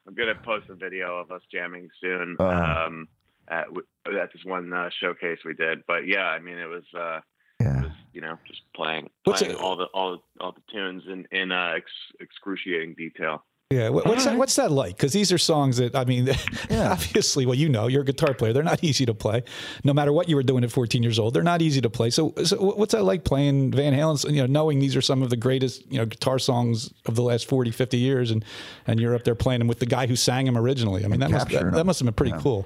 I'm 0.08 0.16
gonna 0.16 0.36
post 0.36 0.70
a 0.70 0.76
video 0.76 1.18
of 1.18 1.32
us 1.32 1.42
jamming 1.52 1.90
soon. 2.02 2.36
Uh-huh. 2.40 2.86
Um, 2.88 3.08
at, 3.50 3.68
at 4.08 4.32
this 4.34 4.44
one 4.46 4.72
uh, 4.74 4.90
showcase 5.00 5.40
we 5.46 5.54
did, 5.54 5.84
but 5.88 6.08
yeah, 6.08 6.26
I 6.26 6.40
mean, 6.40 6.58
it 6.58 6.68
was 6.68 6.84
uh, 6.98 7.20
it 7.60 7.84
was 7.84 7.92
you 8.14 8.22
know 8.22 8.38
just 8.48 8.62
playing 8.76 9.10
playing 9.26 9.56
all 9.56 9.76
the 9.76 9.86
all 9.94 10.12
the, 10.18 10.44
all 10.44 10.52
the 10.52 10.62
tunes 10.72 11.04
in 11.08 11.28
in 11.32 11.52
uh, 11.52 11.74
ex, 11.76 11.92
excruciating 12.20 12.96
detail. 12.96 13.44
Yeah. 13.70 13.90
What's 13.90 14.24
that? 14.24 14.38
What's 14.38 14.56
that 14.56 14.72
like? 14.72 14.96
Because 14.96 15.12
these 15.12 15.34
are 15.34 15.38
songs 15.38 15.76
that 15.76 15.94
I 15.94 16.06
mean, 16.06 16.26
Yeah. 16.70 16.94
obviously, 16.94 17.46
well, 17.46 17.56
you 17.56 17.68
know, 17.68 17.88
you're 17.88 18.04
a 18.04 18.06
guitar 18.06 18.34
player. 18.34 18.54
They're 18.54 18.64
not 18.64 18.82
easy 18.82 19.06
to 19.06 19.14
play, 19.14 19.44
no 19.84 19.94
matter 19.94 20.14
what 20.14 20.30
you 20.30 20.38
were 20.38 20.44
doing 20.44 20.64
at 20.64 20.72
14 20.72 21.04
years 21.04 21.20
old. 21.20 21.34
They're 21.34 21.44
not 21.44 21.62
easy 21.62 21.82
to 21.82 21.90
play. 21.90 22.10
So, 22.10 22.34
so 22.46 22.56
what's 22.62 22.94
that 22.94 23.04
like 23.04 23.26
playing 23.26 23.74
Van 23.74 23.94
Halen's? 23.94 24.24
You 24.24 24.44
know, 24.44 24.46
knowing 24.46 24.80
these 24.80 24.96
are 24.96 25.02
some 25.02 25.22
of 25.22 25.30
the 25.30 25.36
greatest 25.36 25.86
you 25.92 25.98
know 25.98 26.06
guitar 26.06 26.40
songs 26.40 26.94
of 27.08 27.16
the 27.16 27.24
last 27.24 27.50
40, 27.50 27.72
50 27.72 27.98
years, 27.98 28.32
and 28.32 28.46
and 28.86 29.02
you're 29.02 29.14
up 29.14 29.26
there 29.26 29.36
playing 29.36 29.60
them 29.60 29.68
with 29.68 29.80
the 29.80 29.86
guy 29.86 30.08
who 30.08 30.16
sang 30.16 30.46
them 30.46 30.58
originally. 30.58 31.04
I 31.04 31.10
mean, 31.10 31.20
that 31.20 31.30
must 31.30 31.50
that, 31.50 31.74
that 31.74 31.86
must 31.86 32.00
have 32.00 32.06
been 32.06 32.14
pretty 32.14 32.38
cool. 32.42 32.66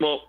Well, 0.00 0.22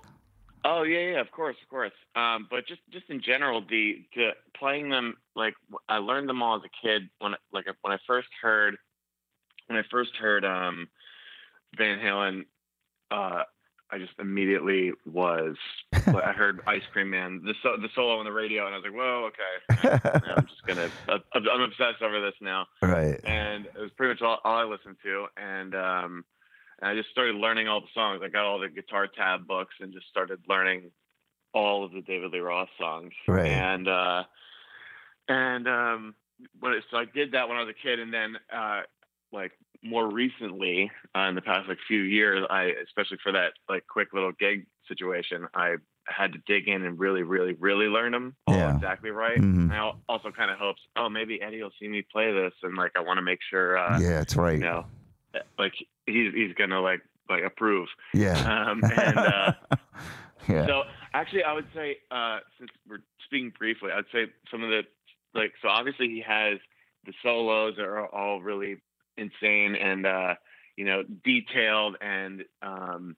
oh 0.66 0.84
yeah, 0.84 1.12
yeah, 1.12 1.22
of 1.22 1.32
course, 1.32 1.56
of 1.62 1.70
course. 1.70 1.92
Um, 2.16 2.48
but 2.50 2.68
just 2.68 2.82
just 2.92 3.10
in 3.10 3.22
general, 3.22 3.62
the, 3.62 4.04
the 4.16 4.32
playing 4.58 4.90
them 4.90 5.16
like 5.36 5.54
I 5.88 5.98
learned 5.98 6.30
them 6.30 6.42
all 6.44 6.58
as 6.58 6.62
a 6.64 6.88
kid 6.88 7.10
when 7.20 7.34
like 7.52 7.66
when 7.82 7.94
I 7.94 7.98
first 8.06 8.30
heard 8.42 8.78
when 9.68 9.80
I 9.80 9.84
first 9.90 10.16
heard 10.18 10.46
um, 10.46 10.88
Van 11.78 12.00
Halen. 12.00 12.46
Uh, 13.10 13.44
I 13.94 13.98
just 13.98 14.14
immediately 14.20 14.94
was. 15.06 15.58
I 15.94 16.32
heard 16.32 16.62
Ice 16.66 16.82
Cream 16.94 17.10
Man, 17.10 17.42
the 17.44 17.54
so, 17.62 17.76
the 17.76 17.90
solo 17.94 18.20
on 18.20 18.26
the 18.26 18.32
radio, 18.32 18.66
and 18.66 18.74
I 18.74 18.78
was 18.78 18.86
like, 18.86 18.94
"Whoa, 18.94 19.30
okay." 19.30 20.32
I'm 20.38 20.48
just 20.48 20.66
gonna. 20.66 20.90
I'm 21.34 21.62
obsessed 21.62 22.02
over 22.02 22.22
this 22.22 22.36
now 22.40 22.68
right. 22.82 23.20
and 23.26 23.66
it 23.66 23.78
was 23.80 23.92
pretty 23.98 24.14
much 24.14 24.22
all, 24.22 24.40
all 24.44 24.58
I 24.58 24.64
listened 24.64 24.98
to. 25.04 25.26
And 25.38 25.76
um, 25.76 26.26
and 26.82 26.90
I 26.90 26.96
just 26.96 27.10
started 27.10 27.36
learning 27.36 27.68
all 27.68 27.82
the 27.82 27.88
songs. 27.94 28.22
I 28.24 28.30
got 28.30 28.46
all 28.46 28.60
the 28.60 28.70
guitar 28.70 29.08
tab 29.08 29.48
books 29.48 29.76
and 29.80 29.94
just 29.94 30.08
started 30.08 30.40
learning 30.48 30.92
all 31.54 31.84
of 31.84 31.92
the 31.92 32.02
David 32.02 32.32
Lee 32.32 32.40
Roth 32.40 32.70
songs. 32.80 33.14
Right. 33.28 33.52
And 33.52 33.88
uh, 33.88 34.24
and 35.28 35.68
um, 35.68 36.16
when 36.60 36.74
it, 36.74 36.84
so 36.92 36.98
I 36.98 37.06
did 37.06 37.34
that 37.34 37.48
when 37.48 37.58
I 37.58 37.62
was 37.64 37.70
a 37.78 37.88
kid, 37.88 38.00
and 38.00 38.14
then 38.14 38.36
uh, 38.56 38.82
like 39.32 39.52
more 39.84 40.10
recently, 40.12 40.92
uh, 41.16 41.22
in 41.22 41.36
the 41.36 41.42
past 41.42 41.68
like 41.68 41.78
few 41.88 42.02
years, 42.02 42.46
I 42.50 42.72
especially 42.84 43.18
for 43.24 43.32
that 43.34 43.54
like 43.70 43.86
quick 43.88 44.10
little 44.14 44.32
gig 44.32 44.66
situation, 44.88 45.48
I 45.54 45.76
had 46.08 46.34
to 46.34 46.40
dig 46.48 46.68
in 46.68 46.84
and 46.84 47.00
really, 47.00 47.22
really, 47.22 47.54
really 47.54 47.86
learn 47.86 48.12
them 48.12 48.36
all 48.48 48.56
Yeah. 48.56 48.76
exactly 48.76 49.12
right. 49.12 49.38
Mm-hmm. 49.38 49.72
And 49.72 49.74
I 49.74 49.92
also 50.10 50.32
kind 50.32 50.50
of 50.50 50.58
hopes, 50.58 50.82
oh, 50.98 51.10
maybe 51.10 51.42
Eddie 51.42 51.62
will 51.62 51.72
see 51.80 51.88
me 51.88 52.04
play 52.12 52.34
this, 52.34 52.54
and 52.64 52.76
like 52.76 52.92
I 52.96 53.02
want 53.02 53.18
to 53.18 53.22
make 53.22 53.40
sure, 53.50 53.78
uh, 53.78 54.00
yeah, 54.00 54.18
that's 54.18 54.36
right. 54.36 54.54
you 54.54 54.60
know, 54.64 54.86
like 55.58 55.74
he's 56.06 56.34
he's 56.34 56.54
gonna 56.56 56.82
like 56.82 57.02
like 57.30 57.44
approve. 57.44 57.88
Yeah. 58.14 58.36
Um, 58.70 58.84
and 58.84 59.18
uh, 59.18 59.52
yeah. 60.50 60.66
so 60.66 60.84
actually, 61.14 61.44
I 61.44 61.54
would 61.54 61.68
say 61.74 61.98
uh, 62.12 62.40
since 62.60 62.70
we're 62.88 63.00
speaking 63.26 63.54
briefly, 63.58 63.90
I'd 63.96 64.06
say 64.12 64.26
some 64.50 64.64
of 64.64 64.70
the 64.70 64.84
like 65.34 65.54
so 65.62 65.70
obviously 65.70 66.08
he 66.08 66.22
has 66.28 66.60
the 67.06 67.14
solos 67.24 67.80
are 67.80 68.06
all 68.08 68.42
really 68.42 68.78
insane 69.18 69.76
and 69.76 70.06
uh, 70.06 70.36
you 70.78 70.86
know 70.86 71.04
detailed 71.24 71.96
and 72.02 72.44
um, 72.62 73.16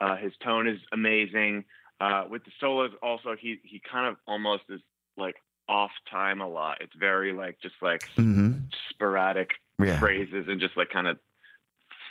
uh, 0.00 0.16
his 0.16 0.32
tone 0.42 0.68
is 0.68 0.78
amazing. 0.92 1.64
Uh, 2.00 2.24
with 2.30 2.44
the 2.44 2.52
solos, 2.60 2.92
also 3.02 3.34
he 3.38 3.58
he 3.64 3.80
kind 3.90 4.06
of 4.06 4.16
almost 4.26 4.62
is 4.68 4.80
like 5.16 5.34
off 5.68 5.90
time 6.10 6.40
a 6.40 6.48
lot. 6.48 6.78
It's 6.80 6.94
very 6.98 7.32
like 7.32 7.58
just 7.60 7.74
like 7.82 8.02
hmm 8.16 8.52
sporadic 8.90 9.50
Yeah. 9.82 9.98
phrases 9.98 10.46
and 10.48 10.60
just 10.60 10.76
like 10.76 10.90
kind 10.90 11.06
of 11.06 11.18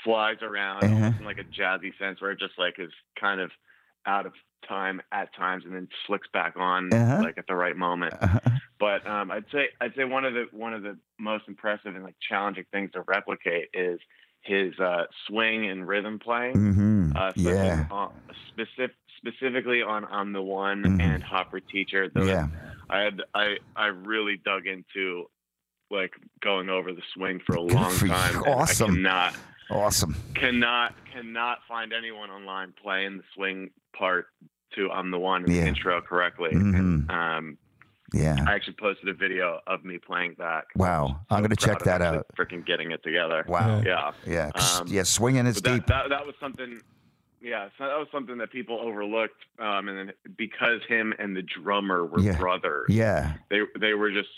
flies 0.07 0.37
around 0.41 0.85
Uh-huh. 0.85 0.95
almost 0.95 1.19
in 1.19 1.25
like 1.25 1.37
a 1.37 1.43
jazzy 1.61 1.91
sense 1.97 2.21
where 2.21 2.31
it 2.31 2.39
just 2.39 2.57
like 2.57 2.75
is 2.79 2.91
kind 3.19 3.41
of 3.41 3.51
out 4.05 4.25
of 4.25 4.33
time 4.67 5.01
at 5.11 5.35
times 5.35 5.65
and 5.65 5.75
then 5.75 5.87
flicks 6.05 6.27
back 6.31 6.55
on 6.55 6.93
Uh-huh. 6.93 7.21
like 7.23 7.37
at 7.37 7.45
the 7.47 7.55
right 7.55 7.75
moment. 7.75 8.13
Uh-huh. 8.21 8.39
But 8.79 9.05
um, 9.05 9.31
I'd 9.31 9.45
say 9.51 9.67
I'd 9.81 9.93
say 9.95 10.05
one 10.05 10.23
of 10.23 10.33
the 10.33 10.45
one 10.51 10.73
of 10.73 10.81
the 10.83 10.97
most 11.19 11.43
impressive 11.47 11.93
and 11.95 12.03
like 12.05 12.15
challenging 12.21 12.65
things 12.71 12.91
to 12.93 13.01
replicate 13.01 13.67
is 13.73 13.99
his 14.41 14.79
uh, 14.79 15.05
swing 15.27 15.69
and 15.69 15.85
rhythm 15.87 16.19
playing. 16.19 16.53
hmm 16.55 17.11
Uh, 17.15 17.33
Yeah. 17.35 17.85
on, 17.91 18.11
specific, 18.49 18.95
specifically 19.17 19.81
on 19.81 20.05
on 20.05 20.31
the 20.31 20.41
one 20.41 20.83
Mhm. 20.83 21.01
and 21.01 21.23
Hot 21.23 21.47
for 21.49 21.59
Teacher. 21.59 22.07
Those, 22.07 22.27
Yeah. 22.29 22.47
I 22.89 22.99
had 22.99 23.21
I 23.33 23.57
I 23.75 23.87
really 23.87 24.37
dug 24.37 24.67
into 24.67 25.29
like 25.89 26.13
going 26.41 26.69
over 26.69 26.93
the 26.93 27.01
swing 27.13 27.39
for 27.45 27.55
a 27.55 27.59
Good 27.63 27.73
long 27.73 27.91
for 27.93 28.07
time. 28.07 28.43
Awesome. 28.43 28.91
I 28.91 28.95
cannot 28.95 29.35
Awesome. 29.69 30.15
cannot 30.35 30.93
cannot 31.13 31.59
find 31.67 31.93
anyone 31.93 32.29
online 32.29 32.73
playing 32.81 33.17
the 33.17 33.23
swing 33.33 33.69
part 33.97 34.27
to 34.75 34.89
I'm 34.91 35.11
the 35.11 35.19
one 35.19 35.43
in 35.45 35.51
Yeah. 35.51 35.61
the 35.63 35.67
intro 35.67 36.01
correctly. 36.01 36.51
Mhm. 36.51 37.09
Um, 37.11 37.57
Yeah. 38.13 38.37
I 38.47 38.53
actually 38.53 38.75
posted 38.79 39.09
a 39.09 39.13
video 39.13 39.59
of 39.67 39.83
me 39.83 39.97
playing 39.97 40.35
that. 40.37 40.65
Wow. 40.77 41.19
I'm 41.29 41.39
going 41.39 41.49
to 41.49 41.55
check 41.57 41.79
that 41.79 42.01
out. 42.01 42.25
Freaking 42.37 42.65
getting 42.65 42.91
it 42.91 43.03
together. 43.03 43.43
Wow. 43.47 43.81
Yeah. 43.85 44.11
Yeah. 44.25 44.49
Um, 44.55 44.87
yeah. 44.87 45.03
Swinging 45.03 45.45
is 45.45 45.55
But 45.61 45.63
that, 45.69 45.75
deep. 45.75 45.85
that 45.87 46.09
that 46.09 46.25
was 46.25 46.35
something. 46.39 46.79
yeah, 47.41 47.67
so 47.77 47.85
that 47.85 47.97
was 47.99 48.07
something 48.11 48.37
that 48.37 48.51
people 48.51 48.79
overlooked, 48.79 49.43
um, 49.59 49.89
and 49.89 49.97
then 49.97 50.13
because 50.37 50.81
him 50.87 51.13
and 51.19 51.35
the 51.35 51.43
drummer 51.43 52.05
were 52.05 52.19
Yeah. 52.21 52.37
brothers, 52.37 52.85
Yeah. 52.89 53.33
they 53.49 53.61
they 53.77 53.93
were 53.93 54.09
just 54.11 54.29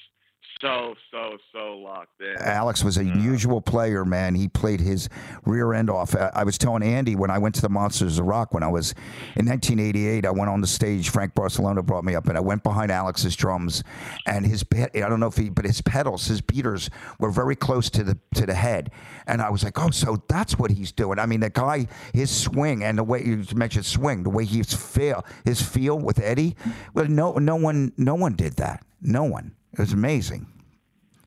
so 0.61 0.95
so 1.11 1.37
so 1.53 1.77
locked 1.77 2.21
in. 2.21 2.35
Alex 2.39 2.83
was 2.83 2.97
a 2.97 3.03
mm. 3.03 3.13
unusual 3.13 3.61
player, 3.61 4.03
man. 4.03 4.35
He 4.35 4.47
played 4.47 4.79
his 4.79 5.09
rear 5.45 5.73
end 5.73 5.89
off. 5.89 6.15
I 6.15 6.31
I 6.33 6.43
was 6.43 6.57
telling 6.57 6.83
Andy 6.83 7.15
when 7.15 7.29
I 7.29 7.37
went 7.37 7.55
to 7.55 7.61
the 7.61 7.69
Monsters 7.69 8.19
of 8.19 8.25
Rock 8.25 8.53
when 8.53 8.63
I 8.63 8.67
was 8.67 8.93
in 9.35 9.45
1988. 9.45 10.25
I 10.25 10.31
went 10.31 10.49
on 10.49 10.61
the 10.61 10.67
stage. 10.67 11.09
Frank 11.09 11.33
Barsalona 11.33 11.85
brought 11.85 12.03
me 12.03 12.15
up, 12.15 12.27
and 12.27 12.37
I 12.37 12.41
went 12.41 12.63
behind 12.63 12.91
Alex's 12.91 13.35
drums, 13.35 13.83
and 14.25 14.45
his 14.45 14.63
I 14.73 14.89
don't 14.93 15.19
know 15.19 15.27
if 15.27 15.37
he, 15.37 15.49
but 15.49 15.65
his 15.65 15.81
pedals, 15.81 16.25
his 16.27 16.41
beaters 16.41 16.89
were 17.19 17.31
very 17.31 17.55
close 17.55 17.89
to 17.91 18.03
the 18.03 18.17
to 18.35 18.45
the 18.45 18.55
head, 18.55 18.91
and 19.27 19.41
I 19.41 19.49
was 19.49 19.63
like, 19.63 19.79
oh, 19.79 19.91
so 19.91 20.21
that's 20.27 20.57
what 20.57 20.71
he's 20.71 20.91
doing. 20.91 21.19
I 21.19 21.25
mean, 21.25 21.39
the 21.39 21.49
guy, 21.49 21.87
his 22.13 22.29
swing 22.29 22.83
and 22.83 22.97
the 22.97 23.03
way 23.03 23.23
you 23.23 23.45
mentioned 23.55 23.85
swing, 23.85 24.23
the 24.23 24.29
way 24.29 24.45
he's 24.45 24.73
feel, 24.73 25.25
his 25.45 25.61
feel 25.61 25.97
with 25.97 26.19
Eddie. 26.19 26.55
Well, 26.93 27.05
no, 27.05 27.33
no 27.33 27.55
one, 27.55 27.93
no 27.97 28.15
one 28.15 28.35
did 28.35 28.57
that. 28.57 28.83
No 29.01 29.23
one. 29.23 29.55
It 29.79 29.83
was 29.83 29.93
amazing. 29.93 30.45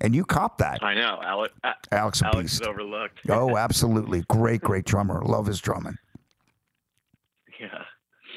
And 0.00 0.14
you 0.14 0.24
copped 0.24 0.58
that. 0.58 0.82
I 0.82 0.94
know, 0.94 1.20
Alex. 1.24 1.54
uh, 1.64 1.72
Alex 1.90 2.20
a 2.22 2.26
Alex 2.26 2.40
beast. 2.42 2.62
is 2.62 2.68
overlooked. 2.68 3.20
Oh, 3.28 3.56
absolutely. 3.66 4.22
Great, 4.28 4.60
great 4.60 4.84
drummer. 4.84 5.22
Love 5.24 5.46
his 5.46 5.60
drumming. 5.60 5.96
yeah. 7.60 7.82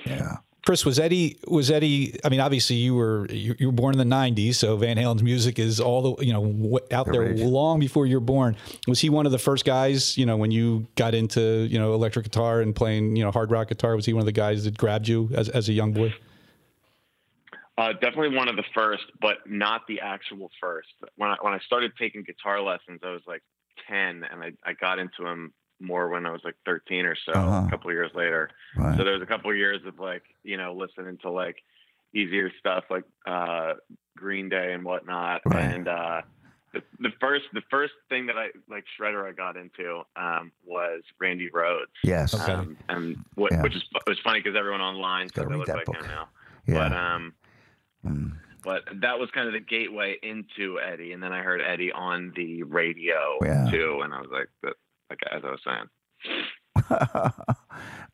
Yeah. 0.05 0.37
Chris, 0.65 0.83
was 0.85 0.97
Eddie? 0.99 1.37
Was 1.47 1.69
Eddie? 1.69 2.17
I 2.23 2.29
mean, 2.29 2.39
obviously 2.39 2.75
you 2.77 2.95
were 2.95 3.27
you, 3.29 3.55
you 3.59 3.67
were 3.67 3.71
born 3.71 3.99
in 3.99 4.09
the 4.09 4.15
'90s, 4.15 4.55
so 4.55 4.75
Van 4.77 4.97
Halen's 4.97 5.21
music 5.21 5.59
is 5.59 5.79
all 5.79 6.15
the 6.15 6.25
you 6.25 6.33
know 6.33 6.79
out 6.91 7.11
there 7.11 7.33
age. 7.33 7.39
long 7.39 7.79
before 7.79 8.07
you 8.07 8.15
were 8.15 8.19
born. 8.25 8.55
Was 8.87 8.99
he 8.99 9.09
one 9.11 9.27
of 9.27 9.31
the 9.31 9.37
first 9.37 9.63
guys? 9.63 10.17
You 10.17 10.25
know, 10.25 10.37
when 10.37 10.49
you 10.49 10.87
got 10.95 11.13
into 11.13 11.67
you 11.69 11.77
know 11.77 11.93
electric 11.93 12.25
guitar 12.25 12.61
and 12.61 12.75
playing 12.75 13.15
you 13.15 13.23
know 13.23 13.29
hard 13.31 13.51
rock 13.51 13.67
guitar, 13.67 13.95
was 13.95 14.05
he 14.07 14.13
one 14.13 14.21
of 14.21 14.25
the 14.25 14.31
guys 14.31 14.63
that 14.63 14.75
grabbed 14.77 15.07
you 15.07 15.29
as 15.35 15.49
as 15.49 15.69
a 15.69 15.73
young 15.73 15.91
boy? 15.93 16.13
Uh, 17.77 17.91
definitely 17.93 18.35
one 18.35 18.47
of 18.47 18.55
the 18.55 18.63
first, 18.73 19.03
but 19.19 19.37
not 19.45 19.81
the 19.87 19.99
actual 19.99 20.49
first. 20.61 20.87
When 21.17 21.29
I 21.29 21.35
when 21.41 21.53
I 21.53 21.59
started 21.59 21.91
taking 21.99 22.23
guitar 22.23 22.61
lessons, 22.61 23.01
I 23.03 23.09
was 23.11 23.21
like 23.27 23.43
ten, 23.87 24.23
and 24.31 24.41
I, 24.41 24.53
I 24.63 24.73
got 24.73 24.97
into 24.99 25.23
them 25.23 25.53
more 25.81 26.07
when 26.07 26.25
I 26.25 26.31
was 26.31 26.39
like 26.45 26.55
thirteen 26.65 27.05
or 27.05 27.17
so. 27.25 27.33
Uh-huh. 27.33 27.65
A 27.67 27.69
couple 27.69 27.89
of 27.89 27.93
years 27.95 28.11
later, 28.15 28.49
Right. 28.77 28.97
so 28.97 29.03
there 29.03 29.13
was 29.13 29.21
a 29.21 29.25
couple 29.25 29.51
of 29.51 29.57
years 29.57 29.81
of 29.85 29.99
like 29.99 30.23
you 30.43 30.55
know 30.55 30.73
listening 30.73 31.17
to 31.23 31.29
like 31.29 31.57
easier 32.13 32.49
stuff 32.59 32.85
like 32.89 33.03
uh, 33.27 33.73
Green 34.15 34.47
Day 34.47 34.71
and 34.73 34.85
whatnot, 34.85 35.41
Right. 35.45 35.61
and 35.65 35.87
uh, 35.89 36.21
the, 36.71 36.81
the 37.01 37.11
first 37.19 37.43
the 37.51 37.61
first 37.69 37.91
thing 38.07 38.27
that 38.27 38.37
I 38.37 38.51
like 38.69 38.85
shredder 38.97 39.27
I 39.27 39.33
got 39.33 39.57
into 39.57 40.01
um, 40.15 40.53
was 40.65 41.01
Randy 41.19 41.49
Rhoads. 41.49 41.87
Yes. 42.05 42.33
Okay. 42.33 42.53
Um, 42.53 42.77
and 42.87 43.17
what, 43.35 43.51
Yeah. 43.51 43.63
which 43.63 43.75
is 43.75 43.83
it 43.93 44.01
was 44.09 44.19
funny 44.23 44.39
because 44.39 44.55
everyone 44.57 44.79
online 44.79 45.27
says 45.27 45.43
Gotta 45.43 45.47
I 45.47 45.51
read 45.51 45.57
look 45.57 45.67
that 45.67 45.75
like 45.75 45.85
book. 45.87 45.95
him 45.97 46.07
now. 46.07 46.29
Yeah. 46.67 46.73
But 46.89 46.93
um, 46.97 47.33
Mm. 48.05 48.33
but 48.63 48.83
that 49.01 49.19
was 49.19 49.29
kind 49.31 49.47
of 49.47 49.53
the 49.53 49.59
gateway 49.59 50.17
into 50.23 50.79
Eddie, 50.79 51.11
and 51.13 51.21
then 51.23 51.31
I 51.33 51.41
heard 51.41 51.61
Eddie 51.61 51.91
on 51.91 52.31
the 52.35 52.63
radio 52.63 53.37
Yeah. 53.41 53.69
too, 53.71 54.01
and 54.03 54.13
I 54.13 54.19
was 54.21 54.29
like, 54.31 54.49
that, 54.63 54.73
like 55.09 55.19
as 55.31 55.43
I 55.43 55.49
was 55.51 55.61
saying, 55.63 55.89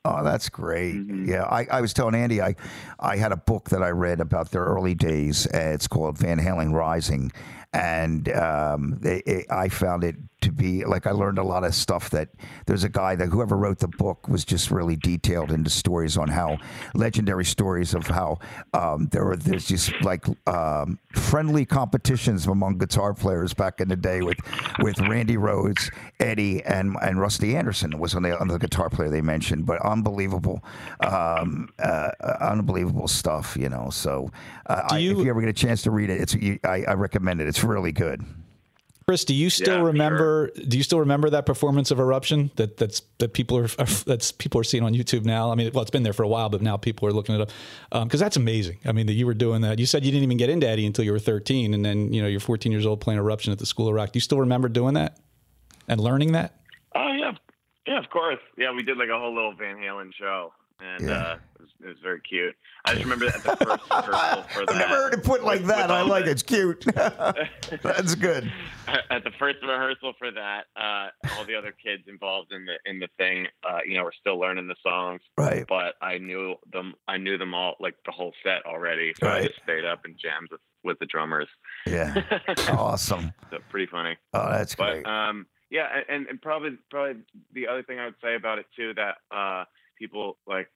oh, 0.04 0.24
that's 0.24 0.48
great. 0.48 0.94
Mhm. 0.96 1.26
Yeah, 1.26 1.44
I, 1.44 1.66
I 1.70 1.80
was 1.80 1.92
telling 1.92 2.14
Andy, 2.14 2.40
I, 2.42 2.54
I 2.98 3.16
had 3.16 3.32
a 3.32 3.36
book 3.36 3.70
that 3.70 3.82
I 3.82 3.90
read 3.90 4.20
about 4.20 4.50
their 4.50 4.64
early 4.64 4.94
days. 4.94 5.46
Uh, 5.46 5.72
it's 5.74 5.86
called 5.88 6.18
Van 6.18 6.38
Halen 6.38 6.72
Rising. 6.72 7.32
And 7.72 8.28
um, 8.32 8.98
they, 9.00 9.18
it, 9.26 9.46
I 9.50 9.68
found 9.68 10.04
it 10.04 10.16
to 10.42 10.50
be 10.52 10.84
like 10.84 11.06
I 11.06 11.12
learned 11.12 11.38
a 11.38 11.42
lot 11.44 11.62
of 11.62 11.72
stuff 11.72 12.10
that 12.10 12.28
there's 12.66 12.82
a 12.82 12.88
guy 12.88 13.14
that 13.14 13.28
whoever 13.28 13.56
wrote 13.56 13.78
the 13.78 13.86
book 13.86 14.26
was 14.28 14.44
just 14.44 14.72
really 14.72 14.96
detailed 14.96 15.52
into 15.52 15.70
stories 15.70 16.16
on 16.18 16.26
how 16.28 16.58
legendary 16.94 17.44
stories 17.44 17.94
of 17.94 18.08
how 18.08 18.38
um, 18.74 19.06
there 19.12 19.24
were 19.24 19.36
there's 19.36 19.66
just 19.68 19.92
like 20.02 20.26
um, 20.48 20.98
friendly 21.14 21.64
competitions 21.64 22.44
among 22.48 22.76
guitar 22.78 23.14
players 23.14 23.54
back 23.54 23.80
in 23.80 23.86
the 23.88 23.94
day 23.96 24.20
with 24.20 24.38
with 24.80 24.98
Randy 25.00 25.36
Rhoads, 25.36 25.90
Eddie, 26.18 26.60
and 26.64 26.96
and 27.00 27.20
Rusty 27.20 27.56
Anderson 27.56 27.96
was 27.98 28.16
on 28.16 28.22
the 28.24 28.36
on 28.38 28.48
the 28.48 28.58
guitar 28.58 28.90
player 28.90 29.10
they 29.10 29.22
mentioned. 29.22 29.64
But 29.64 29.80
unbelievable, 29.82 30.62
um, 31.00 31.68
uh, 31.78 32.10
unbelievable 32.40 33.06
stuff, 33.08 33.56
you 33.58 33.68
know. 33.68 33.90
So 33.90 34.30
uh, 34.66 34.82
I, 34.90 34.98
you- 34.98 35.12
if 35.20 35.24
you 35.24 35.30
ever 35.30 35.40
get 35.40 35.50
a 35.50 35.52
chance 35.52 35.82
to 35.82 35.92
read 35.92 36.10
it, 36.10 36.20
it's 36.20 36.34
you, 36.34 36.58
I, 36.64 36.84
I 36.88 36.94
recommend 36.94 37.40
it. 37.40 37.46
It's 37.46 37.61
really 37.64 37.92
good. 37.92 38.24
Chris, 39.06 39.24
do 39.24 39.34
you 39.34 39.50
still 39.50 39.74
Yeah, 39.74 39.80
for 39.80 39.86
remember? 39.86 40.50
Do 40.68 40.76
you 40.76 40.82
still 40.82 41.00
remember 41.00 41.28
that 41.30 41.44
performance 41.44 41.90
of 41.90 41.98
Eruption 41.98 42.50
that 42.56 42.76
that's 42.76 43.02
that 43.18 43.32
people 43.32 43.58
are 43.58 43.66
that's 44.06 44.30
people 44.30 44.60
are 44.60 44.64
seeing 44.64 44.84
on 44.84 44.94
YouTube 44.94 45.24
now? 45.24 45.50
I 45.50 45.54
mean, 45.54 45.70
well, 45.74 45.82
it's 45.82 45.90
been 45.90 46.04
there 46.04 46.12
for 46.12 46.22
a 46.22 46.28
while, 46.28 46.48
but 46.48 46.62
now 46.62 46.76
people 46.76 47.08
are 47.08 47.12
looking 47.12 47.34
it 47.34 47.40
up 47.40 47.50
um, 47.90 48.06
because 48.06 48.20
that's 48.20 48.36
amazing. 48.36 48.78
I 48.84 48.92
mean, 48.92 49.06
that 49.06 49.14
you 49.14 49.26
were 49.26 49.34
doing 49.34 49.62
that. 49.62 49.78
You 49.78 49.86
said 49.86 50.04
you 50.04 50.12
didn't 50.12 50.24
even 50.24 50.36
get 50.36 50.50
into 50.50 50.68
Eddie 50.68 50.86
until 50.86 51.04
you 51.04 51.12
were 51.12 51.18
13, 51.18 51.74
and 51.74 51.84
then 51.84 52.12
you 52.12 52.22
know 52.22 52.28
you're 52.28 52.40
14 52.40 52.70
years 52.70 52.86
old 52.86 53.00
playing 53.00 53.18
Eruption 53.18 53.52
at 53.52 53.58
the 53.58 53.66
School 53.66 53.88
of 53.88 53.94
Rock. 53.94 54.12
Do 54.12 54.18
you 54.18 54.20
still 54.22 54.38
remember 54.38 54.68
doing 54.68 54.94
that 54.94 55.18
and 55.88 56.00
learning 56.00 56.32
that? 56.32 56.60
oh 56.94 57.12
yeah, 57.12 57.32
yeah, 57.86 57.98
of 57.98 58.08
course, 58.10 58.38
yeah, 58.56 58.70
we 58.72 58.82
did 58.84 58.98
like 58.98 59.08
a 59.08 59.18
whole 59.18 59.34
little 59.34 59.54
Van 59.54 59.76
Halen 59.76 60.12
show, 60.14 60.52
and 60.82 61.08
Yeah. 61.08 61.14
uh, 61.16 61.34
it, 61.56 61.60
was, 61.60 61.68
it 61.82 61.86
was 61.88 61.96
very 62.02 62.20
cute. 62.20 62.54
I 62.84 62.92
just 62.92 63.04
remember 63.04 63.26
at 63.26 63.34
the 63.34 63.56
first 63.56 63.90
rehearsal 63.90 64.42
for 64.52 64.66
that. 64.66 64.70
I've 64.74 64.76
never 64.78 64.94
heard 64.94 65.14
it 65.14 65.24
put 65.24 65.44
like 65.44 65.60
with- 65.60 65.68
that. 65.68 65.82
with 65.88 65.90
I 65.90 66.02
like 66.02 66.24
it. 66.26 66.30
It's 66.30 66.42
cute. 66.42 66.84
That's 67.82 68.14
good. 68.14 68.50
at 69.10 69.24
the 69.24 69.30
first 69.38 69.58
rehearsal 69.62 70.12
for 70.18 70.30
that, 70.32 70.64
uh, 70.76 71.08
all 71.36 71.44
the 71.44 71.54
other 71.54 71.72
kids 71.72 72.04
involved 72.08 72.52
in 72.52 72.64
the 72.66 72.74
in 72.90 72.98
the 72.98 73.08
thing, 73.18 73.46
uh, 73.68 73.78
you 73.86 73.94
know, 73.96 74.04
were 74.04 74.14
still 74.18 74.38
learning 74.38 74.66
the 74.68 74.76
songs. 74.82 75.20
Right. 75.38 75.64
But 75.68 75.94
I 76.02 76.18
knew 76.18 76.56
them. 76.72 76.94
I 77.08 77.16
knew 77.16 77.38
them 77.38 77.54
all, 77.54 77.76
like 77.80 77.94
the 78.04 78.12
whole 78.12 78.32
set 78.42 78.64
already. 78.66 79.12
So 79.20 79.26
I 79.28 79.30
Right. 79.32 79.48
just 79.48 79.62
stayed 79.62 79.84
up 79.84 80.04
and 80.04 80.16
jammed 80.18 80.48
with 80.50 80.60
with 80.84 80.98
the 80.98 81.06
drummers. 81.06 81.48
Yeah. 81.86 82.22
Awesome. 82.70 83.32
so 83.50 83.58
pretty 83.70 83.86
funny. 83.86 84.16
Oh, 84.34 84.50
that's 84.50 84.74
But 84.74 85.02
great. 85.02 85.06
um, 85.06 85.46
yeah, 85.70 85.88
and, 86.08 86.26
and 86.26 86.40
probably 86.42 86.70
probably 86.90 87.22
the 87.52 87.68
other 87.68 87.82
thing 87.82 87.98
I 87.98 88.06
would 88.06 88.14
say 88.22 88.34
about 88.34 88.58
it 88.58 88.66
too 88.76 88.92
that 88.94 89.16
uh, 89.34 89.64
people 90.02 90.36
like 90.48 90.68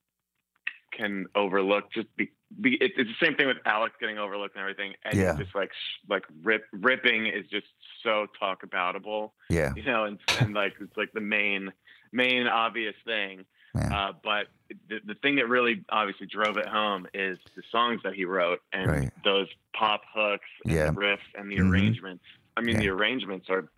can 0.97 1.27
overlook 1.35 1.93
just 1.93 2.07
be, 2.17 2.31
be 2.61 2.75
it, 2.81 2.93
it's 2.97 3.11
the 3.21 3.27
same 3.27 3.37
thing 3.37 3.49
with 3.49 3.57
Alex 3.67 3.95
getting 4.01 4.19
overlooked 4.19 4.55
and 4.55 4.63
everything. 4.63 4.95
And 5.05 5.15
Yeah. 5.19 5.37
just 5.37 5.55
like 5.55 5.71
sh- 5.73 6.07
like 6.09 6.25
rip 6.43 6.65
ripping 6.73 7.27
is 7.27 7.45
just 7.51 7.67
so 8.05 8.27
talk 8.39 8.63
aboutable, 8.65 9.33
Yeah. 9.51 9.73
you 9.75 9.83
know, 9.83 10.05
and, 10.05 10.19
and 10.41 10.55
like 10.55 10.75
it's 10.81 10.97
like 10.97 11.13
the 11.13 11.21
main 11.21 11.73
main 12.13 12.47
obvious 12.47 12.95
thing. 13.05 13.45
Yeah. 13.75 13.95
Uh, 13.95 14.13
but 14.23 14.47
the, 14.89 15.01
the 15.05 15.15
thing 15.17 15.37
that 15.37 15.49
really 15.49 15.85
obviously 15.91 16.27
drove 16.29 16.57
it 16.57 16.67
home 16.67 17.07
is 17.13 17.37
the 17.57 17.63
songs 17.71 18.01
that 18.05 18.15
he 18.15 18.25
wrote 18.25 18.61
and 18.73 18.91
Right. 18.91 19.11
those 19.25 19.49
pop 19.75 20.03
hooks 20.15 20.49
and 20.65 20.73
Yeah. 20.75 20.87
the 20.93 20.93
riffs 20.97 21.29
and 21.37 21.51
the 21.51 21.57
Mhm. 21.57 21.71
arrangements. 21.71 22.25
I 22.57 22.63
mean, 22.63 22.79
the 22.79 22.89
arrangements 22.89 23.51
are 23.51 23.69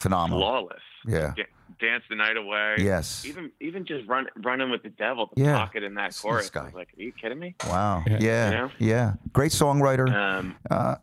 Phenomenal. 0.00 0.40
flawless. 0.40 0.82
Yeah. 1.06 1.32
Da- 1.36 1.44
Dance 1.80 2.02
the 2.10 2.16
night 2.16 2.36
away. 2.36 2.76
Yes. 2.78 3.24
Even 3.24 3.52
even 3.60 3.84
just 3.84 4.08
run 4.08 4.26
running 4.42 4.68
with 4.70 4.82
the 4.82 4.88
devil, 4.88 5.30
the 5.36 5.42
Yeah. 5.44 5.58
pocket 5.58 5.84
in 5.84 5.94
that 5.94 6.08
This 6.08 6.20
chorus. 6.20 6.50
guy. 6.50 6.70
Like, 6.74 6.88
are 6.98 7.02
you 7.02 7.12
kidding 7.12 7.38
me? 7.38 7.54
Wow. 7.68 8.02
Yeah. 8.06 8.18
Yeah. 8.20 8.50
You 8.50 8.56
know? 8.56 8.70
Yeah. 8.78 9.12
Great 9.32 9.52
songwriter. 9.52 10.12
Um, 10.12 10.56
Uh, 10.70 10.96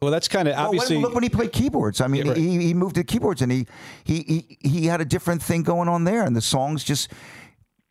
Well, 0.00 0.10
that's 0.10 0.28
kind 0.28 0.48
of 0.48 0.54
well, 0.54 0.70
when- 0.70 0.78
obviously. 0.80 0.98
look 0.98 1.14
when 1.14 1.22
he 1.24 1.28
played 1.28 1.52
keyboards. 1.52 2.00
I 2.00 2.06
mean, 2.06 2.24
Yeah, 2.26 2.32
right. 2.32 2.36
he, 2.40 2.58
he 2.68 2.74
moved 2.74 2.94
to 2.96 3.04
keyboards 3.04 3.42
and 3.42 3.50
he, 3.52 3.66
he 4.04 4.22
he 4.62 4.68
he 4.68 4.86
had 4.86 5.00
a 5.00 5.04
different 5.04 5.42
thing 5.42 5.62
going 5.62 5.88
on 5.88 6.04
there, 6.04 6.22
and 6.24 6.34
the 6.36 6.40
songs 6.42 6.84
just, 6.84 7.10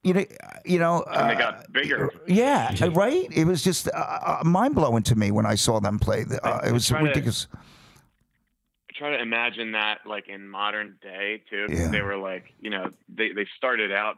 you 0.03 0.13
know, 0.15 0.23
you 0.65 0.79
know. 0.79 1.03
and 1.11 1.29
they 1.29 1.35
uh, 1.35 1.51
got 1.51 1.71
bigger. 1.71 2.09
Yeah, 2.27 2.73
right. 2.93 3.27
It 3.31 3.45
was 3.45 3.63
just 3.63 3.87
uh, 3.89 3.91
uh, 3.95 4.41
mind 4.43 4.73
blowing 4.75 5.03
to 5.03 5.15
me 5.15 5.29
when 5.31 5.45
I 5.45 5.55
saw 5.55 5.79
them 5.79 5.99
play. 5.99 6.25
Uh, 6.43 6.59
it 6.65 6.71
was 6.71 6.87
trying 6.87 7.03
to- 7.03 7.09
ridiculous. 7.09 7.47
Try 8.95 9.11
to 9.11 9.21
imagine 9.21 9.71
that 9.73 9.99
like 10.05 10.27
in 10.29 10.47
modern 10.47 10.97
day 11.01 11.43
too. 11.49 11.67
Yeah. 11.69 11.89
They 11.89 12.01
were 12.01 12.17
like, 12.17 12.45
you 12.59 12.69
know, 12.69 12.91
they 13.09 13.31
they 13.33 13.47
started 13.57 13.91
out 13.91 14.17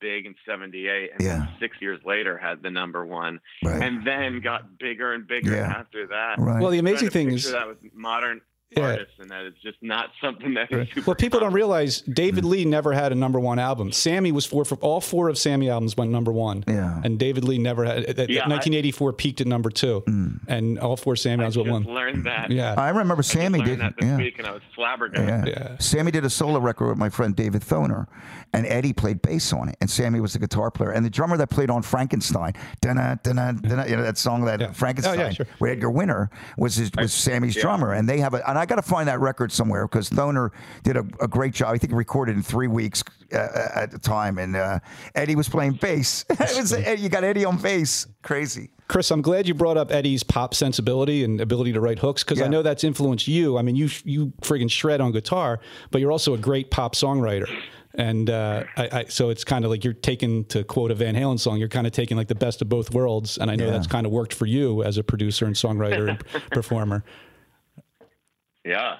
big 0.00 0.24
in 0.24 0.34
'78, 0.46 1.10
and 1.12 1.20
Yeah. 1.22 1.46
six 1.60 1.76
years 1.80 2.00
later 2.06 2.38
had 2.38 2.62
the 2.62 2.70
number 2.70 3.04
one, 3.04 3.40
Right. 3.62 3.82
and 3.82 4.06
then 4.06 4.40
got 4.40 4.78
bigger 4.78 5.12
and 5.12 5.26
bigger 5.26 5.56
Yeah. 5.56 5.74
after 5.78 6.06
that. 6.06 6.36
Right. 6.38 6.60
well, 6.62 6.70
the 6.70 6.78
amazing 6.78 7.10
thing 7.10 7.30
is. 7.30 7.52
that 7.52 7.68
with 7.68 7.78
modern 7.94 8.40
Yeah. 8.70 8.82
artists, 8.82 9.14
and 9.20 9.30
that 9.30 9.44
it's 9.44 9.60
just 9.62 9.76
not 9.82 10.10
something 10.20 10.54
that 10.54 10.72
is 10.72 10.88
super 10.88 11.02
Well, 11.10 11.14
people 11.14 11.38
don't 11.38 11.52
realize 11.52 12.00
David 12.00 12.44
Lee 12.44 12.64
never 12.64 12.92
had 12.92 13.12
a 13.12 13.14
number 13.14 13.38
one 13.38 13.60
album. 13.60 13.92
Sammy 13.92 14.32
was 14.32 14.46
four 14.46 14.64
for 14.64 14.74
all 14.78 15.00
four 15.00 15.28
of 15.28 15.38
Sammy 15.38 15.70
albums 15.70 15.96
went 15.96 16.10
number 16.10 16.32
one. 16.32 16.64
Yeah. 16.66 17.00
And 17.04 17.16
David 17.16 17.44
Lee 17.44 17.58
never 17.58 17.84
had. 17.84 17.98
at- 18.04 18.18
at 18.18 18.30
Yeah, 18.30 18.40
I- 18.46 18.48
1984 18.48 19.12
peaked 19.12 19.40
at 19.40 19.46
number 19.46 19.70
two, 19.70 20.02
mm. 20.08 20.40
and 20.48 20.78
all 20.80 20.96
four 20.96 21.14
Sammy 21.14 21.44
albums 21.44 21.54
just 21.54 21.70
went 21.70 21.86
one. 21.86 21.94
learned 21.94 22.18
mm. 22.22 22.24
that. 22.24 22.50
Yeah. 22.50 22.74
I 22.76 22.88
remember 22.88 23.14
I 23.14 23.16
just 23.18 23.30
Sammy 23.30 23.58
learned 23.60 23.70
did. 23.70 23.80
that 23.80 23.94
this 23.96 24.06
Yeah. 24.08 24.16
week, 24.16 24.38
and 24.38 24.48
I 24.48 24.50
was 24.52 24.62
flabbergasted. 24.74 25.54
Yeah. 25.54 25.68
Yeah. 25.70 25.76
Sammy 25.78 26.10
did 26.10 26.24
a 26.24 26.30
solo 26.30 26.58
record 26.58 26.88
with 26.88 26.98
my 26.98 27.10
friend 27.10 27.36
David 27.36 27.62
Thoener, 27.62 28.06
and 28.52 28.66
Eddie 28.66 28.92
played 28.92 29.22
bass 29.22 29.52
on 29.52 29.68
it, 29.68 29.76
and 29.80 29.88
Sammy 29.88 30.18
was 30.18 30.32
the 30.32 30.40
guitar 30.40 30.72
player, 30.72 30.90
and 30.90 31.04
the 31.06 31.10
drummer 31.10 31.36
that 31.36 31.48
played 31.50 31.70
on 31.70 31.82
Frankenstein, 31.82 32.54
dun 32.80 32.96
dun 32.96 33.20
dun 33.22 33.60
you 33.88 33.96
know 33.96 34.02
that 34.02 34.18
song 34.18 34.44
that 34.46 34.58
Yeah. 34.60 34.72
Frankenstein, 34.72 35.20
Oh, 35.20 35.22
yeah, 35.22 35.30
sure. 35.30 35.46
with 35.60 35.70
Edgar 35.70 35.90
Winter 35.90 36.28
was 36.58 36.74
his, 36.74 36.90
was 36.96 37.12
Sammy's 37.12 37.54
drummer, 37.54 37.92
and 37.92 38.08
they 38.08 38.18
have 38.18 38.34
a, 38.34 38.42
and 38.54 38.58
I 38.60 38.66
got 38.66 38.76
to 38.76 38.82
find 38.82 39.08
that 39.08 39.18
record 39.20 39.50
somewhere 39.50 39.86
because 39.88 40.08
Thoener 40.08 40.50
did 40.84 40.96
a, 40.96 41.04
a 41.20 41.26
great 41.26 41.52
job. 41.54 41.74
I 41.74 41.78
think 41.78 41.90
he 41.92 41.96
recorded 41.96 42.36
in 42.36 42.42
three 42.42 42.68
weeks 42.68 43.02
uh, 43.32 43.46
at 43.74 43.90
the 43.90 43.98
time, 43.98 44.38
and 44.38 44.54
uh, 44.54 44.78
Eddie 45.16 45.34
was 45.34 45.48
playing 45.48 45.72
bass. 45.72 46.24
it 46.30 46.38
was, 46.56 46.72
you 47.02 47.08
got 47.08 47.24
Eddie 47.24 47.44
on 47.44 47.56
bass, 47.60 48.06
crazy. 48.22 48.70
Chris, 48.86 49.10
I'm 49.10 49.22
glad 49.22 49.48
you 49.48 49.54
brought 49.54 49.76
up 49.76 49.90
Eddie's 49.90 50.22
pop 50.22 50.54
sensibility 50.54 51.24
and 51.24 51.40
ability 51.40 51.72
to 51.72 51.80
write 51.80 51.98
hooks 51.98 52.22
because 52.22 52.38
Yeah. 52.38 52.44
I 52.44 52.48
know 52.48 52.62
that's 52.62 52.84
influenced 52.84 53.26
you. 53.26 53.58
I 53.58 53.62
mean, 53.62 53.74
you 53.76 53.88
you 54.04 54.32
friggin' 54.42 54.70
shred 54.70 55.00
on 55.00 55.10
guitar, 55.10 55.58
but 55.90 56.00
you're 56.00 56.12
also 56.12 56.34
a 56.34 56.38
great 56.38 56.70
pop 56.70 56.94
songwriter. 56.94 57.48
And 57.96 58.28
uh, 58.28 58.64
I, 58.76 58.88
I, 58.92 59.04
so 59.04 59.30
it's 59.30 59.44
kind 59.44 59.64
of 59.64 59.70
like 59.70 59.84
you're 59.84 59.92
taking, 59.94 60.44
to 60.46 60.64
quote 60.64 60.90
a 60.90 60.96
Van 60.96 61.14
Halen 61.14 61.38
song, 61.38 61.58
you're 61.58 61.68
kind 61.68 61.86
of 61.86 61.92
taking 61.92 62.16
like 62.16 62.26
the 62.26 62.34
best 62.34 62.60
of 62.60 62.68
both 62.68 62.92
worlds. 62.92 63.38
And 63.38 63.48
I 63.50 63.54
know 63.56 63.66
Yeah. 63.66 63.70
that's 63.70 63.86
kind 63.86 64.04
of 64.04 64.10
worked 64.12 64.34
for 64.34 64.46
you 64.46 64.82
as 64.82 64.98
a 64.98 65.04
producer 65.04 65.46
and 65.46 65.54
songwriter 65.54 66.08
and 66.10 66.42
performer. 66.50 67.04
Yeah. 68.64 68.96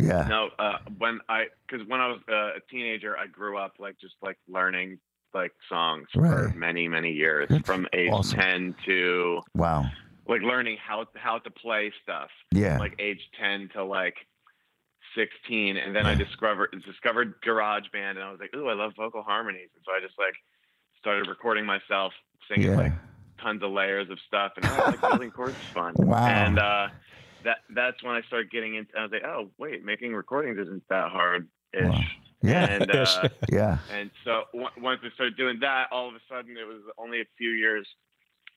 Yeah, 0.00 0.28
No, 0.28 0.50
uh, 0.60 0.78
when 0.98 1.18
I, 1.28 1.46
because 1.66 1.84
when 1.88 2.00
I 2.00 2.06
was 2.06 2.20
uh, 2.30 2.34
a 2.56 2.60
teenager, 2.70 3.18
I 3.18 3.26
grew 3.26 3.58
up 3.58 3.74
like 3.80 3.98
just 4.00 4.14
like 4.22 4.38
learning 4.48 5.00
like 5.34 5.50
songs 5.68 6.06
for 6.12 6.52
many, 6.56 6.86
many 6.86 7.10
years 7.10 7.48
That's 7.50 7.66
from 7.66 7.88
age 7.92 8.10
awesome. 8.12 8.38
10 8.38 8.74
to 8.86 9.40
wow, 9.56 9.86
like 10.28 10.42
learning 10.42 10.76
how, 10.80 11.06
how 11.16 11.38
to 11.38 11.50
play 11.50 11.92
stuff. 12.00 12.30
yeah, 12.52 12.78
like 12.78 12.94
age 13.00 13.28
10 13.40 13.70
to 13.74 13.82
like 13.84 14.14
16 15.16 15.76
and 15.78 15.96
then 15.96 16.04
i 16.06 16.14
discovered 16.14 16.70
discovered 16.84 17.34
garage 17.42 17.84
band 17.92 18.18
and 18.18 18.26
i 18.26 18.30
was 18.30 18.38
like 18.38 18.54
ooh 18.54 18.68
i 18.68 18.74
love 18.74 18.92
vocal 18.96 19.22
harmonies 19.22 19.68
and 19.74 19.82
so 19.84 19.90
i 19.92 20.00
just 20.00 20.18
like 20.18 20.34
started 21.00 21.26
recording 21.28 21.64
myself 21.64 22.12
singing 22.46 22.70
yeah, 22.72 22.76
like 22.76 22.92
tons 23.40 23.62
of 23.62 23.70
layers 23.72 24.10
of 24.10 24.18
stuff 24.26 24.52
and 24.56 24.66
I 24.66 24.90
like 24.90 25.00
building 25.00 25.30
chords 25.30 25.56
is 25.56 25.72
fun 25.72 25.94
Wow. 25.96 26.26
and 26.26 26.58
uh 26.58 26.88
that 27.48 27.58
that's 27.74 28.02
when 28.02 28.14
i 28.14 28.22
started 28.22 28.50
getting 28.50 28.74
into 28.74 28.90
i 28.98 29.02
was 29.02 29.10
like 29.12 29.24
oh 29.24 29.48
wait 29.58 29.84
making 29.84 30.14
recordings 30.14 30.58
isn't 30.58 30.82
that 30.88 31.10
hard 31.10 31.48
ish 31.72 31.82
Wow. 31.82 32.00
yeah, 32.42 32.64
and 32.74 32.90
uh 32.90 33.28
yeah, 33.50 33.78
and 33.92 34.10
so 34.24 34.44
w- 34.52 34.70
once 34.88 35.00
I 35.04 35.10
started 35.14 35.36
doing 35.36 35.58
that, 35.60 35.88
all 35.90 36.08
of 36.08 36.14
a 36.14 36.20
sudden 36.30 36.56
it 36.56 36.66
was 36.66 36.82
only 36.96 37.20
a 37.20 37.24
few 37.36 37.50
years 37.50 37.86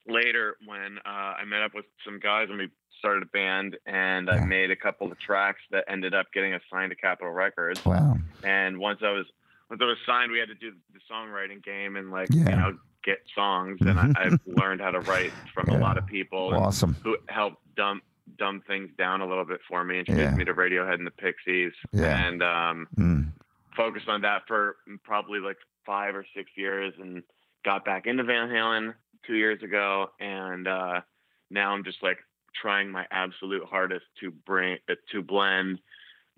later 0.07 0.55
when 0.65 0.97
uh, 1.05 1.33
I 1.41 1.45
met 1.45 1.61
up 1.63 1.73
with 1.73 1.85
some 2.05 2.19
guys 2.19 2.47
and 2.49 2.57
we 2.59 2.69
started 2.99 3.23
a 3.23 3.27
band 3.27 3.77
and 3.87 4.29
I 4.29 4.45
made 4.45 4.69
a 4.71 4.75
couple 4.75 5.11
of 5.11 5.19
tracks 5.19 5.61
that 5.71 5.85
ended 5.87 6.13
up 6.13 6.27
getting 6.33 6.53
us 6.53 6.61
signed 6.71 6.91
to 6.91 6.95
Capitol 6.95 7.31
Records. 7.31 7.83
wow, 7.85 8.17
And 8.43 8.77
once 8.77 8.99
I 9.03 9.11
was 9.11 9.25
once 9.69 9.81
I 9.81 9.85
was 9.85 9.97
signed, 10.05 10.31
we 10.31 10.37
had 10.39 10.49
to 10.49 10.55
do 10.55 10.73
the 10.93 10.99
songwriting 11.11 11.63
game 11.63 11.95
and 11.95 12.11
like 12.11 12.29
Yeah. 12.31 12.49
you 12.49 12.55
know 12.55 12.77
get 13.03 13.17
songs. 13.33 13.79
And 13.81 13.99
I, 13.99 14.11
I've 14.15 14.39
learned 14.45 14.81
how 14.81 14.91
to 14.91 14.99
write 15.01 15.31
from 15.53 15.65
Yeah. 15.69 15.77
a 15.77 15.79
lot 15.79 15.97
of 15.97 16.05
people 16.05 16.53
awesome, 16.55 16.95
who 17.03 17.17
helped 17.29 17.57
dumb 17.75 18.01
dumb 18.37 18.61
things 18.67 18.89
down 18.97 19.21
a 19.21 19.27
little 19.27 19.45
bit 19.45 19.59
for 19.67 19.83
me, 19.83 19.99
introduced 19.99 20.31
Yeah. 20.31 20.35
me 20.37 20.45
to 20.45 20.53
Radiohead 20.53 20.95
and 20.95 21.07
the 21.07 21.11
Pixies, 21.11 21.73
Yeah. 21.91 22.27
and 22.27 22.41
um, 22.43 22.87
mm. 22.97 23.31
focused 23.75 24.07
on 24.09 24.21
that 24.21 24.43
for 24.47 24.77
probably 25.03 25.39
like 25.39 25.57
five 25.85 26.15
or 26.15 26.25
six 26.35 26.51
years 26.55 26.93
and 26.99 27.23
got 27.65 27.85
back 27.85 28.05
into 28.07 28.23
Van 28.23 28.49
Halen 28.49 28.93
two 29.25 29.35
years 29.35 29.61
ago. 29.63 30.11
And 30.19 30.67
uh, 30.67 31.01
now 31.49 31.73
I'm 31.73 31.83
just 31.83 32.01
like 32.03 32.17
trying 32.59 32.91
my 32.91 33.05
absolute 33.11 33.63
hardest 33.65 34.05
to 34.19 34.31
bring 34.31 34.77
uh, 34.89 34.95
to 35.11 35.21
blend 35.21 35.79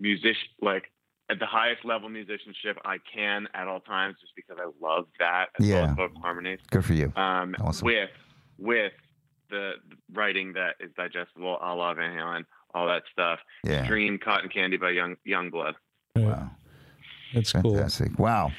musician 0.00 0.48
like 0.60 0.84
at 1.30 1.38
the 1.38 1.46
highest 1.46 1.84
level 1.84 2.08
musicianship 2.08 2.76
I 2.84 2.98
can 3.12 3.48
at 3.54 3.66
all 3.66 3.80
times, 3.80 4.16
just 4.20 4.34
because 4.36 4.58
I 4.60 4.68
love 4.84 5.06
that 5.18 5.46
as 5.58 5.66
well 5.66 5.68
Yeah. 5.84 5.90
as 5.90 5.96
vocal 5.96 6.20
harmonies. 6.20 6.60
good 6.70 6.84
for 6.84 6.92
you. 6.92 7.12
Um, 7.16 7.54
Awesome. 7.60 7.86
with 7.86 8.10
with 8.58 8.92
the 9.50 9.72
writing 10.12 10.52
that 10.54 10.76
is 10.80 10.90
digestible, 10.96 11.58
a 11.62 11.74
la 11.74 11.94
Van 11.94 12.16
Halen, 12.16 12.44
all 12.74 12.86
that 12.86 13.02
stuff. 13.12 13.38
Yeah, 13.64 13.86
Dream 13.86 14.18
Cotton 14.18 14.48
Candy 14.48 14.76
by 14.76 14.90
Young 14.90 15.16
Yungblud. 15.26 15.74
wow, 16.16 16.50
That's 17.34 17.52
cool. 17.52 17.74
fantastic. 17.74 18.18
Wow. 18.18 18.52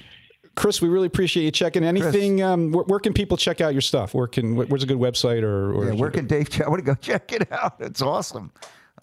Chris, 0.56 0.82
we 0.82 0.88
really 0.88 1.08
appreciate 1.08 1.44
you 1.44 1.52
checking. 1.52 1.84
Anything? 1.84 2.42
Um, 2.42 2.72
where, 2.72 2.86
where 2.86 3.00
can 3.00 3.12
people 3.14 3.36
check 3.36 3.60
out 3.60 3.74
your 3.74 3.82
stuff? 3.82 4.14
Where 4.14 4.26
can? 4.28 4.56
Where's 4.56 4.84
a 4.84 4.88
good 4.88 4.98
website 4.98 5.44
or? 5.44 5.74
or 5.74 5.86
Yeah, 5.88 5.94
where 5.96 6.10
can 6.12 6.28
Dave? 6.28 6.50
Check? 6.50 6.66
I 6.66 6.70
want 6.70 6.80
to 6.80 6.86
go 6.86 6.96
check 6.96 7.34
it 7.34 7.52
out. 7.52 7.76
It's 7.80 8.02
awesome. 8.02 8.52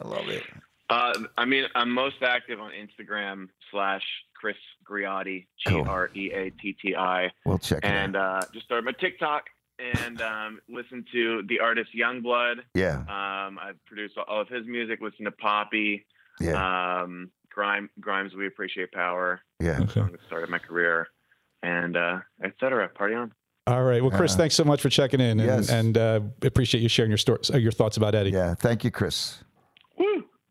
I 0.00 0.08
love 0.08 0.28
it. 0.30 0.42
Uh, 0.88 1.12
I 1.36 1.44
mean, 1.44 1.64
I'm 1.74 1.90
most 1.90 2.16
active 2.22 2.58
on 2.58 2.70
Instagram 2.72 3.48
slash 3.70 4.02
Chris 4.34 4.56
Greatti, 4.88 5.46
G 5.58 5.68
Cool. 5.68 5.86
R 5.88 6.10
E 6.16 6.30
A 6.32 6.50
T 6.50 6.74
T 6.80 6.96
I, 6.96 7.30
We'll 7.44 7.58
check 7.58 7.78
it 7.78 7.84
and 7.84 8.16
out. 8.16 8.44
uh, 8.44 8.46
just 8.54 8.64
started 8.64 8.84
my 8.86 8.92
TikTok 8.92 9.44
and 10.04 10.20
um, 10.22 10.60
listen 10.68 11.04
to 11.12 11.42
the 11.48 11.60
artist 11.60 11.90
Yungblud. 11.98 12.56
Yeah, 12.74 12.98
Um, 13.00 13.58
I 13.58 13.72
produce 13.86 14.12
all 14.28 14.40
of 14.40 14.48
his 14.48 14.66
music. 14.66 15.00
Listen 15.00 15.24
to 15.24 15.30
Poppy, 15.32 16.06
yeah, 16.40 17.02
um, 17.02 17.30
Grime, 17.50 17.90
Grimes. 18.00 18.34
We 18.34 18.46
appreciate 18.46 18.92
power. 18.92 19.40
yeah. 19.60 19.80
Okay. 19.82 19.92
Song 19.94 20.12
that 20.12 20.20
started 20.26 20.48
my 20.50 20.58
career, 20.58 21.08
and 21.62 21.96
uh, 21.96 22.18
etc. 22.44 22.88
Party 22.88 23.14
on. 23.14 23.32
All 23.66 23.84
right. 23.84 24.02
Well, 24.02 24.10
Chris, 24.10 24.34
Uh, 24.34 24.38
thanks 24.38 24.54
so 24.56 24.64
much 24.64 24.80
for 24.82 24.88
checking 24.88 25.20
in, 25.20 25.38
and, 25.38 25.46
Yes. 25.48 25.70
and 25.70 25.96
uh, 25.96 26.20
appreciate 26.42 26.80
you 26.80 26.88
sharing 26.88 27.10
your 27.12 27.18
stories, 27.18 27.48
uh, 27.52 27.58
your 27.58 27.70
thoughts 27.72 27.96
about 27.96 28.14
Eddie. 28.14 28.30
Yeah, 28.30 28.54
thank 28.54 28.82
you, 28.84 28.90
Chris. 28.90 29.38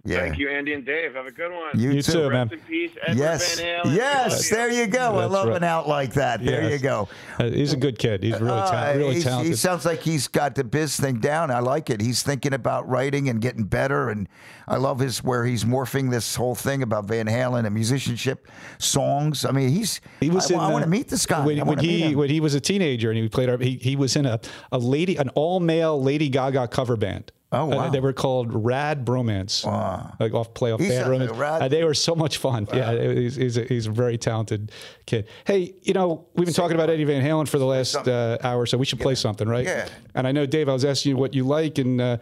Woo! 0.04 0.12
Yeah. 0.14 0.20
Thank 0.22 0.38
you, 0.40 0.50
Andy 0.50 0.74
and 0.74 0.86
Dave. 0.86 1.14
Have 1.14 1.28
a 1.28 1.32
good 1.32 1.52
one. 1.52 1.80
You, 1.80 1.92
You 1.92 2.02
too, 2.02 2.30
man. 2.30 2.48
Rest 2.50 2.54
in 2.54 2.60
peace, 2.62 2.92
Edward 3.06 3.18
Yes, 3.20 3.60
Van 3.60 3.86
Halen. 3.86 3.96
yes. 3.96 4.52
Love. 4.52 4.58
There 4.58 4.72
you 4.72 4.88
go. 4.88 5.18
I 5.20 5.26
love 5.26 5.48
right. 5.50 5.58
an 5.58 5.64
out 5.64 5.88
like 5.88 6.14
that. 6.14 6.44
There 6.44 6.64
Yes. 6.64 6.72
you 6.74 6.80
go. 6.80 7.08
Uh, 7.40 7.50
he's 7.50 7.74
a 7.74 7.78
good 7.78 8.00
kid. 8.00 8.24
He's 8.24 8.40
really, 8.40 8.52
Uh, 8.60 8.94
really 8.96 9.12
he's- 9.14 9.24
talented. 9.24 9.52
He 9.52 9.56
sounds 9.56 9.86
like 9.86 10.00
he's 10.02 10.28
got 10.28 10.56
the 10.56 10.64
biz 10.64 10.98
thing 11.00 11.20
down. 11.20 11.52
I 11.52 11.60
like 11.60 11.90
it. 11.90 12.02
He's 12.02 12.24
thinking 12.24 12.54
about 12.54 12.88
writing 12.90 13.30
and 13.30 13.40
getting 13.42 13.64
better, 13.66 14.10
and 14.10 14.28
I 14.68 14.78
love 14.78 15.00
his 15.00 15.24
where 15.24 15.46
he's 15.46 15.64
morphing 15.66 16.10
this 16.10 16.36
whole 16.36 16.56
thing 16.56 16.82
about 16.82 17.06
Van 17.06 17.28
Halen 17.28 17.66
and 17.66 17.74
musicianship, 17.76 18.48
songs. 18.80 19.46
I 19.46 19.52
mean, 19.52 19.70
he's. 19.70 20.02
He 20.20 20.30
was 20.30 20.52
I. 20.52 20.56
I 20.56 20.72
want 20.72 20.84
uh, 20.84 20.86
to 20.86 20.90
meet 20.90 21.10
this 21.10 21.26
guy. 21.26 21.46
when, 21.46 21.58
I 21.60 21.64
when 21.64 21.68
wanna 21.78 21.82
meet 21.84 21.90
he 21.90 22.02
him. 22.12 22.18
when 22.18 22.30
he 22.30 22.40
was 22.40 22.54
a 22.56 22.60
teenager 22.60 23.12
and 23.12 23.20
he 23.20 23.30
played. 23.30 23.50
our- 23.50 23.58
He 23.58 23.76
he 23.82 23.96
was 23.96 24.16
in 24.16 24.26
a 24.26 24.40
a 24.72 24.78
lady 24.80 25.16
an 25.18 25.30
all 25.30 25.60
male 25.60 26.02
Lady 26.02 26.30
Gaga 26.30 26.68
cover 26.70 26.96
band. 26.98 27.32
Oh, 27.54 27.64
Uh, 27.72 27.76
wow. 27.76 27.90
they 27.90 28.00
were 28.00 28.14
called 28.14 28.54
Rad 28.54 29.06
Bromance. 29.06 29.66
Wow. 29.66 30.14
Like 30.20 30.34
off 30.34 30.54
playoff 30.54 30.80
He 30.80 30.88
Bad 30.88 31.08
Romance. 31.08 31.32
like 31.38 31.62
Uh, 31.64 31.68
they 31.68 31.84
were 31.84 31.94
so 31.94 32.16
much 32.16 32.38
fun. 32.38 32.68
Yeah, 32.74 32.94
he's 33.14 33.36
he's 33.36 33.58
a, 33.58 33.64
he's 33.66 33.88
a 33.88 33.92
very 33.92 34.18
talented 34.18 34.72
kid. 35.06 35.28
Hey, 35.46 35.76
you 35.84 35.94
know 35.94 36.28
we've 36.36 36.46
been 36.46 36.54
talking 36.54 36.76
about 36.76 36.90
Eddie 36.90 37.04
Van 37.04 37.22
Halen 37.24 37.48
for 37.50 37.60
the 37.60 37.66
last 37.66 37.96
uh, 38.08 38.38
hour, 38.44 38.66
so 38.66 38.78
we 38.78 38.86
should 38.86 39.00
play 39.02 39.16
something, 39.16 39.48
right? 39.50 39.66
Yeah. 39.66 39.88
And 40.16 40.26
I 40.28 40.32
know 40.32 40.46
Dave, 40.46 40.70
I 40.70 40.74
was 40.74 40.86
asking 40.86 41.10
you 41.12 41.18
what 41.18 41.34
you 41.34 41.44
like, 41.44 41.78
and 41.78 42.00
uh, 42.00 42.18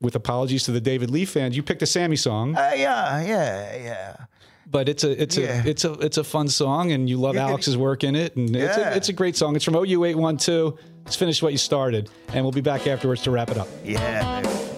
with 0.00 0.14
apologies 0.16 0.64
to 0.64 0.72
the 0.72 0.80
David 0.80 1.10
Lee 1.10 1.26
fans, 1.26 1.54
you 1.56 1.62
picked 1.62 1.82
a 1.82 1.86
Sammy 1.86 2.16
song. 2.16 2.56
Uh, 2.56 2.72
yeah, 2.74 3.20
yeah, 3.20 3.76
yeah. 3.76 4.16
but 4.66 4.88
it's 4.88 5.04
a 5.04 5.20
it's 5.22 5.36
Yeah. 5.36 5.62
a 5.64 5.68
it's 5.68 5.84
a 5.84 5.92
it's 5.94 6.16
a 6.16 6.24
fun 6.24 6.48
song, 6.48 6.92
and 6.92 7.10
you 7.10 7.18
love 7.18 7.36
Alex's 7.36 7.76
work 7.76 8.04
in 8.04 8.16
it, 8.16 8.36
and 8.36 8.56
it's 8.56 8.76
a, 8.78 8.96
it's 8.96 9.08
a 9.10 9.12
great 9.12 9.36
song. 9.36 9.54
It's 9.56 9.64
from 9.66 9.74
OU 9.76 10.04
eight 10.06 10.16
one 10.16 10.38
two. 10.38 10.78
Let's 11.04 11.16
finish 11.16 11.42
what 11.42 11.52
you 11.52 11.58
started, 11.58 12.08
and 12.28 12.44
we'll 12.44 12.52
be 12.52 12.60
back 12.60 12.86
afterwards 12.86 13.22
to 13.22 13.30
wrap 13.30 13.50
it 13.50 13.58
up. 13.58 13.68
Yeah. 13.84 14.69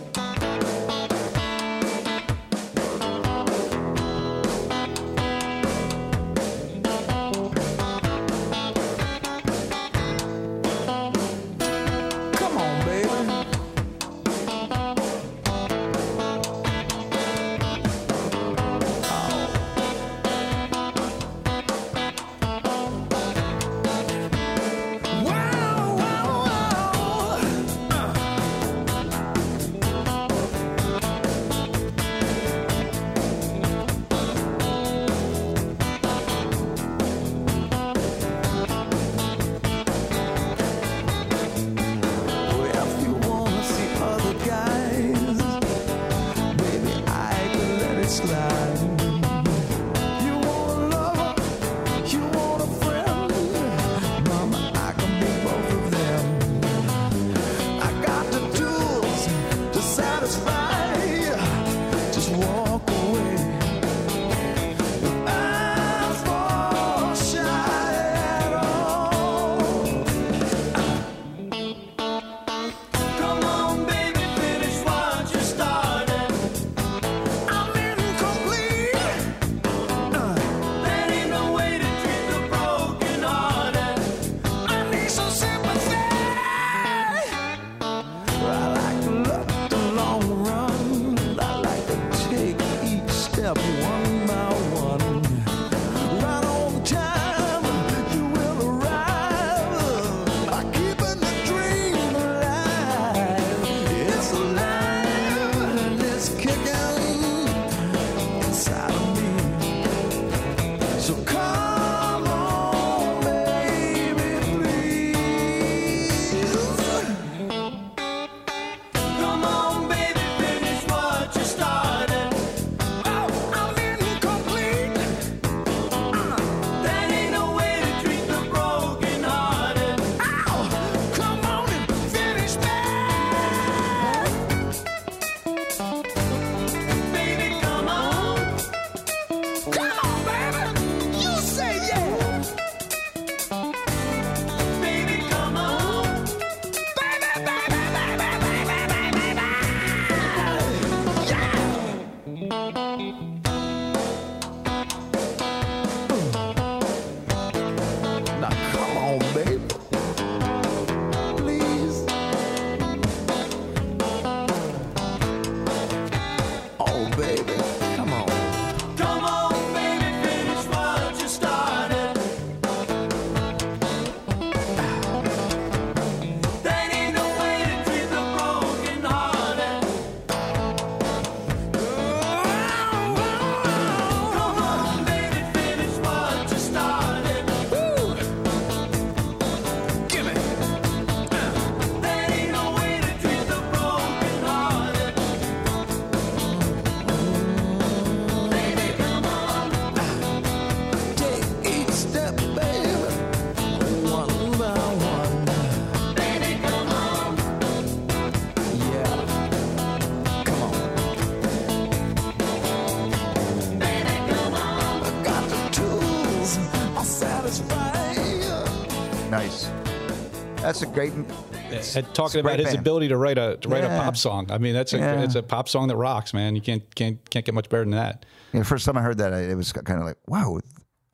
Great. 220.92 221.12
And 221.12 222.14
talking 222.14 222.40
about 222.40 222.58
his 222.58 222.68
band. 222.68 222.78
ability 222.78 223.08
to 223.08 223.16
write 223.16 223.38
a 223.38 223.56
to 223.58 223.68
write 223.68 223.82
Yeah. 223.82 223.96
a 223.98 224.02
pop 224.02 224.16
song. 224.16 224.50
I 224.50 224.58
mean, 224.58 224.74
that's 224.74 224.92
a 224.92 224.98
Yeah. 224.98 225.22
it's 225.22 225.34
a 225.34 225.42
pop 225.42 225.68
song 225.68 225.88
that 225.88 225.96
rocks, 225.96 226.34
man. 226.34 226.54
You 226.54 226.60
can't 226.62 226.82
can't 226.94 227.18
can't 227.30 227.44
get 227.44 227.54
much 227.54 227.68
better 227.68 227.82
than 227.84 227.92
that. 227.92 228.26
You 228.52 228.60
know, 228.60 228.64
first 228.64 228.84
time 228.84 228.96
I 228.98 229.02
heard 229.02 229.18
that, 229.18 229.32
I, 229.32 229.40
it 229.40 229.54
was 229.54 229.72
kind 229.72 229.98
of 230.00 230.06
like, 230.06 230.18
wow. 230.26 230.60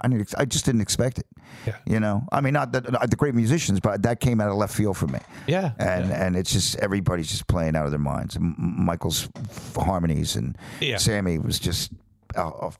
I 0.00 0.06
didn't, 0.06 0.32
I 0.38 0.44
just 0.44 0.64
didn't 0.64 0.80
expect 0.80 1.18
it. 1.18 1.26
Yeah. 1.66 1.74
You 1.84 1.98
know, 1.98 2.24
I 2.30 2.40
mean, 2.40 2.52
not 2.52 2.70
that 2.72 2.90
not 2.92 3.10
the 3.10 3.16
great 3.16 3.34
musicians, 3.34 3.80
but 3.80 4.02
that 4.04 4.20
came 4.20 4.40
out 4.40 4.48
of 4.48 4.54
left 4.54 4.72
field 4.74 4.96
for 4.96 5.08
me. 5.08 5.18
Yeah. 5.48 5.72
And 5.78 6.12
and 6.12 6.36
it's 6.36 6.52
just 6.52 6.76
everybody's 6.76 7.28
just 7.28 7.48
playing 7.48 7.74
out 7.74 7.84
of 7.84 7.90
their 7.90 7.98
minds. 7.98 8.36
M- 8.36 8.54
M- 8.58 8.84
Michael's 8.84 9.28
harmonies 9.76 10.36
and 10.36 10.56
Yeah. 10.80 10.98
Sammy 10.98 11.38
was 11.38 11.58
just 11.58 11.90
out 12.36 12.54
of, 12.60 12.78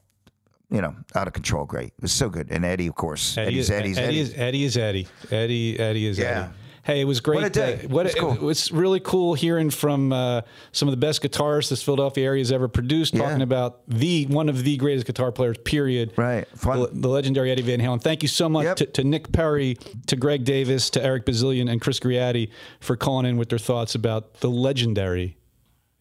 you 0.71 0.81
know, 0.81 0.95
out 1.17 1.27
of 1.27 1.33
control. 1.33 1.65
Great. 1.65 1.89
It 1.89 2.03
was 2.03 2.13
so 2.13 2.29
good. 2.29 2.53
And 2.53 2.65
Eddie, 2.65 2.87
of 2.87 2.95
course. 2.95 3.37
Eddie 3.37 3.49
Eddie's 3.49 3.65
is, 3.65 3.71
Eddie's 3.71 3.99
Eddie 3.99 4.07
Eddie. 4.07 4.21
is 4.21 4.35
Eddie 4.37 4.65
is 4.65 4.77
Eddie. 4.77 5.09
Eddie 5.33 5.81
Eddie 5.81 6.07
is 6.07 6.19
Yeah. 6.19 6.25
Eddie. 6.27 6.49
Hey, 6.89 7.03
it 7.03 7.05
was 7.05 7.21
great. 7.21 7.37
What 7.37 7.45
a 7.45 7.51
day. 7.51 7.81
uh, 7.85 7.89
what 7.89 8.07
It's 8.07 8.15
cool. 8.15 8.33
it 8.33 8.41
was 8.41 8.73
really 8.73 8.99
cool 8.99 9.35
hearing 9.35 9.69
from 9.71 10.11
uh, 10.13 10.41
some 10.73 10.89
of 10.89 10.93
the 10.93 10.97
best 10.97 11.23
guitarists 11.23 11.69
this 11.69 11.83
Philadelphia 11.83 12.25
area 12.25 12.41
has 12.41 12.51
ever 12.51 12.67
produced. 12.67 13.15
Yeah. 13.15 13.25
Talking 13.25 13.43
about 13.43 13.81
the 13.89 14.27
one 14.27 14.49
of 14.49 14.65
the 14.65 14.77
greatest 14.79 15.07
guitar 15.07 15.31
players. 15.31 15.57
Period. 15.59 16.13
Right. 16.17 16.47
The, 16.63 16.89
the 16.93 17.09
legendary 17.09 17.51
Eddie 17.51 17.63
Van 17.63 17.79
Halen. 17.81 18.03
Thank 18.03 18.23
you 18.23 18.29
so 18.29 18.49
much 18.49 18.65
Yep. 18.65 18.77
to, 18.79 18.87
to 18.87 19.05
Nick 19.05 19.31
Perri, 19.33 19.77
to 20.07 20.17
Greg 20.17 20.45
Davis, 20.45 20.91
to 20.91 21.03
Eric 21.05 21.25
Bazilian, 21.27 21.69
and 21.69 21.81
Chris 21.81 22.01
Greatti 22.01 22.51
for 22.81 22.97
calling 22.97 23.27
in 23.27 23.37
with 23.37 23.51
their 23.51 23.59
thoughts 23.59 23.95
about 23.95 24.41
the 24.41 24.51
legendary 24.51 25.37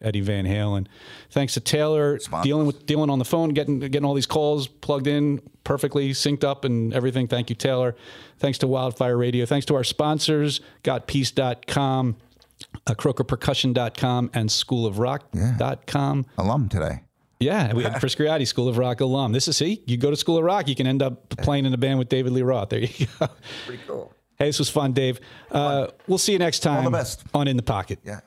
Eddie 0.00 0.20
Van 0.20 0.44
Halen. 0.44 0.86
Thanks 1.30 1.54
to 1.54 1.60
Taylor 1.60 2.18
Sponsors. 2.18 2.46
dealing 2.46 2.66
with 2.66 2.86
dealing 2.86 3.10
on 3.10 3.18
the 3.18 3.24
phone, 3.24 3.50
getting 3.50 3.80
getting 3.80 4.04
all 4.04 4.14
these 4.14 4.26
calls 4.26 4.68
plugged 4.68 5.06
in 5.06 5.40
perfectly, 5.64 6.10
synced 6.10 6.44
up, 6.44 6.64
and 6.64 6.94
everything. 6.94 7.26
Thank 7.28 7.50
you, 7.50 7.56
Taylor. 7.56 7.94
Thanks 8.38 8.58
to 8.58 8.66
Wildfire 8.66 9.16
Radio. 9.16 9.44
Thanks 9.44 9.66
to 9.66 9.74
our 9.74 9.84
sponsors, 9.84 10.60
GotPeace.com, 10.84 12.16
uh, 12.86 12.94
CroakerPercussion.com, 12.94 14.30
and 14.34 14.48
SchoolOfRock.com. 14.48 16.26
Alum 16.38 16.68
today. 16.68 17.00
Yeah, 17.40 17.72
we 17.72 17.84
had 17.84 18.00
Chris 18.00 18.16
Greatti, 18.16 18.46
School 18.48 18.66
of 18.68 18.78
Rock 18.78 19.00
alum. 19.00 19.30
This 19.32 19.46
is 19.46 19.56
see, 19.56 19.82
you 19.86 19.96
go 19.96 20.10
to 20.10 20.16
School 20.16 20.38
of 20.38 20.44
Rock, 20.44 20.66
you 20.66 20.74
can 20.74 20.88
end 20.88 21.02
up 21.02 21.28
playing 21.28 21.66
in 21.66 21.74
a 21.74 21.76
band 21.76 21.98
with 21.98 22.08
David 22.08 22.32
Lee 22.32 22.42
Roth. 22.42 22.70
There 22.70 22.80
you 22.80 23.06
go. 23.20 23.28
Pretty 23.64 23.82
cool. 23.86 24.12
Hey, 24.38 24.46
this 24.46 24.58
was 24.58 24.68
fun, 24.68 24.92
Dave. 24.92 25.20
Uh, 25.50 25.88
we'll 26.08 26.18
see 26.18 26.32
you 26.32 26.38
next 26.38 26.60
time 26.60 26.84
the 26.84 26.90
best. 26.90 27.22
on 27.34 27.46
In 27.46 27.56
the 27.56 27.62
Pocket. 27.62 27.98
Yeah. 28.04 28.20